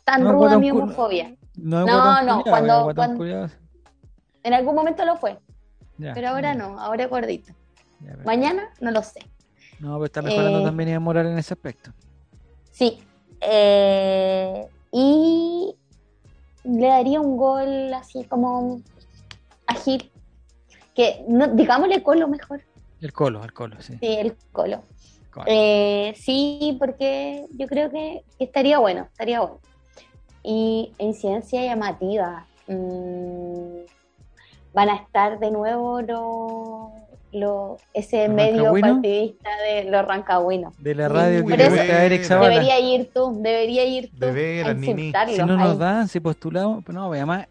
tan 0.04 0.28
ruda 0.28 0.58
mi 0.58 0.70
homofobia. 0.70 1.34
No, 1.56 1.84
no, 2.22 2.42
cuando, 2.44 2.92
en 4.42 4.54
algún 4.54 4.74
momento 4.74 5.04
lo 5.04 5.16
fue. 5.16 5.38
pero 5.98 6.28
ahora 6.28 6.54
no, 6.54 6.80
ahora 6.80 7.04
es 7.04 7.10
gordito. 7.10 7.52
Mañana 8.24 8.70
no 8.80 8.90
lo 8.90 9.02
sé. 9.02 9.20
No, 9.78 9.94
pero 9.94 10.06
está 10.06 10.22
mejorando 10.22 10.60
eh, 10.60 10.64
también 10.64 10.88
y 10.90 10.98
moral 10.98 11.26
en 11.26 11.38
ese 11.38 11.54
aspecto. 11.54 11.92
Sí. 12.70 13.02
Eh, 13.40 14.66
y 14.92 15.74
le 16.64 16.86
daría 16.86 17.20
un 17.20 17.36
gol 17.36 17.92
así 17.94 18.24
como 18.24 18.82
Agil, 19.66 20.10
que 20.94 21.24
no, 21.28 21.48
digámosle 21.48 22.02
Colo 22.02 22.28
mejor. 22.28 22.62
El 23.00 23.12
Colo, 23.12 23.42
el 23.44 23.52
Colo, 23.52 23.80
sí. 23.80 23.96
Sí, 24.00 24.06
el 24.06 24.36
Colo. 24.52 24.82
Eh, 25.46 26.12
sí, 26.16 26.76
porque 26.78 27.46
yo 27.52 27.66
creo 27.66 27.90
que, 27.90 28.24
estaría 28.38 28.78
bueno, 28.78 29.02
estaría 29.12 29.40
bueno. 29.40 29.60
Y 30.42 30.92
incidencia 30.98 31.62
llamativa. 31.62 32.46
Mm, 32.66 33.84
van 34.72 34.88
a 34.88 34.96
estar 34.96 35.38
de 35.38 35.50
nuevo 35.50 36.00
lo, 37.32 37.76
ese 37.94 38.28
medio 38.28 38.72
partidista 38.80 39.50
de 39.64 39.84
los 39.84 40.04
rancagüinos. 40.04 40.74
De 40.78 40.94
la 40.94 41.08
radio 41.08 41.46
que 41.46 41.56
Debería 41.56 42.80
ir 42.80 43.10
tú, 43.12 43.32
debería 43.40 43.84
ir 43.84 44.10
tú. 44.10 44.26
si 45.28 45.38
no 45.38 45.56
nos 45.56 45.78
dan, 45.78 46.08
si 46.08 46.20
postulamos, 46.20 46.86
no, 46.88 47.12
además 47.12 47.46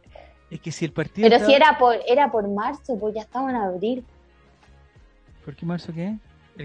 es 0.49 0.59
que 0.59 0.71
si 0.71 0.85
el 0.85 0.91
partido. 0.91 1.29
Pero 1.29 1.45
si 1.45 1.53
era 1.53 1.77
por, 1.77 1.97
era 2.07 2.31
por 2.31 2.47
marzo, 2.47 2.97
pues 2.99 3.13
ya 3.15 3.21
estamos 3.21 3.51
en 3.51 3.55
abril. 3.57 4.05
¿Por 5.45 5.55
qué 5.55 5.65
marzo 5.65 5.93
qué? 5.93 6.15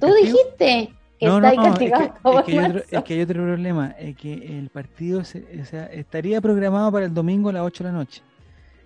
Tú 0.01 0.12
dijiste 0.14 0.93
que 1.18 1.26
no, 1.26 1.36
está 1.36 1.55
no, 1.55 1.62
no, 1.62 1.72
es, 1.72 1.78
que, 1.78 1.85
es, 1.85 1.90
que 1.90 1.94
hay 1.94 2.59
otro, 2.59 2.78
es, 2.90 3.05
que, 3.05 3.14
hay 3.14 3.22
otro, 3.22 3.44
problema. 3.44 3.94
Es 3.98 4.16
que 4.16 4.32
el 4.32 4.68
partido 4.70 5.20
o 5.20 5.24
sea, 5.24 5.86
estaría 5.86 6.40
programado 6.40 6.90
para 6.90 7.06
el 7.06 7.14
domingo 7.14 7.51
a 7.51 7.52
las 7.52 7.62
8 7.62 7.85
de 7.85 7.90
la 7.90 7.97
noche. 7.97 8.22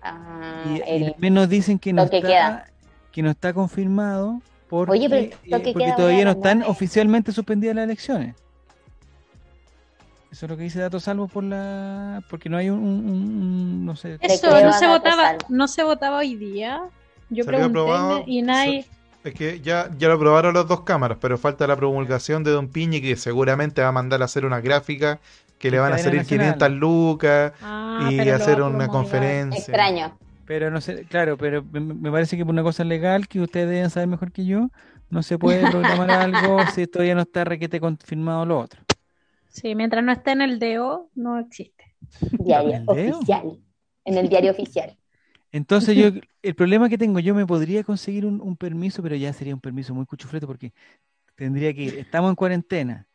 Ah, 0.01 0.63
y, 0.67 0.81
el, 0.85 1.15
y 1.19 1.29
nos 1.29 1.49
dicen 1.49 1.79
que 1.79 1.93
no, 1.93 2.03
está, 2.03 2.65
que 3.11 3.21
no 3.21 3.29
está 3.29 3.53
confirmado 3.53 4.41
porque, 4.69 4.91
Oye, 4.91 5.09
pero 5.09 5.21
eh, 5.23 5.73
porque 5.73 5.93
todavía 5.95 6.25
no 6.25 6.31
están 6.31 6.63
oficialmente 6.63 7.31
suspendidas 7.31 7.75
las 7.75 7.85
elecciones. 7.85 8.35
Eso 10.31 10.45
es 10.45 10.49
lo 10.49 10.57
que 10.57 10.63
dice 10.63 10.79
Dato 10.79 10.99
Salvo 10.99 11.27
por 11.27 11.43
la 11.43 12.21
porque 12.29 12.49
no 12.49 12.57
hay 12.57 12.69
un, 12.69 13.83
no 13.83 13.95
sé. 13.95 14.19
Eso 14.21 14.61
no 14.61 14.73
se 14.73 14.87
votaba, 14.87 15.35
no 15.49 15.67
se 15.67 15.83
votaba 15.83 16.19
hoy 16.19 16.35
día. 16.35 16.83
Yo 17.29 17.45
pregunté 17.45 18.23
y 18.27 18.41
nadie 18.41 18.85
es 19.23 19.33
que 19.33 19.59
ya, 19.59 19.89
ya 19.97 20.07
lo 20.07 20.13
aprobaron 20.15 20.53
las 20.53 20.67
dos 20.67 20.81
cámaras, 20.81 21.17
pero 21.19 21.37
falta 21.37 21.67
la 21.67 21.75
promulgación 21.75 22.43
de 22.43 22.51
Don 22.51 22.69
Piñi, 22.69 23.01
que 23.01 23.15
seguramente 23.15 23.81
va 23.81 23.89
a 23.89 23.91
mandar 23.91 24.21
a 24.21 24.25
hacer 24.25 24.45
una 24.45 24.61
gráfica 24.61 25.19
que 25.59 25.69
le 25.69 25.79
van 25.79 25.93
a 25.93 25.97
salir 25.97 26.25
500 26.25 26.71
lucas 26.71 27.53
ah, 27.61 28.09
y 28.11 28.19
hacer 28.29 28.61
una 28.61 28.87
conferencia. 28.87 29.59
Extraño. 29.59 30.17
Pero 30.45 30.71
no 30.71 30.81
sé, 30.81 31.03
claro, 31.03 31.37
pero 31.37 31.63
me 31.63 32.11
parece 32.11 32.35
que 32.35 32.43
por 32.43 32.53
una 32.53 32.63
cosa 32.63 32.83
legal 32.83 33.27
que 33.27 33.39
ustedes 33.39 33.69
deben 33.69 33.89
saber 33.91 34.07
mejor 34.07 34.31
que 34.31 34.45
yo, 34.45 34.69
no 35.09 35.21
se 35.21 35.37
puede 35.37 35.61
programar 35.71 36.09
algo 36.09 36.65
si 36.73 36.87
todavía 36.87 37.13
no 37.13 37.21
está 37.21 37.43
requete 37.43 37.79
confirmado 37.79 38.45
lo 38.45 38.59
otro. 38.59 38.81
Sí, 39.49 39.75
mientras 39.75 40.03
no 40.03 40.11
esté 40.11 40.31
en 40.31 40.41
el 40.41 40.59
DO, 40.59 41.09
no 41.15 41.39
existe. 41.39 41.95
Diario 42.39 42.83
oficial. 42.87 43.59
En 44.05 44.17
el 44.17 44.29
diario 44.29 44.51
oficial. 44.51 44.97
Entonces 45.51 45.95
yo, 45.95 46.09
el 46.41 46.55
problema 46.55 46.89
que 46.89 46.97
tengo, 46.97 47.19
yo 47.19 47.35
me 47.35 47.45
podría 47.45 47.83
conseguir 47.83 48.25
un, 48.25 48.55
permiso, 48.55 49.03
pero 49.03 49.15
ya 49.15 49.33
sería 49.33 49.53
un 49.53 49.61
permiso 49.61 49.93
muy 49.93 50.05
cuchufleto 50.05 50.47
porque 50.47 50.73
tendría 51.35 51.73
que 51.73 51.83
ir, 51.83 51.99
estamos 51.99 52.29
en 52.29 52.35
cuarentena. 52.35 53.07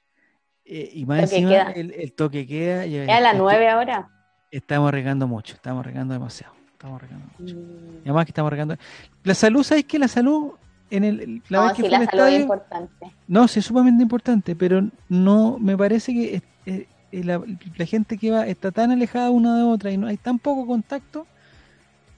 Eh, 0.67 0.91
y 0.95 1.05
más 1.05 1.33
encima 1.33 1.73
el, 1.73 2.13
toque 2.13 2.47
queda. 2.47 2.85
¿Es 2.85 3.09
a 3.09 3.21
las 3.21 3.37
nueve 3.37 3.69
ahora? 3.69 4.09
Estamos 4.51 4.91
regando 4.93 5.27
mucho, 5.27 5.55
estamos 5.55 5.85
regando 5.85 6.15
demasiado. 6.15 6.55
Estamos 6.73 7.01
regando 7.01 7.27
mucho. 7.39 7.57
Mm. 7.57 7.97
Y 7.99 8.03
además 8.05 8.25
que 8.25 8.31
estamos 8.31 8.51
regando. 8.51 8.77
La 9.23 9.35
salud, 9.35 9.63
¿sabes 9.63 9.85
qué? 9.85 9.99
La 9.99 10.09
salud 10.09 10.53
en 10.91 11.05
el, 11.05 11.43
la 11.49 11.69
no, 11.69 11.75
sí, 11.75 11.89
la 11.89 12.05
salud 12.05 12.27
es 12.27 12.41
importante. 12.41 13.13
No, 13.27 13.49
sí, 13.49 13.59
es 13.59 13.67
sumamente 13.67 14.03
importante, 14.03 14.55
pero 14.55 14.89
no 15.09 15.59
me 15.59 15.77
parece 15.77 16.13
que 16.13 16.43
eh, 16.67 16.87
la, 17.23 17.43
gente 17.87 18.19
que 18.19 18.31
va 18.31 18.47
está 18.47 18.71
tan 18.71 18.91
alejada 18.91 19.31
una 19.31 19.57
de 19.57 19.63
otra 19.65 19.91
y 19.91 19.97
no 19.97 20.07
hay 20.07 20.17
tan 20.17 20.39
poco 20.39 20.67
contacto 20.67 21.27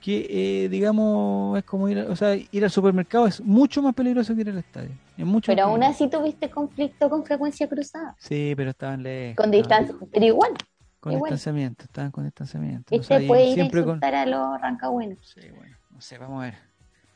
que 0.06 0.24
eh, 0.30 0.68
digamos 0.68 1.58
es 1.58 1.64
como 1.64 1.88
ir, 1.88 1.98
o 1.98 2.14
sea, 2.14 2.36
ir 2.36 2.62
al 2.62 2.70
supermercado 2.70 3.26
es 3.26 3.40
mucho 3.40 3.82
más 3.82 3.92
peligroso 3.92 4.36
que 4.36 4.42
ir 4.42 4.50
al 4.50 4.58
estadio. 4.58 4.90
Es 5.18 5.26
mucho 5.26 5.50
pero 5.50 5.64
aún 5.64 5.82
así 5.82 6.06
tuviste 6.08 6.48
conflicto 6.48 7.10
con 7.10 7.24
frecuencia 7.24 7.68
cruzada. 7.68 8.14
Sí, 8.16 8.54
pero 8.56 8.70
estaban 8.70 9.02
lejos. 9.02 9.34
Con 9.36 9.50
distancia, 9.50 9.96
pero 10.12 10.24
igual. 10.24 10.52
Con 11.00 11.16
distanciamiento, 11.16 11.86
estaban 11.86 12.12
con 12.12 12.22
distanciamiento. 12.22 12.94
Este 12.94 13.26
puede 13.26 13.46
ir 13.46 13.60
a 13.60 13.64
insultar 13.64 14.14
a 14.14 14.26
los 14.26 14.60
rancagüenos. 14.60 15.18
Sí, 15.22 15.40
bueno, 15.50 15.76
no 15.90 16.00
sé, 16.00 16.18
vamos 16.18 16.40
a 16.40 16.44
ver. 16.44 16.54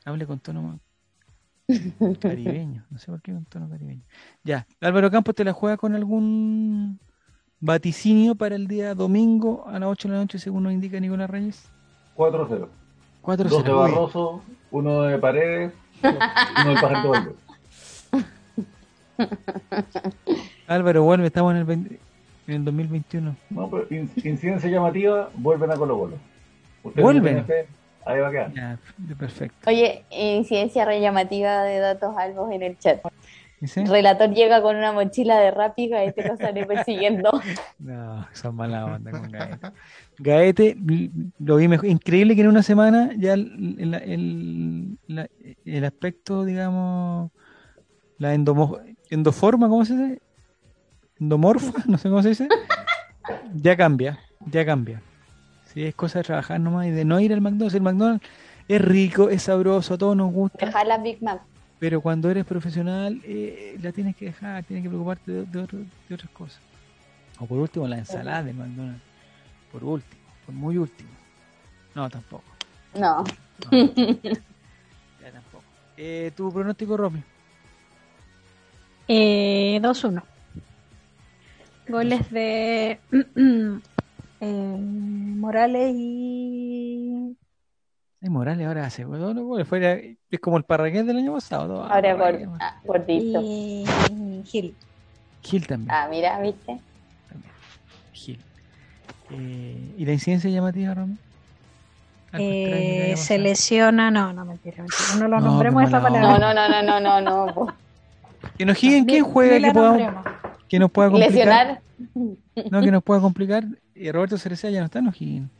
Hable 0.05 0.27
con 0.27 0.41
tono 0.41 0.81
caribeño, 2.21 2.85
no 2.91 2.99
sé 2.99 3.13
por 3.13 3.23
qué 3.23 3.33
con 3.33 3.45
tono 3.45 3.69
caribeño. 3.69 4.03
Ya, 4.43 4.67
Álvaro 4.81 5.13
Campos 5.13 5.37
te 5.37 5.45
la 5.45 5.53
juega 5.53 5.77
con 5.77 5.95
algún 5.95 6.99
vaticinio 7.61 8.35
para 8.35 8.57
el 8.57 8.67
día 8.67 8.97
domingo 8.97 9.65
a 9.69 9.79
las 9.79 9.91
8 9.91 10.09
de 10.09 10.15
la 10.15 10.21
noche, 10.23 10.41
según 10.41 10.65
nos 10.65 10.73
indica 10.73 10.99
Nicolás 10.99 11.31
Reyes. 11.31 11.71
4-0. 12.17 12.80
4-0. 13.23 13.49
Dos 13.49 13.65
de 13.65 13.73
Barroso, 13.73 14.43
uno 14.71 15.03
de 15.03 15.19
Paredes, 15.19 15.73
uno 16.03 16.75
de 16.75 16.81
Pajarito 16.81 17.09
Valdés. 17.11 17.35
Álvaro, 20.67 21.03
vuelve, 21.03 21.27
estamos 21.27 21.55
en 21.55 21.59
el, 21.59 21.71
en 22.47 22.55
el 22.55 22.65
2021. 22.65 23.37
No, 23.51 23.71
pero 23.71 23.87
incidencia 23.91 24.71
llamativa, 24.71 25.31
vuelven 25.35 25.71
a 25.71 25.77
Colo 25.77 25.99
Colo. 25.99 26.17
¿Vuelven? 26.95 27.45
ahí 28.07 28.21
va 28.21 28.29
a 28.29 28.31
quedar. 28.31 28.53
Ya, 28.53 28.79
perfecto. 29.19 29.71
Oye, 29.71 30.05
incidencia 30.11 30.85
re 30.85 31.01
llamativa 31.01 31.63
de 31.63 31.79
datos 31.79 32.17
algo 32.17 32.51
en 32.51 32.63
el 32.63 32.79
chat. 32.79 33.01
Relator 33.61 34.31
llega 34.31 34.63
con 34.63 34.77
una 34.77 34.93
mochila 34.93 35.39
de 35.39 35.51
rápida 35.51 36.05
y 36.05 36.13
te 36.13 36.27
lo 36.27 36.37
sale 36.37 36.65
persiguiendo. 36.67 37.31
No, 37.79 38.27
son 38.33 38.57
mala 38.57 38.85
onda 38.87 39.11
con 39.11 39.31
Gaete. 39.31 39.73
Gaete, 40.19 40.77
lo 41.39 41.57
vi 41.57 41.69
mejor. 41.69 41.87
Increíble 41.87 42.35
que 42.35 42.43
en 42.43 42.49
una 42.49 42.63
semana 42.63 43.11
ya 43.17 43.35
el, 43.35 43.77
el, 45.09 45.29
el 45.65 45.85
aspecto, 45.85 46.45
digamos, 46.45 47.31
la 48.19 48.35
endoforma, 48.35 49.69
¿cómo 49.69 49.85
se 49.85 49.97
dice? 49.97 50.23
Endomorfa, 51.19 51.73
no 51.87 51.99
sé 51.99 52.09
cómo 52.09 52.23
se 52.23 52.31
dice. 52.31 52.49
Ya 53.55 53.77
cambia, 53.77 54.19
ya 54.47 54.65
cambia. 54.65 55.03
Sí, 55.67 55.85
es 55.85 55.95
cosa 55.95 56.19
de 56.19 56.25
trabajar 56.25 56.61
nomás 56.61 56.87
y 56.87 56.91
de 56.91 57.05
no 57.05 57.21
ir 57.21 57.33
al 57.33 57.41
McDonald's. 57.41 57.75
El 57.75 57.83
McDonald's 57.83 58.27
es 58.69 58.81
rico, 58.81 59.31
es 59.31 59.43
sabroso, 59.45 59.95
a 59.95 59.99
todos 59.99 60.17
nos 60.17 60.33
gusta. 60.33 60.67
Dejar 60.67 60.87
la 60.87 60.99
Big 60.99 61.23
Mac. 61.23 61.43
Pero 61.81 62.03
cuando 62.03 62.31
eres 62.31 62.45
profesional, 62.45 63.21
eh, 63.25 63.79
la 63.83 63.91
tienes 63.91 64.15
que 64.15 64.27
dejar, 64.27 64.63
tienes 64.65 64.83
que 64.83 64.91
preocuparte 64.91 65.33
de, 65.33 65.59
otras 66.13 66.31
cosas. 66.33 66.61
O 67.39 67.47
por 67.47 67.59
último, 67.59 67.89
la 67.89 67.97
ensalada 67.97 68.43
de 68.43 68.53
McDonald's. 68.53 69.03
Por 69.73 69.83
último, 69.83 70.23
por 70.45 70.55
muy 70.55 70.77
último. 70.77 71.09
No, 71.95 72.11
tampoco. 72.11 72.45
No. 72.95 73.25
ya 73.73 75.33
tampoco. 75.33 75.65
Eh, 75.97 76.31
¿Tu 76.37 76.53
pronóstico, 76.53 76.99
Romy? 76.99 77.23
Eh, 79.09 79.81
2-1. 79.83 80.23
Goles 81.89 82.31
de 82.31 83.01
eh, 84.41 84.77
Morales 84.79 85.95
y 85.97 87.37
y 88.23 88.29
Morales 88.29 88.67
ahora 88.67 88.85
hace 88.85 89.07
es 90.31 90.41
como 90.41 90.59
el 90.59 90.65
Parragués 90.65 91.07
del 91.07 91.19
año 91.19 91.33
pasado. 91.33 91.85
ahora 91.85 92.17
por, 92.85 93.05
Y 93.09 93.85
Gil. 94.45 94.75
Gil 95.43 95.67
también. 95.67 95.91
Ah, 95.91 96.07
mira, 96.11 96.39
¿viste? 96.41 96.79
También. 97.29 97.53
Gil. 98.13 98.39
Eh, 99.31 99.95
¿Y 99.97 100.05
la 100.05 100.13
incidencia 100.13 100.51
llamativa, 100.51 100.93
Romy? 100.95 101.17
Eh, 102.35 103.15
se 103.17 103.39
lesiona, 103.39 104.11
no, 104.11 104.33
no, 104.33 104.45
mentira, 104.45 104.79
mentira. 104.79 105.15
No 105.19 105.27
lo 105.27 105.41
nombremos 105.41 105.85
esa 105.85 106.01
palabra. 106.01 106.39
No, 106.39 106.55
no, 106.55 106.69
no, 106.69 106.83
no, 106.83 107.01
no, 107.01 107.21
no. 107.21 107.47
no. 107.47 107.75
Que 108.57 108.65
nos 108.65 108.77
giguen 108.77 109.05
quién 109.05 109.25
juega 109.25 109.59
que, 109.59 109.73
podamos, 109.73 110.25
que 110.69 110.79
nos 110.79 110.91
pueda 110.91 111.11
complicar. 111.11 111.33
Lesionar. 111.33 111.81
No, 112.71 112.81
que 112.83 112.91
nos 112.91 113.03
pueda 113.03 113.21
complicar. 113.21 113.65
Y 113.95 114.11
Roberto 114.13 114.39
Cerecea 114.39 114.71
ya 114.71 114.81
no 114.81 114.87
está 114.87 114.99
en 115.01 115.09
O'Higgins. 115.09 115.51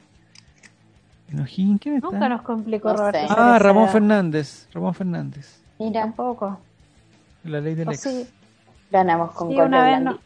¿En 1.33 1.41
O'Higgins 1.41 1.81
quién 1.81 1.97
está? 1.97 2.11
Nunca 2.11 2.29
nos 2.29 2.43
complicó 2.43 2.93
Roberto. 2.93 3.35
Ah, 3.37 3.59
Ramón 3.59 3.89
Fernández. 3.89 4.69
Ramón 4.73 4.95
Fernández. 4.95 5.61
Mira, 5.79 6.05
un 6.05 6.13
poco. 6.13 6.59
La 7.45 7.61
ley 7.61 7.75
del 7.75 7.89
ex. 7.89 8.01
Sí. 8.01 8.27
Ganamos 8.91 9.31
con 9.33 9.51
sí, 9.51 9.57
una 9.57 9.85
vez 9.85 10.03
no. 10.03 10.19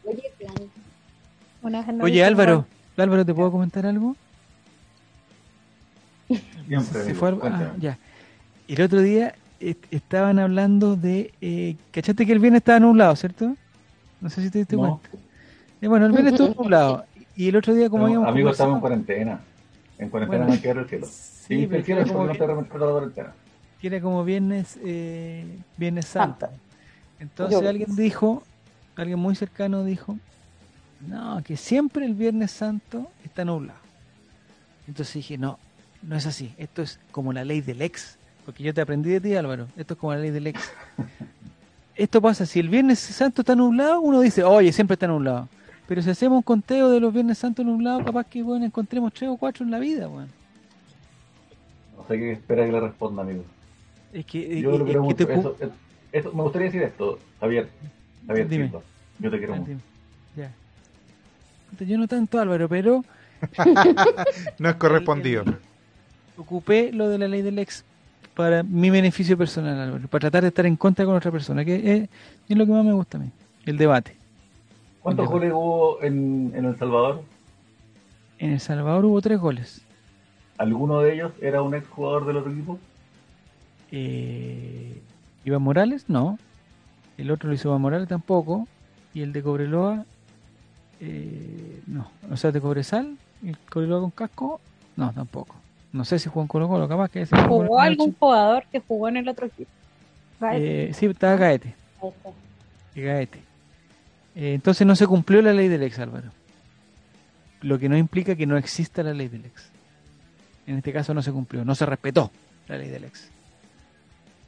Oye, 2.01 2.23
Álvaro. 2.23 2.65
Álvaro, 2.97 3.25
¿te 3.25 3.33
puedo 3.33 3.51
comentar 3.51 3.85
algo? 3.85 4.15
Siempre. 6.67 7.13
fue 7.13 7.37
ah, 7.43 7.73
ya. 7.77 7.97
El 8.67 8.81
otro 8.81 9.01
día 9.01 9.35
estaban 9.59 10.39
hablando 10.39 10.95
de. 10.95 11.31
Eh, 11.41 11.75
¿Cachaste 11.91 12.25
que 12.25 12.31
el 12.31 12.39
viernes 12.39 12.61
estaba 12.61 12.79
nublado, 12.79 13.15
cierto? 13.15 13.55
No 14.21 14.29
sé 14.29 14.41
si 14.41 14.49
te 14.49 14.59
diste 14.59 14.75
cuenta. 14.75 15.09
Eh, 15.81 15.87
bueno, 15.87 16.07
el 16.07 16.11
viernes 16.11 16.33
estuvo 16.33 16.63
nublado. 16.63 17.05
Y 17.35 17.49
el 17.49 17.55
otro 17.55 17.73
día, 17.73 17.89
como 17.89 18.07
no, 18.07 18.25
Amigos, 18.25 18.53
estamos 18.53 18.75
en 18.75 18.81
cuarentena. 18.81 19.39
En 19.97 20.09
cuarentena 20.09 20.45
no 20.45 20.53
hay 20.53 20.59
que 20.59 20.67
ver 20.67 20.77
el 20.77 20.89
cielo. 20.89 21.07
Sí, 21.07 21.69
el 21.71 21.83
cielo 21.83 22.01
es 22.01 22.11
como 22.11 22.25
no. 22.25 23.11
Tiene 23.79 24.01
como 24.01 24.23
viernes, 24.23 24.77
eh, 24.83 25.45
viernes 25.77 26.05
santo. 26.05 26.49
Entonces 27.19 27.61
alguien 27.63 27.95
dijo, 27.95 28.43
alguien 28.95 29.19
muy 29.19 29.35
cercano 29.35 29.83
dijo, 29.83 30.17
no, 31.07 31.41
que 31.43 31.55
siempre 31.55 32.05
el 32.05 32.13
viernes 32.13 32.51
santo 32.51 33.09
está 33.23 33.45
nublado. 33.45 33.79
Entonces 34.87 35.15
dije, 35.15 35.37
no, 35.37 35.59
no 36.01 36.15
es 36.15 36.25
así. 36.25 36.53
Esto 36.57 36.81
es 36.81 36.99
como 37.11 37.33
la 37.33 37.43
ley 37.43 37.61
del 37.61 37.81
ex. 37.81 38.17
Porque 38.45 38.63
yo 38.63 38.73
te 38.73 38.81
aprendí 38.81 39.09
de 39.09 39.21
ti, 39.21 39.35
Álvaro. 39.35 39.67
Esto 39.75 39.95
es 39.95 39.99
como 39.99 40.13
la 40.13 40.19
ley 40.19 40.31
del 40.31 40.47
ex. 40.47 40.61
Esto 41.95 42.21
pasa, 42.21 42.45
si 42.45 42.59
el 42.59 42.67
Viernes 42.67 42.99
Santo 42.99 43.41
está 43.41 43.55
nublado, 43.55 44.01
uno 44.01 44.19
dice, 44.19 44.43
oye, 44.43 44.73
siempre 44.73 44.95
está 44.95 45.07
nublado. 45.07 45.47
Pero 45.87 46.01
si 46.01 46.09
hacemos 46.09 46.37
un 46.37 46.43
conteo 46.43 46.89
de 46.89 46.99
los 46.99 47.13
Viernes 47.13 47.37
Santos 47.37 47.65
nublados, 47.65 48.03
capaz 48.03 48.25
que 48.25 48.41
bueno, 48.41 48.65
encontremos 48.65 49.13
tres 49.13 49.29
o 49.29 49.37
cuatro 49.37 49.63
en 49.63 49.71
la 49.71 49.79
vida, 49.79 50.07
bueno. 50.07 50.29
No 51.97 52.07
sé 52.07 52.17
qué 52.17 52.31
espera 52.33 52.65
que 52.65 52.71
le 52.71 52.79
responda, 52.79 53.21
amigo. 53.21 53.43
Es 54.13 54.25
que, 54.25 54.61
yo 54.61 54.77
lo 54.77 54.85
quiero 54.85 55.03
mucho. 55.03 55.27
Eso, 56.11 56.31
me 56.33 56.43
gustaría 56.43 56.67
decir 56.67 56.81
esto, 56.83 57.19
Javier. 57.39 57.67
Javier, 58.25 58.47
Dime. 58.47 58.71
yo 59.19 59.31
te 59.31 59.37
quiero 59.37 59.53
ah, 59.53 59.57
mucho. 59.57 59.71
Ya. 60.35 60.51
Yo 61.85 61.97
no 61.97 62.07
tanto, 62.07 62.39
Álvaro, 62.39 62.69
pero... 62.69 63.03
no 64.59 64.69
es 64.69 64.75
correspondido. 64.75 65.43
Ocupé 66.37 66.91
lo 66.91 67.09
de 67.09 67.17
la 67.17 67.27
ley 67.27 67.41
del 67.41 67.59
ex 67.59 67.83
para 68.35 68.63
mi 68.63 68.89
beneficio 68.89 69.37
personal, 69.37 69.79
Álvaro, 69.79 70.07
para 70.07 70.21
tratar 70.21 70.43
de 70.43 70.49
estar 70.49 70.65
en 70.65 70.75
contra 70.75 71.05
con 71.05 71.15
otra 71.15 71.31
persona, 71.31 71.63
que 71.63 72.09
es, 72.47 72.57
lo 72.57 72.65
que 72.65 72.71
más 72.71 72.85
me 72.85 72.93
gusta 72.93 73.17
a 73.17 73.21
mí, 73.21 73.31
el 73.65 73.77
debate. 73.77 74.15
¿Cuántos 75.05 75.29
goles 75.29 75.53
hubo 75.53 76.01
en, 76.01 76.51
El 76.55 76.75
Salvador? 76.79 77.21
En 78.39 78.53
El 78.53 78.59
Salvador 78.59 79.05
hubo 79.05 79.21
tres 79.21 79.39
goles. 79.39 79.85
¿Alguno 80.57 81.01
de 81.01 81.13
ellos 81.13 81.31
era 81.41 81.61
un 81.61 81.75
ex 81.75 81.87
jugador 81.87 82.25
del 82.25 82.37
otro 82.37 82.51
equipo? 82.51 82.79
Eh, 83.91 84.99
Iván 85.43 85.61
Morales, 85.61 86.05
no. 86.07 86.39
El 87.19 87.29
otro 87.29 87.49
lo 87.49 87.53
hizo 87.53 87.69
Iván 87.69 87.81
Morales 87.81 88.07
tampoco. 88.07 88.67
Y 89.13 89.21
el 89.21 89.31
de 89.31 89.43
Cobreloa, 89.43 90.05
eh, 90.99 91.83
no. 91.85 92.09
O 92.31 92.35
sea, 92.35 92.51
de 92.51 92.59
Cobresal, 92.59 93.15
el 93.45 93.59
Cobreloa 93.59 94.01
con 94.01 94.09
casco, 94.09 94.59
no, 94.95 95.13
tampoco. 95.13 95.53
No 95.93 96.03
sé 96.03 96.17
si 96.17 96.29
jugó 96.29 96.41
en 96.41 96.47
Colo 96.47 96.67
Colo, 96.67 96.87
capaz 96.87 97.11
que... 97.11 97.27
¿Jugó 97.27 97.79
algún 97.79 98.15
jugador 98.15 98.63
que 98.71 98.79
jugó 98.79 99.07
en 99.07 99.17
el 99.17 99.29
otro 99.29 99.45
equipo? 99.45 99.69
Eh, 100.51 100.89
sí, 100.95 101.05
estaba 101.05 101.35
Gaete. 101.35 101.75
Gaete. 102.95 103.44
Eh, 104.35 104.53
entonces 104.53 104.85
no 104.85 104.95
se 104.95 105.07
cumplió 105.07 105.41
la 105.41 105.53
ley 105.53 105.67
del 105.67 105.83
ex, 105.83 105.97
Álvaro. 105.99 106.29
Lo 107.61 107.79
que 107.79 107.89
no 107.89 107.97
implica 107.97 108.35
que 108.35 108.45
no 108.45 108.57
exista 108.57 109.01
la 109.01 109.13
ley 109.13 109.29
del 109.29 109.45
ex. 109.45 109.69
En 110.67 110.77
este 110.77 110.91
caso 110.91 111.13
no 111.13 111.21
se 111.21 111.31
cumplió, 111.31 111.63
no 111.63 111.73
se 111.73 111.85
respetó 111.85 112.31
la 112.67 112.77
ley 112.77 112.89
del 112.89 113.05
ex. 113.05 113.29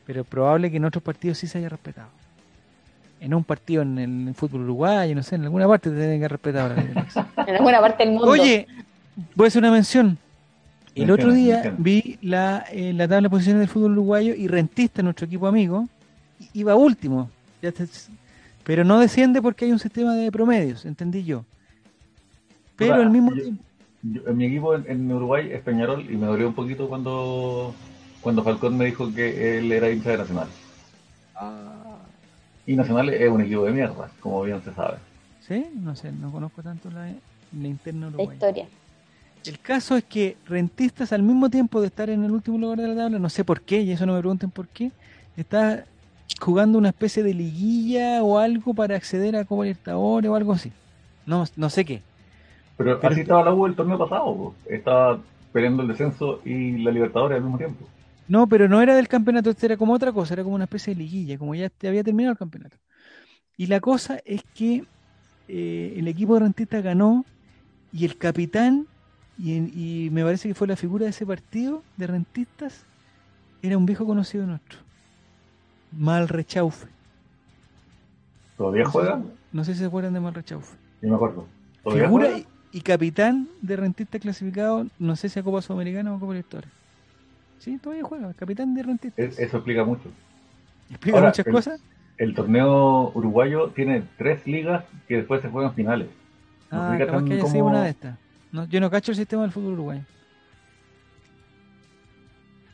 Pero 0.06 0.22
es 0.22 0.28
probable 0.28 0.70
que 0.70 0.78
en 0.78 0.86
otros 0.86 1.04
partidos 1.04 1.38
sí 1.38 1.48
se 1.48 1.58
haya 1.58 1.70
respetado. 1.70 2.10
En 3.20 3.34
un 3.34 3.44
partido 3.44 3.82
en 3.82 4.28
el 4.28 4.34
fútbol 4.36 4.62
uruguayo, 4.62 5.16
no 5.16 5.24
sé, 5.24 5.36
en 5.36 5.44
alguna 5.44 5.68
parte 5.68 5.90
te 5.90 5.96
tienen 5.96 6.20
que 6.20 6.28
respetar 6.28 6.70
la 6.70 6.76
ley 6.76 6.88
del 6.88 6.98
ex. 6.98 7.16
en 7.48 7.56
alguna 7.56 7.80
parte 7.80 8.04
del 8.04 8.14
mundo. 8.14 8.28
Oye, 8.28 8.68
voy 9.36 9.46
a 9.46 9.48
hacer 9.48 9.62
una 9.62 9.72
mención. 9.72 10.18
El 10.96 11.12
otro 11.12 11.32
día 11.32 11.76
vi 11.78 12.18
la, 12.24 12.66
eh, 12.72 12.92
la 12.92 13.08
tabla 13.08 13.28
de 13.28 13.30
posiciones 13.30 13.60
del 13.60 13.70
fútbol 13.70 13.92
uruguayo 13.92 14.34
y 14.34 14.48
Rentista, 14.48 15.04
nuestro 15.04 15.28
equipo 15.28 15.46
amigo, 15.46 15.88
iba 16.54 16.76
último. 16.76 17.30
Pero 18.68 18.84
no 18.84 19.00
desciende 19.00 19.42
porque 19.42 19.64
hay 19.64 19.72
un 19.72 19.80
sistema 19.80 20.14
de 20.14 20.30
promedios, 20.30 20.86
entendí 20.86 21.24
yo. 21.24 21.46
Pero 22.76 22.96
al 22.96 23.10
mismo 23.10 23.32
tiempo... 23.32 23.64
en 24.04 24.36
mi 24.36 24.44
equipo 24.44 24.76
en, 24.76 25.10
Uruguay 25.10 25.50
es 25.54 25.62
Peñarol 25.62 26.02
y 26.12 26.18
me 26.18 26.26
dolió 26.26 26.50
un 26.50 26.54
poquito 26.54 26.90
cuando, 26.90 27.74
cuando 28.20 28.44
Falcón 28.44 28.78
me 28.78 28.84
dijo 28.84 29.10
que 29.14 29.58
él 29.58 29.72
era 29.72 29.90
hincha 29.90 30.12
de 30.12 30.18
Nacional. 30.18 30.50
Ah. 31.34 31.96
Y 32.66 32.76
Nacional 32.76 33.08
es 33.08 33.30
un 33.30 33.40
equipo 33.40 33.64
de 33.64 33.72
mierda, 33.72 34.12
como 34.20 34.44
bien 34.44 34.62
se 34.62 34.74
sabe. 34.74 34.98
¿Sí? 35.48 35.66
No 35.74 35.96
sé, 35.96 36.12
no 36.12 36.30
conozco 36.30 36.62
tanto 36.62 36.92
la, 36.92 37.10
la 37.58 37.68
interna 37.70 38.08
uruguaya. 38.08 38.28
La 38.28 38.34
historia. 38.34 38.66
El 39.46 39.60
caso 39.60 39.96
es 39.96 40.04
que 40.04 40.36
Rentistas, 40.46 41.14
al 41.14 41.24
mismo 41.24 41.50
tiempo 41.50 41.80
de 41.80 41.88
estar 41.88 42.10
en 42.10 42.22
el 42.26 42.32
último 42.32 42.58
lugar 42.58 42.80
de 42.80 42.90
la 42.90 42.96
tabla, 42.96 43.18
no 43.18 43.30
sé 43.30 43.46
por 43.46 43.62
qué, 43.62 43.80
y 43.80 43.92
eso 43.94 44.06
no 44.06 44.14
me 44.14 44.20
pregunten 44.20 44.52
por 44.52 44.68
qué, 44.68 44.92
está 45.38 45.86
jugando 46.40 46.78
una 46.78 46.90
especie 46.90 47.24
de 47.24 47.34
liguilla 47.34 48.24
o 48.24 48.38
algo 48.38 48.74
para 48.74 48.96
acceder 48.96 49.36
a 49.36 49.46
Copa 49.46 49.64
Libertadores 49.64 50.30
o 50.30 50.36
algo 50.36 50.54
así. 50.54 50.72
No, 51.26 51.46
no 51.56 51.70
sé 51.70 51.86
qué. 51.86 52.02
Pero, 52.78 53.00
así 53.02 53.22
estaba 53.22 53.44
la 53.44 53.54
U 53.54 53.66
el 53.66 53.76
torneo 53.76 53.98
pasado, 53.98 54.54
estaba 54.70 55.20
peleando 55.52 55.82
el 55.82 55.88
descenso 55.88 56.42
y 56.46 56.78
la 56.78 56.92
Libertadores 56.92 57.38
al 57.38 57.44
mismo 57.44 57.58
tiempo. 57.58 57.88
No, 58.28 58.48
pero 58.48 58.68
no 58.68 58.82
era 58.82 58.96
del 58.96 59.08
campeonato, 59.08 59.50
este 59.50 59.68
era 59.68 59.78
como 59.78 59.94
otra 59.94 60.12
cosa, 60.12 60.34
era 60.34 60.44
como 60.44 60.56
una 60.56 60.66
especie 60.66 60.94
de 60.94 61.02
liguilla, 61.02 61.38
como 61.38 61.56
ya 61.56 61.72
había 61.84 62.04
terminado 62.04 62.34
el 62.34 62.38
campeonato. 62.38 62.78
Y 63.56 63.68
la 63.68 63.80
cosa 63.80 64.20
es 64.26 64.44
que 64.54 64.84
eh, 65.48 65.94
el 65.98 66.08
equipo 66.08 66.34
de 66.34 66.42
Rentistas 66.42 66.84
ganó 66.84 67.26
y 67.92 68.06
el 68.06 68.18
capitán 68.18 68.86
y, 69.40 70.10
me 70.12 70.24
parece 70.24 70.48
que 70.48 70.56
fue 70.56 70.68
la 70.68 70.76
figura 70.76 71.06
de 71.06 71.12
ese 71.12 71.26
partido 71.26 71.84
de 71.96 72.08
rentistas, 72.08 72.86
era 73.62 73.78
un 73.78 73.86
viejo 73.86 74.06
conocido 74.06 74.46
nuestro, 74.46 74.80
Mal 75.92 76.28
Rechaufe. 76.28 76.88
¿Todavía 78.58 78.86
juega? 78.86 79.22
No 79.52 79.64
sé 79.64 79.74
si 79.74 79.80
se 79.80 79.86
acuerdan 79.86 80.14
de 80.14 80.20
Mal 80.20 80.34
Rechaufe. 80.34 80.76
Sí, 81.02 81.08
me 81.08 81.16
acuerdo. 81.16 81.46
Figura 81.84 82.30
y, 82.72 82.82
capitán 82.82 83.48
de 83.62 83.76
rentistas 83.76 84.22
clasificado, 84.22 84.88
no 85.00 85.16
sé 85.16 85.30
si 85.30 85.40
a 85.40 85.44
Copa 85.44 85.62
Sudamericana 85.62 86.12
o 86.12 86.18
a 86.18 86.20
Copa 86.20 86.34
Libertadores. 86.34 86.70
Sí, 87.60 87.78
todavía 87.78 88.04
juega, 88.04 88.34
capitán 88.34 88.76
de 88.76 88.84
rentistas. 88.84 89.40
eso 89.40 89.58
explica 89.58 89.84
mucho. 89.84 90.10
¿Explica 90.90 91.22
muchas 91.22 91.46
cosas? 91.46 91.82
el 92.18 92.34
torneo 92.34 93.12
uruguayo 93.14 93.70
tiene 93.70 94.04
tres 94.18 94.46
ligas 94.48 94.84
que 95.08 95.18
después 95.18 95.42
se 95.42 95.50
juegan 95.50 95.74
finales. 95.74 96.08
ah, 96.72 96.96
capaz 96.98 97.24
que 97.24 97.34
haya 97.34 97.46
sido 97.46 97.66
una 97.66 97.84
de 97.84 97.90
estas. 97.92 98.18
No, 98.52 98.66
yo 98.66 98.80
no 98.80 98.90
cacho 98.90 99.12
el 99.12 99.18
sistema 99.18 99.44
del 99.44 99.52
fútbol 99.52 99.74
uruguayo. 99.74 100.02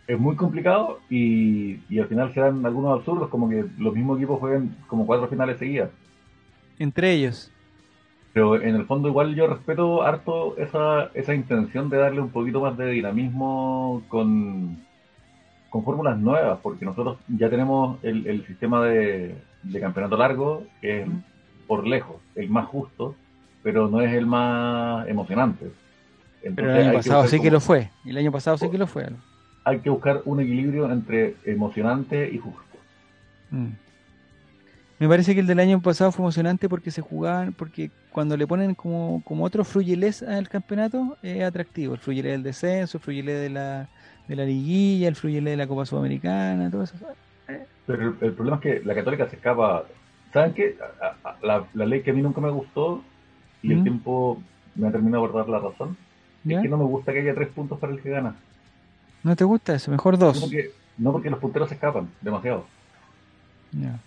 Es 0.07 0.19
muy 0.19 0.35
complicado 0.35 0.99
y, 1.09 1.80
y 1.89 1.99
al 1.99 2.07
final 2.07 2.34
se 2.34 2.41
dan 2.41 2.65
algunos 2.65 2.99
absurdos, 2.99 3.30
como 3.30 3.49
que 3.49 3.65
los 3.77 3.93
mismos 3.93 4.17
equipos 4.17 4.39
juegan 4.39 4.75
como 4.88 5.05
cuatro 5.05 5.27
finales 5.27 5.57
seguidas. 5.57 5.89
Entre 6.77 7.11
ellos. 7.13 7.51
Pero 8.34 8.59
en 8.59 8.75
el 8.75 8.85
fondo 8.85 9.07
igual 9.07 9.35
yo 9.35 9.45
respeto 9.47 10.01
harto 10.01 10.57
esa, 10.57 11.11
esa 11.13 11.35
intención 11.35 11.89
de 11.89 11.97
darle 11.97 12.19
un 12.19 12.30
poquito 12.30 12.59
más 12.61 12.75
de 12.75 12.89
dinamismo 12.89 14.01
con, 14.09 14.77
con 15.69 15.84
fórmulas 15.84 16.17
nuevas, 16.17 16.59
porque 16.63 16.84
nosotros 16.84 17.17
ya 17.27 17.49
tenemos 17.49 18.03
el, 18.03 18.25
el 18.25 18.45
sistema 18.47 18.84
de, 18.84 19.35
campeonato 19.80 20.17
largo, 20.17 20.63
que 20.81 21.01
es 21.01 21.07
por 21.67 21.85
lejos 21.88 22.17
el 22.35 22.49
más 22.49 22.65
justo, 22.65 23.15
pero 23.61 23.88
no 23.88 24.01
es 24.01 24.11
el 24.13 24.25
más 24.25 25.07
emocionante. 25.07 25.71
pero 26.55 26.75
el 26.75 26.88
año 26.88 26.93
pasado 26.93 27.27
sí 27.27 27.39
que 27.39 27.51
lo 27.51 27.59
fue, 27.59 27.91
el 28.03 28.17
año 28.17 28.31
pasado 28.31 28.57
sí 28.57 28.67
que 28.69 28.80
lo 28.80 28.88
fue. 28.88 29.05
Hay 29.65 29.80
que 29.80 29.90
buscar 29.90 30.22
un 30.26 30.40
equilibrio 30.41 30.91
entre 30.91 31.35
emocionante 31.45 32.30
y 32.30 32.38
justo. 32.38 32.61
Mm. 33.52 33.69
Me 34.99 35.10
parece 35.10 35.34
que 35.34 35.41
el 35.41 35.48
del 35.48 35.60
año 35.60 35.81
pasado 35.81 36.11
fue 36.11 36.23
emocionante 36.23 36.69
porque 36.69 36.91
se 36.91 37.02
jugaban, 37.02 37.53
porque 37.53 37.91
cuando 38.11 38.38
le 38.38 38.48
ponen 38.48 38.73
como, 38.76 39.22
como 39.26 39.44
otro 39.44 39.65
fruyeles 39.65 40.23
al 40.23 40.48
campeonato, 40.48 41.18
es 41.22 41.44
atractivo. 41.44 41.94
El 41.95 41.99
fruyelé 41.99 42.31
del 42.31 42.44
descenso, 42.44 42.98
el 42.98 43.03
fruyelé 43.03 43.34
de 43.34 43.49
la, 43.49 43.90
de 44.27 44.35
la 44.35 44.45
liguilla, 44.45 45.07
el 45.07 45.15
fluyele 45.15 45.52
de 45.52 45.57
la 45.57 45.68
Copa 45.68 45.85
Sudamericana, 45.85 46.69
todo 46.72 46.84
eso. 46.84 46.95
Pero 47.85 48.15
el, 48.22 48.34
problema 48.34 48.57
es 48.57 48.61
que 48.61 48.85
la 48.85 48.95
Católica 48.95 49.27
se 49.30 49.35
escapa. 49.35 49.84
¿Saben 50.31 50.53
qué? 50.53 50.77
La, 51.41 51.68
ley 51.85 52.02
que 52.02 52.11
a 52.11 52.14
mí 52.14 52.22
nunca 52.22 52.40
me 52.40 52.49
gustó 52.52 53.03
y 53.61 53.73
el 53.73 53.80
¿Mm? 53.80 53.84
tiempo 53.84 54.41
me 54.76 54.88
ha 54.88 54.91
terminado 54.91 55.27
por 55.27 55.34
dar 55.34 55.49
la 55.49 55.60
razón 55.60 55.98
es 56.48 56.61
que 56.61 56.68
no 56.68 56.77
me 56.77 56.85
gusta 56.85 57.14
que 57.14 57.19
haya 57.19 57.35
tres 57.35 57.49
puntos 57.49 57.80
para 57.80 57.94
el 57.94 58.02
que 58.02 58.10
gana. 58.10 58.35
¿No 59.23 59.35
te 59.35 59.43
gusta 59.43 59.75
eso? 59.75 59.89
Mejor 59.89 60.17
dos. 60.17 60.51
No 60.97 61.11
porque, 61.11 61.29
los 61.29 61.39
punteros 61.39 61.69
se 61.69 61.75
escapan 61.75 62.09
demasiado. 62.21 62.65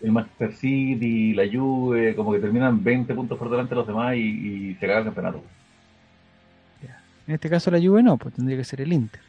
El 0.00 0.12
Manchester 0.12 0.54
City, 0.54 1.34
la 1.34 1.44
Juve, 1.50 2.14
como 2.14 2.32
que 2.32 2.38
terminan 2.38 2.84
20 2.84 3.12
puntos 3.14 3.36
por 3.36 3.50
delante 3.50 3.70
de 3.70 3.76
los 3.76 3.86
demás 3.86 4.14
y, 4.14 4.74
se 4.74 4.86
caga 4.86 4.98
el 4.98 5.04
campeonato. 5.06 5.42
En 7.26 7.34
este 7.34 7.50
caso 7.50 7.72
la 7.72 7.80
Juve 7.80 8.04
no, 8.04 8.16
pues 8.16 8.34
tendría 8.34 8.56
que 8.56 8.62
ser 8.62 8.80
el 8.80 8.92
Inter 8.92 9.20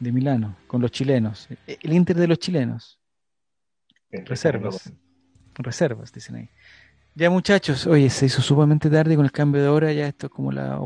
de 0.00 0.12
Milano, 0.12 0.56
con 0.66 0.82
los 0.82 0.90
chilenos. 0.90 1.48
E, 1.66 1.78
el 1.82 1.92
Inter 1.92 2.16
de 2.16 2.26
los 2.26 2.38
chilenos. 2.38 2.98
Reservas. 4.10 4.92
Reservas, 5.54 6.12
dicen 6.12 6.36
ahí. 6.36 6.50
Ya 7.14 7.28
muchachos, 7.28 7.86
oye, 7.86 8.08
se 8.08 8.26
hizo 8.26 8.40
sumamente 8.40 8.88
tarde 8.88 9.16
con 9.16 9.24
el 9.24 9.32
cambio 9.32 9.60
de 9.60 9.68
hora, 9.68 9.92
ya 9.92 10.06
esto 10.06 10.26
es 10.26 10.32
como 10.32 10.52
la... 10.52 10.78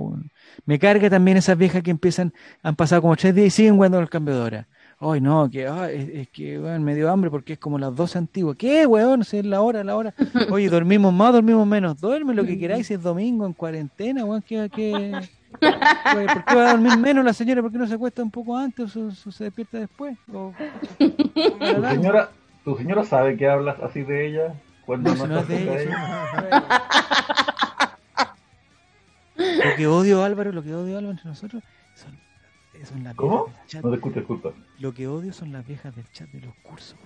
Me 0.64 0.78
carga 0.78 1.10
también 1.10 1.36
esas 1.36 1.56
viejas 1.56 1.82
que 1.82 1.90
empiezan, 1.90 2.32
han 2.62 2.76
pasado 2.76 3.02
como 3.02 3.14
tres 3.16 3.34
días 3.34 3.48
y 3.48 3.50
siguen 3.50 3.74
jugando 3.74 3.98
con 3.98 4.02
el 4.04 4.10
cambio 4.10 4.34
de 4.34 4.40
hora. 4.40 4.68
Ay, 4.98 5.20
no, 5.20 5.50
que 5.50 5.66
es, 5.92 6.28
que 6.30 6.58
weón, 6.58 6.82
me 6.82 6.94
dio 6.94 7.10
hambre 7.10 7.30
porque 7.30 7.54
es 7.54 7.58
como 7.58 7.78
las 7.78 7.94
12 7.94 8.18
antiguas. 8.18 8.56
¿Qué, 8.56 8.86
weón? 8.86 9.24
Si 9.24 9.38
es 9.38 9.44
la 9.44 9.60
hora, 9.60 9.84
la 9.84 9.96
hora. 9.96 10.14
Oye, 10.50 10.68
dormimos 10.70 11.12
más, 11.12 11.32
dormimos 11.32 11.66
menos. 11.66 12.00
Duerme 12.00 12.32
lo 12.32 12.44
que 12.44 12.58
queráis 12.58 12.86
si 12.86 12.94
es 12.94 13.02
domingo 13.02 13.44
en 13.44 13.52
cuarentena, 13.52 14.24
weón. 14.24 14.42
¿Qué, 14.42 14.70
qué, 14.74 15.12
¿Por 15.60 16.44
qué 16.44 16.54
va 16.54 16.70
a 16.70 16.72
dormir 16.72 16.96
menos 16.96 17.24
la 17.24 17.32
señora? 17.32 17.60
¿Por 17.60 17.72
qué 17.72 17.78
no 17.78 17.86
se 17.86 17.94
acuesta 17.94 18.22
un 18.22 18.30
poco 18.30 18.56
antes 18.56 18.96
o, 18.96 19.10
se 19.10 19.44
despierta 19.44 19.78
después? 19.78 20.16
¿Tu, 20.26 20.52
señora, 21.90 22.30
¿Tu 22.64 22.76
señora 22.76 23.04
sabe 23.04 23.36
que 23.36 23.48
hablas 23.48 23.78
así 23.80 24.02
de 24.02 24.26
ella? 24.26 24.54
Cuando 24.84 25.14
no, 25.14 25.26
no 25.26 25.42
de 25.44 25.88
lo 29.36 29.76
que 29.76 29.86
odio, 29.86 30.22
Álvaro, 30.22 30.52
lo 30.52 30.62
que 30.62 30.74
odio, 30.74 30.98
Álvaro, 30.98 31.12
entre 31.12 31.28
nosotros 31.28 31.62
son, 31.94 32.18
son 32.84 33.02
las 33.04 33.14
¿Cómo? 33.14 33.46
No 33.82 33.90
te 33.90 33.96
escucho, 33.96 34.20
disculpa. 34.20 34.52
Lo 34.78 34.92
que 34.92 35.08
odio 35.08 35.32
son 35.32 35.52
las 35.52 35.66
viejas 35.66 35.96
del 35.96 36.10
chat 36.10 36.28
de 36.30 36.40
los 36.40 36.54
cursos. 36.56 36.98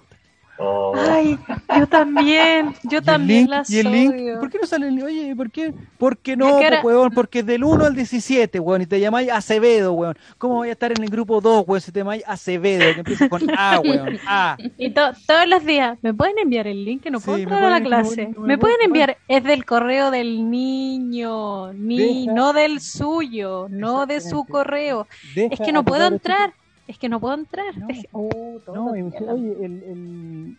Oh. 0.61 0.93
Ay, 0.97 1.39
yo 1.77 1.87
también, 1.87 2.75
yo 2.83 3.01
también 3.01 3.49
las 3.49 3.71
¿Y 3.71 3.79
el 3.79 3.93
link? 3.93 4.15
¿Por 4.41 4.51
qué 4.51 4.59
no 4.59 4.67
sale 4.67 4.89
el 4.89 4.97
link? 4.97 5.05
Oye, 5.05 5.37
¿por 5.37 5.51
qué? 5.53 5.73
Porque 5.99 6.37
no, 6.37 6.59
weón, 6.83 7.11
porque 7.11 7.45
del 7.45 7.63
1 7.63 7.85
al 7.87 7.95
17, 7.95 8.59
weón, 8.59 8.83
y 8.83 8.87
te 8.87 8.99
llamáis 8.99 9.31
Acevedo, 9.31 9.93
weón. 9.93 10.17
¿Cómo 10.37 10.55
voy 10.57 10.71
a 10.71 10.73
estar 10.73 10.91
en 10.91 11.03
el 11.03 11.11
grupo 11.11 11.41
2, 11.41 11.65
weón, 11.67 11.81
si 11.81 11.93
te 11.93 12.01
llamáis 12.01 12.25
Acevedo, 12.27 12.93
que 12.93 13.01
empieza 13.01 13.29
con 13.29 13.43
A, 13.57 13.81
weón, 13.81 14.19
A. 14.27 14.57
Y 14.79 14.91
todos 14.91 15.17
los 15.47 15.65
días, 15.65 15.97
¿me 16.03 16.13
pueden 16.13 16.39
enviar 16.39 16.67
el 16.67 16.85
link 16.85 17.03
que 17.03 17.11
no 17.11 17.21
puedo 17.21 17.39
entrar 17.39 17.65
a 17.65 17.71
la 17.71 17.81
clase? 17.81 18.35
¿Me, 18.39 18.59
pueden 18.59 18.79
enviar? 18.83 19.17
Es 19.29 19.45
del 19.45 19.65
correo 19.65 20.11
del 20.11 20.51
niño, 20.51 21.73
ni, 21.73 22.27
no 22.27 22.53
del 22.53 22.81
suyo, 22.81 23.69
no 23.71 24.07
de 24.07 24.21
su 24.21 24.45
correo. 24.45 25.07
es 25.37 25.61
que 25.61 25.73
no 25.73 25.85
puedo 25.85 26.07
entrar 26.07 26.53
es 26.89 26.99
que 26.99 27.09
no 27.09 27.21
puedo 27.21 27.35
entrar. 27.35 27.77
No, 27.77 27.87
oh, 28.13 28.61
oye, 28.67 29.57
el, 29.63 30.57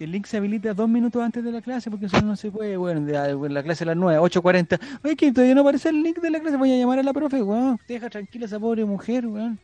el, 0.00 0.10
link 0.12 0.26
se 0.26 0.36
habilita 0.36 0.74
dos 0.74 0.88
minutos 0.88 1.22
antes 1.22 1.42
de 1.42 1.52
la 1.52 1.62
clase 1.62 1.88
porque 1.90 2.06
eso 2.06 2.20
no 2.20 2.34
se 2.36 2.50
puede. 2.50 2.76
Bueno, 2.76 3.00
de, 3.00 3.48
la 3.48 3.62
clase 3.62 3.84
a 3.84 3.86
las 3.86 3.96
9, 3.96 4.20
8.40. 4.20 4.80
Oye, 5.04 5.16
que 5.16 5.32
todavía 5.32 5.54
no 5.54 5.62
aparece 5.62 5.88
el 5.90 6.02
link 6.02 6.18
de 6.18 6.30
la 6.30 6.40
clase. 6.40 6.56
Voy 6.56 6.72
a 6.72 6.76
llamar 6.76 6.98
a 6.98 7.02
la 7.04 7.12
profe, 7.12 7.42
weón. 7.42 7.78
Deja 7.86 8.10
tranquila 8.10 8.46
esa 8.46 8.58
pobre 8.58 8.84
mujer, 8.84 9.26
weón. 9.26 9.58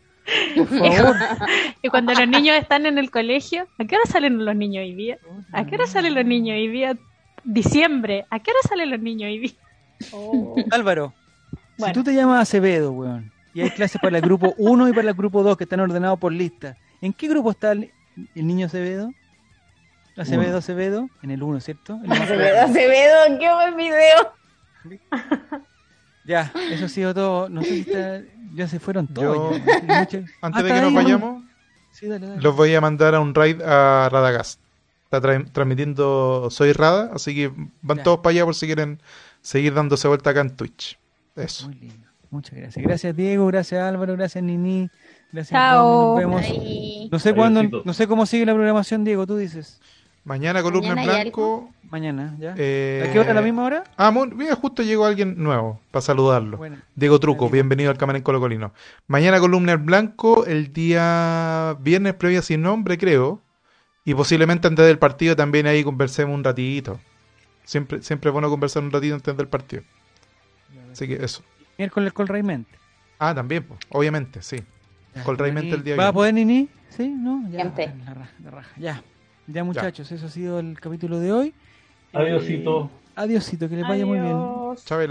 Por 0.56 0.66
favor. 0.78 1.16
y 1.82 1.88
cuando 1.88 2.14
los 2.14 2.28
niños 2.28 2.56
están 2.56 2.86
en 2.86 2.96
el 2.96 3.10
colegio, 3.10 3.66
¿a 3.78 3.84
qué 3.84 3.96
hora 3.96 4.06
salen 4.06 4.44
los 4.44 4.54
niños 4.54 4.82
hoy 4.82 4.94
día? 4.94 5.18
¿A 5.52 5.66
qué 5.66 5.74
hora 5.74 5.86
salen 5.86 6.14
los 6.14 6.24
niños 6.24 6.54
hoy 6.54 6.68
día? 6.68 6.96
Diciembre, 7.42 8.24
¿a 8.30 8.38
qué 8.38 8.52
hora 8.52 8.60
salen 8.68 8.90
los 8.90 9.00
niños 9.00 9.26
hoy 9.28 9.38
día? 9.40 9.52
Oh. 10.12 10.54
Álvaro, 10.70 11.12
si 11.76 11.92
tú 11.92 12.04
te 12.04 12.14
llamas 12.14 12.42
Acevedo, 12.42 12.92
weón, 12.92 13.30
y 13.54 13.60
hay 13.60 13.70
clases 13.70 14.00
para 14.00 14.18
el 14.18 14.22
grupo 14.22 14.54
1 14.58 14.88
y 14.88 14.92
para 14.92 15.08
el 15.08 15.14
grupo 15.14 15.42
2 15.42 15.56
que 15.56 15.64
están 15.64 15.80
ordenados 15.80 16.18
por 16.18 16.32
lista. 16.32 16.76
¿En 17.00 17.12
qué 17.12 17.28
grupo 17.28 17.52
está 17.52 17.72
el, 17.72 17.92
niño 18.34 18.66
Acevedo? 18.66 19.10
Acevedo, 20.16 20.58
Acevedo, 20.58 21.08
en 21.22 21.30
el 21.30 21.42
1, 21.42 21.60
¿cierto? 21.60 21.98
Acevedo, 22.08 22.60
Acevedo, 22.62 23.38
qué 23.38 23.54
buen 23.54 23.76
video. 23.76 24.32
Ya, 26.24 26.52
eso 26.70 26.86
ha 26.86 26.88
sido 26.88 27.14
todo. 27.14 27.48
No 27.48 27.62
sé 27.62 27.68
si 27.68 27.80
está, 27.80 28.22
ya 28.54 28.66
se 28.66 28.80
fueron 28.80 29.06
todos. 29.06 29.56
antes 29.56 30.24
ah, 30.40 30.62
de 30.62 30.72
que 30.72 30.80
nos 30.80 30.94
vayamos, 30.94 31.44
los 32.40 32.56
voy 32.56 32.74
a 32.74 32.80
mandar 32.80 33.14
a 33.14 33.20
un 33.20 33.34
raid 33.34 33.60
a 33.62 34.08
Radagast. 34.10 34.60
Está 35.04 35.20
transmitiendo 35.20 36.48
Soy 36.50 36.72
Rada, 36.72 37.10
así 37.14 37.34
que 37.34 37.52
van 37.82 38.02
todos 38.02 38.18
para 38.18 38.30
allá 38.30 38.44
por 38.44 38.54
si 38.54 38.66
quieren 38.66 39.00
seguir 39.42 39.74
dándose 39.74 40.08
vuelta 40.08 40.30
acá 40.30 40.40
en 40.40 40.56
Twitch. 40.56 40.98
Eso. 41.36 41.66
Muy 41.66 41.76
lindo. 41.76 42.03
Muchas 42.34 42.58
gracias. 42.58 42.84
Gracias 42.84 43.16
Diego, 43.16 43.46
gracias 43.46 43.80
Álvaro, 43.80 44.14
gracias 44.16 44.42
Nini. 44.42 44.90
Gracias 45.30 45.56
Chao. 45.56 46.10
Nos 46.10 46.18
vemos. 46.18 46.42
No 47.12 47.18
sé 47.20 47.32
cuándo, 47.32 47.82
no 47.84 47.94
sé 47.94 48.08
cómo 48.08 48.26
sigue 48.26 48.44
la 48.44 48.54
programación, 48.54 49.04
Diego, 49.04 49.24
tú 49.24 49.36
dices. 49.36 49.80
Mañana 50.24 50.60
columna 50.60 51.00
en 51.00 51.04
blanco. 51.04 51.70
Mañana, 51.90 52.34
¿ya? 52.40 52.54
Eh, 52.56 53.06
¿A 53.06 53.12
qué 53.12 53.20
hora? 53.20 53.30
¿A 53.30 53.34
la 53.34 53.40
misma 53.40 53.62
hora? 53.62 53.84
Ah, 53.96 54.10
mira, 54.10 54.56
justo 54.56 54.82
llegó 54.82 55.06
alguien 55.06 55.40
nuevo 55.40 55.78
para 55.92 56.00
saludarlo. 56.02 56.58
Diego 56.96 57.20
Truco, 57.20 57.48
bienvenido 57.48 57.92
al 57.92 57.98
Camarín 57.98 58.24
Colo 58.24 58.40
Colino. 58.40 58.72
Mañana 59.06 59.38
columna 59.38 59.72
en 59.72 59.86
blanco, 59.86 60.44
el 60.44 60.72
día 60.72 61.76
viernes 61.82 62.14
previa 62.14 62.42
sin 62.42 62.62
nombre, 62.62 62.98
creo. 62.98 63.40
Y 64.04 64.14
posiblemente 64.14 64.66
antes 64.66 64.84
del 64.84 64.98
partido 64.98 65.36
también 65.36 65.68
ahí 65.68 65.84
conversemos 65.84 66.34
un 66.34 66.42
ratito. 66.42 66.98
Siempre, 67.62 68.02
siempre 68.02 68.30
es 68.30 68.32
bueno 68.32 68.50
conversar 68.50 68.82
un 68.82 68.90
ratito 68.90 69.14
antes 69.14 69.36
del 69.36 69.46
partido. 69.46 69.84
Así 70.90 71.06
que 71.06 71.24
eso. 71.24 71.44
Miércoles 71.78 72.12
con 72.12 72.26
Raimente. 72.26 72.78
Ah, 73.18 73.34
también, 73.34 73.64
pues, 73.64 73.80
obviamente, 73.90 74.42
sí. 74.42 74.62
Con 75.24 75.38
Raimente 75.38 75.74
el 75.74 75.84
día 75.84 75.96
¿Va 75.96 76.08
a 76.08 76.12
poder 76.12 76.34
Nini? 76.34 76.68
Sí, 76.88 77.08
¿no? 77.08 77.48
Ya, 77.50 77.64
la 77.64 78.14
raja, 78.14 78.32
la 78.42 78.50
raja. 78.50 78.72
ya. 78.78 79.02
Ya, 79.46 79.62
muchachos, 79.62 80.10
eso 80.10 80.26
ha 80.26 80.30
sido 80.30 80.58
el 80.58 80.80
capítulo 80.80 81.20
de 81.20 81.32
hoy. 81.32 81.54
Adiósito. 82.12 82.84
Eh, 82.84 83.10
adiósito, 83.16 83.68
que 83.68 83.76
les 83.76 83.86
vaya 83.86 84.06
muy 84.06 84.18
bien. 84.18 84.36
Chabela. 84.84 85.02